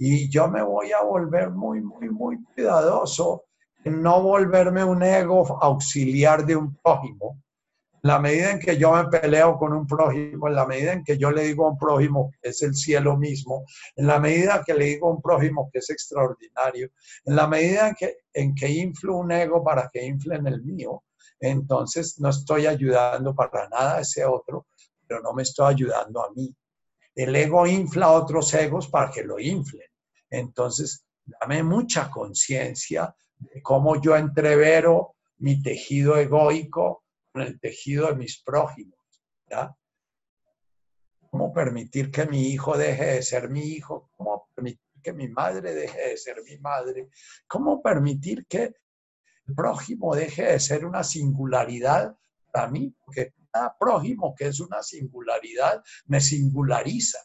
y 0.00 0.28
yo 0.28 0.48
me 0.48 0.62
voy 0.62 0.92
a 0.92 1.02
volver 1.02 1.50
muy, 1.50 1.80
muy, 1.80 2.08
muy 2.08 2.42
cuidadoso 2.42 3.47
no 3.88 4.22
volverme 4.22 4.84
un 4.84 5.02
ego 5.02 5.58
auxiliar 5.60 6.44
de 6.44 6.56
un 6.56 6.76
prójimo, 6.76 7.42
la 8.02 8.18
medida 8.18 8.52
en 8.52 8.58
que 8.58 8.76
yo 8.76 8.92
me 8.92 9.06
peleo 9.06 9.58
con 9.58 9.72
un 9.72 9.86
prójimo, 9.86 10.48
en 10.48 10.54
la 10.54 10.66
medida 10.66 10.92
en 10.92 11.04
que 11.04 11.18
yo 11.18 11.30
le 11.30 11.42
digo 11.42 11.66
a 11.66 11.70
un 11.70 11.78
prójimo 11.78 12.30
que 12.40 12.50
es 12.50 12.62
el 12.62 12.74
cielo 12.74 13.16
mismo, 13.16 13.64
en 13.96 14.06
la 14.06 14.20
medida 14.20 14.62
que 14.64 14.74
le 14.74 14.84
digo 14.86 15.08
a 15.08 15.14
un 15.14 15.22
prójimo 15.22 15.68
que 15.72 15.80
es 15.80 15.90
extraordinario, 15.90 16.90
en 17.24 17.36
la 17.36 17.46
medida 17.46 17.88
en 17.88 17.94
que, 17.94 18.16
en 18.32 18.54
que 18.54 18.68
inflo 18.68 19.16
un 19.16 19.32
ego 19.32 19.64
para 19.64 19.88
que 19.92 20.04
infle 20.04 20.36
en 20.36 20.46
el 20.46 20.62
mío, 20.62 21.02
entonces 21.40 22.18
no 22.20 22.30
estoy 22.30 22.66
ayudando 22.66 23.34
para 23.34 23.68
nada 23.68 23.96
a 23.96 24.00
ese 24.00 24.24
otro, 24.24 24.66
pero 25.06 25.20
no 25.20 25.32
me 25.32 25.42
estoy 25.42 25.72
ayudando 25.72 26.24
a 26.24 26.30
mí. 26.32 26.54
El 27.14 27.34
ego 27.34 27.66
infla 27.66 28.06
a 28.06 28.12
otros 28.12 28.52
egos 28.54 28.88
para 28.88 29.10
que 29.10 29.24
lo 29.24 29.38
inflen. 29.38 29.88
Entonces, 30.30 31.04
dame 31.24 31.62
mucha 31.62 32.10
conciencia 32.10 33.14
de 33.38 33.62
cómo 33.62 34.00
yo 34.00 34.16
entrevero 34.16 35.14
mi 35.38 35.62
tejido 35.62 36.16
egoico 36.16 37.04
el 37.42 37.60
tejido 37.60 38.08
de 38.08 38.16
mis 38.16 38.42
prójimos. 38.42 38.98
¿ya? 39.48 39.74
¿Cómo 41.30 41.52
permitir 41.52 42.10
que 42.10 42.26
mi 42.26 42.48
hijo 42.48 42.76
deje 42.76 43.04
de 43.04 43.22
ser 43.22 43.48
mi 43.50 43.60
hijo? 43.60 44.10
¿Cómo 44.16 44.48
permitir 44.54 44.80
que 45.02 45.12
mi 45.12 45.28
madre 45.28 45.74
deje 45.74 46.10
de 46.10 46.16
ser 46.16 46.42
mi 46.42 46.58
madre? 46.58 47.10
¿Cómo 47.46 47.82
permitir 47.82 48.46
que 48.46 48.74
el 49.46 49.54
prójimo 49.54 50.14
deje 50.14 50.44
de 50.44 50.60
ser 50.60 50.84
una 50.84 51.04
singularidad 51.04 52.16
para 52.52 52.68
mí? 52.68 52.94
Porque 53.04 53.34
cada 53.50 53.76
prójimo 53.78 54.34
que 54.34 54.46
es 54.46 54.60
una 54.60 54.82
singularidad 54.82 55.82
me 56.06 56.20
singulariza. 56.20 57.18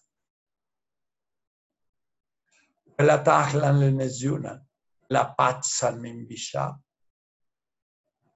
La 2.97 3.23
la 5.13 5.35
paz 5.35 5.85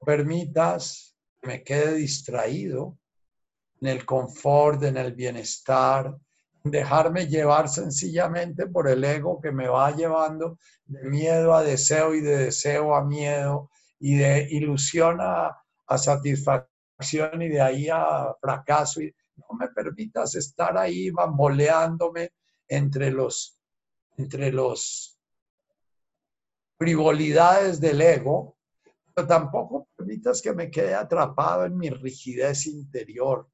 Permitas 0.06 1.16
me 1.42 1.64
quede 1.64 1.96
distraído 1.96 3.00
en 3.82 3.88
el 3.88 4.06
confort, 4.06 4.84
en 4.84 4.98
el 4.98 5.14
bienestar, 5.14 6.16
dejarme 6.64 7.28
llevar 7.28 7.68
sencillamente 7.68 8.68
por 8.68 8.88
el 8.88 9.04
ego 9.04 9.42
que 9.42 9.52
me 9.52 9.68
va 9.68 9.96
llevando 9.96 10.60
de 10.86 11.04
miedo 11.10 11.56
a 11.56 11.64
deseo 11.64 12.14
y 12.14 12.22
de 12.22 12.38
deseo 12.46 12.94
a 12.94 13.04
miedo 13.04 13.72
y 14.00 14.16
de 14.18 14.48
ilusión 14.52 15.18
a, 15.20 15.58
satisfacción 15.98 17.42
y 17.42 17.50
de 17.50 17.62
ahí 17.62 17.90
a 17.90 18.36
fracaso. 18.40 19.02
Y 19.02 19.14
no 19.38 19.58
me 19.58 19.70
permitas 19.70 20.36
estar 20.36 20.78
ahí 20.78 21.10
bamboleándome 21.10 22.34
entre 22.68 23.10
los, 23.12 23.60
entre 24.18 24.52
los 24.52 25.17
frivolidades 26.78 27.80
del 27.80 28.02
ego 28.02 28.58
pero 29.18 29.28
tampoco 29.28 29.88
permitas 29.96 30.44
que 30.44 30.54
me 30.54 30.70
quede 30.70 30.94
atrapado 30.94 31.66
en 31.66 31.76
mi 31.76 31.90
rigidez 31.90 32.68
interior. 32.68 33.50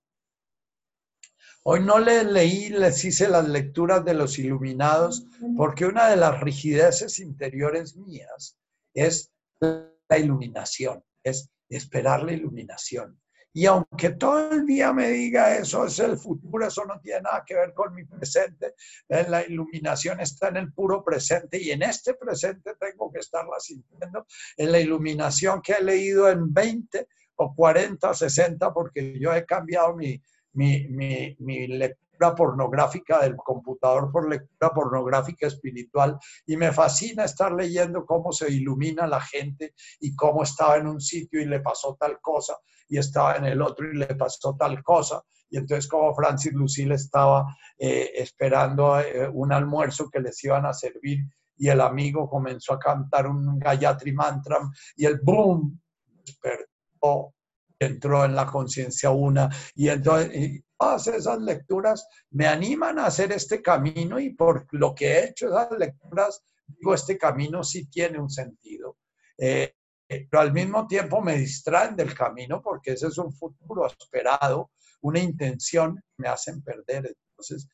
Hoy 1.63 1.79
no 1.79 1.99
le 1.99 2.25
leí, 2.25 2.67
les 2.67 3.05
hice 3.05 3.29
las 3.29 3.47
lecturas 3.47 4.03
de 4.03 4.13
los 4.13 4.37
iluminados, 4.37 5.25
porque 5.55 5.85
una 5.85 6.09
de 6.09 6.17
las 6.17 6.41
rigideces 6.41 7.19
interiores 7.19 7.95
mías 7.95 8.59
es 8.93 9.31
la 9.61 10.19
iluminación, 10.19 11.01
es 11.23 11.49
esperar 11.69 12.23
la 12.23 12.33
iluminación. 12.33 13.22
Y 13.55 13.67
aunque 13.67 14.09
todo 14.11 14.51
el 14.51 14.65
día 14.65 14.91
me 14.93 15.09
diga 15.09 15.55
eso 15.55 15.85
es 15.85 15.99
el 15.99 16.17
futuro, 16.17 16.65
eso 16.65 16.85
no 16.85 16.99
tiene 16.99 17.21
nada 17.21 17.43
que 17.45 17.53
ver 17.53 17.73
con 17.73 17.93
mi 17.93 18.03
presente. 18.03 18.73
Eh, 19.07 19.25
la 19.29 19.45
iluminación 19.45 20.19
está 20.19 20.47
en 20.47 20.57
el 20.57 20.73
puro 20.73 21.03
presente 21.03 21.61
y 21.61 21.69
en 21.69 21.83
este 21.83 22.15
presente 22.15 22.73
tengo 22.79 23.11
que 23.11 23.19
estarla 23.19 23.59
sintiendo. 23.59 24.25
En 24.57 24.71
la 24.71 24.79
iluminación 24.79 25.61
que 25.61 25.73
he 25.73 25.83
leído 25.83 26.29
en 26.29 26.51
20 26.51 27.07
o 27.35 27.55
40 27.55 28.09
o 28.09 28.13
60, 28.13 28.73
porque 28.73 29.19
yo 29.19 29.31
he 29.33 29.45
cambiado 29.45 29.95
mi, 29.95 30.19
mi, 30.53 30.87
mi, 30.87 31.35
mi 31.39 31.67
lectura 31.67 32.02
pornográfica 32.35 33.19
del 33.19 33.35
computador 33.35 34.11
por 34.11 34.29
lectura 34.29 34.71
pornográfica 34.71 35.47
espiritual 35.47 36.17
y 36.45 36.55
me 36.55 36.71
fascina 36.71 37.25
estar 37.25 37.51
leyendo 37.51 38.05
cómo 38.05 38.31
se 38.31 38.51
ilumina 38.51 39.07
la 39.07 39.19
gente 39.21 39.73
y 39.99 40.15
cómo 40.15 40.43
estaba 40.43 40.77
en 40.77 40.87
un 40.87 41.01
sitio 41.01 41.41
y 41.41 41.45
le 41.45 41.59
pasó 41.59 41.97
tal 41.99 42.19
cosa 42.21 42.57
y 42.87 42.97
estaba 42.97 43.35
en 43.35 43.45
el 43.45 43.61
otro 43.61 43.91
y 43.91 43.97
le 43.97 44.15
pasó 44.15 44.55
tal 44.57 44.81
cosa. 44.83 45.21
Y 45.49 45.57
entonces 45.57 45.87
como 45.87 46.13
Francis 46.15 46.53
Lucille 46.53 46.95
estaba 46.95 47.45
eh, 47.77 48.11
esperando 48.15 48.99
eh, 48.99 49.29
un 49.31 49.51
almuerzo 49.51 50.09
que 50.09 50.19
les 50.19 50.43
iban 50.43 50.65
a 50.65 50.73
servir 50.73 51.19
y 51.57 51.67
el 51.67 51.81
amigo 51.81 52.29
comenzó 52.29 52.73
a 52.73 52.79
cantar 52.79 53.27
un 53.27 53.59
Gayatri 53.59 54.13
Mantra 54.13 54.57
y 54.95 55.05
el 55.05 55.19
boom 55.21 55.79
despertó 56.25 57.33
entró 57.79 58.25
en 58.25 58.35
la 58.35 58.45
conciencia 58.45 59.09
una 59.11 59.49
y 59.75 59.89
entonces 59.89 60.63
todas 60.83 61.07
esas 61.07 61.39
lecturas 61.39 62.07
me 62.31 62.45
animan 62.45 62.99
a 62.99 63.05
hacer 63.05 63.31
este 63.31 63.61
camino 63.61 64.19
y 64.19 64.31
por 64.31 64.67
lo 64.71 64.93
que 64.93 65.13
he 65.13 65.29
hecho 65.29 65.47
esas 65.47 65.71
lecturas 65.77 66.43
digo 66.67 66.93
este 66.93 67.17
camino 67.17 67.63
sí 67.63 67.85
tiene 67.85 68.19
un 68.19 68.29
sentido. 68.29 68.97
Eh, 69.37 69.75
pero 70.07 70.41
al 70.41 70.51
mismo 70.51 70.85
tiempo 70.85 71.21
me 71.21 71.37
distraen 71.37 71.95
del 71.95 72.13
camino 72.13 72.61
porque 72.61 72.91
ese 72.91 73.07
es 73.07 73.17
un 73.17 73.31
futuro 73.33 73.87
esperado 73.87 74.71
una 75.01 75.19
intención 75.19 75.95
que 75.95 76.03
me 76.17 76.27
hacen 76.27 76.61
perder. 76.61 77.15
Entonces 77.29 77.67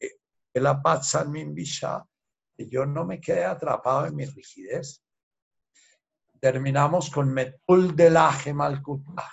eh, 0.00 0.10
la 0.54 0.82
paz 0.82 1.10
San 1.10 1.32
que 1.32 2.68
yo 2.68 2.84
no 2.84 3.04
me 3.04 3.20
quede 3.20 3.44
atrapado 3.44 4.06
en 4.06 4.16
mi 4.16 4.24
rigidez 4.24 5.02
terminamos 6.40 7.10
con 7.10 7.32
Metul 7.32 7.94
del 7.94 8.16
Aje 8.16 8.52
Malkutah 8.52 9.32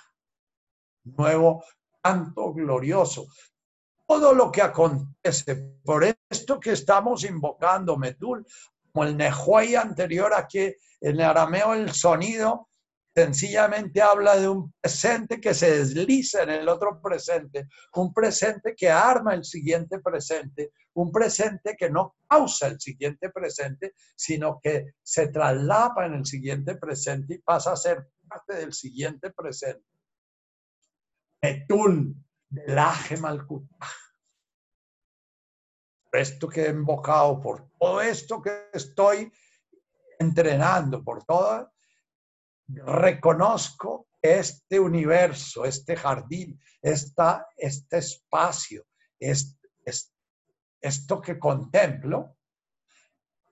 nuevo 1.02 1.64
canto 2.04 2.52
glorioso. 2.52 3.26
Todo 4.06 4.34
lo 4.34 4.52
que 4.52 4.60
acontece, 4.60 5.56
por 5.82 6.04
esto 6.28 6.60
que 6.60 6.72
estamos 6.72 7.24
invocando 7.24 7.96
Metul, 7.96 8.46
como 8.92 9.04
el 9.06 9.16
Nehuay 9.16 9.74
anterior 9.74 10.34
aquí, 10.34 10.74
en 11.00 11.20
arameo 11.20 11.72
el 11.72 11.90
sonido 11.92 12.68
sencillamente 13.16 14.02
habla 14.02 14.36
de 14.36 14.48
un 14.48 14.72
presente 14.80 15.40
que 15.40 15.54
se 15.54 15.78
desliza 15.78 16.42
en 16.42 16.50
el 16.50 16.68
otro 16.68 17.00
presente, 17.00 17.68
un 17.94 18.12
presente 18.12 18.74
que 18.76 18.90
arma 18.90 19.34
el 19.34 19.44
siguiente 19.44 20.00
presente, 20.00 20.72
un 20.94 21.12
presente 21.12 21.76
que 21.78 21.88
no 21.88 22.16
causa 22.28 22.66
el 22.66 22.80
siguiente 22.80 23.30
presente, 23.30 23.94
sino 24.16 24.58
que 24.60 24.94
se 25.00 25.28
traslapa 25.28 26.06
en 26.06 26.14
el 26.14 26.26
siguiente 26.26 26.74
presente 26.74 27.34
y 27.34 27.38
pasa 27.38 27.72
a 27.72 27.76
ser 27.76 28.08
parte 28.28 28.54
del 28.54 28.72
siguiente 28.72 29.30
presente. 29.30 29.93
Metul 31.44 32.16
del 32.48 32.78
Aje 32.78 33.18
esto 36.12 36.48
que 36.48 36.64
he 36.64 36.70
invocado, 36.70 37.38
por 37.42 37.68
todo 37.78 38.00
esto 38.00 38.40
que 38.40 38.70
estoy 38.72 39.30
entrenando, 40.18 41.04
por 41.04 41.22
todo, 41.24 41.70
reconozco 42.68 44.06
este 44.22 44.80
universo, 44.80 45.66
este 45.66 45.96
jardín, 45.96 46.58
esta, 46.80 47.46
este 47.58 47.98
espacio, 47.98 48.86
esto 50.80 51.20
que 51.20 51.38
contemplo, 51.38 52.38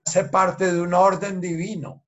hace 0.07 0.25
parte 0.31 0.73
de 0.73 0.81
un 0.81 0.95
orden 0.95 1.43
divino. 1.43 2.07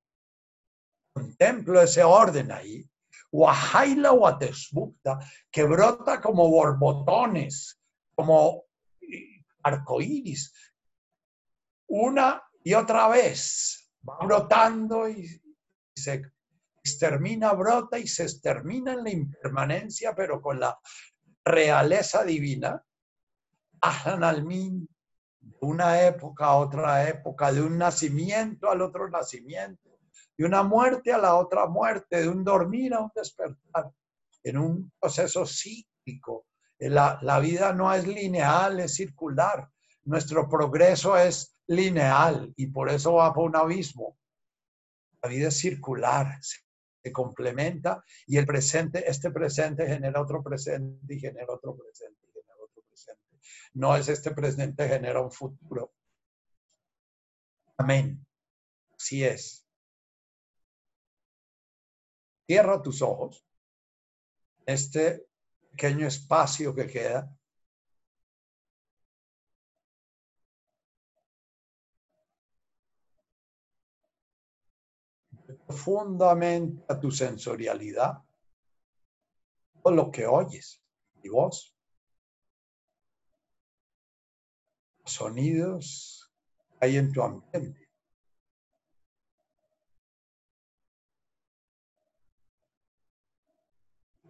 Contemplo 1.12 1.82
ese 1.82 2.02
orden 2.02 2.52
ahí 2.52 2.88
Wahaila 3.34 4.12
Watesbukta, 4.12 5.18
que 5.50 5.64
brota 5.64 6.20
como 6.20 6.48
borbotones, 6.48 7.80
como 8.14 8.66
arcoíris, 9.64 10.52
una 11.88 12.40
y 12.62 12.74
otra 12.74 13.08
vez, 13.08 13.90
va 14.08 14.18
brotando 14.24 15.08
y 15.08 15.26
se 15.96 16.22
extermina, 16.78 17.52
brota 17.54 17.98
y 17.98 18.06
se 18.06 18.22
extermina 18.22 18.92
en 18.92 19.02
la 19.02 19.10
impermanencia, 19.10 20.14
pero 20.14 20.40
con 20.40 20.60
la 20.60 20.78
realeza 21.44 22.22
divina. 22.22 22.80
Almin, 23.80 24.88
de 25.40 25.58
una 25.60 26.02
época 26.02 26.46
a 26.46 26.56
otra 26.56 27.08
época, 27.08 27.52
de 27.52 27.62
un 27.62 27.76
nacimiento 27.78 28.70
al 28.70 28.80
otro 28.80 29.10
nacimiento 29.10 29.93
de 30.36 30.44
una 30.44 30.62
muerte 30.62 31.12
a 31.12 31.18
la 31.18 31.36
otra 31.36 31.66
muerte, 31.66 32.22
de 32.22 32.28
un 32.28 32.44
dormir 32.44 32.94
a 32.94 33.00
un 33.00 33.10
despertar, 33.14 33.92
en 34.42 34.58
un 34.58 34.92
proceso 35.00 35.46
cíclico. 35.46 36.46
La, 36.78 37.18
la 37.22 37.38
vida 37.38 37.72
no 37.72 37.92
es 37.92 38.06
lineal, 38.06 38.80
es 38.80 38.94
circular. 38.94 39.68
Nuestro 40.04 40.48
progreso 40.48 41.16
es 41.16 41.56
lineal 41.66 42.52
y 42.56 42.66
por 42.66 42.90
eso 42.90 43.14
va 43.14 43.32
por 43.32 43.48
un 43.48 43.56
abismo. 43.56 44.18
La 45.22 45.28
vida 45.30 45.48
es 45.48 45.56
circular, 45.56 46.38
se 46.42 47.12
complementa 47.12 48.04
y 48.26 48.36
el 48.36 48.46
presente, 48.46 49.08
este 49.08 49.30
presente 49.30 49.86
genera 49.86 50.20
otro 50.20 50.42
presente 50.42 51.14
y 51.14 51.20
genera 51.20 51.52
otro 51.52 51.76
presente 51.76 52.20
y 52.26 52.32
genera 52.32 52.62
otro 52.62 52.82
presente. 52.82 53.22
No 53.74 53.96
es 53.96 54.08
este 54.08 54.32
presente 54.32 54.88
genera 54.88 55.20
un 55.20 55.30
futuro. 55.30 55.92
Amén. 57.76 58.24
Así 58.96 59.24
es. 59.24 59.63
Cierra 62.46 62.82
tus 62.82 63.02
ojos. 63.02 63.44
Este 64.66 65.26
pequeño 65.70 66.06
espacio 66.06 66.74
que 66.74 66.86
queda. 66.86 67.34
profundamente 75.66 76.84
a 76.88 76.98
tu 76.98 77.10
sensorialidad, 77.10 78.22
todo 79.82 79.94
lo 79.94 80.10
que 80.10 80.26
oyes, 80.26 80.80
y 81.22 81.28
voz, 81.28 81.74
sonidos 85.04 86.32
que 86.78 86.86
hay 86.86 86.96
en 86.96 87.12
tu 87.12 87.22
ambiente. 87.22 87.83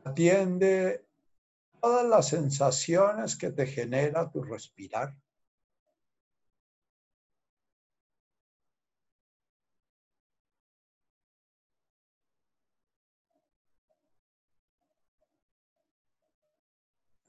Atiende 0.04 1.06
todas 1.80 2.06
las 2.06 2.28
sensaciones 2.28 3.36
que 3.36 3.50
te 3.50 3.66
genera 3.66 4.30
tu 4.30 4.42
respirar. 4.42 5.16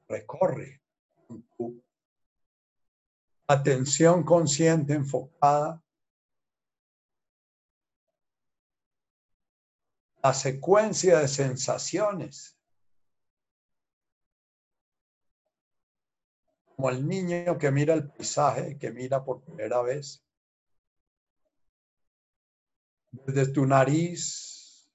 Recorre 0.08 0.82
tu 1.58 1.82
atención 3.48 4.24
consciente 4.24 4.94
enfocada 4.94 5.82
la 10.22 10.34
secuencia 10.34 11.20
de 11.20 11.28
sensaciones 11.28 12.55
como 16.76 16.90
el 16.90 17.08
niño 17.08 17.58
que 17.58 17.72
mira 17.72 17.94
el 17.94 18.10
paisaje, 18.10 18.78
que 18.78 18.92
mira 18.92 19.24
por 19.24 19.42
primera 19.42 19.82
vez. 19.82 20.22
Desde 23.12 23.54
tu 23.54 23.66
nariz, 23.66 24.90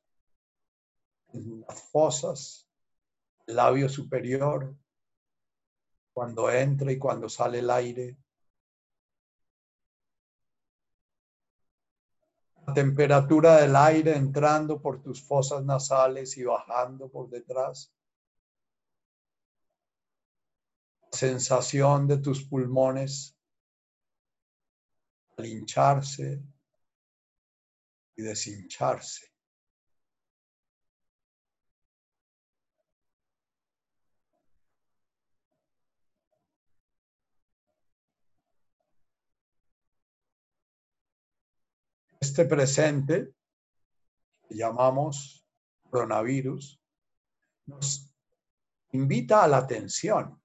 las 1.33 1.83
fosas, 1.91 2.69
labio 3.47 3.89
superior, 3.89 4.77
cuando 6.13 6.51
entra 6.51 6.93
y 6.93 6.99
cuando 6.99 7.31
sale 7.31 7.61
el 7.61 7.71
aire. 7.71 8.19
La 12.67 12.75
temperatura 12.75 13.57
del 13.57 13.75
aire 13.75 14.17
entrando 14.17 14.83
por 14.83 15.03
tus 15.03 15.23
fosas 15.23 15.65
nasales 15.65 16.37
y 16.37 16.45
bajando 16.45 17.09
por 17.09 17.31
detrás. 17.31 17.91
sensación 21.11 22.07
de 22.07 22.19
tus 22.19 22.45
pulmones 22.45 23.37
al 25.37 25.47
hincharse 25.47 26.43
y 28.17 28.23
deshincharse. 28.23 29.27
Este 42.21 42.45
presente 42.45 43.35
que 44.47 44.55
llamamos 44.55 45.45
coronavirus 45.89 46.81
nos 47.67 48.13
invita 48.93 49.43
a 49.43 49.49
la 49.49 49.59
atención 49.59 50.40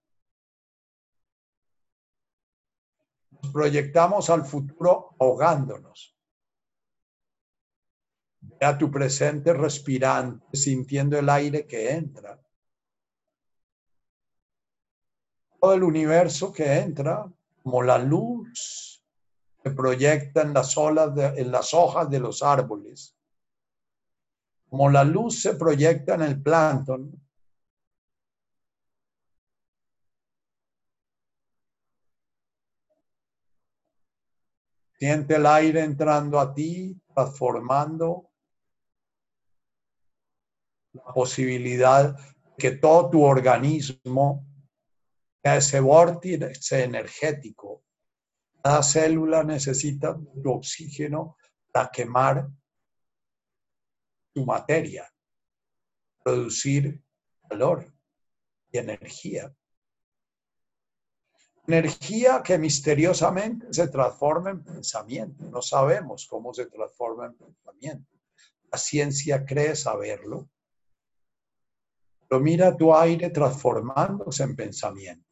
proyectamos 3.45 4.29
al 4.29 4.45
futuro 4.45 5.15
ahogándonos. 5.19 6.15
Ve 8.41 8.65
a 8.65 8.77
tu 8.77 8.91
presente 8.91 9.53
respirando, 9.53 10.45
sintiendo 10.53 11.17
el 11.17 11.29
aire 11.29 11.65
que 11.65 11.91
entra. 11.91 12.39
Todo 15.59 15.73
el 15.73 15.83
universo 15.83 16.53
que 16.53 16.77
entra, 16.77 17.25
como 17.63 17.81
la 17.81 17.97
luz 17.97 19.03
que 19.63 19.71
proyecta 19.71 20.43
en 20.43 20.53
las, 20.53 20.77
olas 20.77 21.11
en 21.37 21.51
las 21.51 21.73
hojas 21.73 22.09
de 22.09 22.19
los 22.19 22.43
árboles, 22.43 23.17
como 24.69 24.89
la 24.89 25.03
luz 25.03 25.41
se 25.41 25.55
proyecta 25.55 26.15
en 26.15 26.21
el 26.21 26.41
plancton, 26.41 27.24
Siente 34.97 35.35
el 35.35 35.45
aire 35.45 35.81
entrando 35.81 36.39
a 36.39 36.53
ti, 36.53 36.99
transformando 37.13 38.29
la 40.93 41.13
posibilidad 41.13 42.17
que 42.57 42.71
todo 42.71 43.09
tu 43.09 43.23
organismo 43.23 44.47
sea 45.43 45.57
ese 45.57 45.79
vórtice 45.79 46.83
energético. 46.83 47.83
Cada 48.63 48.81
célula 48.81 49.43
necesita 49.43 50.17
tu 50.41 50.51
oxígeno 50.51 51.37
para 51.71 51.91
quemar 51.91 52.47
tu 54.33 54.45
materia, 54.45 55.11
producir 56.23 57.01
calor 57.47 57.93
y 58.71 58.77
energía. 58.77 59.53
Energía 61.67 62.43
que 62.43 62.59
misteriosamente 62.59 63.73
se 63.73 63.87
transforma 63.87 64.51
en 64.51 64.63
pensamiento. 64.63 65.45
No 65.49 65.61
sabemos 65.61 66.27
cómo 66.29 66.53
se 66.53 66.67
transforma 66.67 67.25
en 67.25 67.33
pensamiento. 67.33 68.11
La 68.71 68.77
ciencia 68.77 69.43
cree 69.45 69.75
saberlo. 69.75 70.47
Pero 72.27 72.41
mira 72.41 72.75
tu 72.75 72.93
aire 72.93 73.29
transformándose 73.31 74.43
en 74.43 74.55
pensamiento. 74.55 75.25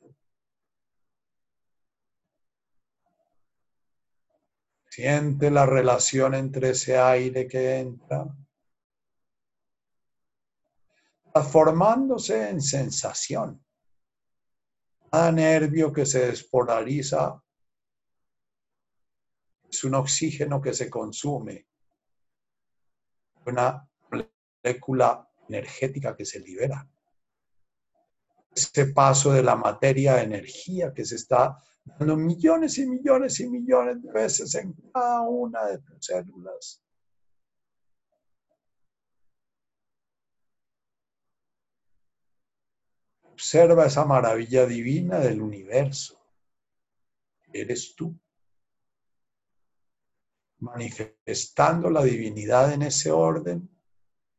Siente 4.90 5.50
la 5.50 5.66
relación 5.66 6.36
entre 6.36 6.70
ese 6.70 6.98
aire 6.98 7.48
que 7.48 7.80
entra, 7.80 8.28
transformándose 11.32 12.50
en 12.50 12.62
sensación. 12.62 13.64
Nervio 15.14 15.94
que 15.94 16.08
se 16.08 16.26
despolariza 16.26 17.40
es 19.70 19.84
un 19.84 19.94
oxígeno 19.94 20.60
que 20.60 20.74
se 20.74 20.90
consume, 20.90 21.68
una 23.46 23.88
molécula 24.10 25.30
energética 25.48 26.16
que 26.16 26.26
se 26.26 26.40
libera. 26.40 26.88
Ese 28.56 28.88
paso 28.88 29.32
de 29.32 29.44
la 29.44 29.56
materia 29.56 30.16
a 30.16 30.24
energía 30.24 30.92
que 30.92 31.06
se 31.06 31.16
está 31.16 31.58
dando 31.86 32.18
millones 32.18 32.80
y 32.80 32.88
millones 32.88 33.40
y 33.40 33.48
millones 33.48 34.02
de 34.02 34.12
veces 34.12 34.56
en 34.56 34.74
cada 34.92 35.22
una 35.22 35.68
de 35.68 35.78
tus 35.78 36.08
células. 36.08 36.82
Observa 43.34 43.88
esa 43.88 44.06
maravilla 44.06 44.66
divina 44.68 45.18
del 45.18 45.42
universo. 45.42 46.20
Eres 47.52 47.96
tú. 47.96 48.16
Manifestando 50.60 51.90
la 51.90 52.04
divinidad 52.04 52.74
en 52.74 52.84
ese 52.84 53.12
orden 53.12 53.68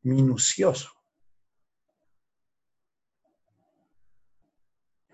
minucioso. 0.03 0.93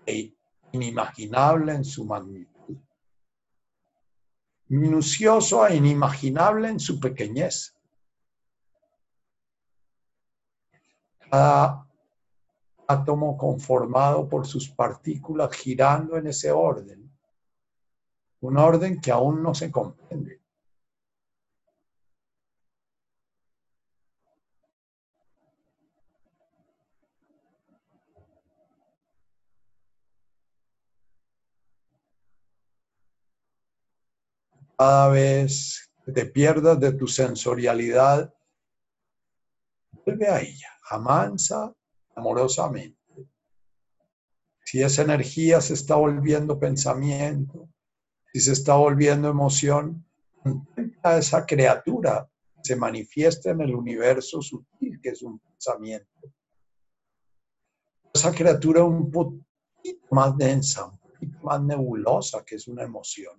E 0.05 0.35
inimaginable 0.73 1.73
en 1.73 1.83
su 1.83 2.05
magnitud. 2.05 2.77
Minucioso 4.67 5.65
e 5.65 5.75
inimaginable 5.75 6.69
en 6.69 6.79
su 6.79 6.99
pequeñez. 6.99 7.75
Cada 11.31 11.90
átomo 12.91 13.37
conformado 13.37 14.27
por 14.27 14.45
sus 14.45 14.69
partículas 14.69 15.51
girando 15.55 16.17
en 16.17 16.27
ese 16.27 16.51
orden, 16.51 17.11
un 18.41 18.57
orden 18.57 18.99
que 18.99 19.11
aún 19.11 19.41
no 19.43 19.53
se 19.53 19.71
comprende. 19.71 20.41
Cada 34.77 35.09
vez 35.09 35.91
que 36.03 36.11
te 36.11 36.25
pierdas 36.25 36.79
de 36.79 36.93
tu 36.93 37.07
sensorialidad, 37.07 38.33
vuelve 40.03 40.27
a 40.27 40.41
ella, 40.41 40.69
amansa 40.89 41.75
amorosamente. 42.15 42.97
Si 44.63 44.81
esa 44.81 45.01
energía 45.01 45.59
se 45.59 45.73
está 45.73 45.95
volviendo 45.95 46.59
pensamiento, 46.59 47.69
si 48.31 48.39
se 48.39 48.53
está 48.53 48.75
volviendo 48.75 49.29
emoción, 49.29 50.05
a 51.03 51.17
esa 51.17 51.45
criatura 51.45 52.29
se 52.63 52.75
manifiesta 52.75 53.51
en 53.51 53.61
el 53.61 53.75
universo 53.75 54.41
sutil 54.41 54.99
que 55.01 55.09
es 55.09 55.21
un 55.21 55.39
pensamiento. 55.39 56.33
Esa 58.13 58.31
criatura 58.31 58.83
un 58.83 59.11
poquito 59.11 60.07
más 60.11 60.37
densa, 60.37 60.85
un 60.85 60.99
poquito 60.99 61.39
más 61.43 61.61
nebulosa 61.61 62.43
que 62.45 62.55
es 62.55 62.67
una 62.67 62.83
emoción. 62.83 63.35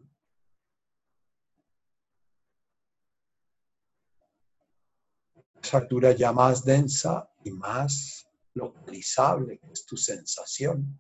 Esa 5.62 5.78
criatura 5.78 6.12
ya 6.12 6.32
más 6.32 6.64
densa 6.64 7.30
y 7.44 7.52
más 7.52 8.21
localizable, 8.54 9.58
que 9.58 9.72
es 9.72 9.84
tu 9.86 9.96
sensación. 9.96 10.98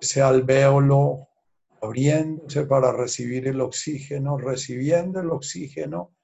Ese 0.00 0.22
alvéolo 0.22 1.28
abriéndose 1.82 2.66
para 2.66 2.92
recibir 2.92 3.48
el 3.48 3.60
oxígeno, 3.60 4.38
recibiendo 4.38 5.20
el 5.20 5.30
oxígeno, 5.30 6.14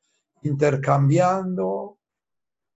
intercambiando 0.42 1.98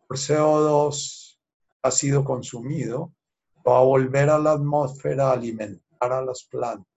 por 0.06 0.16
CO2 0.16 1.38
ha 1.82 1.90
sido 1.90 2.24
consumido, 2.24 3.14
va 3.66 3.78
a 3.78 3.82
volver 3.82 4.30
a 4.30 4.38
la 4.38 4.52
atmósfera 4.52 5.28
a 5.28 5.32
alimentar 5.32 6.12
a 6.12 6.22
las 6.22 6.44
plantas. 6.44 6.89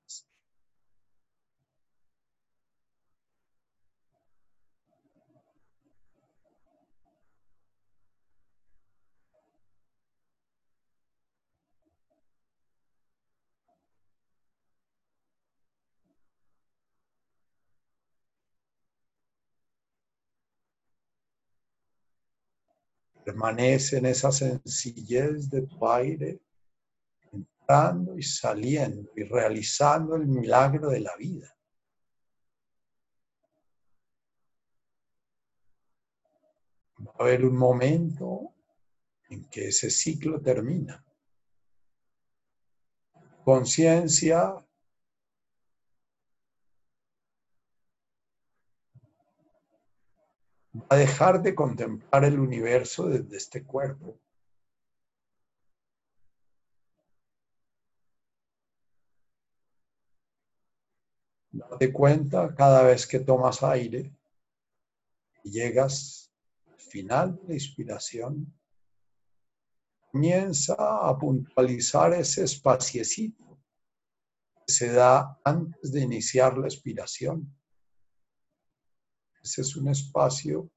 Permanece 23.23 23.97
en 23.97 24.05
esa 24.05 24.31
sencillez 24.31 25.49
de 25.49 25.65
tu 25.67 25.87
aire, 25.87 26.41
entrando 27.31 28.17
y 28.17 28.23
saliendo 28.23 29.09
y 29.15 29.23
realizando 29.23 30.15
el 30.15 30.27
milagro 30.27 30.89
de 30.89 30.99
la 30.99 31.15
vida. 31.15 31.55
Va 36.99 37.11
a 37.19 37.23
haber 37.23 37.45
un 37.45 37.57
momento 37.57 38.53
en 39.29 39.49
que 39.49 39.69
ese 39.69 39.89
ciclo 39.89 40.41
termina. 40.41 41.03
Conciencia 43.43 44.55
a 50.93 50.95
dejar 50.95 51.41
de 51.41 51.55
contemplar 51.55 52.23
el 52.23 52.39
universo 52.39 53.07
desde 53.07 53.37
este 53.37 53.63
cuerpo. 53.63 54.19
Date 61.51 61.91
cuenta 61.91 62.53
cada 62.53 62.83
vez 62.83 63.07
que 63.07 63.19
tomas 63.19 63.63
aire 63.63 64.15
y 65.43 65.49
llegas 65.49 66.31
al 66.67 66.79
final 66.79 67.35
de 67.37 67.47
la 67.47 67.53
inspiración, 67.55 68.53
comienza 70.11 70.75
a 70.77 71.17
puntualizar 71.17 72.13
ese 72.13 72.43
espaciecito 72.43 73.59
que 74.67 74.71
se 74.71 74.91
da 74.91 75.39
antes 75.43 75.91
de 75.91 76.01
iniciar 76.01 76.55
la 76.55 76.67
expiración. 76.67 77.51
Ese 79.41 79.61
es 79.61 79.75
un 79.75 79.87
espacio 79.87 80.69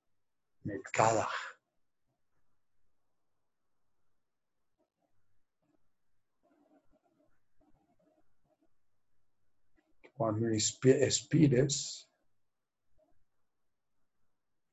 Cuando 10.16 10.48
expires, 10.48 12.08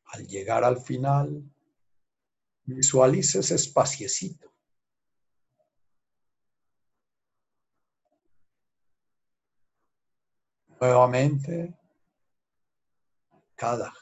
al 0.05 0.25
llegar 0.25 0.63
al 0.63 0.77
final, 0.77 1.43
visualices 2.65 3.35
ese 3.35 3.55
espaciecito. 3.55 4.51
Nuevamente, 10.79 11.77
cada. 13.55 13.93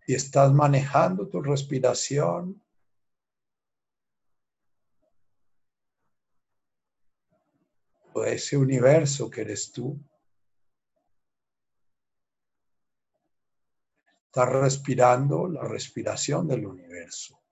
Si 0.00 0.14
estás 0.14 0.52
manejando 0.52 1.28
tu 1.28 1.40
respiración, 1.42 2.62
o 8.14 8.24
ese 8.24 8.56
universo 8.56 9.30
que 9.30 9.42
eres 9.42 9.72
tú, 9.72 9.98
estás 14.26 14.48
respirando 14.48 15.48
la 15.48 15.62
respiración 15.64 16.46
del 16.46 16.66
universo. 16.66 17.45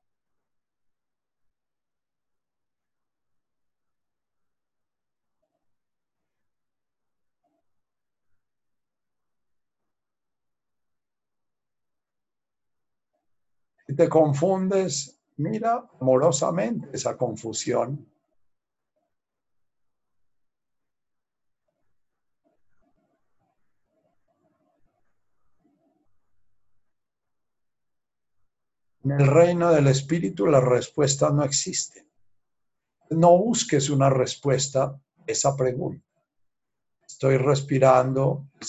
Te 13.97 14.09
confundes, 14.09 15.21
mira 15.37 15.89
amorosamente 16.01 16.89
esa 16.93 17.17
confusión. 17.17 18.11
En 29.05 29.13
el 29.13 29.27
reino 29.27 29.71
del 29.71 29.87
espíritu 29.89 30.47
las 30.47 30.65
respuestas 30.65 31.33
no 31.33 31.45
existen. 31.45 32.09
No 33.11 33.37
busques 33.37 33.91
una 33.91 34.09
respuesta 34.09 34.85
a 34.85 35.01
esa 35.27 35.55
pregunta. 35.55 36.07
Estoy 37.07 37.37
respirando 37.37 38.49
el 38.59 38.67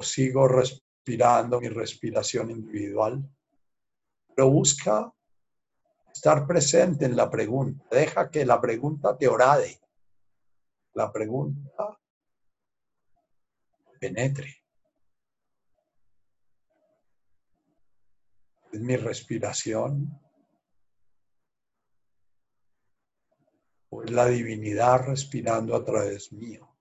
sigo 0.00 0.48
respirando 0.48 1.60
mi 1.60 1.68
respiración 1.68 2.50
individual, 2.50 3.22
pero 4.34 4.50
busca 4.50 5.12
estar 6.12 6.46
presente 6.46 7.04
en 7.04 7.16
la 7.16 7.30
pregunta. 7.30 7.84
Deja 7.90 8.30
que 8.30 8.44
la 8.44 8.60
pregunta 8.60 9.16
te 9.16 9.28
orade. 9.28 9.80
La 10.94 11.12
pregunta 11.12 11.98
penetre. 14.04 14.62
Es 18.72 18.80
mi 18.80 18.96
respiración. 18.96 20.20
O 23.88 24.02
es 24.02 24.10
la 24.10 24.26
divinidad 24.26 25.06
respirando 25.06 25.74
a 25.74 25.84
través 25.84 26.32
mío. 26.32 26.73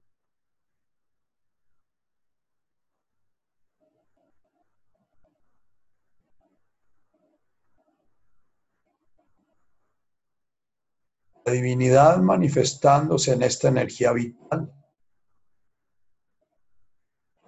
La 11.46 11.52
divinidad 11.52 12.18
manifestándose 12.20 13.34
en 13.34 13.44
esta 13.44 13.68
energía 13.68 14.14
vital 14.14 14.72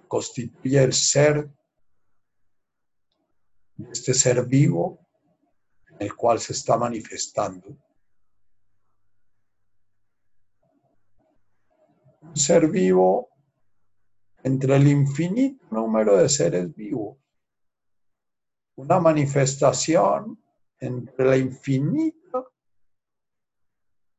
constituye 0.06 0.82
el 0.82 0.92
ser, 0.92 1.50
este 3.90 4.14
ser 4.14 4.46
vivo 4.46 5.06
en 5.88 5.96
el 6.06 6.14
cual 6.14 6.38
se 6.38 6.52
está 6.52 6.76
manifestando. 6.76 7.76
Un 12.22 12.36
ser 12.36 12.68
vivo 12.68 13.30
entre 14.42 14.76
el 14.76 14.86
infinito 14.88 15.64
número 15.70 16.16
de 16.16 16.28
seres 16.28 16.74
vivos. 16.74 17.16
Una 18.76 19.00
manifestación 19.00 20.40
entre 20.78 21.24
la 21.24 21.36
infinita 21.36 22.25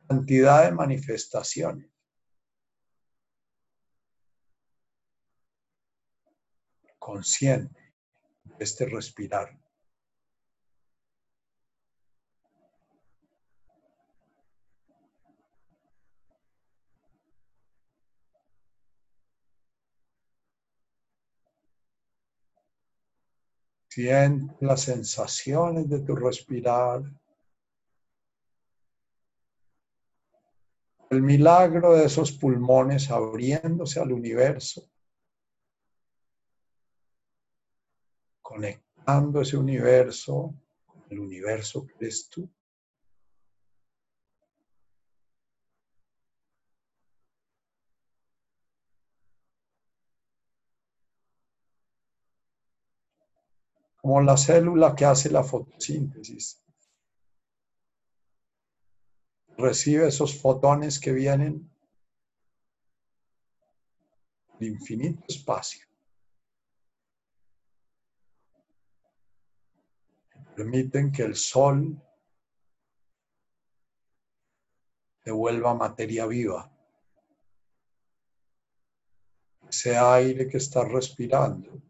cantidad 0.07 0.65
de 0.65 0.71
manifestaciones. 0.71 1.89
Consciente 6.97 7.93
de 8.43 8.63
este 8.63 8.85
respirar. 8.85 9.57
Siente 23.89 24.53
las 24.63 24.81
sensaciones 24.83 25.89
de 25.89 26.01
tu 26.01 26.15
respirar. 26.15 27.01
El 31.09 31.21
milagro 31.21 31.93
de 31.93 32.05
esos 32.05 32.31
pulmones 32.33 33.09
abriéndose 33.09 33.99
al 33.99 34.11
universo, 34.11 34.89
conectando 38.41 39.41
ese 39.41 39.57
universo 39.57 40.53
con 40.85 41.03
el 41.09 41.19
universo 41.19 41.85
que 41.85 41.93
eres 41.99 42.29
tú. 42.29 42.49
Como 54.01 54.21
la 54.21 54.37
célula 54.37 54.95
que 54.95 55.05
hace 55.05 55.29
la 55.29 55.43
fotosíntesis. 55.43 56.66
Recibe 59.57 60.07
esos 60.07 60.39
fotones 60.39 60.99
que 60.99 61.11
vienen 61.11 61.69
de 64.59 64.67
infinito 64.67 65.23
espacio. 65.27 65.85
Permiten 70.55 71.11
que 71.11 71.23
el 71.23 71.35
sol 71.35 72.01
devuelva 75.23 75.73
materia 75.73 76.25
viva. 76.25 76.71
Ese 79.69 79.97
aire 79.97 80.47
que 80.47 80.57
está 80.57 80.83
respirando 80.85 81.86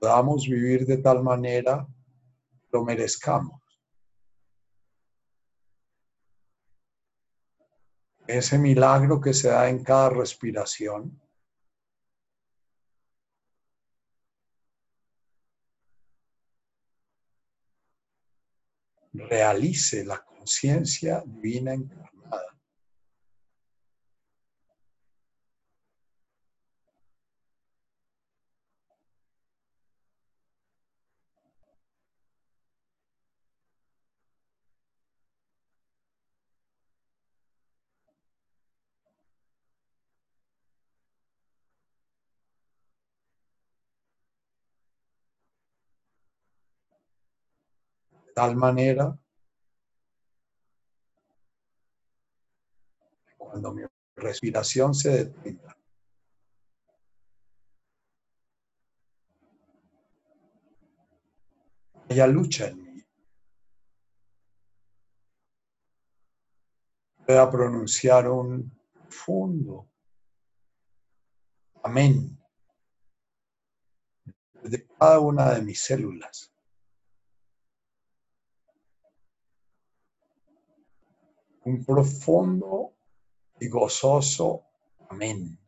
podamos 0.00 0.46
vivir 0.46 0.86
de 0.86 0.98
tal 0.98 1.22
manera, 1.22 1.86
lo 2.70 2.84
merezcamos. 2.84 3.60
Ese 8.26 8.58
milagro 8.58 9.20
que 9.20 9.32
se 9.32 9.48
da 9.48 9.68
en 9.68 9.82
cada 9.82 10.10
respiración. 10.10 11.18
realice 19.18 20.04
la 20.04 20.24
conciencia 20.24 21.22
divina 21.26 21.74
encarnada. 21.74 22.17
Tal 48.38 48.54
manera 48.54 49.18
cuando 53.36 53.72
mi 53.74 53.82
respiración 54.14 54.94
se 54.94 55.24
detenga, 55.24 55.76
haya 62.08 62.28
lucha 62.28 62.68
en 62.68 62.84
mí. 62.84 63.04
Pueda 67.26 67.50
pronunciar 67.50 68.30
un 68.30 68.70
profundo 68.92 69.90
amén 71.82 72.38
de 74.62 74.86
cada 74.86 75.18
una 75.18 75.54
de 75.54 75.62
mis 75.62 75.82
células. 75.82 76.47
Un 81.68 81.84
profundo 81.84 82.94
y 83.60 83.68
gozoso 83.68 84.64
amén. 85.10 85.58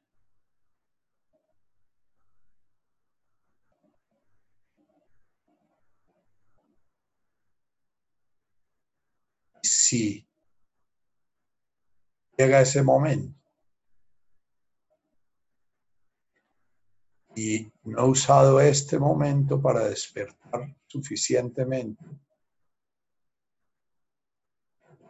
Si 9.63 10.27
llega 12.37 12.63
ese 12.63 12.83
momento 12.83 13.39
y 17.37 17.71
no 17.85 18.07
he 18.07 18.09
usado 18.09 18.61
este 18.61 18.99
momento 18.99 19.61
para 19.61 19.89
despertar 19.89 20.75
suficientemente, 20.87 22.05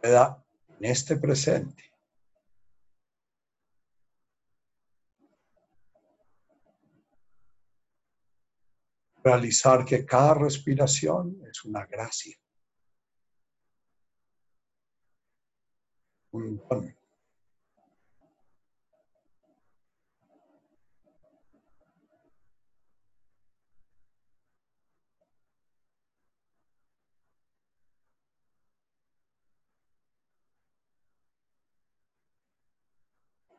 pueda 0.01 0.43
en 0.81 0.85
este 0.89 1.15
presente. 1.17 1.83
Realizar 9.23 9.85
que 9.85 10.03
cada 10.03 10.33
respiración 10.33 11.39
es 11.47 11.63
una 11.63 11.85
gracia, 11.85 12.35
un 16.31 16.57
don. 16.67 17.00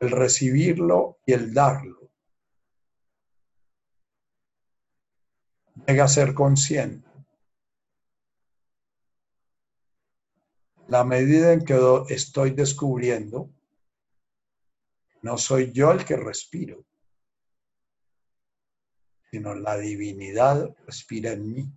El 0.03 0.11
recibirlo 0.11 1.21
y 1.25 1.33
el 1.33 1.55
darlo. 1.55 2.11
Llega 5.87 6.05
a 6.05 6.09
ser 6.09 6.35
consciente. 6.35 7.09
La 10.89 11.05
medida 11.05 11.53
en 11.53 11.65
que 11.65 11.79
estoy 12.09 12.51
descubriendo, 12.51 13.49
no 15.23 15.39
soy 15.39 15.71
yo 15.71 15.93
el 15.93 16.05
que 16.05 16.17
respiro, 16.17 16.85
sino 19.31 19.55
la 19.55 19.79
divinidad 19.79 20.75
respira 20.85 21.31
en 21.31 21.53
mí. 21.53 21.73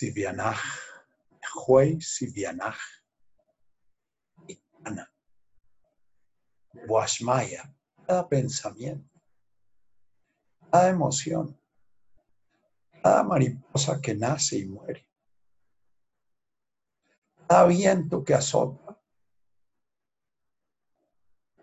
Sivianaj, 0.00 0.56
Juey 1.52 2.00
Sivianaj, 2.00 2.78
Ana, 4.82 5.06
Washmaya, 6.88 7.68
cada 8.06 8.26
pensamiento, 8.26 9.20
cada 10.72 10.88
emoción, 10.88 11.54
cada 13.02 13.22
mariposa 13.24 14.00
que 14.00 14.14
nace 14.14 14.60
y 14.60 14.64
muere, 14.64 15.06
cada 17.46 17.66
viento 17.66 18.24
que 18.24 18.32
azota, 18.32 18.98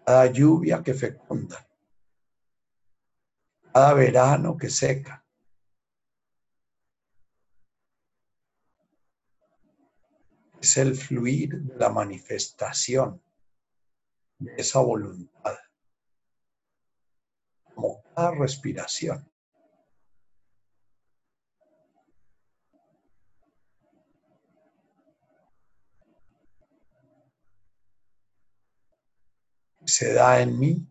cada 0.06 0.28
lluvia 0.28 0.84
que 0.84 0.94
fecunda, 0.94 1.68
cada 3.74 3.96
verano 3.96 4.56
que 4.56 4.70
seca, 4.70 5.27
es 10.68 10.76
el 10.76 10.96
fluir 10.98 11.62
de 11.62 11.78
la 11.78 11.88
manifestación 11.88 13.22
de 14.38 14.54
esa 14.58 14.80
voluntad, 14.80 15.56
como 17.74 18.04
cada 18.14 18.32
respiración. 18.32 19.26
se 29.86 30.12
da 30.12 30.42
en 30.42 30.60
mí 30.60 30.86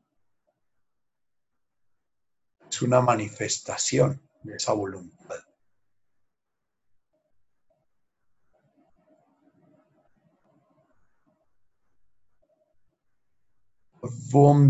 es 2.70 2.80
una 2.80 3.02
manifestación 3.02 4.26
de 4.42 4.56
esa 4.56 4.72
voluntad. 4.72 5.45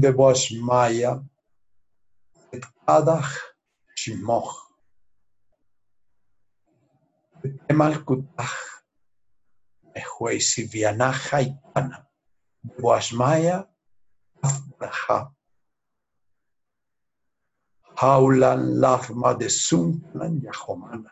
De 0.01 0.11
bosh 0.11 0.53
maya 0.69 1.13
et 2.53 2.65
adach 2.87 3.33
shimoch 3.95 4.55
emal 7.71 7.95
kutach 8.07 8.59
ehuei 10.01 10.41
sivianach 10.41 11.21
haitana 11.31 11.99
bosh 12.83 13.13
maya 13.21 13.57
afbraha 14.47 15.19
haulan 18.01 18.63
lachma 18.83 19.31
de 19.41 19.49
sunklan 19.49 20.35
yahomana 20.47 21.11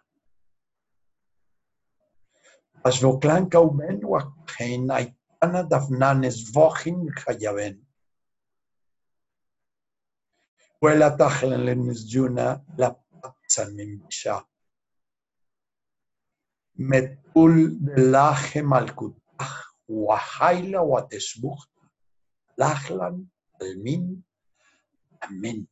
Asvoklan 2.84 3.48
kauben 3.48 4.00
wakhein 4.04 4.90
aitana 4.90 5.62
dafnanes 5.70 6.52
vochin 6.54 7.08
chayaven. 7.16 7.80
ولا 10.83 11.09
تخلن 11.09 11.59
للمسجونة 11.65 12.63
لا 12.77 12.95
تقسم 13.23 13.75
من 13.75 13.97
بشا 13.97 14.45
متقول 16.75 17.67
بلاخ 17.69 18.57
ملكوتخ 18.57 19.75
وحيلة 19.87 20.81
وتشبخ 20.81 21.67
لخلا 22.57 23.25
المين 23.61 24.23
أمين 25.23 25.67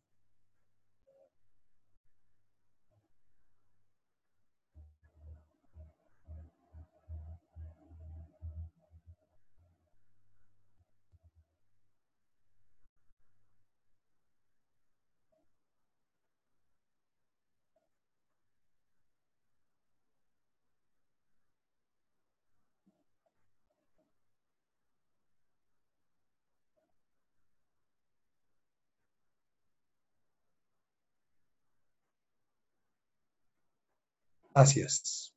Gracias. 34.55 35.35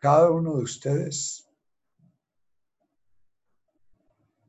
Cada 0.00 0.30
uno 0.30 0.56
de 0.56 0.64
ustedes, 0.64 1.48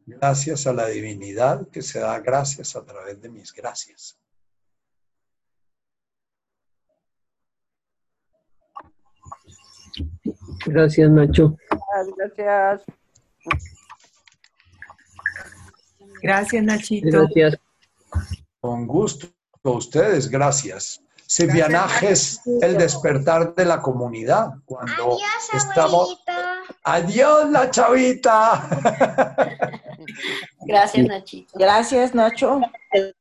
gracias 0.05 0.67
a 0.67 0.73
la 0.73 0.87
divinidad 0.87 1.69
que 1.69 1.81
se 1.81 1.99
da 1.99 2.19
gracias 2.19 2.75
a 2.75 2.83
través 2.83 3.21
de 3.21 3.29
mis 3.29 3.53
gracias. 3.53 4.19
Gracias, 10.65 11.09
Nacho. 11.09 11.55
Gracias. 12.17 12.83
Gracias, 16.21 16.63
Nachito. 16.63 17.07
Gracias. 17.09 17.57
Con 18.59 18.87
gusto, 18.87 19.27
a 19.63 19.69
ustedes, 19.69 20.27
gracias. 20.29 21.04
Silvianaje 21.27 22.11
es 22.11 22.41
el 22.61 22.77
despertar 22.77 23.55
de 23.55 23.65
la 23.65 23.81
comunidad. 23.81 24.51
Cuando 24.65 25.15
Adiós, 25.15 25.49
estamos. 25.53 26.19
abuelito. 26.27 26.75
Adiós, 26.83 27.49
la 27.49 27.71
chavita. 27.71 28.67
Gracias, 30.67 31.07
Nachito. 31.07 31.51
Gracias, 31.57 32.13
Nacho. 32.13 32.61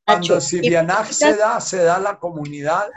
Cuando 0.04 0.40
Silvianaje 0.40 1.14
se 1.14 1.36
da, 1.36 1.60
se 1.60 1.78
da 1.78 1.98
la 1.98 2.18
comunidad, 2.18 2.90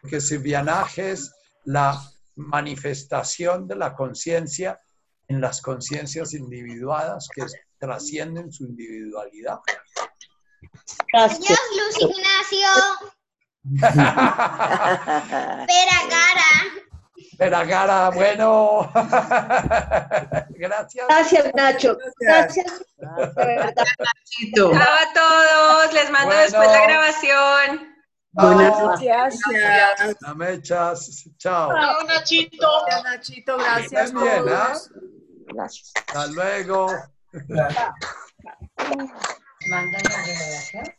porque 0.00 0.20
Silvianaje 0.20 1.12
es 1.12 1.32
la 1.64 2.00
manifestación 2.36 3.66
de 3.66 3.76
la 3.76 3.94
conciencia 3.94 4.80
en 5.28 5.40
las 5.40 5.60
conciencias 5.62 6.34
individuadas 6.34 7.28
que 7.34 7.44
trascienden 7.78 8.52
su 8.52 8.64
individualidad. 8.64 9.58
Adiós, 11.14 11.40
Luz 11.40 12.00
Ignacio. 12.00 13.21
Vera 13.64 13.86
Gara. 16.10 16.50
Veragara, 17.38 18.10
bueno. 18.10 18.90
Gracias. 20.50 21.06
Gracias, 21.08 21.54
Nacho. 21.54 21.96
Gracias. 22.20 22.66
Nachito. 22.98 24.72
Chao 24.72 24.82
a 24.82 25.12
todos, 25.14 25.92
les 25.94 26.10
mando 26.10 26.26
Bueno. 26.28 26.42
después 26.42 26.68
la 26.68 26.82
grabación. 26.86 27.88
Buenas 28.32 28.72
Chao. 28.72 28.88
Gracias. 28.88 29.38
Gracias. 29.50 30.16
Chao. 31.38 31.72
Nachito. 32.04 32.68
Nachito, 33.04 33.56
gracias. 33.58 34.12
Bien, 34.12 34.44
todos. 34.44 34.90
Gracias. 35.48 35.92
Hasta 35.96 36.26
luego. 36.28 36.88